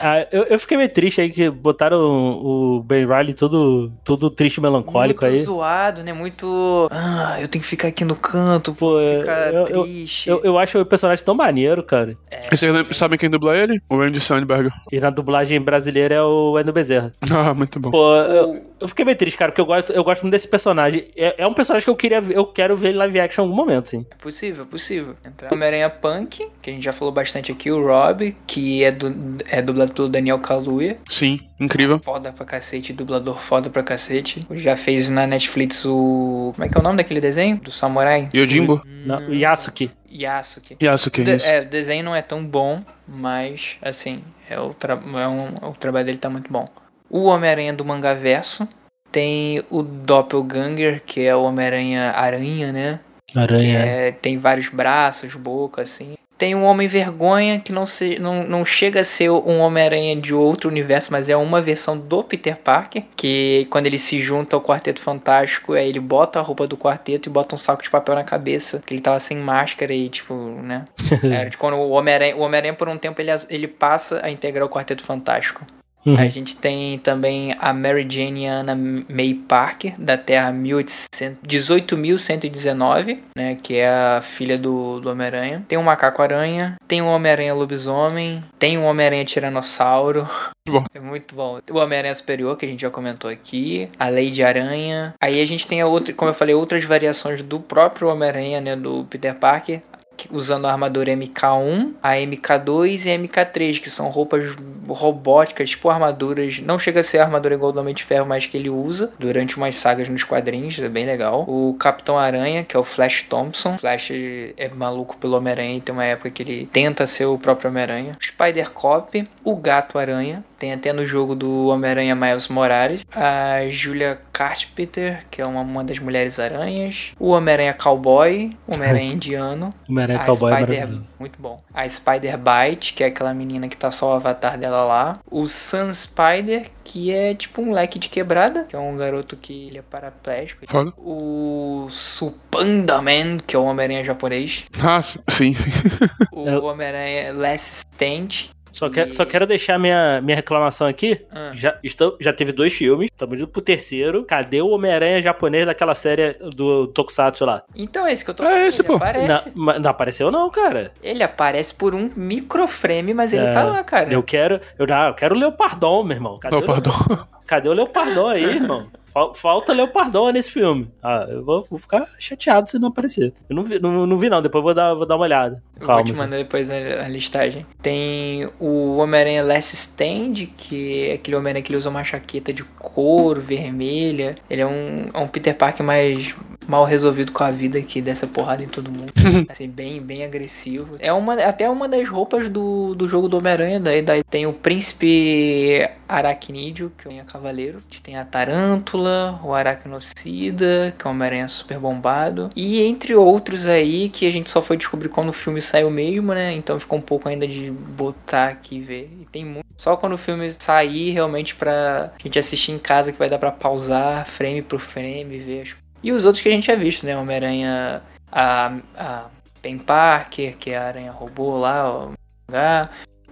Ah, 0.00 0.26
eu, 0.32 0.44
eu 0.44 0.58
fiquei 0.58 0.76
meio 0.76 0.88
triste 0.88 1.20
aí 1.20 1.30
que 1.30 1.48
botaram 1.50 1.98
o, 2.00 2.76
o 2.78 2.82
Ben 2.82 3.06
Riley 3.06 3.34
todo, 3.34 3.92
todo 4.04 4.28
triste 4.30 4.56
e 4.58 4.60
melancólico 4.60 5.24
muito 5.24 5.36
aí. 5.36 5.42
zoado, 5.42 6.02
né? 6.02 6.12
Muito. 6.12 6.88
Ah, 6.90 7.36
eu 7.40 7.48
tenho 7.48 7.62
que 7.62 7.68
ficar 7.68 7.88
aqui 7.88 8.04
no 8.04 8.14
canto, 8.16 8.74
Pô, 8.74 8.98
é, 9.00 9.20
ficar 9.20 9.54
eu- 9.54 9.66
eu- 9.68 9.82
triste. 9.84 10.28
Eu, 10.28 10.40
eu 10.42 10.58
acho 10.58 10.78
o 10.80 10.86
personagem 10.86 11.24
tão 11.24 11.34
maneiro, 11.34 11.82
cara. 11.82 12.16
Vocês 12.50 12.72
lembram- 12.72 12.92
sabem 12.94 13.18
quem 13.18 13.30
dubla 13.30 13.56
ele? 13.56 13.80
O 13.88 13.96
Andy 14.00 14.20
Sandberg. 14.20 14.70
E 14.90 15.00
na 15.00 15.10
dublagem 15.10 15.60
brasileira 15.60 16.14
é 16.16 16.22
o 16.22 16.52
Wendel 16.52 16.72
Bezerra. 16.74 17.12
Ah, 17.32 17.54
muito 17.54 17.80
bom. 17.80 17.90
Pô, 17.90 18.14
eu, 18.16 18.62
eu 18.80 18.88
fiquei 18.88 19.04
meio 19.04 19.16
triste, 19.16 19.36
cara, 19.36 19.50
porque 19.50 19.60
eu 19.60 19.66
gosto, 19.66 19.92
eu 19.92 20.04
gosto 20.04 20.22
muito 20.22 20.32
desse 20.32 20.46
personagem. 20.46 21.06
É, 21.16 21.42
é 21.42 21.46
um 21.46 21.52
personagem 21.54 21.84
que 21.84 21.90
eu 21.90 21.96
queria 21.96 22.22
eu 22.30 22.46
quero 22.46 22.76
ver 22.76 22.90
em 22.92 22.96
live 22.96 23.18
action 23.20 23.42
em 23.42 23.46
algum 23.46 23.56
momento, 23.56 23.88
sim. 23.88 24.06
É 24.10 24.14
possível, 24.16 24.64
é 24.64 24.66
possível. 24.66 25.14
Entrar. 25.24 25.52
Homem-Aranha 25.52 25.91
Punk, 25.92 26.48
que 26.60 26.70
a 26.70 26.72
gente 26.72 26.82
já 26.84 26.92
falou 26.92 27.12
bastante 27.12 27.52
aqui, 27.52 27.70
o 27.70 27.84
Rob, 27.86 28.36
que 28.46 28.82
é, 28.82 28.90
du 28.90 29.14
é 29.48 29.60
dublado 29.62 29.92
pelo 29.92 30.08
Daniel 30.08 30.38
Kaluuya. 30.38 30.98
Sim, 31.10 31.40
incrível. 31.60 32.00
Foda 32.00 32.32
pra 32.32 32.44
cacete, 32.44 32.92
dublador 32.92 33.38
foda 33.38 33.70
pra 33.70 33.82
cacete. 33.82 34.46
Já 34.52 34.76
fez 34.76 35.08
na 35.08 35.26
Netflix 35.26 35.84
o. 35.84 36.52
Como 36.54 36.64
é 36.64 36.68
que 36.68 36.76
é 36.76 36.80
o 36.80 36.82
nome 36.82 36.96
daquele 36.96 37.20
desenho? 37.20 37.58
Do 37.58 37.70
Samurai? 37.70 38.28
Yojimbo? 38.34 38.82
Não, 38.84 39.18
o 39.28 39.34
Yasuki. 39.34 39.90
Yasuke. 40.10 40.76
Yasuke, 40.82 41.22
De- 41.22 41.36
isso. 41.36 41.46
é, 41.46 41.60
o 41.62 41.66
desenho 41.68 42.04
não 42.04 42.14
é 42.14 42.20
tão 42.22 42.44
bom, 42.44 42.82
mas, 43.08 43.76
assim, 43.80 44.22
é 44.50 44.60
o, 44.60 44.74
tra 44.74 44.94
é 44.94 45.28
um- 45.28 45.68
o 45.70 45.72
trabalho 45.72 46.04
dele 46.06 46.18
tá 46.18 46.28
muito 46.28 46.52
bom. 46.52 46.68
O 47.08 47.24
Homem-Aranha 47.24 47.72
do 47.72 47.84
Manga 47.84 48.14
Verso. 48.14 48.68
Tem 49.10 49.62
o 49.70 49.82
Doppelganger, 49.82 51.02
que 51.04 51.20
é 51.20 51.36
o 51.36 51.42
Homem-Aranha 51.42 52.12
Aranha, 52.12 52.72
né? 52.72 53.00
Aranha. 53.34 53.78
é, 53.78 54.12
tem 54.12 54.38
vários 54.38 54.68
braços, 54.68 55.34
boca, 55.34 55.82
assim. 55.82 56.14
Tem 56.42 56.56
um 56.56 56.64
Homem-Vergonha 56.64 57.60
que 57.60 57.70
não, 57.70 57.86
se, 57.86 58.18
não, 58.18 58.42
não 58.42 58.64
chega 58.64 59.00
a 59.00 59.04
ser 59.04 59.30
um 59.30 59.60
Homem-Aranha 59.60 60.16
de 60.16 60.34
outro 60.34 60.68
universo, 60.68 61.12
mas 61.12 61.28
é 61.28 61.36
uma 61.36 61.60
versão 61.60 61.96
do 61.96 62.24
Peter 62.24 62.56
Parker. 62.56 63.04
Que 63.14 63.68
quando 63.70 63.86
ele 63.86 63.96
se 63.96 64.20
junta 64.20 64.56
ao 64.56 64.60
Quarteto 64.60 65.00
Fantástico, 65.00 65.74
aí 65.74 65.88
ele 65.88 66.00
bota 66.00 66.40
a 66.40 66.42
roupa 66.42 66.66
do 66.66 66.76
quarteto 66.76 67.28
e 67.28 67.32
bota 67.32 67.54
um 67.54 67.58
saco 67.58 67.80
de 67.80 67.88
papel 67.88 68.16
na 68.16 68.24
cabeça. 68.24 68.82
Que 68.84 68.92
ele 68.92 69.00
tava 69.00 69.20
sem 69.20 69.36
máscara 69.36 69.94
e, 69.94 70.08
tipo, 70.08 70.34
né? 70.34 70.84
Era 71.22 71.48
de 71.48 71.56
quando 71.56 71.74
o 71.74 71.90
Homem-Aranha, 71.90 72.36
Homem-Aranha 72.36 72.74
por 72.74 72.88
um 72.88 72.98
tempo, 72.98 73.20
ele, 73.20 73.30
ele 73.48 73.68
passa 73.68 74.20
a 74.24 74.28
integrar 74.28 74.66
o 74.66 74.68
Quarteto 74.68 75.04
Fantástico. 75.04 75.64
Uhum. 76.04 76.16
A 76.18 76.28
gente 76.28 76.56
tem 76.56 76.98
também 76.98 77.54
a 77.58 77.72
Mary 77.72 78.06
Jane 78.08 78.46
Anna 78.46 78.74
May 78.74 79.34
Parker, 79.34 79.94
da 79.98 80.16
Terra 80.16 80.52
1800 80.52 81.38
18.119, 81.46 83.18
né, 83.36 83.56
que 83.62 83.76
é 83.76 83.88
a 83.88 84.20
filha 84.22 84.58
do, 84.58 85.00
do 85.00 85.10
Homem-Aranha. 85.10 85.64
Tem 85.68 85.78
o 85.78 85.82
Macaco-Aranha, 85.82 86.76
tem 86.88 87.00
o 87.00 87.06
Homem-Aranha 87.06 87.54
Lobisomem, 87.54 88.42
tem 88.58 88.78
o 88.78 88.82
Homem-Aranha 88.82 89.24
Tiranossauro. 89.24 90.28
Bom. 90.68 90.84
É 90.94 91.00
muito 91.00 91.34
bom. 91.34 91.60
O 91.70 91.78
Homem-Aranha 91.78 92.14
Superior, 92.14 92.56
que 92.56 92.64
a 92.64 92.68
gente 92.68 92.82
já 92.82 92.90
comentou 92.90 93.30
aqui, 93.30 93.88
a 93.98 94.08
Lady 94.08 94.42
Aranha. 94.42 95.14
Aí 95.20 95.40
a 95.40 95.46
gente 95.46 95.66
tem, 95.66 95.80
a 95.80 95.86
outra, 95.86 96.14
como 96.14 96.30
eu 96.30 96.34
falei, 96.34 96.54
outras 96.54 96.84
variações 96.84 97.42
do 97.42 97.58
próprio 97.58 98.08
Homem-Aranha, 98.08 98.60
né, 98.60 98.76
do 98.76 99.04
Peter 99.04 99.34
Parker, 99.34 99.82
usando 100.30 100.66
a 100.66 100.72
armadura 100.72 101.12
MK1, 101.12 101.92
a 102.02 102.12
MK2 102.14 103.06
e 103.06 103.10
a 103.10 103.18
MK3, 103.18 103.80
que 103.80 103.90
são 103.90 104.08
roupas 104.08 104.54
robóticas, 104.88 105.70
tipo 105.70 105.88
armaduras. 105.88 106.60
Não 106.60 106.78
chega 106.78 107.00
a 107.00 107.02
ser 107.02 107.18
a 107.18 107.24
armadura 107.24 107.54
igual 107.54 107.72
do 107.72 107.80
Homem 107.80 107.94
de 107.94 108.04
Ferro, 108.04 108.26
mas 108.26 108.46
que 108.46 108.56
ele 108.56 108.70
usa 108.70 109.12
durante 109.18 109.56
umas 109.56 109.76
sagas 109.76 110.08
nos 110.08 110.24
quadrinhos, 110.24 110.78
é 110.78 110.88
bem 110.88 111.06
legal. 111.06 111.44
O 111.48 111.74
Capitão 111.78 112.18
Aranha, 112.18 112.64
que 112.64 112.76
é 112.76 112.78
o 112.78 112.84
Flash 112.84 113.22
Thompson. 113.22 113.78
Flash 113.78 114.10
é 114.56 114.68
maluco 114.74 115.16
pelo 115.16 115.36
Homem-Aranha 115.36 115.80
tem 115.80 115.94
uma 115.94 116.04
época 116.04 116.30
que 116.30 116.42
ele 116.42 116.68
tenta 116.72 117.06
ser 117.06 117.26
o 117.26 117.38
próprio 117.38 117.70
Homem-Aranha. 117.70 118.16
Spider 118.20 118.70
Cop, 118.70 119.28
o 119.44 119.56
Gato 119.56 119.98
Aranha. 119.98 120.44
Tem 120.62 120.72
até 120.72 120.92
no 120.92 121.04
jogo 121.04 121.34
do 121.34 121.66
Homem-Aranha 121.66 122.14
Miles 122.14 122.46
Morales. 122.46 123.04
A 123.16 123.68
Julia 123.68 124.20
Carpenter, 124.32 125.24
que 125.28 125.42
é 125.42 125.44
uma, 125.44 125.60
uma 125.62 125.82
das 125.82 125.98
Mulheres 125.98 126.38
Aranhas. 126.38 127.10
O 127.18 127.30
Homem-Aranha 127.30 127.74
Cowboy. 127.74 128.56
O 128.68 128.76
Homem-Aranha 128.76 129.10
Indiano. 129.12 129.70
Homem-Aranha 129.88 130.20
A 130.20 130.24
Cowboy 130.24 130.52
é 130.52 130.56
Spider, 130.58 130.76
maravilhoso. 130.78 131.06
muito 131.18 131.42
bom. 131.42 131.60
A 131.74 131.88
Spider 131.88 132.38
Bite, 132.38 132.94
que 132.94 133.02
é 133.02 133.08
aquela 133.08 133.34
menina 133.34 133.66
que 133.68 133.76
tá 133.76 133.90
só 133.90 134.12
o 134.12 134.14
avatar 134.14 134.56
dela 134.56 134.84
lá. 134.84 135.18
O 135.28 135.48
Sun 135.48 135.92
Spider, 135.92 136.70
que 136.84 137.10
é 137.12 137.34
tipo 137.34 137.60
um 137.60 137.72
leque 137.72 137.98
de 137.98 138.08
quebrada, 138.08 138.62
que 138.62 138.76
é 138.76 138.78
um 138.78 138.96
garoto 138.96 139.36
que 139.36 139.66
ele 139.66 139.78
é 139.78 139.82
paraplégico. 139.82 140.64
Foda. 140.70 140.92
O 140.96 141.88
Supandaman, 141.90 143.38
que 143.44 143.56
é 143.56 143.58
o 143.58 143.64
Homem-Aranha 143.64 144.04
japonês. 144.04 144.64
Ah, 144.80 145.02
sim. 145.02 145.56
O 146.30 146.48
Eu- 146.48 146.64
Homem-Aranha 146.66 147.32
Last 147.32 147.84
Stand. 147.90 148.52
Só, 148.72 148.88
quero, 148.88 149.12
só 149.12 149.24
quero 149.26 149.46
deixar 149.46 149.78
minha, 149.78 150.20
minha 150.22 150.34
reclamação 150.36 150.86
aqui. 150.86 151.20
Ah. 151.30 151.52
Já, 151.54 151.78
estou, 151.84 152.16
já 152.18 152.32
teve 152.32 152.52
dois 152.52 152.72
filmes, 152.72 153.10
estamos 153.12 153.36
indo 153.38 153.46
pro 153.46 153.60
terceiro. 153.60 154.24
Cadê 154.24 154.62
o 154.62 154.70
Homem-Aranha 154.70 155.20
japonês 155.20 155.66
daquela 155.66 155.94
série 155.94 156.32
do 156.54 156.86
Tokusatsu 156.88 157.44
lá? 157.44 157.62
Então 157.76 158.06
é 158.06 158.12
isso 158.12 158.24
que 158.24 158.30
eu 158.30 158.34
tô 158.34 158.42
É 158.44 158.46
falando. 158.46 158.66
esse, 158.68 158.80
ele 158.80 158.88
pô. 158.88 158.94
aparece. 158.96 159.52
Não, 159.54 159.78
não 159.78 159.90
apareceu 159.90 160.30
não, 160.30 160.50
cara. 160.50 160.92
Ele 161.02 161.22
aparece 161.22 161.74
por 161.74 161.94
um 161.94 162.10
microframe, 162.16 163.12
mas 163.14 163.32
ele 163.32 163.44
É, 163.46 163.50
tá 163.52 163.64
lá, 163.64 163.84
cara. 163.84 164.12
Eu 164.12 164.22
quero, 164.22 164.60
eu, 164.78 164.86
não, 164.86 165.06
eu 165.08 165.14
quero 165.14 165.34
o 165.34 165.38
Leopardon, 165.38 166.02
meu 166.04 166.16
irmão. 166.16 166.38
Cadê, 166.38 166.56
Não, 166.56 166.62
o. 166.62 167.32
cadê 167.52 167.68
o 167.68 167.72
Leopardon 167.74 168.28
aí, 168.28 168.44
irmão? 168.44 168.86
Fal- 169.12 169.34
Falta 169.34 169.74
Leopardon 169.74 170.30
nesse 170.30 170.50
filme. 170.50 170.88
Ah, 171.02 171.26
eu 171.28 171.44
vou, 171.44 171.66
vou 171.68 171.78
ficar 171.78 172.08
chateado 172.18 172.70
se 172.70 172.78
não 172.78 172.88
aparecer. 172.88 173.34
Eu 173.48 173.54
não 173.56 173.62
vi, 173.62 173.78
não, 173.78 174.06
não 174.06 174.16
vi 174.16 174.30
não, 174.30 174.40
depois 174.40 174.60
eu 174.60 174.64
vou 174.64 174.74
dar, 174.74 174.94
vou 174.94 175.04
dar 175.04 175.16
uma 175.16 175.24
olhada. 175.24 175.62
Eu 175.78 175.86
Calma. 175.86 175.96
vou 175.96 176.04
te 176.06 176.12
assim. 176.12 176.20
mandar 176.22 176.36
depois 176.38 176.70
a, 176.70 177.06
listagem. 177.08 177.66
Tem 177.82 178.48
o 178.58 178.96
Homem-Aranha 178.96 179.42
Last 179.44 179.74
Stand, 179.74 180.46
que 180.56 181.10
é 181.10 181.12
aquele 181.14 181.36
Homem-Aranha 181.36 181.62
que 181.62 181.76
usa 181.76 181.90
uma 181.90 182.02
jaqueta 182.02 182.54
de 182.54 182.64
couro 182.64 183.38
vermelha. 183.38 184.34
Ele 184.48 184.62
é 184.62 184.66
um, 184.66 185.10
é 185.12 185.18
um 185.18 185.28
Peter 185.28 185.54
Parker 185.54 185.84
mais 185.84 186.34
mal 186.66 186.84
resolvido 186.84 187.32
com 187.32 187.44
a 187.44 187.50
vida 187.50 187.80
que 187.82 188.00
dessa 188.00 188.26
porrada 188.26 188.62
em 188.62 188.68
todo 188.68 188.90
mundo. 188.90 189.12
assim, 189.48 189.68
bem, 189.68 190.00
bem 190.00 190.24
agressivo. 190.24 190.96
É 190.98 191.12
uma, 191.12 191.34
até 191.34 191.68
uma 191.68 191.88
das 191.88 192.08
roupas 192.08 192.48
do, 192.48 192.94
do 192.94 193.06
jogo 193.08 193.28
do 193.28 193.38
Homem-Aranha. 193.38 193.80
Daí, 193.80 194.02
daí 194.02 194.22
tem 194.24 194.46
o 194.46 194.52
príncipe 194.52 195.88
aracnídeo, 196.08 196.92
que 196.96 197.08
é 197.08 197.22
o 197.22 197.24
cavaleiro. 197.24 197.80
Tem 198.02 198.16
a 198.16 198.24
tarântula, 198.24 199.40
o 199.42 199.52
aracnocida, 199.52 200.94
que 200.98 201.06
é 201.06 201.08
um 201.08 201.12
Homem-Aranha 201.12 201.48
super 201.48 201.78
bombado. 201.78 202.50
E 202.54 202.82
entre 202.82 203.14
outros 203.14 203.66
aí 203.66 204.08
que 204.08 204.26
a 204.26 204.30
gente 204.30 204.50
só 204.50 204.60
foi 204.60 204.76
descobrir 204.76 205.08
quando 205.08 205.30
o 205.30 205.32
filme 205.32 205.60
saiu 205.60 205.90
mesmo, 205.90 206.34
né? 206.34 206.52
Então 206.52 206.78
ficou 206.78 206.98
um 206.98 207.02
pouco 207.02 207.28
ainda 207.28 207.46
de 207.46 207.70
botar 207.70 208.48
aqui 208.48 208.76
e 208.76 208.80
ver. 208.80 209.10
E 209.20 209.26
tem 209.30 209.44
muito. 209.44 209.62
Só 209.76 209.96
quando 209.96 210.12
o 210.12 210.18
filme 210.18 210.52
sair, 210.58 211.10
realmente, 211.10 211.54
pra 211.54 212.12
gente 212.22 212.38
assistir 212.38 212.72
em 212.72 212.78
casa, 212.78 213.10
que 213.10 213.18
vai 213.18 213.28
dar 213.28 213.38
pra 213.38 213.50
pausar 213.50 214.24
frame 214.26 214.62
por 214.62 214.78
frame, 214.78 215.38
ver 215.38 215.62
as 215.62 215.81
e 216.02 216.12
os 216.12 216.24
outros 216.24 216.42
que 216.42 216.48
a 216.48 216.52
gente 216.52 216.66
já 216.66 216.74
visto, 216.74 217.04
né? 217.06 217.16
Homem-Aranha, 217.16 218.02
a, 218.30 218.72
a 218.96 219.24
Ben 219.62 219.78
Parker, 219.78 220.56
que 220.58 220.70
é 220.70 220.78
a 220.78 220.84
aranha 220.86 221.12
robô 221.12 221.56
lá, 221.58 221.90
o, 221.90 222.12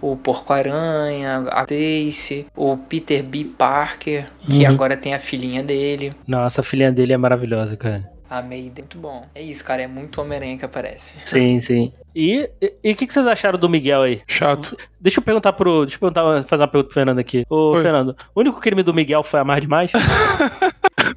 o 0.01 0.15
Porco-Aranha, 0.17 1.45
a 1.51 1.63
Stacy, 1.63 2.47
o 2.55 2.77
Peter 2.77 3.23
B. 3.23 3.45
Parker, 3.57 4.27
que 4.49 4.63
Uhum. 4.65 4.69
agora 4.71 4.95
tem 4.97 5.13
a 5.13 5.19
filhinha 5.19 5.61
dele. 5.63 6.13
Nossa, 6.27 6.61
a 6.61 6.63
filhinha 6.63 6.91
dele 6.91 7.13
é 7.13 7.17
maravilhosa, 7.17 7.75
cara. 7.77 8.09
A 8.29 8.41
Mayday, 8.41 8.71
muito 8.79 8.97
bom. 8.97 9.25
É 9.35 9.41
isso, 9.41 9.61
cara, 9.63 9.81
é 9.81 9.87
muito 9.87 10.21
Homem-Aranha 10.21 10.57
que 10.57 10.63
aparece. 10.63 11.13
Sim, 11.25 11.59
sim. 11.59 11.91
E 12.15 12.49
e 12.81 12.91
o 12.91 12.95
que, 12.95 13.05
que 13.07 13.13
vocês 13.13 13.27
acharam 13.27 13.59
do 13.59 13.67
Miguel 13.69 14.03
aí? 14.03 14.21
Chato. 14.25 14.77
Deixa 14.99 15.19
eu 15.19 15.23
perguntar 15.23 15.51
pro. 15.53 15.81
Deixa 15.85 15.95
eu 15.97 15.99
perguntar, 15.99 16.43
fazer 16.47 16.63
uma 16.63 16.67
pergunta 16.69 16.87
pro 16.87 16.93
Fernando 16.93 17.19
aqui. 17.19 17.45
Ô, 17.49 17.71
Oi. 17.73 17.81
Fernando, 17.81 18.15
o 18.33 18.39
único 18.39 18.59
crime 18.61 18.83
do 18.83 18.93
Miguel 18.93 19.21
foi 19.23 19.39
amar 19.41 19.59
demais? 19.59 19.91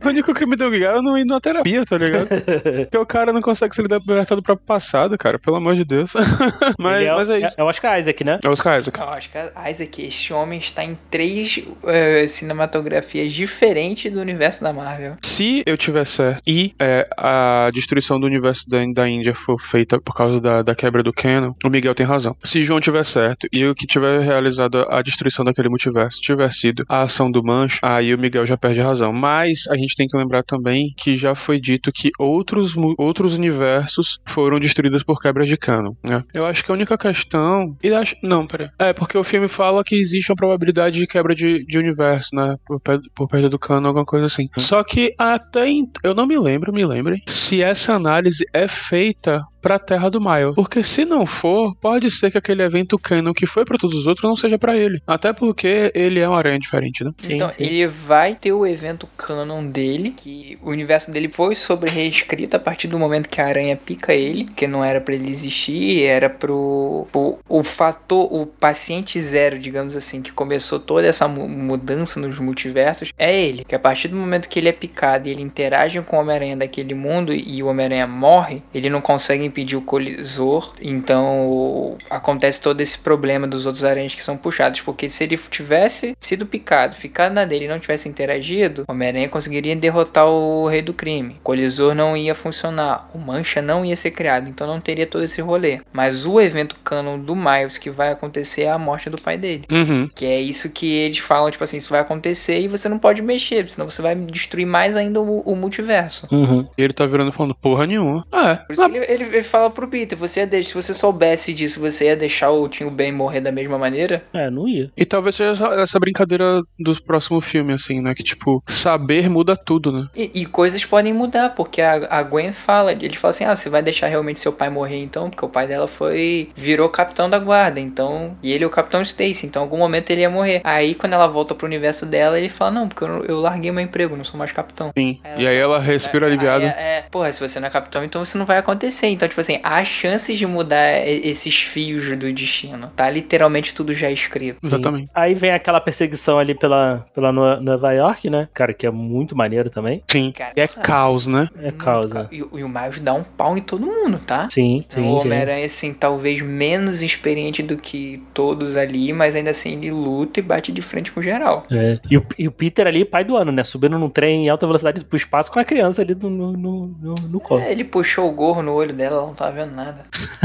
O 0.05 0.09
único 0.09 0.35
crime 0.35 0.57
do 0.57 0.71
Miguel 0.71 0.97
é 0.97 1.03
não 1.03 1.17
ir 1.17 1.25
na 1.25 1.41
terapia, 1.41 1.85
tá 1.85 1.97
ligado? 1.97 2.29
Porque 2.91 2.99
o 2.99 3.07
cara 3.07 3.33
não 3.33 3.41
consegue 3.41 3.75
se 3.75 3.83
libertar 3.83 4.35
do 4.35 4.43
próprio 4.43 4.67
passado, 4.67 5.17
cara, 5.17 5.39
pelo 5.39 5.57
amor 5.57 5.75
de 5.75 5.85
Deus. 5.85 6.13
mas, 6.79 6.99
Miguel 6.99 7.17
mas 7.17 7.31
é 7.31 7.39
isso. 7.41 7.55
É, 7.57 7.63
o 7.63 7.67
Oscar 7.67 7.99
Isaac, 7.99 8.25
né? 8.25 8.39
É 8.43 8.49
os 8.49 8.61
caras, 8.61 8.87
Eu 8.87 9.09
acho 9.09 9.31
que 9.31 9.39
a 9.39 9.71
Isaac, 9.71 10.03
este 10.03 10.33
homem 10.33 10.59
está 10.59 10.85
em 10.85 10.99
três 11.11 11.63
eh, 11.87 12.27
cinematografias 12.27 13.33
diferentes 13.33 14.13
do 14.13 14.21
universo 14.21 14.63
da 14.63 14.73
Marvel. 14.73 15.17
Se 15.23 15.63
eu 15.67 15.77
tiver 15.77 16.05
certo 16.05 16.43
e 16.47 16.75
é, 16.79 17.09
a 17.17 17.71
destruição 17.73 18.19
do 18.21 18.27
universo 18.27 18.69
da, 18.69 18.79
da 18.93 19.09
Índia 19.09 19.35
for 19.35 19.61
feita 19.61 20.01
por 20.01 20.15
causa 20.15 20.41
da, 20.41 20.63
da 20.63 20.75
quebra 20.75 21.03
do 21.03 21.13
canon, 21.13 21.55
o 21.65 21.71
Miguel 21.71 21.95
tem 21.95 22.07
razão. 22.07 22.37
Se 22.45 22.63
João 22.63 22.81
tiver 22.81 23.05
certo 23.05 23.47
e 23.53 23.67
o 23.67 23.75
que 23.75 23.87
tiver 23.87 24.21
realizado 24.21 24.87
a 24.89 25.03
destruição 25.03 25.45
daquele 25.45 25.69
multiverso 25.69 26.21
tiver 26.21 26.53
sido 26.53 26.85
a 26.89 27.03
ação 27.03 27.31
do 27.31 27.43
Mancho, 27.43 27.79
aí 27.83 28.15
o 28.15 28.19
Miguel 28.19 28.47
já 28.47 28.57
perde 28.57 28.81
a 28.81 28.85
razão. 28.85 29.13
Mas 29.13 29.67
a 29.69 29.77
gente 29.77 29.94
tem 29.97 30.07
que 30.09 30.17
lembrar 30.17 30.43
também 30.43 30.93
que 30.97 31.17
já 31.17 31.35
foi 31.35 31.61
dito 31.61 31.93
que 31.93 32.11
outros, 32.19 32.75
outros 32.99 33.35
universos 33.35 34.19
foram 34.27 34.59
destruídos 34.61 35.03
por 35.03 35.21
quebra 35.21 35.45
de 35.47 35.57
canon. 35.57 35.95
Né? 36.07 36.23
Eu 36.33 36.45
acho 36.47 36.65
que 36.65 36.71
a 36.71 36.75
única 36.75 36.97
questão. 36.99 37.77
E 37.83 37.91
acho, 37.93 38.17
não, 38.23 38.47
peraí. 38.47 38.69
É, 38.79 38.93
porque 38.93 39.17
o 39.17 39.25
filme 39.25 39.49
fala 39.49 39.85
que 39.85 39.95
existe 39.95 40.31
uma 40.31 40.37
probabilidade 40.37 40.99
de 40.99 41.07
quebra 41.07 41.35
de, 41.35 41.65
de 41.65 41.79
universo, 41.79 42.35
né? 42.35 42.57
Por, 42.67 42.81
por 43.15 43.29
perda 43.29 43.49
do 43.49 43.59
canon, 43.59 43.89
alguma 43.89 44.05
coisa 44.05 44.27
assim. 44.27 44.49
Só 44.59 44.83
que 44.83 45.15
até. 45.19 45.69
ent- 45.69 45.99
Eu 46.03 46.15
não 46.15 46.27
me 46.27 46.39
lembro, 46.39 46.73
me 46.73 46.85
lembrem, 46.85 47.23
se 47.27 47.63
essa 47.63 47.95
análise 47.95 48.45
é 48.53 48.67
feita 48.69 49.43
pra 49.65 49.79
Terra 49.79 50.11
do 50.11 50.21
Miles. 50.21 50.55
Porque 50.55 50.83
se 50.83 51.07
não 51.07 51.27
for, 51.27 51.75
pode 51.81 52.11
ser 52.11 52.31
que 52.31 52.37
aquele 52.37 52.63
evento 52.63 52.99
canon 52.99 53.33
que 53.33 53.47
foi 53.47 53.65
pra 53.65 53.79
todos 53.79 53.97
os 53.97 54.07
outros 54.07 54.29
não 54.29 54.37
seja 54.37 54.59
pra 54.59 54.77
ele. 54.77 55.01
Até 55.07 55.33
porque 55.33 55.91
ele 55.95 56.21
é 56.21 56.29
uma 56.29 56.37
aranha 56.37 56.59
diferente, 56.59 57.03
né? 57.03 57.11
Sim, 57.17 57.35
então, 57.35 57.49
sim. 57.49 57.65
ele 57.65 57.87
vai 57.87 58.35
ter 58.35 58.53
o 58.53 58.67
evento 58.67 59.09
canon 59.17 59.65
dele, 59.67 60.13
que 60.15 60.59
o 60.63 60.69
universo 60.71 61.11
dele 61.11 61.31
foi 61.33 61.55
sobre 61.55 61.91
reescrito 61.91 62.57
a 62.57 62.61
partir 62.61 62.89
do 62.89 62.99
momento 62.99 63.29
que 63.29 63.41
a 63.41 63.47
aranha 63.47 63.75
pica 63.77 64.13
ele, 64.13 64.45
que 64.45 64.67
não 64.67 64.85
era 64.85 65.01
pra 65.01 65.15
ele 65.15 65.31
existir, 65.31 66.05
era 66.05 66.29
pro, 66.29 67.07
pro 67.11 67.39
o 67.49 67.65
fator, 67.65 68.31
o 68.33 68.45
paciente 68.47 69.19
zero, 69.21 69.59
digamos 69.59 69.97
assim, 69.97 70.21
que 70.21 70.31
começou 70.31 70.79
toda 70.79 71.07
essa 71.07 71.27
mu- 71.27 71.49
mudança 71.49 72.21
nos 72.21 72.39
multiversos, 72.39 73.11
é 73.19 73.35
ele. 73.35 73.65
Que 73.65 73.75
a 73.75 73.79
partir 73.79 74.09
do 74.09 74.17
momento 74.17 74.49
que 74.49 74.59
ele 74.59 74.69
é 74.69 74.73
picado 74.73 75.27
e 75.27 75.31
ele 75.31 75.41
interage 75.43 76.01
com 76.03 76.17
o 76.17 76.21
Homem-Aranha 76.21 76.57
daquele 76.57 76.93
mundo 76.95 77.33
e 77.33 77.63
o 77.63 77.69
Homem-Aranha 77.69 78.07
morre, 78.07 78.63
ele 78.75 78.91
não 78.91 79.01
consegue 79.01 79.45
impedir 79.55 79.77
o 79.77 79.81
colisor, 79.81 80.73
então 80.83 81.97
acontece 82.11 82.61
todo 82.61 82.81
esse 82.81 82.99
problema 82.99 83.47
dos 83.47 83.67
outros 83.67 83.85
aranhas 83.85 84.15
que 84.15 84.25
são 84.25 84.37
puxados, 84.37 84.81
porque 84.81 85.09
se 85.09 85.23
ele 85.23 85.39
tivesse 85.51 86.17
sido 86.19 86.45
picado, 86.45 86.97
ficado 86.97 87.33
na 87.33 87.45
dele 87.45 87.67
e 87.67 87.69
não 87.69 87.79
tivesse 87.79 88.09
interagido, 88.09 88.85
o 88.89 88.93
Homem-Aranha 88.93 89.29
conseguiria 89.29 89.77
derrotar 89.77 90.27
o 90.27 90.67
Rei 90.67 90.83
do 90.83 90.93
Crime. 90.93 91.37
O 91.41 91.45
colisor 91.45 91.95
não 91.95 92.17
ia 92.17 92.35
funcionar, 92.35 93.09
o 93.15 93.19
Mancha 93.19 93.63
não 93.63 93.85
ia 93.85 93.95
ser 93.95 94.11
criado, 94.11 94.49
então 94.49 94.67
não 94.67 94.81
teria 94.81 95.07
todo 95.07 95.23
esse 95.23 95.41
rolê. 95.41 95.81
Mas 95.93 96.25
o 96.25 96.41
evento 96.41 96.77
canon 96.85 97.19
do 97.19 97.37
Miles 97.37 97.79
que 97.79 97.91
vai 97.91 98.11
acontecer 98.11 98.63
é 98.63 98.71
a 98.71 98.79
morte 98.79 99.09
do 99.09 99.21
pai 99.21 99.37
dele. 99.37 99.65
Uhum. 99.71 100.11
Que 100.13 100.27
é 100.27 100.41
isso 100.41 100.69
que 100.71 100.93
eles 100.93 101.19
falam, 101.19 101.51
tipo 101.51 101.63
assim, 101.63 101.77
isso 101.77 101.91
vai 101.91 102.01
acontecer 102.01 102.59
e 102.59 102.69
você 102.69 102.89
não 102.89 102.99
pode 102.99 103.23
mexer, 103.23 103.71
senão 103.71 103.89
você 103.89 104.03
vai 104.03 104.17
destruir 104.17 104.67
mais 104.67 104.97
ainda 104.97 105.21
o, 105.21 105.41
o 105.41 105.55
multiverso. 105.55 106.27
Uhum. 106.33 106.67
E 106.77 106.83
ele 106.83 106.93
tá 106.93 107.07
virando 107.07 107.33
falando, 107.33 107.55
porra 107.55 107.87
nenhuma. 107.87 108.27
Ah, 108.33 108.57
Por 108.57 108.73
isso 108.73 108.83
é. 108.83 108.87
ele, 108.87 109.25
ele 109.25 109.44
fala 109.45 109.71
pro 109.71 109.87
Peter, 109.89 110.17
você 110.19 110.41
ia 110.41 110.47
deixar, 110.47 110.69
se 110.71 110.75
você 110.75 110.95
soubesse 110.95 111.53
disso, 111.55 111.81
você 111.81 112.07
ia 112.07 112.17
deixar 112.17 112.51
o 112.51 112.69
Tio 112.69 112.91
Ben 112.91 113.13
morrer 113.13 113.41
da 113.41 113.53
mesma 113.53 113.79
maneira? 113.79 114.25
É, 114.33 114.51
não 114.51 114.67
ia. 114.69 114.91
E 114.97 115.05
talvez 115.05 115.37
seja 115.37 115.53
essa- 115.53 115.81
essa 115.81 115.99
brincadeira 116.01 116.63
dos 116.79 116.99
próximos 117.01 117.45
filmes, 117.45 117.83
assim, 117.83 118.01
né? 118.01 118.15
Que, 118.15 118.23
tipo, 118.23 118.63
saber 118.67 119.29
muda 119.29 119.57
tudo, 119.57 119.93
né? 119.93 120.09
E, 120.17 120.31
e 120.35 120.47
coisas 120.47 120.85
podem 120.85 121.13
mudar, 121.13 121.51
porque 121.55 121.81
a, 121.81 122.07
a 122.11 122.23
Gwen 122.23 122.53
fala, 122.53 122.93
ele 122.93 123.17
fala 123.17 123.31
assim, 123.31 123.45
ah, 123.45 123.55
você 123.55 123.69
vai 123.69 123.83
deixar 123.83 124.09
realmente 124.09 124.41
seu 124.41 124.53
pai 124.53 124.69
morrer 124.71 125.03
então? 125.03 125.31
Porque 125.31 125.45
o 125.45 125.49
pai 125.49 125.67
dela 125.67 125.87
foi, 125.87 126.49
virou 126.57 126.89
capitão 126.89 127.29
da 127.29 127.39
guarda, 127.39 127.81
então, 127.81 128.37
e 128.43 128.53
ele 128.53 128.65
é 128.65 128.67
o 128.67 128.71
capitão 128.71 129.03
Stacy, 129.03 129.47
então 129.47 129.63
em 129.63 129.65
algum 129.65 129.79
momento 129.79 130.11
ele 130.11 130.23
ia 130.23 130.31
morrer. 130.31 130.61
Aí 130.65 130.95
quando 130.95 131.13
ela 131.13 131.27
volta 131.27 131.55
pro 131.55 131.67
universo 131.67 132.07
dela, 132.07 132.39
ele 132.39 132.49
fala, 132.49 132.71
não, 132.71 132.89
porque 132.89 133.05
eu, 133.05 133.25
eu 133.25 133.41
larguei 133.41 133.71
meu 133.71 133.83
emprego, 133.83 134.17
não 134.17 134.25
sou 134.25 134.39
mais 134.39 134.53
capitão. 134.53 134.91
Sim. 134.97 135.21
E 135.37 135.47
aí 135.47 135.57
ela 135.57 135.79
respira 135.79 136.27
Aí 136.27 136.33
aliviada. 136.33 136.65
É, 136.67 136.99
é, 136.99 137.05
porra, 137.11 137.31
se 137.33 137.41
você 137.41 137.59
não 137.61 137.69
é 137.69 137.71
capitão, 137.71 138.05
então 138.05 138.23
isso 138.23 138.39
não 138.39 138.47
vai 138.47 138.59
acontecer. 138.59 139.07
Então, 139.09 139.27
tipo 139.35 139.41
assim, 139.41 139.59
há 139.65 139.83
chances 139.85 140.39
de 140.39 140.47
mudar 140.47 141.07
esses 141.07 141.61
fios 141.61 142.09
do 142.17 142.33
destino. 142.33 142.91
Tá 142.95 143.11
literalmente 143.11 143.75
tudo 143.75 143.93
já 143.93 144.09
escrito. 144.11 144.59
Sim. 144.63 144.69
Exatamente. 144.69 145.11
Aí 145.13 145.35
vem 145.35 145.51
aquela 145.51 145.81
perseguição 145.81 146.39
ali 146.39 146.55
pela, 146.55 147.05
pela 147.13 147.33
No- 147.33 147.61
Nova 147.61 147.93
York, 147.93 148.31
né? 148.31 148.49
Cara, 148.55 148.73
que 148.73 148.87
é 148.87 148.91
muito 148.91 149.37
maneiro 149.37 149.69
também. 149.69 150.03
Sim. 150.09 150.33
Cara, 150.37 150.53
E 150.57 150.61
é 150.61 150.67
nossa. 150.69 150.81
caos, 150.81 151.27
né? 151.27 151.49
É 151.61 151.73
causa. 151.73 152.29
E, 152.31 152.37
e 152.37 152.43
o 152.43 152.69
Miles 152.69 153.01
dá 153.01 153.13
um 153.13 153.25
pau 153.25 153.59
em 153.59 153.61
todo 153.61 153.85
mundo, 153.85 154.21
tá? 154.25 154.49
Sim, 154.51 154.85
sim, 154.89 155.01
o. 155.01 155.17
Homem-Aranha, 155.17 155.67
assim, 155.67 155.93
talvez 155.93 156.41
menos 156.41 157.03
experiente 157.03 157.63
do 157.63 157.77
que 157.77 158.23
todos 158.33 158.77
ali, 158.77 159.13
mas 159.13 159.35
ainda 159.35 159.51
assim 159.51 159.73
ele 159.79 159.91
luta 159.91 160.39
e 160.39 160.43
bate 160.43 160.71
de 160.71 160.81
frente 160.83 161.11
com 161.11 161.21
geral. 161.21 161.65
É. 161.73 161.99
E, 162.09 162.17
o, 162.17 162.27
e 162.39 162.47
o 162.47 162.53
Peter 162.53 162.87
ali, 162.87 163.05
pai 163.05 163.25
do 163.25 163.37
ano, 163.37 163.51
né? 163.51 163.65
Subindo 163.65 163.99
num 163.99 164.09
trem 164.09 164.47
em 164.47 164.49
alta 164.49 164.67
velocidade 164.67 165.05
pro 165.05 165.17
espaço 165.17 165.51
com 165.51 165.59
a 165.59 165.65
criança 165.65 166.03
ali 166.03 166.15
no, 166.15 166.31
no, 166.31 166.53
no, 166.53 166.87
no, 167.01 167.15
no 167.31 167.41
colo. 167.41 167.61
É, 167.63 167.73
ele 167.73 167.83
puxou 167.85 168.29
o 168.29 168.33
gorro 168.33 168.63
no 168.63 168.73
olho 168.73 168.93
dela, 168.93 169.14
ela 169.15 169.27
não 169.27 169.35
tava 169.35 169.53
vendo 169.53 169.75
nada. 169.75 170.05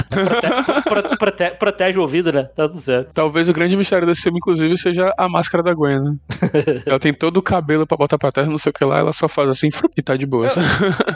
Prote- 0.09 0.83
pro- 0.83 1.17
prote- 1.17 1.55
protege 1.59 1.97
o 1.97 2.01
ouvido, 2.01 2.31
né? 2.31 2.43
Tá 2.55 2.67
tudo 2.67 2.81
certo. 2.81 3.11
Talvez 3.13 3.47
o 3.49 3.53
grande 3.53 3.75
mistério 3.77 4.07
desse 4.07 4.23
filme, 4.23 4.37
inclusive, 4.37 4.77
seja 4.77 5.13
a 5.17 5.29
máscara 5.29 5.63
da 5.63 5.73
Gwen, 5.73 5.99
né? 6.01 6.15
ela 6.85 6.99
tem 6.99 7.13
todo 7.13 7.37
o 7.37 7.41
cabelo 7.41 7.85
pra 7.85 7.97
botar 7.97 8.17
pra 8.17 8.31
trás, 8.31 8.47
não 8.49 8.57
sei 8.57 8.69
o 8.69 8.73
que 8.73 8.83
lá, 8.85 8.99
ela 8.99 9.13
só 9.13 9.27
faz 9.27 9.49
assim 9.49 9.69
frup, 9.71 9.93
e 9.97 10.01
tá 10.01 10.15
de 10.15 10.25
boa. 10.25 10.47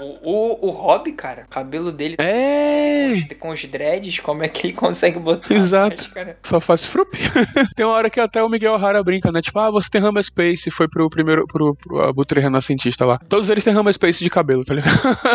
O, 0.01 0.31
o, 0.31 0.67
o 0.67 0.69
Rob, 0.69 1.11
cara, 1.13 1.43
o 1.45 1.49
cabelo 1.49 1.91
dele 1.91 2.15
É! 2.19 3.21
com 3.39 3.49
os 3.49 3.63
dreads, 3.65 4.19
como 4.19 4.43
é 4.43 4.47
que 4.47 4.67
ele 4.67 4.73
consegue 4.73 5.19
botar? 5.19 5.53
Exato. 5.53 5.93
a 5.93 5.97
máscara? 5.97 6.37
Só 6.43 6.59
faz 6.61 6.85
frup. 6.85 7.11
tem 7.75 7.85
uma 7.85 7.95
hora 7.95 8.09
que 8.09 8.19
até 8.19 8.43
o 8.43 8.49
Miguel 8.49 8.73
O'Hara 8.73 9.03
brinca, 9.03 9.31
né? 9.31 9.41
Tipo, 9.41 9.59
ah, 9.59 9.71
você 9.71 9.89
tem 9.89 10.01
Rama 10.01 10.21
Space, 10.21 10.69
foi 10.71 10.87
pro 10.87 11.09
primeiro, 11.09 11.45
pro, 11.47 11.75
pro 11.75 12.01
Abutre 12.03 12.39
Renascentista 12.39 13.05
lá. 13.05 13.19
Todos 13.27 13.49
eles 13.49 13.63
têm 13.63 13.73
Rama 13.73 13.91
Space 13.91 14.23
de 14.23 14.29
cabelo, 14.29 14.63
tá 14.63 14.73
ligado? 14.73 14.93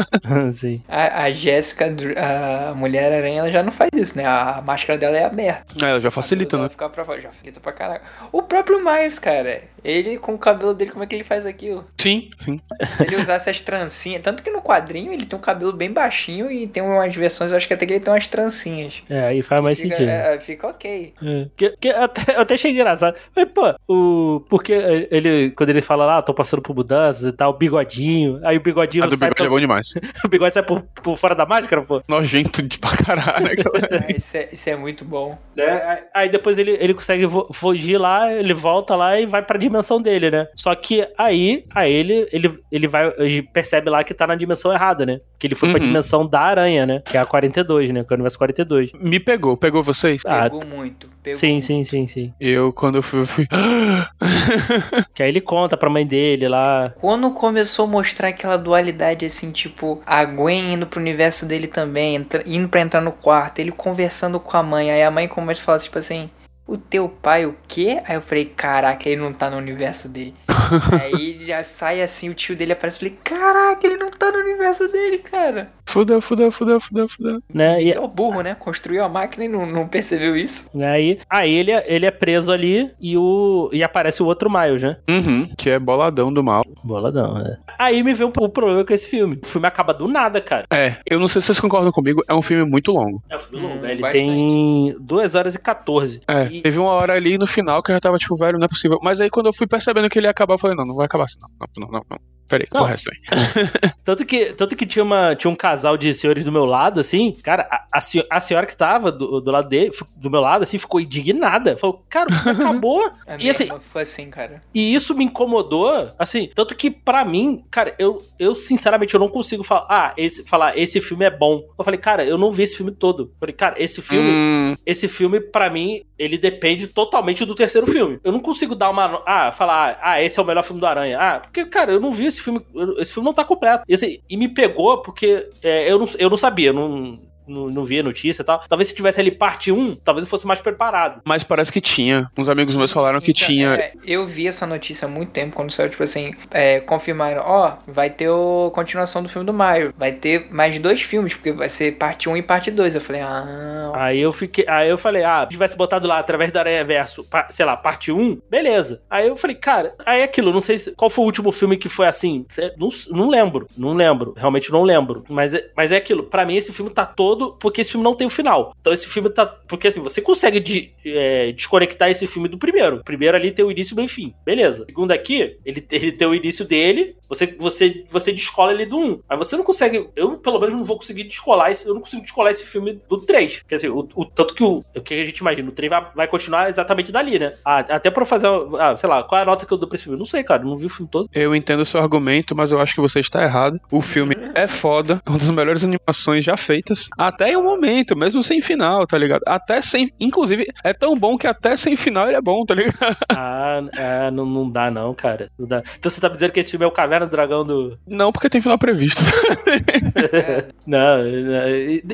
Sim. 0.53 0.83
A, 0.89 1.25
a 1.25 1.31
Jéssica, 1.31 1.91
Dr- 1.91 2.08
a 2.17 2.75
Mulher-Aranha, 2.75 3.41
ela 3.41 3.51
já 3.51 3.63
não 3.63 3.73
faz 3.73 3.91
isso, 3.95 4.17
né? 4.17 4.25
A 4.27 4.63
máscara 4.65 4.99
dela 4.99 5.17
é 5.17 5.25
aberta. 5.25 5.65
É, 5.85 6.01
já 6.01 6.11
facilita, 6.11 6.57
né? 6.57 6.63
dela 6.63 6.71
Fica 6.71 6.89
pra 6.89 7.05
fora, 7.05 7.21
já 7.21 7.31
facilita 7.31 7.61
pra 7.61 7.73
caraca. 7.73 8.05
O 8.33 8.43
próprio 8.43 8.79
Miles, 8.85 9.19
cara, 9.19 9.63
ele 9.85 10.19
com 10.19 10.35
o 10.35 10.39
cabelo 10.39 10.75
dele, 10.75 10.91
como 10.91 11.05
é 11.05 11.07
que 11.07 11.15
ele 11.15 11.25
faz 11.25 11.47
aquilo? 11.47 11.85
Sim, 12.01 12.31
sim. 12.39 12.59
Se 12.95 13.03
ele 13.05 13.17
usasse 13.17 13.51
as 13.51 13.61
trancinhas, 13.61 14.23
tanto 14.23 14.43
que 14.43 14.51
no 14.51 14.61
quadrinho 14.63 15.13
ele 15.13 15.27
tem 15.27 15.39
um 15.39 15.43
cabelo 15.43 15.73
bem 15.73 15.93
baixinho 15.93 16.51
e 16.51 16.67
tem 16.67 16.83
umas 16.83 17.15
versões, 17.15 17.51
eu 17.51 17.57
acho 17.57 17.67
que 17.67 17.75
até 17.75 17.87
que 17.87 17.93
ele 17.95 18.01
tem 18.01 18.13
umas 18.13 18.29
trancinhas. 18.29 19.03
É, 19.09 19.27
aí 19.27 19.43
faz 19.43 19.63
mais 19.63 19.79
Fica, 19.81 19.97
sentido. 19.97 20.11
é, 20.11 20.41
fica 20.41 20.67
ok. 20.69 21.15
É. 21.23 21.47
Que, 21.57 21.71
que 21.79 21.89
até, 21.91 22.37
eu 22.37 22.41
até 22.41 22.55
achei 22.55 22.73
engraçado. 22.73 23.17
Mas, 23.35 23.47
pô, 23.53 23.75
o. 23.89 24.41
Porque 24.49 24.73
ele, 25.11 25.51
quando 25.53 25.71
ele 25.71 25.81
fala 25.83 26.05
lá, 26.07 26.23
tô 26.23 26.35
passando 26.35 26.63
por 26.63 26.75
mudanças 26.75 27.25
e 27.25 27.33
tal, 27.33 27.53
bigodinho. 27.53 28.41
Aí 28.45 28.57
o 28.57 28.61
bigodinho 28.61 29.05
A 29.05 29.07
do 29.07 29.17
bigode 29.17 29.43
é 29.43 29.49
bom 29.49 29.61
demais. 29.61 29.95
O 30.25 30.29
bigode 30.29 30.55
sai 30.55 30.63
por, 30.63 30.83
por 30.83 31.17
fora 31.17 31.35
da 31.35 31.47
máscara, 31.47 31.83
pô. 31.83 31.98
Nojento 32.09 32.63
de 32.63 32.79
pra 32.79 32.97
caralho. 32.97 33.47
aquela- 33.53 33.89
Ah, 34.07 34.13
isso, 34.15 34.37
é, 34.37 34.49
isso 34.53 34.69
é 34.71 34.77
muito 34.77 35.05
bom. 35.05 35.39
Né? 35.57 36.05
Aí- 36.15 36.29
depois 36.29 36.59
ele, 36.59 36.73
ele 36.81 36.95
consegue 36.95 37.27
fugir 37.53 37.99
lá, 37.99 38.33
ele 38.33 38.53
volta 38.55 38.95
lá 38.95 39.19
e 39.19 39.27
vai 39.27 39.43
pra 39.43 39.59
dimensão 39.59 40.01
dele, 40.01 40.31
né? 40.31 40.47
Só 40.55 40.75
que 40.75 41.07
aí, 41.17 41.65
aí 41.75 41.93
ele, 41.93 42.29
ele, 42.33 42.59
ele 42.71 42.87
vai. 42.89 43.13
Ele 43.19 43.43
percebe 43.43 43.91
lá 43.91 44.05
que 44.05 44.15
tá 44.15 44.27
na 44.27 44.35
dimensão 44.35 44.73
errada, 44.73 45.05
né? 45.07 45.19
Que 45.39 45.47
ele 45.47 45.55
foi 45.55 45.71
pra 45.71 45.79
Uhum. 45.81 45.87
dimensão 45.87 46.27
da 46.27 46.41
aranha, 46.41 46.85
né? 46.85 47.01
Que 47.05 47.17
é 47.17 47.21
a 47.21 47.25
42, 47.25 47.93
né? 47.93 48.03
Que 48.03 48.13
é 48.13 48.15
o 48.15 48.17
universo 48.17 48.37
42. 48.39 48.93
Me 48.95 49.21
pegou, 49.21 49.57
pegou 49.57 49.85
vocês? 49.85 50.21
Ah, 50.27 50.43
Pegou 50.51 50.67
muito. 50.67 51.09
Pegou 51.23 51.39
Sim, 51.39 51.53
muito. 51.53 51.65
sim, 51.65 51.85
sim, 51.85 52.07
sim. 52.09 52.33
Eu, 52.41 52.73
quando 52.73 52.97
eu 52.97 53.03
fui, 53.03 53.21
eu 53.21 53.27
fui. 53.27 53.47
Que 55.15 55.23
aí 55.23 55.29
ele 55.29 55.41
conta 55.41 55.77
pra 55.77 55.91
mãe 55.91 56.07
dele 56.07 56.49
lá. 56.49 56.93
Quando 57.01 57.31
começou 57.31 57.85
a 57.85 57.89
mostrar 57.89 58.29
aquela 58.29 58.57
dualidade 58.57 59.25
assim, 59.27 59.51
tipo, 59.53 60.03
a 60.07 60.25
Gwen 60.25 60.75
indo 60.75 60.87
pro 60.87 61.01
universo 61.01 61.47
dele 61.47 61.67
também, 61.67 62.17
entra- 62.17 62.43
indo 62.47 62.69
pra 62.69 62.81
entrar 62.81 63.01
no 63.01 63.13
quarto, 63.13 63.59
ele 63.59 63.73
conversando 63.73 64.39
com 64.41 64.57
a 64.57 64.63
mãe, 64.63 64.91
aí 64.91 65.03
a 65.03 65.11
mãe 65.11 65.29
começa 65.29 65.61
a 65.63 65.65
falar 65.65 65.79
tipo 65.81 65.99
assim, 65.99 66.29
o 66.69 66.77
teu 66.77 67.09
pai 67.09 67.47
o 67.47 67.57
quê? 67.67 68.01
Aí 68.07 68.15
eu 68.15 68.21
falei, 68.21 68.45
caraca, 68.45 69.09
ele 69.09 69.21
não 69.21 69.33
tá 69.33 69.51
no 69.51 69.57
universo 69.57 70.07
dele. 70.07 70.35
aí 70.93 71.39
já 71.47 71.65
sai 71.65 72.03
assim, 72.03 72.29
o 72.29 72.35
tio 72.35 72.55
dele 72.55 72.73
aparece, 72.73 72.99
eu 72.99 73.09
falei, 73.09 73.19
caraca, 73.25 73.87
ele 73.87 73.97
não 73.97 74.11
tá 74.11 74.31
no 74.31 74.39
universo 74.39 74.87
dele, 74.87 75.19
cara. 75.19 75.73
Fudeu, 75.89 76.21
fudeu, 76.23 76.53
fudeu, 76.53 76.81
fudeu, 76.81 77.09
fudeu. 77.09 77.39
Né? 77.53 77.83
E 77.83 77.93
É 77.93 78.01
o 78.01 78.07
burro, 78.09 78.41
né? 78.43 78.55
Construiu 78.55 79.03
a 79.05 79.09
máquina 79.09 79.45
e 79.45 79.49
não, 79.49 79.67
não 79.67 79.87
percebeu 79.89 80.37
isso. 80.37 80.69
aí, 80.81 81.19
aí 81.29 81.53
ele, 81.55 81.73
é- 81.73 81.85
ele 81.89 82.07
é 82.07 82.11
preso 82.11 82.53
ali 82.53 82.91
e, 83.01 83.17
o, 83.17 83.71
e 83.73 83.83
aparece 83.83 84.23
o 84.23 84.27
outro 84.27 84.51
Miles, 84.51 84.83
né? 84.83 84.97
Uhum, 85.09 85.49
que 85.57 85.71
é 85.71 85.79
boladão 85.79 86.33
do 86.33 86.43
mal. 86.45 86.63
Boladão, 86.85 87.35
né? 87.35 87.57
Aí 87.79 88.03
me 88.03 88.13
veio 88.15 88.29
um 88.29 88.33
pouco 88.33 88.49
o 88.49 88.53
problema 88.53 88.85
com 88.85 88.93
esse 88.93 89.09
filme. 89.09 89.39
O 89.43 89.47
filme 89.47 89.67
acaba 89.67 89.93
do 89.95 90.07
nada, 90.09 90.41
cara. 90.41 90.65
É, 90.73 90.97
eu 91.09 91.19
não 91.19 91.29
sei 91.29 91.41
se 91.41 91.47
vocês 91.47 91.61
concordam 91.61 91.91
comigo, 91.93 92.23
é 92.29 92.35
um 92.35 92.43
filme 92.43 92.69
muito 92.69 92.91
longo. 92.93 93.23
É 93.29 93.37
um 93.37 93.41
filme 93.41 93.65
Hum, 93.65 93.69
longo, 93.69 93.83
né? 93.83 93.93
Ele 93.93 94.03
bastante. 94.03 94.25
tem 94.25 94.97
2 95.01 95.35
horas 95.35 95.55
e 95.55 95.59
14. 95.59 96.21
É, 96.29 96.45
E- 96.47 96.63
teve 96.63 96.79
uma 96.79 96.91
hora 96.91 97.15
ali 97.15 97.39
no 97.39 97.47
final 97.47 97.83
que 97.83 97.91
eu 97.91 97.97
já 97.97 98.01
tava 98.01 98.19
tipo, 98.19 98.37
velho, 98.37 98.59
não 98.59 98.65
é 98.67 98.69
possível. 98.69 98.99
Mas 99.03 99.21
aí 99.21 99.31
quando 99.31 99.47
eu 99.47 99.53
fui 99.53 99.67
percebendo 99.67 100.09
que 100.09 100.19
ele 100.19 100.27
ia 100.27 100.31
acabar, 100.31 100.55
eu 100.55 100.59
falei, 100.59 100.77
não, 100.77 100.85
não 100.85 100.95
vai 100.95 101.07
acabar 101.07 101.25
assim, 101.25 101.39
não. 101.41 101.49
Não, 101.61 101.87
não, 101.87 101.93
não. 101.99 102.03
não. 102.11 102.19
Peraí, 102.49 102.67
Não. 102.73 102.81
corre 102.81 102.95
essa 102.95 103.11
aí. 103.11 103.93
Tanto 104.05 104.25
que, 104.25 104.55
tanto 104.55 104.75
que 104.75 104.87
tinha, 104.87 105.05
uma, 105.05 105.35
tinha 105.37 105.51
um 105.51 105.55
casal 105.55 105.95
de 105.99 106.15
senhores 106.15 106.43
do 106.43 106.51
meu 106.51 106.65
lado, 106.65 106.99
assim. 106.99 107.37
Cara, 107.43 107.69
a, 107.71 107.99
a, 107.99 108.01
senho- 108.01 108.25
a 108.31 108.41
senhora 108.41 108.65
que 108.65 108.75
tava 108.75 109.13
do, 109.13 109.39
do 109.39 109.51
lado 109.51 109.69
dele, 109.69 109.91
do 110.17 110.31
meu 110.31 110.41
lado, 110.41 110.63
assim, 110.63 110.79
ficou 110.79 110.99
indignada. 110.99 111.77
Falou, 111.77 112.03
cara, 112.09 112.31
o 112.31 112.33
filme 112.35 112.59
acabou. 112.65 113.13
A 113.27 113.37
E 113.39 113.51
assim- 113.51 113.65
ficou 113.79 114.01
assim, 114.01 114.31
cara. 114.31 114.63
E 114.75 114.95
isso 114.95 115.15
me 115.15 115.25
incomodou, 115.25 116.11
assim, 116.19 116.49
tanto 116.55 116.75
que 116.75 116.91
pra 116.91 117.23
mim, 117.23 117.63
cara, 117.71 117.95
eu, 117.99 118.25
eu 118.39 118.55
sinceramente 118.55 119.13
eu 119.13 119.21
não 119.21 119.29
consigo 119.29 119.63
falar, 119.63 119.87
ah, 119.91 120.15
esse, 120.17 120.43
falar, 120.47 120.79
esse 120.79 121.03
filme 121.03 121.27
é 121.27 121.31
bom. 121.31 121.63
Eu 121.79 121.85
falei, 121.85 122.01
cara, 122.01 122.25
eu 122.25 122.39
não 122.39 122.51
vi 122.51 122.63
esse 122.63 122.77
filme 122.79 122.93
todo. 122.93 123.25
Eu 123.25 123.33
falei, 123.39 123.55
cara, 123.55 123.75
esse 123.79 124.01
filme, 124.01 124.31
Hum, 124.31 124.77
esse 124.87 125.07
filme 125.07 125.39
pra 125.41 125.69
mim, 125.69 126.03
ele 126.19 126.39
depende 126.39 126.87
totalmente 126.87 127.45
do 127.45 127.55
terceiro 127.55 127.87
filme. 127.87 128.19
Eu 128.25 128.33
não 128.33 128.41
consigo 128.41 128.75
dar 128.75 128.89
uma, 128.89 129.23
ah, 129.27 129.53
falar, 129.53 129.99
ah, 130.03 130.23
esse 130.23 130.39
é 130.39 130.43
o 130.43 130.47
melhor 130.47 130.63
filme 130.65 130.81
do 130.81 130.87
Aranha. 130.87 131.19
Ah, 131.21 131.41
porque, 131.41 131.67
cara, 131.67 131.93
eu 131.93 132.01
não 132.01 132.11
vi 132.11 132.25
esse 132.27 132.38
filme, 132.43 132.61
eu- 132.75 132.99
esse 133.01 133.13
filme 133.13 133.27
não 133.27 133.35
tá 133.35 133.45
completo. 133.45 133.85
E, 133.89 133.95
assim, 133.95 134.21
e 134.29 134.37
me 134.37 134.49
pegou 134.49 134.99
porque 135.03 135.49
é, 135.63 135.91
eu, 135.91 135.99
não, 135.99 136.07
eu 136.19 136.31
não 136.31 136.37
sabia, 136.37 136.73
não, 136.73 137.19
não, 137.49 137.69
não 137.69 137.85
via 137.85 138.03
notícia 138.03 138.43
e 138.43 138.45
tal. 138.45 138.63
Talvez 138.69 138.89
se 138.89 138.95
tivesse 138.95 139.21
ali 139.21 139.31
parte 139.31 139.73
1, 139.73 139.97
talvez 139.97 140.25
eu 140.27 140.31
fosse 140.31 140.47
mais 140.47 140.61
preparado. 140.61 141.21
mas 141.25 141.43
parece 141.43 141.73
que 141.73 141.81
tinha. 141.81 142.31
Uns 142.37 142.49
amigos 142.49 142.75
meus 142.77 142.93
falaram 142.93 143.21
que 143.21 143.31
Então, 143.33 143.47
tinha. 143.47 143.75
é, 143.75 143.93
eu 144.05 144.27
vi 144.27 144.47
essa 144.47 144.67
notícia 144.67 145.07
há 145.07 145.09
muito 145.09 145.31
tempo, 145.33 145.55
quando 145.57 145.71
saiu, 145.71 145.89
tipo 145.91 146.03
assim, 146.03 146.35
é, 146.51 146.81
confirmaram, 146.81 147.43
ó, 147.45 147.75
vai 147.87 148.11
ter 148.11 148.29
a 148.29 148.71
continuação 148.73 149.23
do 149.23 149.29
filme 149.29 149.47
do 149.47 149.53
Mario. 149.53 149.93
Vai 149.97 150.13
ter 150.13 150.49
mais 150.51 150.79
dois 150.79 151.01
filmes, 151.03 151.35
porque 151.35 151.53
vai 151.53 151.69
ser 151.69 151.93
parte 151.97 152.29
1 152.29 152.37
e 152.37 152.43
parte 152.43 152.71
2. 152.71 152.95
Eu 152.95 153.01
falei, 153.01 153.23
ah. 153.23 153.93
Aí 153.95 154.19
eu 154.21 154.33
fiquei, 154.33 154.65
aí 154.69 154.89
eu 154.89 154.99
falei, 154.99 155.25
ah, 155.25 155.43
se 155.43 155.49
tivesse 155.51 155.77
botado 155.77 156.07
lá 156.07 156.19
através 156.19 156.51
da 156.53 156.61
Aranha 156.61 156.85
Verso, 156.85 157.25
pa- 157.25 157.47
sei 157.51 157.65
lá, 157.65 157.77
parte 157.77 158.13
1, 158.13 158.39
beleza. 158.51 159.01
Aí 159.11 159.29
eu 159.29 159.37
falei, 159.37 159.57
cara, 159.57 159.95
aí 160.05 160.21
é 160.21 160.25
aquilo, 160.25 160.53
não 160.53 160.61
sei 160.61 160.79
se- 160.79 160.93
qual 160.93 161.11
foi 161.11 161.23
o 161.25 161.27
último 161.27 161.53
filme 161.53 161.77
que 161.77 161.89
foi 161.89 162.07
assim. 162.07 162.45
Não, 162.77 162.89
não 163.11 163.29
lembro, 163.29 163.69
não 163.77 163.93
lembro, 163.95 164.35
realmente 164.37 164.71
não 164.71 164.83
lembro. 164.83 165.25
Mas 165.29 165.55
é, 165.55 165.71
mas 165.77 165.93
é 165.93 165.97
aquilo, 165.97 166.25
pra 166.25 166.45
mim 166.47 166.57
esse 166.57 166.73
filme 166.73 166.91
tá 166.91 167.05
todo, 167.07 167.38
porque 167.39 167.81
esse 167.81 167.91
filme 167.93 168.05
não 168.05 168.15
tem 168.15 168.27
o 168.27 168.31
final. 168.31 168.75
Então 168.81 168.93
esse 168.93 169.07
filme 169.07 169.31
tá, 169.31 169.47
porque 169.47 169.89
assim, 169.89 170.01
você 170.01 170.21
consegue 170.21 170.61
de- 170.61 170.93
é, 171.05 171.53
desconectar 171.53 172.11
esse 172.11 172.27
filme 172.27 172.49
do 172.49 172.59
primeiro. 172.59 172.97
O 172.97 173.05
primeiro 173.05 173.37
ali 173.37 173.53
tem 173.53 173.65
o 173.65 173.71
início, 173.71 173.99
e 173.99 174.09
fim, 174.09 174.35
beleza. 174.45 174.83
O 174.85 174.87
segundo 174.87 175.11
aqui, 175.13 175.57
ele, 175.65 175.87
ele 175.91 176.13
tem 176.13 176.27
o 176.29 176.35
início 176.35 176.65
dele, 176.65 177.17
você, 177.29 177.47
você, 177.59 178.05
você 178.11 178.33
descola 178.33 178.73
ele 178.73 178.87
do 178.87 178.97
1. 178.99 179.21
Mas 179.29 179.39
você 179.39 179.57
não 179.57 179.65
consegue, 179.65 180.09
eu 180.17 180.39
pelo 180.39 180.59
menos 180.61 180.75
não 180.75 180.85
vou 180.85 180.97
conseguir 180.97 181.25
descolar 181.25 181.71
esse, 181.71 181.87
eu 181.87 181.95
não 181.95 182.01
consigo 182.01 182.23
descolar 182.23 182.51
esse 182.51 182.65
filme 182.65 183.01
do 183.09 183.19
3. 183.21 183.61
Porque 183.61 183.75
assim, 183.75 183.89
o, 183.89 184.09
o- 184.15 184.25
tanto 184.25 184.55
que 184.55 184.63
o, 184.63 184.83
o 184.97 185.01
que 185.01 185.15
a 185.15 185.25
gente 185.25 185.39
imagina, 185.39 185.69
o 185.69 185.73
3 185.73 185.91
vai, 185.91 186.07
vai 186.15 186.27
continuar 186.29 186.69
exatamente 186.69 187.13
dali, 187.13 187.39
né? 187.39 187.55
Ah, 187.65 187.79
até 187.79 188.11
pra 188.11 188.25
fazer, 188.25 188.47
ah, 188.79 188.97
sei 188.97 189.09
lá, 189.09 189.23
qual 189.23 189.39
é 189.39 189.43
a 189.43 189.47
nota 189.47 189.67
que 189.67 189.73
eu 189.73 189.79
dou 189.79 189.89
pra 189.89 189.97
esse 189.97 190.05
filme? 190.05 190.19
Não 190.19 190.27
sei, 190.27 190.43
cara, 190.43 190.63
não 190.63 190.77
vi 190.77 190.87
o 190.87 190.91
filme 190.91 191.11
todo. 191.11 191.29
Eu 191.33 191.55
entendo 191.55 191.81
o 191.81 191.85
seu 191.85 192.01
argumento, 192.01 192.55
mas 192.55 192.73
eu 192.73 192.81
acho 192.81 192.95
que 192.95 193.01
você 193.01 193.21
está 193.21 193.43
errado. 193.43 193.81
O 193.91 194.01
filme 194.01 194.35
é 194.55 194.67
foda, 194.67 195.21
é 195.25 195.31
uma 195.31 195.39
das 195.39 195.51
melhores 195.51 195.85
animações 195.85 196.45
já 196.45 196.57
feitas. 196.57 197.09
Até 197.29 197.51
em 197.51 197.57
um 197.57 197.63
momento, 197.63 198.17
mesmo 198.17 198.43
sem 198.43 198.61
final, 198.63 199.07
tá 199.07 199.19
ligado? 199.19 199.43
Até 199.47 199.83
sem. 199.83 200.11
Inclusive, 200.19 200.67
é 200.83 200.95
tão 200.95 201.15
bom 201.15 201.37
que 201.37 201.47
até 201.47 201.77
sem 201.77 201.95
final 201.95 202.27
ele 202.27 202.37
é 202.37 202.41
bom, 202.41 202.65
tá 202.65 202.75
ligado? 202.75 202.99
Ah, 203.31 203.81
ah, 203.97 204.31
não, 204.31 204.45
não 204.45 204.69
dá 204.69 204.91
não, 204.91 205.15
cara. 205.15 205.51
Não 205.59 205.67
dá. 205.67 205.83
Então 205.99 206.11
você 206.11 206.21
tá 206.21 206.29
me 206.29 206.35
dizendo 206.35 206.53
que 206.53 206.61
esse 206.61 206.71
filme 206.71 206.85
é 206.85 206.89
o 206.89 206.93
Caverna 206.93 207.27
do 207.27 207.31
Dragão 207.31 207.65
do... 207.65 207.99
Não 208.07 208.33
porque 208.33 208.49
tem 208.49 208.61
final 208.61 208.79
previsto. 208.79 209.21
Não, 210.87 211.19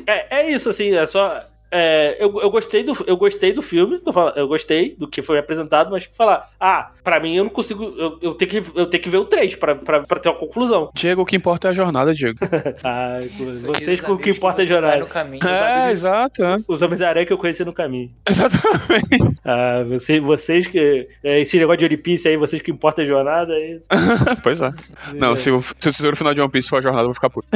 é, 0.06 0.26
é 0.30 0.50
isso, 0.50 0.68
assim, 0.68 0.94
é 0.94 1.06
só. 1.06 1.40
É, 1.76 2.16
eu, 2.20 2.40
eu, 2.40 2.50
gostei 2.50 2.84
do, 2.84 2.92
eu 3.04 3.16
gostei 3.16 3.52
do 3.52 3.60
filme, 3.60 4.00
eu 4.36 4.46
gostei 4.46 4.94
do 4.96 5.08
que 5.08 5.20
foi 5.20 5.38
apresentado, 5.38 5.90
mas 5.90 6.04
falar, 6.04 6.48
ah, 6.60 6.92
pra 7.02 7.18
mim 7.18 7.34
eu 7.34 7.42
não 7.42 7.50
consigo. 7.50 7.82
Eu, 7.98 8.16
eu, 8.22 8.34
tenho, 8.34 8.48
que, 8.62 8.78
eu 8.78 8.86
tenho 8.86 9.02
que 9.02 9.08
ver 9.08 9.16
o 9.16 9.24
3 9.24 9.56
pra, 9.56 9.74
pra, 9.74 10.00
pra 10.00 10.20
ter 10.20 10.28
uma 10.28 10.38
conclusão. 10.38 10.88
Diego, 10.94 11.22
o 11.22 11.26
que 11.26 11.34
importa 11.34 11.66
é 11.66 11.70
a 11.72 11.74
jornada, 11.74 12.14
Diego. 12.14 12.38
Ah, 12.84 13.18
Isso 13.20 13.66
vocês 13.66 14.00
com 14.00 14.12
o 14.12 14.18
que 14.18 14.30
importa 14.30 14.62
é 14.62 14.64
vai 14.64 14.66
jornada. 14.66 14.98
no 14.98 15.06
caminho. 15.06 15.46
É, 15.48 15.90
exato. 15.90 16.44
é. 16.44 16.58
Os 16.68 16.80
Homens-Aranha 16.82 17.26
que 17.26 17.32
eu 17.32 17.38
conheci 17.38 17.64
no 17.64 17.72
caminho. 17.72 18.10
Exatamente. 18.28 19.40
Ah, 19.44 19.82
vocês, 19.86 20.22
vocês 20.22 20.66
que. 20.66 21.08
é, 21.22 21.40
Esse 21.40 21.58
negócio 21.58 21.78
de 21.78 21.86
One 21.86 21.96
Piece 21.96 22.28
aí, 22.28 22.36
vocês 22.36 22.62
que 22.62 22.70
importa 22.70 23.02
a 23.02 23.04
jornada, 23.04 23.52
é 23.54 23.72
isso. 23.72 23.86
pois 24.42 24.60
é. 24.60 24.70
Não, 25.14 25.34
se 25.36 25.50
o, 25.50 25.62
se 25.62 25.88
o 25.88 25.92
tesouro 25.92 26.16
final 26.16 26.34
de 26.34 26.40
One 26.40 26.50
Piece 26.50 26.68
for 26.68 26.76
a 26.78 26.82
jornada, 26.82 27.02
eu 27.02 27.08
vou 27.08 27.14
ficar 27.14 27.30
puto. 27.30 27.48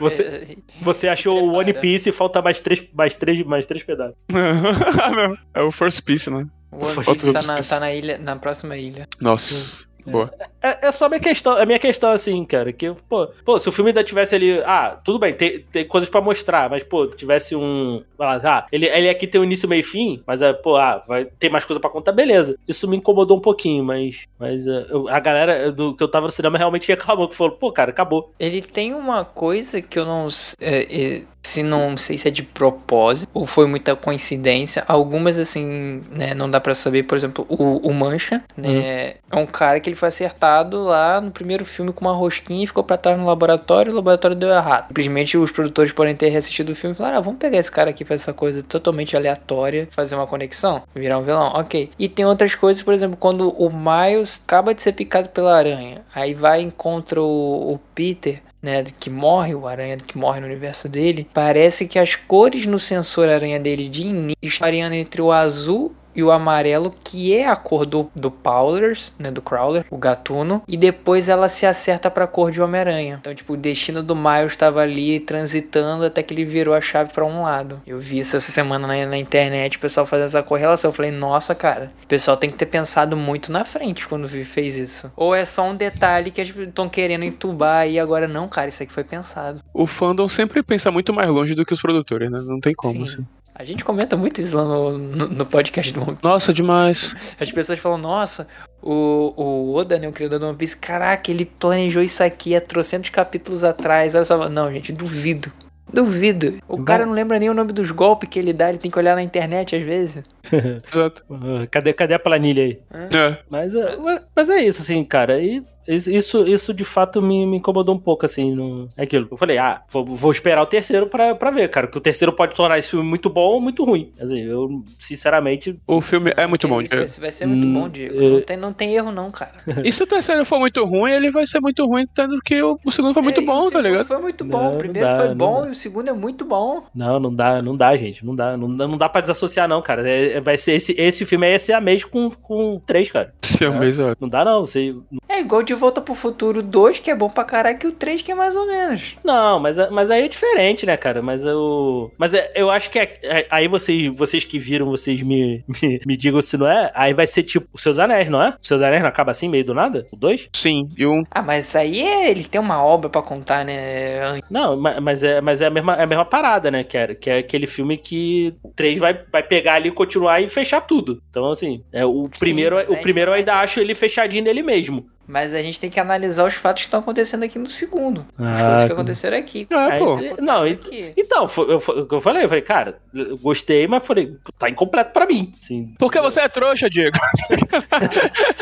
Você, 0.00 0.58
você 0.82 1.08
achou 1.08 1.42
o 1.42 1.54
One 1.54 1.72
Piece 1.72 2.08
e 2.08 2.12
falta 2.12 2.42
mais 2.42 2.60
três, 2.60 2.84
mais 2.92 3.16
três, 3.16 3.42
mais 3.46 3.66
três 3.66 3.82
pedaços. 3.82 4.16
é 5.54 5.62
o 5.62 5.70
First 5.70 6.02
Piece, 6.02 6.30
né? 6.30 6.46
O 6.70 6.84
One 6.84 7.04
Piece 7.04 7.32
tá 7.32 7.42
na, 7.42 7.62
tá 7.62 7.80
na 7.80 7.92
ilha, 7.92 8.18
na 8.18 8.36
próxima 8.36 8.76
ilha. 8.76 9.08
Nossa. 9.20 9.86
Boa. 10.10 10.32
É, 10.62 10.86
é 10.88 10.92
só 10.92 11.06
a 11.06 11.08
minha 11.08 11.20
questão, 11.20 11.56
a 11.56 11.66
minha 11.66 11.78
questão 11.78 12.10
assim, 12.12 12.44
cara, 12.44 12.72
que, 12.72 12.92
pô, 13.08 13.26
pô, 13.44 13.58
se 13.58 13.68
o 13.68 13.72
filme 13.72 13.90
ainda 13.90 14.04
tivesse 14.04 14.34
ali, 14.34 14.60
ah, 14.64 14.98
tudo 15.04 15.18
bem, 15.18 15.34
tem, 15.34 15.60
tem 15.60 15.86
coisas 15.86 16.08
pra 16.08 16.20
mostrar, 16.20 16.70
mas, 16.70 16.84
pô, 16.84 17.06
tivesse 17.08 17.56
um, 17.56 18.02
ah, 18.18 18.66
ele, 18.70 18.86
ele 18.86 19.08
aqui 19.08 19.26
tem 19.26 19.40
um 19.40 19.44
início, 19.44 19.68
meio 19.68 19.80
e 19.80 19.82
fim, 19.82 20.22
mas, 20.26 20.42
é, 20.42 20.52
pô, 20.52 20.76
ah, 20.76 21.02
vai 21.06 21.24
ter 21.24 21.50
mais 21.50 21.64
coisa 21.64 21.80
pra 21.80 21.90
contar, 21.90 22.12
beleza. 22.12 22.56
Isso 22.68 22.88
me 22.88 22.96
incomodou 22.96 23.36
um 23.36 23.40
pouquinho, 23.40 23.84
mas, 23.84 24.24
mas 24.38 24.66
é, 24.66 24.86
eu- 24.90 25.08
a 25.08 25.18
galera 25.18 25.72
do 25.72 25.94
que 25.94 26.02
eu 26.02 26.08
tava 26.08 26.26
no 26.26 26.32
cinema 26.32 26.56
realmente 26.56 26.86
reclamou, 26.88 27.28
que 27.28 27.34
falou, 27.34 27.56
pô, 27.56 27.72
cara, 27.72 27.90
acabou. 27.90 28.32
Ele 28.38 28.62
tem 28.62 28.94
uma 28.94 29.24
coisa 29.24 29.82
que 29.82 29.98
eu 29.98 30.04
não 30.04 30.28
é, 30.60 31.16
é, 31.16 31.22
se 31.46 31.62
não 31.62 31.96
sei 31.96 32.18
se 32.18 32.28
é 32.28 32.30
de 32.30 32.42
propósito 32.42 33.28
ou 33.32 33.46
foi 33.46 33.66
muita 33.66 33.94
coincidência. 33.94 34.84
Algumas 34.86 35.38
assim, 35.38 36.02
né, 36.10 36.34
não 36.34 36.50
dá 36.50 36.60
pra 36.60 36.74
saber. 36.74 37.04
Por 37.04 37.16
exemplo, 37.16 37.46
o, 37.48 37.88
o 37.88 37.94
Mancha, 37.94 38.42
né, 38.56 39.14
é 39.30 39.36
um 39.36 39.46
cara 39.46 39.80
que 39.80 39.88
ele 39.88 39.96
foi 39.96 40.08
acertado 40.08 40.82
lá 40.82 41.20
no 41.20 41.30
primeiro 41.30 41.64
filme 41.64 41.92
com 41.92 42.04
uma 42.04 42.14
rosquinha 42.14 42.64
e 42.64 42.66
ficou 42.66 42.82
pra 42.82 42.96
trás 42.96 43.18
no 43.18 43.26
laboratório. 43.26 43.90
e 43.90 43.92
O 43.92 43.96
laboratório 43.96 44.36
deu 44.36 44.50
errado. 44.50 44.88
Simplesmente 44.88 45.36
os 45.38 45.50
produtores 45.50 45.92
podem 45.92 46.14
ter 46.14 46.28
reassistido 46.28 46.72
o 46.72 46.74
filme 46.74 46.94
e 46.94 46.96
falaram: 46.96 47.18
ah, 47.18 47.20
vamos 47.20 47.38
pegar 47.38 47.58
esse 47.58 47.70
cara 47.70 47.90
aqui 47.90 48.04
fazer 48.04 48.22
essa 48.22 48.32
coisa 48.32 48.62
totalmente 48.62 49.16
aleatória, 49.16 49.88
fazer 49.90 50.14
uma 50.14 50.26
conexão, 50.26 50.82
virar 50.94 51.18
um 51.18 51.22
vilão, 51.22 51.52
ok. 51.54 51.90
E 51.98 52.08
tem 52.08 52.24
outras 52.24 52.54
coisas, 52.54 52.82
por 52.82 52.92
exemplo, 52.92 53.16
quando 53.16 53.50
o 53.50 53.70
Miles 53.70 54.42
acaba 54.44 54.74
de 54.74 54.82
ser 54.82 54.92
picado 54.92 55.28
pela 55.28 55.56
aranha, 55.56 56.02
aí 56.14 56.34
vai 56.34 56.60
e 56.60 56.64
encontra 56.64 57.20
o, 57.20 57.74
o 57.74 57.80
Peter 57.94 58.42
né, 58.66 58.84
que 58.98 59.08
morre, 59.08 59.54
o 59.54 59.68
aranha 59.68 59.96
que 59.96 60.18
morre 60.18 60.40
no 60.40 60.46
universo 60.46 60.88
dele, 60.88 61.26
parece 61.32 61.86
que 61.86 61.98
as 61.98 62.16
cores 62.16 62.66
no 62.66 62.78
sensor 62.78 63.28
aranha 63.28 63.60
dele 63.60 63.88
de 63.88 64.02
início 64.02 64.36
estariam 64.42 64.92
entre 64.92 65.22
o 65.22 65.30
azul 65.30 65.94
e 66.16 66.22
o 66.22 66.30
amarelo, 66.30 66.92
que 67.04 67.34
é 67.36 67.46
a 67.48 67.54
cor 67.54 67.84
do, 67.86 68.10
do 68.14 68.30
Powders, 68.30 69.12
né? 69.18 69.30
Do 69.30 69.42
Crawler, 69.42 69.84
o 69.90 69.96
gatuno. 69.98 70.62
E 70.66 70.76
depois 70.76 71.28
ela 71.28 71.48
se 71.48 71.66
acerta 71.66 72.10
pra 72.10 72.26
cor 72.26 72.50
de 72.50 72.60
Homem-Aranha. 72.62 73.18
Então, 73.20 73.34
tipo, 73.34 73.52
o 73.52 73.56
destino 73.56 74.02
do 74.02 74.16
Miles 74.16 74.52
estava 74.52 74.80
ali 74.80 75.20
transitando 75.20 76.04
até 76.04 76.22
que 76.22 76.32
ele 76.32 76.44
virou 76.44 76.74
a 76.74 76.80
chave 76.80 77.12
pra 77.12 77.24
um 77.24 77.42
lado. 77.42 77.80
Eu 77.86 77.98
vi 78.00 78.18
isso 78.18 78.36
essa 78.36 78.50
semana 78.50 78.86
na, 78.86 79.06
na 79.06 79.18
internet, 79.18 79.76
o 79.76 79.80
pessoal 79.80 80.06
fazendo 80.06 80.26
essa 80.26 80.42
correlação. 80.42 80.88
Eu 80.90 80.94
falei, 80.94 81.10
nossa, 81.10 81.54
cara, 81.54 81.90
o 82.02 82.06
pessoal 82.06 82.36
tem 82.36 82.50
que 82.50 82.56
ter 82.56 82.66
pensado 82.66 83.16
muito 83.16 83.52
na 83.52 83.64
frente 83.64 84.06
quando 84.08 84.26
vi- 84.26 84.44
fez 84.44 84.76
isso. 84.76 85.12
Ou 85.16 85.34
é 85.34 85.44
só 85.44 85.64
um 85.68 85.74
detalhe 85.74 86.30
que 86.30 86.40
estão 86.40 86.88
querendo 86.88 87.24
entubar 87.24 87.86
e 87.88 87.98
agora 87.98 88.26
não, 88.26 88.48
cara, 88.48 88.68
isso 88.68 88.82
aqui 88.82 88.92
foi 88.92 89.04
pensado. 89.04 89.60
O 89.74 89.86
fandom 89.86 90.28
sempre 90.28 90.62
pensa 90.62 90.90
muito 90.90 91.12
mais 91.12 91.28
longe 91.30 91.54
do 91.54 91.64
que 91.64 91.72
os 91.74 91.80
produtores, 91.80 92.30
né? 92.30 92.40
Não 92.44 92.60
tem 92.60 92.74
como. 92.74 93.04
Sim. 93.04 93.12
assim. 93.12 93.26
A 93.58 93.64
gente 93.64 93.82
comenta 93.84 94.16
muito 94.18 94.38
isso 94.40 94.54
lá 94.56 94.64
no, 94.64 94.98
no, 94.98 95.28
no 95.28 95.46
podcast 95.46 95.92
do 95.94 96.02
One 96.02 96.18
Nossa, 96.22 96.52
demais. 96.52 97.14
As 97.40 97.50
pessoas 97.50 97.78
falam, 97.78 97.96
nossa, 97.96 98.46
o, 98.82 99.32
o 99.34 99.74
Oda, 99.74 99.98
né, 99.98 100.06
o 100.06 100.12
criador 100.12 100.38
do 100.38 100.46
One 100.46 100.56
Piece, 100.58 100.76
caraca, 100.76 101.30
ele 101.30 101.46
planejou 101.46 102.02
isso 102.02 102.22
aqui 102.22 102.54
há 102.54 102.60
trocentos 102.60 103.08
capítulos 103.08 103.64
atrás. 103.64 104.14
Olha 104.14 104.24
só, 104.26 104.48
não, 104.50 104.70
gente, 104.70 104.92
duvido. 104.92 105.50
Duvido. 105.90 106.58
O 106.68 106.76
Vai- 106.76 106.84
cara 106.84 107.06
não 107.06 107.14
lembra 107.14 107.38
nem 107.38 107.48
o 107.48 107.54
nome 107.54 107.72
dos 107.72 107.90
golpes 107.90 108.28
que 108.28 108.38
ele 108.38 108.52
dá, 108.52 108.68
ele 108.68 108.76
tem 108.78 108.90
que 108.90 108.98
olhar 108.98 109.14
na 109.14 109.22
internet 109.22 109.74
às 109.74 109.82
vezes. 109.82 110.22
Exato. 110.92 111.22
Ah, 111.30 111.66
Cadê, 111.70 111.92
cadê 111.94 112.12
a 112.14 112.18
planilha 112.18 112.62
aí? 112.64 112.78
É. 112.92 113.38
Mas, 113.48 113.74
é- 113.74 113.96
mas- 113.96 114.20
mas 114.36 114.50
é 114.50 114.62
isso, 114.62 114.82
assim, 114.82 115.02
cara. 115.02 115.40
E 115.40 115.62
isso, 115.88 116.46
isso, 116.46 116.74
de 116.74 116.84
fato 116.84 117.20
me, 117.22 117.46
me 117.46 117.56
incomodou 117.58 117.94
um 117.94 117.98
pouco, 117.98 118.26
assim. 118.26 118.54
No, 118.54 118.88
é 118.96 119.02
aquilo. 119.04 119.28
Eu 119.30 119.36
falei, 119.36 119.58
ah, 119.58 119.82
vou, 119.88 120.04
vou 120.04 120.30
esperar 120.30 120.62
o 120.62 120.66
terceiro 120.66 121.06
pra, 121.06 121.34
pra 121.34 121.50
ver, 121.50 121.68
cara. 121.68 121.86
Que 121.86 121.98
o 121.98 122.00
terceiro 122.00 122.32
pode 122.32 122.54
tornar 122.54 122.78
esse 122.78 122.90
filme 122.90 123.06
muito 123.08 123.28
bom 123.30 123.40
ou 123.54 123.60
muito 123.60 123.84
ruim. 123.84 124.12
Assim, 124.20 124.40
eu, 124.40 124.82
sinceramente. 124.98 125.78
O 125.86 126.00
filme 126.00 126.32
é 126.36 126.46
muito 126.46 126.66
bom. 126.68 126.80
Isso 126.80 126.94
vai, 126.96 127.06
vai 127.06 127.32
ser 127.32 127.46
muito 127.46 127.66
Hum, 127.66 127.72
bom, 127.74 127.88
Diego. 127.88 128.14
é- 128.22 128.28
Não 128.30 128.40
tem, 128.42 128.56
não 128.56 128.72
tem 128.72 128.94
erro, 128.94 129.12
não, 129.12 129.30
cara. 129.30 129.52
E 129.84 129.92
se 129.92 130.02
o 130.02 130.06
terceiro 130.06 130.44
for 130.44 130.58
muito 130.58 130.84
ruim, 130.84 131.12
ele 131.12 131.30
vai 131.30 131.46
ser 131.46 131.60
muito 131.60 131.84
ruim, 131.86 132.06
tendo 132.14 132.40
que 132.42 132.60
o, 132.62 132.78
o 132.84 132.90
segundo 132.90 133.14
foi 133.14 133.22
muito 133.22 133.40
É, 133.40 133.42
e 133.42 133.44
o 133.44 133.46
bom, 133.46 133.70
tá 133.70 133.80
ligado? 133.80 134.06
Foi 134.06 134.18
muito 134.18 134.44
bom. 134.44 134.58
não 134.62 134.74
o 134.74 134.78
primeiro 134.78 135.08
dá, 135.08 135.16
foi 135.18 135.34
bom 135.34 135.66
e 135.66 135.70
o 135.70 135.74
segundo 135.74 136.08
é 136.08 136.12
muito 136.12 136.44
bom. 136.44 136.82
Não, 136.94 137.18
não 137.20 137.34
dá, 137.34 137.62
não 137.62 137.76
dá, 137.76 137.96
gente. 137.96 138.24
Não 138.24 138.34
dá. 138.34 138.56
Não, 138.56 138.68
não 138.68 138.96
dá 138.98 139.08
pra 139.08 139.20
desassociar, 139.20 139.68
não, 139.68 139.80
cara. 139.82 140.08
É- 140.08 140.34
é- 140.34 140.40
vai 140.40 140.56
ser 140.58 140.72
esse, 140.72 140.94
esse 140.98 141.24
filme 141.24 141.46
aí 141.46 141.52
é 141.54 141.58
ser 141.58 141.72
a 141.72 141.80
mês 141.80 142.04
com, 142.04 142.30
com 142.30 142.80
três, 142.84 143.10
cara. 143.10 143.32
Esse 143.42 143.64
é 143.64 143.68
o 143.68 143.78
mesmo. 143.78 144.14
Não 144.20 144.28
dá, 144.28 144.44
não. 144.44 144.64
Você, 144.64 144.94
É 145.28 145.40
igual 145.40 145.62
De 145.62 145.74
Volta 145.76 146.00
pro 146.00 146.14
Futuro 146.14 146.62
2, 146.62 146.98
que 146.98 147.10
é 147.10 147.14
bom 147.14 147.28
pra 147.30 147.44
caralho, 147.44 147.78
que 147.78 147.86
o 147.86 147.92
3, 147.92 148.22
que 148.22 148.32
é 148.32 148.34
mais 148.34 148.56
ou 148.56 148.66
menos. 148.66 149.16
Não, 149.24 149.60
mas, 149.60 149.76
mas 149.90 150.10
aí 150.10 150.24
é 150.24 150.28
diferente, 150.28 150.84
né, 150.86 150.96
cara? 150.96 151.22
Mas 151.22 151.44
eu. 151.44 152.12
Mas 152.18 152.34
é- 152.34 152.50
eu 152.54 152.70
acho 152.70 152.90
que 152.90 152.98
é- 152.98 153.18
é- 153.22 153.46
aí 153.50 153.68
vocês, 153.68 154.06
vocês 154.14 154.44
que 154.44 154.58
viram, 154.58 154.86
vocês 154.86 155.22
me, 155.22 155.64
me, 155.82 156.00
me 156.06 156.16
digam 156.16 156.40
se 156.42 156.56
não 156.56 156.66
é. 156.68 156.90
Aí 156.94 157.12
vai 157.14 157.26
ser 157.26 157.42
tipo 157.42 157.66
os 157.72 157.82
seus 157.82 157.98
anéis, 157.98 158.28
não 158.28 158.42
é? 158.42 158.54
Os 158.60 158.66
seus 158.66 158.82
anéis 158.82 159.02
não 159.02 159.08
acaba 159.08 159.30
assim, 159.30 159.48
meio 159.48 159.64
do 159.64 159.74
nada? 159.74 160.06
O 160.12 160.16
dois? 160.16 160.48
Sim, 160.54 160.88
e 160.96 161.06
um. 161.06 161.22
Ah, 161.30 161.42
mas 161.42 161.74
aí 161.76 162.00
é, 162.00 162.30
ele 162.30 162.44
tem 162.44 162.60
uma 162.60 162.82
obra 162.82 163.08
pra 163.10 163.22
contar, 163.22 163.64
né? 163.64 164.40
Não, 164.50 164.76
ma- 164.76 165.00
mas 165.00 165.22
é, 165.22 165.40
mas 165.40 165.60
é, 165.60 165.66
a, 165.66 165.70
mesma, 165.70 165.94
é 165.96 166.02
a 166.02 166.06
mesma 166.06 166.24
parada, 166.24 166.70
né? 166.70 166.84
Que 166.84 166.96
é, 166.96 167.14
que 167.14 167.30
é 167.30 167.38
aquele 167.38 167.66
filme 167.66 167.96
que 167.96 168.54
o 168.62 168.68
3 168.74 168.98
vai, 168.98 169.18
vai 169.30 169.42
pegar 169.42 169.74
ali, 169.74 169.90
continuar 169.90 170.40
e 170.40 170.48
fechar 170.48 170.80
tudo. 170.80 171.20
Então, 171.30 171.50
assim, 171.50 171.82
é, 171.92 172.04
o, 172.04 172.28
primeiro, 172.38 172.76
mas 172.76 172.88
o 172.88 172.96
primeiro 172.96 173.30
eu 173.30 173.34
ainda 173.34 173.54
acho 173.56 173.80
ele 173.80 173.94
fechadinho 173.94 174.44
nele 174.44 174.62
mesmo. 174.62 175.06
Mas 175.28 175.52
a 175.52 175.60
gente 175.60 175.80
tem 175.80 175.90
que 175.90 175.98
analisar 175.98 176.44
os 176.46 176.54
fatos 176.54 176.82
que 176.82 176.86
estão 176.86 177.00
acontecendo 177.00 177.42
aqui 177.42 177.58
no 177.58 177.66
segundo. 177.68 178.24
As 178.38 178.60
Ah, 178.60 178.64
coisas 178.64 178.82
que 178.82 178.88
tá. 178.88 178.94
aconteceram 178.94 179.36
aqui. 179.38 179.66
Ah, 179.70 179.88
Aí, 179.92 179.98
pô. 179.98 180.16
não, 180.40 180.66
e- 180.66 180.72
Aqui. 180.72 181.12
Então, 181.16 181.48
foi, 181.48 181.72
eu, 181.72 181.80
foi 181.80 182.02
o 182.02 182.06
que 182.06 182.14
eu 182.14 182.20
falei, 182.20 182.44
eu 182.44 182.48
falei, 182.48 182.62
cara, 182.62 182.98
eu 183.12 183.36
gostei, 183.38 183.86
mas 183.88 184.06
falei, 184.06 184.36
tá 184.58 184.70
incompleto 184.70 185.12
pra 185.12 185.26
mim. 185.26 185.52
Assim, 185.60 185.94
Porque 185.98 186.20
você 186.20 186.40
é 186.40 186.48
trouxa, 186.48 186.88
Diego. 186.88 187.16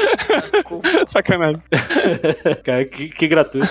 Sacanagem. 1.07 1.63
cara, 2.65 2.85
que, 2.85 3.09
que 3.09 3.29
gratuito. 3.29 3.69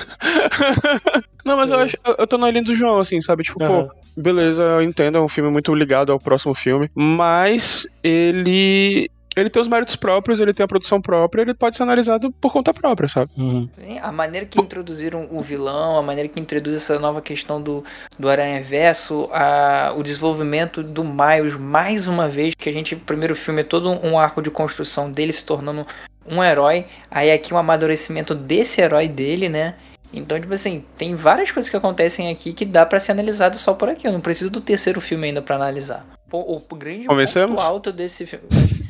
Não, 1.46 1.58
mas 1.58 1.70
eu 1.70 1.80
acho. 1.80 1.98
Eu, 2.06 2.16
eu 2.20 2.28
tô 2.28 2.38
na 2.38 2.50
linha 2.50 2.64
do 2.64 2.76
João, 2.76 3.00
assim, 3.00 3.22
sabe? 3.22 3.44
Tipo, 3.44 3.64
Aham. 3.64 3.88
pô, 3.88 4.22
beleza, 4.22 4.64
eu 4.64 4.82
entendo, 4.82 5.18
é 5.18 5.22
um 5.22 5.28
filme 5.28 5.50
muito 5.50 5.74
ligado 5.74 6.12
ao 6.12 6.20
próximo 6.20 6.54
filme. 6.54 6.90
Mas 6.96 7.88
ele. 8.04 9.10
Ele 9.36 9.50
tem 9.50 9.62
os 9.62 9.68
méritos 9.68 9.96
próprios, 9.96 10.40
ele 10.40 10.54
tem 10.54 10.64
a 10.64 10.68
produção 10.68 11.02
própria, 11.02 11.42
ele 11.42 11.54
pode 11.54 11.78
ser 11.78 11.84
analisado 11.84 12.32
por 12.32 12.52
conta 12.52 12.74
própria, 12.74 13.08
sabe? 13.08 13.32
Uhum. 13.38 13.68
A 14.02 14.12
maneira 14.12 14.46
que 14.46 14.60
introduziram 14.60 15.28
o 15.32 15.42
vilão, 15.42 15.98
a 15.98 16.02
maneira 16.02 16.30
que 16.30 16.40
introduz 16.40 16.76
essa 16.76 17.00
nova 17.00 17.22
questão 17.22 17.62
do, 17.62 17.84
do 18.18 18.30
Aranha 18.30 18.62
Verso, 18.62 19.30
a, 19.32 19.94
o 19.96 20.04
desenvolvimento 20.04 20.84
do 20.84 21.04
Miles, 21.04 21.56
mais 21.56 22.08
uma 22.08 22.30
vez, 22.30 22.54
que 22.56 22.70
a 22.70 22.74
gente, 22.74 22.96
o 22.96 23.00
primeiro 23.00 23.36
filme 23.36 23.62
é 23.62 23.64
todo 23.64 23.90
um 24.06 24.18
arco 24.18 24.42
de 24.42 24.52
construção 24.52 25.12
dele 25.12 25.34
se 25.34 25.46
tornando 25.46 25.86
um 26.26 26.44
herói, 26.44 26.86
aí 27.12 27.32
aqui 27.32 27.54
um 27.54 27.58
amadurecimento 27.58 28.34
desse 28.34 28.82
herói 28.82 29.08
dele, 29.08 29.50
né? 29.50 29.76
Então, 30.14 30.40
tipo 30.40 30.54
assim, 30.54 30.86
tem 30.96 31.16
várias 31.16 31.52
coisas 31.52 31.70
que 31.70 31.76
acontecem 31.76 32.30
aqui 32.30 32.54
que 32.54 32.66
dá 32.66 32.86
pra 32.86 33.00
ser 33.00 33.14
analisado 33.14 33.58
só 33.58 33.74
por 33.74 33.90
aqui. 33.90 34.08
Eu 34.08 34.12
não 34.12 34.22
preciso 34.22 34.52
do 34.52 34.62
terceiro 34.62 35.02
filme 35.02 35.28
ainda 35.28 35.42
pra 35.42 35.56
analisar. 35.56 36.06
O, 36.36 36.60
grande 36.76 37.06
ponto 37.06 37.60
alto 37.60 37.92
desse 37.92 38.26
filme. 38.26 38.46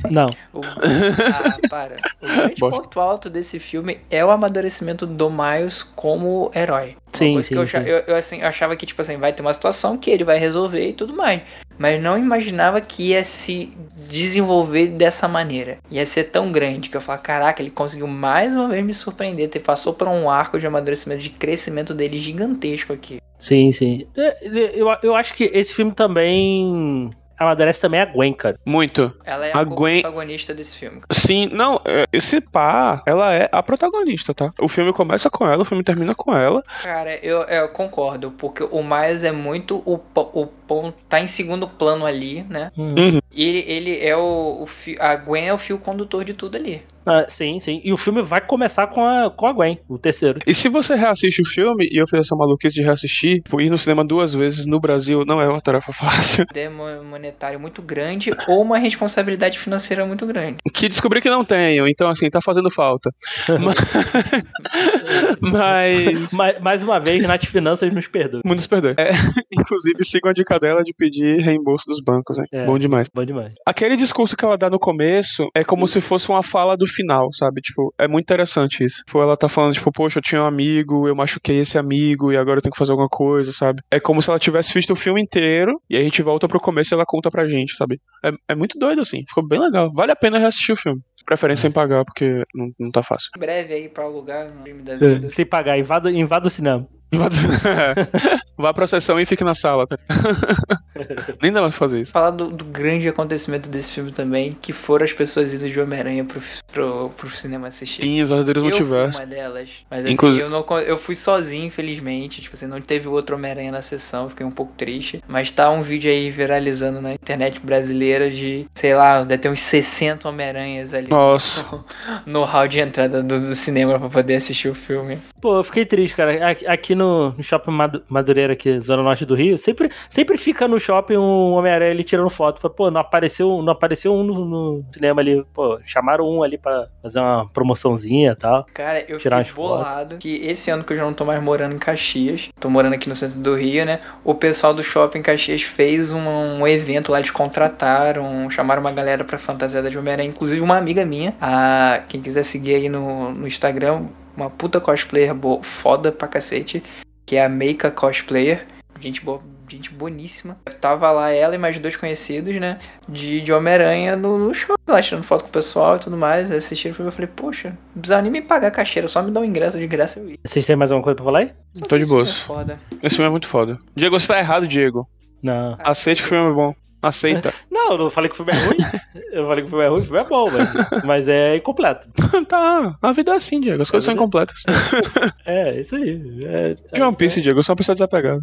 Não. 0.10 0.30
O, 0.54 0.62
ah, 0.64 1.58
para. 1.70 1.98
O 2.22 2.26
grande 2.26 2.56
Bosta. 2.58 2.82
ponto 2.84 3.00
alto 3.02 3.30
desse 3.30 3.60
filme 3.60 4.00
é 4.10 4.24
o 4.24 4.32
amadurecimento 4.32 5.06
do 5.06 5.30
Miles 5.30 5.84
como 5.84 6.50
herói. 6.56 6.96
Sim, 7.12 7.42
sim, 7.42 7.56
eu, 7.56 7.68
sim. 7.68 7.78
eu, 7.80 7.98
eu, 8.08 8.16
assim, 8.16 8.40
eu 8.40 8.48
achava 8.48 8.78
que, 8.78 8.86
tipo 8.86 9.02
assim, 9.02 9.18
vai 9.18 9.34
ter 9.34 9.42
uma 9.42 9.54
situação 9.54 9.98
que 9.98 10.10
ele 10.10 10.24
vai 10.24 10.40
resolver 10.40 10.88
e 10.88 10.94
tudo 10.94 11.14
mais. 11.14 11.42
Mas 11.78 12.02
não 12.02 12.18
imaginava 12.18 12.80
que 12.80 13.10
ia 13.10 13.26
se 13.26 13.74
desenvolver 14.08 14.88
dessa 14.88 15.28
maneira. 15.28 15.80
Ia 15.92 16.06
ser 16.06 16.26
tão 16.26 16.50
grande 16.50 16.90
que 16.90 16.96
eu 16.96 17.02
falava, 17.02 17.24
caraca, 17.24 17.62
ele 17.62 17.72
conseguiu 17.72 18.08
mais 18.08 18.56
uma 18.56 18.70
vez 18.70 18.86
me 18.86 18.94
surpreender. 18.94 19.50
Ter 19.50 19.60
passou 19.60 19.94
por 19.94 20.08
um 20.08 20.30
arco 20.30 20.58
de 20.58 20.66
amadurecimento, 20.66 21.22
de 21.22 21.30
crescimento 21.30 21.94
dele 21.94 22.22
gigantesco 22.22 22.94
aqui. 22.94 23.20
Sim, 23.38 23.74
sim. 23.74 24.08
É, 24.16 24.38
Eu, 24.74 24.88
eu 25.04 25.16
acho 25.16 25.34
que 25.34 25.44
esse 25.54 25.74
filme 25.74 25.92
também 25.92 27.12
amadurece 27.44 27.82
também 27.82 28.00
a 28.02 28.06
Gwen, 28.06 28.34
cara. 28.34 28.60
Muito. 28.66 29.14
Ela 29.24 29.48
é 29.48 29.52
A 29.54 29.60
a, 29.60 29.64
Gwen- 29.64 30.02
protagonista 30.02 30.54
desse 30.54 30.76
filme. 30.76 31.02
Sim, 31.12 31.50
não, 31.52 31.80
é, 31.86 32.06
esse 32.12 32.42
pá, 32.42 33.02
ela 33.06 33.34
é 33.34 33.50
a 33.52 33.62
protagonista, 33.64 34.34
tá? 34.34 34.52
O 34.60 34.68
filme 34.68 34.92
começa 34.94 35.30
com 35.30 35.46
ela, 35.48 35.62
o 35.62 35.66
filme 35.66 35.84
termina 35.84 36.16
com 36.16 36.36
ela. 36.36 36.64
Cara, 36.82 37.16
eu, 37.24 37.42
eu 37.44 37.70
concordo, 37.70 38.32
porque 38.32 38.64
o 38.64 38.84
Miles 38.84 39.24
é 39.24 39.32
muito 39.32 39.78
o, 39.86 40.00
o 40.16 40.48
ponto. 40.48 40.98
tá 41.08 41.20
em 41.20 41.28
segundo 41.28 41.68
plano 41.68 42.06
ali, 42.06 42.44
né? 42.50 42.72
Uhum. 42.78 43.20
Ele, 43.36 43.60
ele 43.68 44.00
é 44.00 44.16
o, 44.16 44.60
o 44.62 44.66
fi- 44.68 44.98
A 45.00 45.16
Gwen 45.16 45.48
é 45.48 45.54
o 45.54 45.58
fio 45.58 45.78
condutor 45.78 46.24
de 46.24 46.34
tudo 46.34 46.56
ali. 46.58 46.82
Ah, 47.06 47.26
sim, 47.28 47.60
sim. 47.60 47.82
E 47.84 47.92
o 47.92 47.98
filme 47.98 48.22
vai 48.22 48.40
começar 48.40 48.88
com 48.88 49.04
a, 49.06 49.30
com 49.30 49.46
a 49.46 49.52
Gwen, 49.52 49.78
o 49.90 49.98
terceiro. 49.98 50.40
E 50.48 50.56
se 50.56 50.70
você 50.70 50.96
reassiste 50.96 51.42
o 51.42 51.46
filme, 51.46 51.86
e 51.92 51.98
eu 52.02 52.08
fiz 52.08 52.22
essa 52.22 52.34
maluquice 52.36 52.74
de 52.76 52.82
reassistir, 52.82 53.42
por 53.50 53.62
ir 53.62 53.70
no 53.70 53.78
cinema 53.78 54.06
duas 54.06 54.34
vezes 54.34 54.66
no 54.66 54.80
Brasil 54.80 55.26
não 55.26 55.42
é 55.42 55.50
uma 55.50 55.60
tarefa 55.60 55.92
fácil. 55.94 56.46
Poder 56.48 56.70
mo- 56.70 57.04
monetário 57.04 57.60
muito 57.60 57.82
grande 57.82 58.32
ou 58.48 58.62
uma 58.62 58.78
responsabilidade 58.78 59.60
financeira 59.60 60.06
muito 60.06 60.26
grande. 60.26 60.58
Que 60.74 60.88
descobri 60.88 61.20
que 61.20 61.30
não 61.30 61.44
tenho, 61.44 61.88
então 61.90 62.08
assim, 62.10 62.30
tá 62.30 62.40
fazendo 62.42 62.72
falta. 62.72 63.10
Mas. 65.42 66.34
Mais, 66.34 66.60
mais 66.60 66.84
uma 66.84 67.00
vez, 67.00 67.24
Nath 67.26 67.46
Finanças 67.46 67.92
nos 67.94 68.08
perdoa. 68.08 68.42
Muitos 68.46 68.68
perder. 68.68 68.96
É, 68.98 69.12
inclusive, 69.52 70.04
sigam 70.04 70.30
a 70.32 70.34
dica 70.34 70.58
dela 70.60 70.84
de 70.84 70.94
pedir 70.94 71.42
reembolso 71.42 71.86
dos 71.88 72.02
bancos, 72.02 72.38
hein? 72.38 72.46
É. 72.52 72.66
Bom 72.66 72.78
demais. 72.78 73.08
Bom 73.14 73.23
demais. 73.26 73.54
Aquele 73.66 73.96
discurso 73.96 74.36
que 74.36 74.44
ela 74.46 74.58
dá 74.58 74.70
no 74.70 74.80
começo 74.80 75.48
é 75.56 75.64
como 75.64 75.88
se 75.88 76.02
fosse 76.02 76.30
uma 76.30 76.44
fala 76.44 76.76
do 76.78 76.88
final, 76.88 77.32
sabe? 77.34 77.62
Tipo, 77.62 77.94
é 77.98 78.08
muito 78.08 78.26
interessante 78.26 78.84
isso. 78.84 79.04
Tipo, 79.06 79.22
ela 79.22 79.38
tá 79.38 79.50
falando, 79.50 79.74
tipo, 79.74 79.92
poxa, 79.92 80.20
eu 80.20 80.24
tinha 80.24 80.42
um 80.42 80.46
amigo, 80.46 81.08
eu 81.08 81.16
machuquei 81.16 81.60
esse 81.60 81.78
amigo 81.78 82.32
e 82.32 82.38
agora 82.38 82.58
eu 82.58 82.62
tenho 82.62 82.72
que 82.74 82.78
fazer 82.78 82.92
alguma 82.92 83.10
coisa, 83.10 83.52
sabe? 83.52 83.82
É 83.92 84.00
como 84.00 84.22
se 84.22 84.30
ela 84.30 84.40
tivesse 84.40 84.74
visto 84.74 84.92
o 84.92 84.96
filme 84.96 85.22
inteiro 85.22 85.80
e 85.90 85.98
a 85.98 86.04
gente 86.04 86.22
volta 86.22 86.48
pro 86.48 86.60
começo 86.60 86.94
e 86.94 86.96
ela 86.96 87.06
conta 87.06 87.30
pra 87.30 87.48
gente, 87.48 87.76
sabe? 87.76 88.00
É, 88.24 88.32
é 88.50 88.56
muito 88.56 88.78
doido, 88.78 89.02
assim. 89.02 89.24
Ficou 89.28 89.48
bem 89.48 89.60
legal. 89.60 89.92
Vale 89.94 90.12
a 90.12 90.16
pena 90.16 90.38
reassistir 90.38 90.74
o 90.74 90.78
filme. 90.78 91.02
Preferência 91.26 91.62
sem 91.64 91.72
pagar, 91.72 92.04
porque 92.06 92.44
não, 92.54 92.72
não 92.80 92.92
tá 92.92 93.02
fácil. 93.04 93.30
Em 93.36 93.40
breve 93.40 93.74
aí 93.74 93.90
pra 93.90 94.04
alugar 94.04 94.48
no 94.54 94.64
filme 94.64 94.82
da 94.84 94.96
vida. 94.98 95.30
Sem 95.30 95.46
pagar, 95.46 95.78
invada, 95.78 96.12
invada 96.12 96.48
o 96.48 96.52
cinema. 96.52 96.88
Vá 98.58 98.74
pra 98.74 98.88
sessão 98.88 99.20
e 99.20 99.26
fique 99.26 99.44
na 99.44 99.54
sala, 99.56 99.86
tá? 99.86 99.98
Nem 101.42 101.52
dá 101.52 101.62
mais 101.62 101.74
pra 101.74 101.80
fazer 101.88 102.02
isso. 102.02 102.12
Falar 102.12 102.32
do, 102.32 102.48
do 102.50 102.66
grande 102.66 103.08
acontecimento 103.08 103.70
desse 103.70 103.92
filme 103.92 104.12
também, 104.12 104.52
que 104.62 104.72
foram 104.72 105.04
as 105.06 105.14
pessoas 105.14 105.54
indo 105.54 105.68
de 105.70 105.80
Homem-Aranha 105.80 106.24
pro, 106.24 106.42
pro, 106.72 107.10
pro 107.18 107.30
cinema 107.30 107.68
assistir. 107.68 108.02
Sim, 108.04 108.22
os 108.24 108.30
verdadeiros 108.30 108.64
Eu 108.64 108.70
fui 108.70 108.80
multiversos. 108.80 109.20
uma 109.20 109.26
delas. 109.26 109.70
Mas 109.90 110.04
assim, 110.06 110.14
Inclusive- 110.14 110.44
eu, 110.44 110.50
não, 110.50 110.66
eu 110.82 110.98
fui 110.98 111.16
sozinho, 111.16 111.66
infelizmente. 111.66 112.42
Tipo 112.42 112.56
assim, 112.56 112.68
não 112.68 112.80
teve 112.82 113.08
outro 113.08 113.36
Homem-Aranha 113.36 113.72
na 113.72 113.82
sessão, 113.82 114.30
fiquei 114.30 114.46
um 114.46 114.52
pouco 114.52 114.74
triste. 114.78 115.24
Mas 115.28 115.52
tá 115.52 115.70
um 115.70 115.82
vídeo 115.82 116.12
aí 116.12 116.30
viralizando 116.30 117.02
na 117.02 117.14
internet 117.14 117.60
brasileira 117.60 118.30
de, 118.30 118.66
sei 118.74 118.94
lá, 118.96 119.24
deve 119.24 119.42
ter 119.42 119.50
uns 119.50 119.62
60 119.62 120.28
Homem-Aranhas 120.30 120.94
ali 120.94 121.08
Nossa. 121.14 121.84
no 122.26 122.44
hall 122.44 122.68
de 122.68 122.80
entrada 122.80 123.22
do, 123.22 123.40
do 123.40 123.56
cinema 123.56 124.00
pra 124.00 124.10
poder 124.10 124.36
assistir 124.36 124.70
o 124.70 124.76
filme. 124.76 125.20
Pô, 125.42 125.58
eu 125.58 125.64
fiquei 125.64 125.86
triste, 125.86 126.16
cara. 126.16 126.32
Aqui, 126.68 126.96
no 126.96 127.34
shopping 127.42 127.72
Madu- 127.72 128.04
Madureira 128.08 128.54
aqui, 128.54 128.80
Zona 128.80 129.04
Norte 129.04 129.26
do 129.26 129.36
Rio, 129.36 129.58
sempre, 129.58 129.90
sempre 130.10 130.38
fica 130.38 130.68
no 130.68 130.80
shopping 130.80 131.18
um 131.18 131.52
Homem-Aranha 131.54 131.92
ali 131.92 132.04
tirando 132.04 132.30
foto. 132.30 132.60
Fala, 132.62 132.74
Pô, 132.74 132.90
não 132.92 133.02
apareceu, 133.02 133.62
não 133.62 133.74
apareceu 133.74 134.14
um 134.14 134.24
no, 134.24 134.46
no 134.46 134.86
cinema 134.92 135.22
ali. 135.22 135.44
Pô, 135.54 135.80
chamaram 135.86 136.28
um 136.30 136.42
ali 136.44 136.58
pra 136.58 136.88
fazer 137.02 137.20
uma 137.20 137.48
promoçãozinha 137.50 138.32
e 138.32 138.36
tal. 138.36 138.66
Cara, 138.74 139.00
eu 139.08 139.18
Tirar 139.18 139.38
fiquei 139.38 139.42
as 139.42 139.48
fotos. 139.50 139.78
bolado 139.86 140.18
que 140.18 140.34
esse 140.48 140.72
ano 140.72 140.84
que 140.84 140.94
eu 140.94 140.98
já 140.98 141.04
não 141.04 141.14
tô 141.14 141.26
mais 141.26 141.42
morando 141.44 141.76
em 141.76 141.80
Caxias, 141.80 142.50
tô 142.60 142.70
morando 142.70 142.94
aqui 142.96 143.08
no 143.10 143.16
centro 143.16 143.40
do 143.40 143.56
Rio, 143.56 143.86
né? 143.86 144.00
O 144.24 144.34
pessoal 144.34 144.74
do 144.74 144.84
shopping 144.84 145.22
Caxias 145.22 145.62
fez 145.62 146.12
um, 146.12 146.20
um 146.20 146.68
evento 146.68 147.12
lá, 147.12 147.20
eles 147.20 147.32
contrataram, 147.32 148.50
chamaram 148.50 148.82
uma 148.82 148.92
galera 148.92 149.24
pra 149.24 149.38
fantasiada 149.38 149.90
de 149.90 149.98
Homem-Aranha, 149.98 150.30
inclusive 150.30 150.62
uma 150.62 150.78
amiga 150.78 151.03
minha, 151.06 151.36
a 151.42 152.02
quem 152.08 152.22
quiser 152.22 152.44
seguir 152.44 152.76
aí 152.76 152.90
no, 152.90 153.32
no 153.32 153.48
Instagram, 153.48 154.04
uma 154.36 154.50
puta 154.50 154.80
cosplayer 154.82 155.34
bo- 155.34 155.62
foda 155.64 156.12
pra 156.12 156.28
cacete, 156.28 156.84
que 157.26 157.36
é 157.36 157.46
a 157.46 157.50
Meika 157.50 157.92
Cosplayer. 157.92 158.66
Gente, 159.00 159.22
boa, 159.24 159.42
gente 159.68 159.90
boníssima. 159.92 160.58
Tava 160.80 161.12
lá 161.12 161.30
ela 161.32 161.56
e 161.56 161.58
mais 161.58 161.78
dois 161.78 161.96
conhecidos, 161.96 162.56
né? 162.56 162.80
De, 163.10 163.42
de 163.42 163.52
Homem-Aranha 163.52 164.16
no, 164.16 164.38
no 164.38 164.54
show, 164.54 164.76
lá 164.88 165.02
tirando 165.02 165.24
foto 165.24 165.42
com 165.44 165.50
o 165.50 165.52
pessoal 165.52 165.98
e 165.98 166.00
tudo 166.00 166.16
mais. 166.16 166.50
Assistiram 166.52 166.94
o 166.94 166.96
filme 166.96 167.10
eu 167.10 167.14
falei, 167.14 167.30
poxa, 167.36 167.70
não 167.94 168.02
precisava 168.02 168.22
nem 168.22 168.32
me 168.32 168.42
pagar 168.42 168.72
caixeira, 168.72 169.08
só 169.10 169.22
me 169.22 169.30
dar 169.32 169.42
um 169.42 169.46
ingresso 169.46 169.78
de 169.78 169.88
graça 169.88 170.20
eu 170.20 170.30
ia. 170.30 170.38
Vocês 170.46 170.66
têm 170.66 170.76
mais 170.78 170.90
alguma 170.92 171.04
coisa 171.04 171.16
pra 171.16 171.26
falar 171.26 171.40
aí? 171.40 171.52
Só 171.76 171.86
Tô 171.86 171.98
de 171.98 172.06
boas. 172.06 172.30
É 172.30 172.34
foda. 172.34 172.80
Esse 173.02 173.16
filme 173.16 173.28
é 173.28 173.32
muito 173.32 173.48
foda. 173.48 173.78
Diego, 173.96 174.18
você 174.18 174.28
tá 174.28 174.40
errado, 174.40 174.68
Diego. 174.68 175.06
Não. 175.42 175.76
Aceite 175.80 176.22
que 176.22 176.28
o 176.28 176.30
filme 176.30 176.50
é 176.52 176.54
bom. 176.54 176.74
Aceita. 177.02 177.54
Não, 177.86 177.92
eu 177.94 177.98
não 177.98 178.10
falei 178.10 178.30
que 178.30 178.34
o 178.34 178.38
filme 178.44 178.52
é 178.52 178.66
ruim. 178.66 178.78
eu 179.34 179.46
falei 179.48 179.64
que 179.64 179.68
o 179.68 179.70
filme 179.70 179.84
é 179.84 179.88
ruim, 179.88 180.00
o 180.00 180.04
filme 180.04 180.20
é 180.20 180.24
bom, 180.24 180.50
mas, 180.52 181.04
mas 181.04 181.28
é 181.28 181.56
incompleto. 181.58 182.08
tá, 182.48 182.96
a 183.02 183.12
vida 183.12 183.34
é 183.34 183.36
assim, 183.36 183.60
Diego. 183.60 183.82
As 183.82 183.90
coisas 183.92 184.06
são 184.06 184.14
incompletas. 184.14 184.64
É, 185.46 185.80
isso 185.80 185.96
aí. 185.96 186.46
É, 186.46 186.76
De 186.94 187.02
One 187.02 187.16
Piece, 187.16 187.42
Diego, 187.42 187.60
eu 187.60 187.64
sou 187.64 187.74
uma 187.74 187.78
pessoa 187.78 187.96
desapegada. 187.96 188.42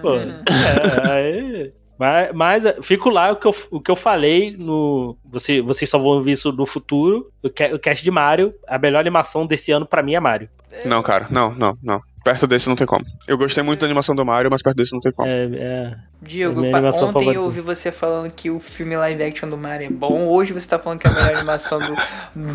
Pô, 0.00 0.14
é, 0.16 1.10
aí- 1.10 1.72
Mas, 1.98 2.32
mas 2.32 2.64
é, 2.64 2.76
fico 2.82 3.10
lá 3.10 3.30
o 3.30 3.36
que 3.36 3.46
eu, 3.46 3.54
o 3.70 3.80
que 3.80 3.90
eu 3.90 3.96
falei 3.96 4.56
no. 4.58 5.16
Você, 5.30 5.60
vocês 5.60 5.88
só 5.90 5.98
vão 5.98 6.08
ouvir 6.08 6.32
isso 6.32 6.50
no 6.50 6.64
futuro. 6.64 7.30
O, 7.42 7.50
ca- 7.50 7.74
o 7.74 7.78
cast 7.78 8.02
de 8.02 8.10
Mario. 8.10 8.54
A 8.66 8.78
melhor 8.78 9.00
animação 9.00 9.46
desse 9.46 9.70
ano 9.70 9.84
pra 9.84 10.02
mim 10.02 10.14
é 10.14 10.20
Mario. 10.20 10.48
Não, 10.86 11.02
cara, 11.02 11.26
não, 11.30 11.52
não, 11.54 11.76
não. 11.82 12.00
Perto 12.22 12.46
desse 12.46 12.68
não 12.68 12.76
tem 12.76 12.86
como. 12.86 13.04
Eu 13.26 13.38
gostei 13.38 13.62
muito 13.62 13.80
da 13.80 13.86
animação 13.86 14.14
do 14.14 14.24
Mario, 14.24 14.50
mas 14.52 14.62
perto 14.62 14.76
desse 14.76 14.92
não 14.92 15.00
tem 15.00 15.10
como. 15.12 15.28
É, 15.28 15.44
é, 15.54 15.96
Diego, 16.20 16.60
animação 16.60 17.04
ontem 17.04 17.12
favorita. 17.12 17.34
eu 17.34 17.44
ouvi 17.44 17.60
você 17.60 17.90
falando 17.90 18.30
que 18.30 18.50
o 18.50 18.60
filme 18.60 18.96
live 18.96 19.22
action 19.22 19.48
do 19.48 19.56
Mario 19.56 19.86
é 19.86 19.90
bom. 19.90 20.28
Hoje 20.28 20.52
você 20.52 20.68
tá 20.68 20.78
falando 20.78 20.98
que 20.98 21.08
a 21.08 21.12
melhor 21.12 21.32
animação 21.36 21.78
do, 21.78 21.94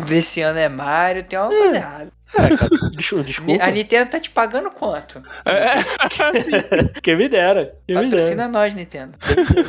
desse 0.04 0.40
ano 0.40 0.58
é 0.58 0.68
Mario. 0.68 1.24
Tem 1.24 1.38
uma 1.38 1.48
coisa 1.48 1.76
errada. 1.76 2.15
É, 2.38 2.56
cara, 2.56 2.70
desculpa. 3.24 3.64
A 3.64 3.70
Nintendo 3.70 4.10
tá 4.10 4.20
te 4.20 4.30
pagando 4.30 4.70
quanto? 4.70 5.22
É, 5.44 5.82
Que 7.02 7.16
me 7.16 7.28
dera. 7.28 7.74
Que 7.86 7.94
me 7.94 8.00
dera. 8.00 8.10
Patrocina 8.10 8.48
nós, 8.48 8.74
Nintendo. 8.74 9.18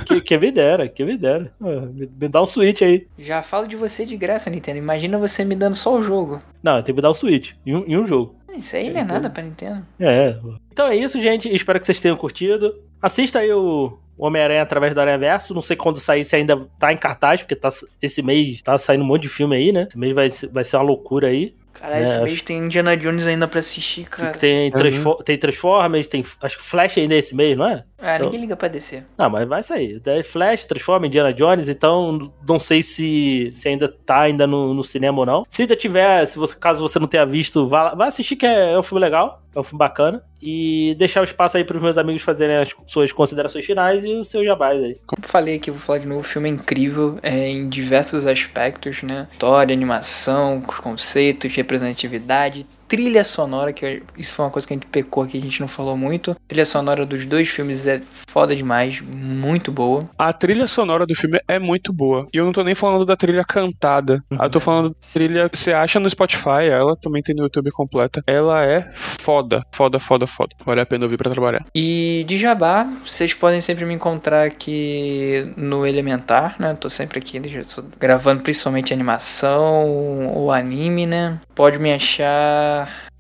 Que, 0.06 0.22
que 0.22 0.38
me 0.38 0.52
dera, 0.52 0.88
que 0.88 1.04
me 1.04 1.18
dera. 1.18 1.52
Ah, 1.62 1.86
Me, 1.94 2.10
me 2.20 2.28
dá 2.28 2.42
um 2.42 2.46
Switch 2.46 2.82
aí. 2.82 3.08
Já 3.18 3.42
falo 3.42 3.68
de 3.68 3.76
você 3.76 4.06
de 4.06 4.16
graça, 4.18 4.50
Nintendo. 4.50 4.78
Imagina 4.78 5.18
você 5.18 5.44
me 5.44 5.56
dando 5.56 5.76
só 5.76 5.96
o 5.96 6.02
jogo. 6.04 6.40
Não, 6.62 6.76
tem 6.76 6.84
que 6.86 6.94
me 6.94 7.02
dar 7.02 7.12
um 7.12 7.14
Switch. 7.14 7.54
Em 7.66 7.76
um, 7.76 7.84
em 7.88 7.98
um 7.98 8.06
jogo. 8.06 8.36
Isso 8.56 8.76
aí 8.76 8.90
não 8.90 9.02
é 9.02 9.04
nada 9.04 9.30
pra 9.30 9.44
Nintendo. 9.44 9.86
É. 10.00 10.36
Então 10.72 10.88
é 10.88 10.96
isso, 10.96 11.22
gente. 11.22 11.54
Espero 11.54 11.80
que 11.80 11.86
vocês 11.86 12.00
tenham 12.00 12.18
curtido. 12.18 12.74
Assista 13.00 13.40
aí 13.40 13.52
o 13.54 14.00
Homem-Aranha 14.18 14.64
através 14.64 14.96
do 14.96 15.00
Aranha 15.00 15.18
Verso. 15.18 15.54
Não 15.54 15.62
sei 15.62 15.76
quando 15.76 16.00
sair, 16.00 16.26
se 16.26 16.36
ainda 16.36 16.68
tá 16.80 16.92
em 16.92 16.98
cartaz, 16.98 17.42
porque 17.42 17.56
tá, 17.56 17.70
esse 18.02 18.24
mês 18.24 18.60
tá 18.64 18.76
saindo 18.78 19.04
um 19.04 19.08
monte 19.08 19.24
de 19.24 19.30
filme 19.30 19.56
aí, 19.56 19.72
né? 19.72 19.86
Esse 19.88 19.98
mês 19.98 20.14
vai, 20.16 20.28
vai 20.52 20.64
ser 20.64 20.78
uma 20.78 20.84
loucura 20.84 21.28
aí. 21.28 21.54
Caralho, 21.80 22.00
É, 22.00 22.04
esse 22.04 22.14
acho- 22.16 22.24
mês 22.24 22.42
tem 22.42 22.58
Indiana 22.58 22.96
Jones 22.98 23.26
ainda 23.26 23.48
pra 23.48 23.60
assistir, 23.60 24.06
cara. 24.06 24.32
Tem, 24.32 24.72
Transfo- 24.72 25.24
tem 25.24 25.38
Transformers, 25.38 26.08
tem. 26.08 26.24
Acho 26.42 26.58
que 26.58 26.64
Flash 26.64 26.98
ainda 26.98 27.16
é 27.16 27.18
esse 27.20 27.36
mês, 27.36 27.58
não 27.58 27.68
é? 27.68 27.84
Ah, 28.02 28.16
Então- 28.16 28.26
ninguém 28.28 28.42
liga 28.42 28.56
pra 28.56 28.68
descer. 28.68 29.06
Não, 29.18 29.30
mas 29.30 29.48
vai 29.48 29.64
sair. 29.64 30.02
Flash, 30.24 30.66
Transformers, 30.66 31.08
Indiana 31.08 31.34
Jones, 31.34 31.68
então 31.70 32.32
não 32.48 32.60
sei 32.60 32.82
se, 32.84 33.50
se 33.54 33.68
ainda 33.68 33.88
tá 33.88 34.22
ainda 34.22 34.46
no, 34.48 34.74
no 34.74 34.84
cinema 34.84 35.20
ou 35.20 35.26
não. 35.26 35.44
Se 35.50 35.64
ainda 35.64 35.76
tiver, 35.76 36.26
se 36.26 36.38
você, 36.38 36.56
caso 36.58 36.82
você 36.82 37.00
não 37.00 37.08
tenha 37.08 37.26
visto, 37.26 37.68
vá, 37.68 37.94
vai 37.96 38.08
assistir 38.08 38.36
que 38.36 38.46
é, 38.46 38.74
é 38.74 38.78
um 38.80 38.84
filme 38.84 39.02
legal, 39.02 39.42
é 39.58 39.62
um 39.62 39.64
filme 39.64 39.80
bacana. 39.80 40.24
E 40.42 40.96
deixar 41.00 41.22
o 41.22 41.24
espaço 41.24 41.58
aí 41.58 41.64
pros 41.64 41.82
meus 41.82 41.98
amigos 41.98 42.22
fazerem 42.22 42.58
as 42.58 42.70
suas 42.86 43.12
considerações 43.12 43.66
finais 43.66 44.04
e 44.04 44.14
os 44.14 44.28
seus 44.28 44.46
jabás 44.46 44.82
aí. 44.82 44.98
Como 45.08 45.24
eu 45.24 45.30
falei 45.30 45.56
aqui, 45.56 45.72
vou 45.72 45.80
falar 45.80 45.98
de 45.98 46.08
novo, 46.08 46.22
o 46.22 46.24
filme 46.24 46.48
é 46.48 46.52
incrível 46.52 47.18
é, 47.24 47.50
em 47.50 47.68
diversos 47.68 48.28
aspectos, 48.28 49.02
né? 49.02 49.28
História, 49.32 49.74
animação, 49.74 50.64
os 50.68 50.80
conceitos, 50.80 51.54
representatividade, 51.56 52.68
trilha 52.88 53.24
sonora, 53.24 53.74
que 53.74 53.86
eu- 53.86 54.02
isso 54.18 54.34
foi 54.34 54.46
uma 54.46 54.52
coisa 54.52 54.68
que 54.68 54.74
a 54.74 54.78
gente 54.78 54.88
pecou 54.88 55.24
aqui, 55.24 55.38
a 55.38 55.42
gente 55.42 55.60
não 55.62 55.68
falou 55.68 55.98
muito. 55.98 56.32
A 56.32 56.36
trilha 56.48 56.66
sonora 56.66 57.06
dos 57.06 57.26
dois 57.26 57.48
filmes 57.50 57.86
é 57.88 58.02
foda 58.28 58.56
demais, 58.56 59.02
muito 59.02 59.72
boa. 59.72 60.10
a 60.18 60.32
trilha 60.34 60.68
sonora 60.68 61.06
do 61.06 61.16
filme 61.16 61.40
é 61.48 61.60
muito 61.60 61.92
boa. 61.94 62.28
E 62.34 62.38
eu 62.38 62.46
não 62.46 62.52
tô 62.52 62.64
nem 62.64 62.76
falando 62.76 63.06
da 63.06 63.16
trilha 63.16 63.44
cantada. 63.44 64.24
Uhum. 64.32 64.38
Eu 64.42 64.50
tô 64.50 64.60
falando 64.60 64.90
da 64.90 64.96
trilha 65.14 65.50
que 65.50 65.58
você 65.58 65.72
acha 65.74 66.00
no 66.00 66.10
Spotify, 66.10 66.68
ela 66.72 66.96
também 66.96 67.22
tem 67.22 67.36
no 67.36 67.44
YouTube 67.44 67.72
completa. 67.72 68.22
Ela 68.28 68.64
é 68.66 68.92
foda, 68.96 69.62
foda, 69.72 70.00
foda, 70.00 70.28
foda. 70.28 70.56
Vale 70.66 70.82
a 70.82 70.86
pena 70.86 71.06
ouvir 71.06 71.18
pra 71.18 71.30
trabalhar. 71.32 71.66
E 71.76 72.24
de 72.28 72.38
Jabá, 72.38 72.84
vocês 73.06 73.34
podem 73.34 73.62
sempre 73.62 73.86
me 73.86 73.94
encontrar 73.94 74.44
aqui 74.46 75.52
no 75.58 75.86
Elementar, 75.86 76.56
né? 76.60 76.74
Tô 76.80 76.90
sempre 76.90 77.20
aqui 77.20 77.42
já 77.50 77.64
tô 77.64 77.84
gravando 78.00 78.42
principalmente 78.44 78.94
animação 78.94 80.28
ou 80.34 80.52
anime, 80.52 81.06
né? 81.06 81.40
Pode 81.56 81.80
me 81.80 81.94
achar 81.94 82.77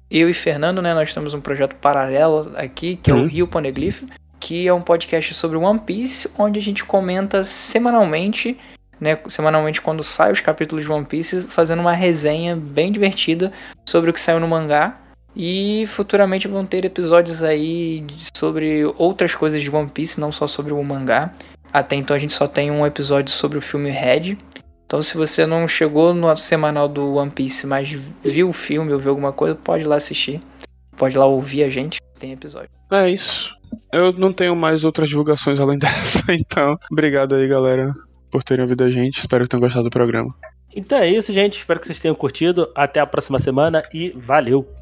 eu 0.09 0.29
e 0.29 0.33
Fernando, 0.33 0.81
né? 0.81 0.93
Nós 0.93 1.13
temos 1.13 1.33
um 1.33 1.41
projeto 1.41 1.75
paralelo 1.75 2.51
aqui, 2.55 2.95
que 3.01 3.11
é 3.11 3.13
o 3.13 3.17
Uhum. 3.17 3.27
Rio 3.27 3.47
Poneglyph, 3.47 4.03
que 4.39 4.67
é 4.67 4.73
um 4.73 4.81
podcast 4.81 5.33
sobre 5.33 5.57
One 5.57 5.79
Piece, 5.79 6.29
onde 6.37 6.59
a 6.59 6.61
gente 6.61 6.83
comenta 6.83 7.43
semanalmente, 7.43 8.57
né? 8.99 9.17
Semanalmente 9.27 9.81
quando 9.81 10.03
sai 10.03 10.31
os 10.31 10.39
capítulos 10.39 10.85
de 10.85 10.91
One 10.91 11.05
Piece, 11.05 11.47
fazendo 11.47 11.79
uma 11.79 11.93
resenha 11.93 12.55
bem 12.55 12.91
divertida 12.91 13.51
sobre 13.85 14.09
o 14.09 14.13
que 14.13 14.21
saiu 14.21 14.39
no 14.39 14.47
mangá. 14.47 14.97
E 15.39 15.85
futuramente 15.87 16.47
vão 16.47 16.65
ter 16.65 16.83
episódios 16.83 17.43
aí 17.43 18.03
sobre 18.33 18.85
outras 18.97 19.35
coisas 19.35 19.61
de 19.61 19.69
One 19.69 19.89
Piece, 19.89 20.19
não 20.19 20.31
só 20.31 20.47
sobre 20.47 20.73
o 20.73 20.83
mangá. 20.83 21.31
Até 21.71 21.95
então 21.95 22.15
a 22.15 22.19
gente 22.19 22.33
só 22.33 22.47
tem 22.47 22.71
um 22.71 22.85
episódio 22.87 23.31
sobre 23.31 23.57
o 23.57 23.61
filme 23.61 23.91
Red. 23.91 24.35
Então 24.87 25.01
se 25.01 25.17
você 25.17 25.45
não 25.45 25.67
chegou 25.67 26.13
no 26.13 26.35
semanal 26.37 26.87
do 26.87 27.15
One 27.15 27.29
Piece, 27.29 27.67
mas 27.67 27.91
viu 28.23 28.49
o 28.49 28.53
filme 28.53 28.93
ou 28.93 28.97
viu 28.97 29.09
alguma 29.09 29.33
coisa, 29.33 29.53
pode 29.53 29.83
ir 29.83 29.87
lá 29.87 29.97
assistir. 29.97 30.39
Pode 30.95 31.15
ir 31.15 31.19
lá 31.19 31.25
ouvir 31.25 31.63
a 31.63 31.69
gente, 31.69 31.99
tem 32.17 32.31
episódio. 32.31 32.69
É 32.89 33.09
isso. 33.09 33.53
Eu 33.91 34.13
não 34.13 34.31
tenho 34.31 34.55
mais 34.55 34.85
outras 34.85 35.09
divulgações 35.09 35.59
além 35.59 35.77
dessa, 35.77 36.23
então. 36.33 36.77
Obrigado 36.89 37.35
aí, 37.35 37.47
galera, 37.49 37.93
por 38.31 38.41
terem 38.43 38.63
ouvido 38.63 38.85
a 38.85 38.89
gente. 38.89 39.19
Espero 39.19 39.43
que 39.43 39.49
tenham 39.49 39.61
gostado 39.61 39.83
do 39.83 39.89
programa. 39.89 40.33
Então 40.73 40.97
é 40.97 41.09
isso, 41.09 41.33
gente. 41.33 41.57
Espero 41.57 41.79
que 41.81 41.85
vocês 41.85 41.99
tenham 41.99 42.15
curtido. 42.15 42.71
Até 42.73 43.01
a 43.01 43.05
próxima 43.05 43.39
semana 43.39 43.83
e 43.93 44.11
valeu! 44.11 44.76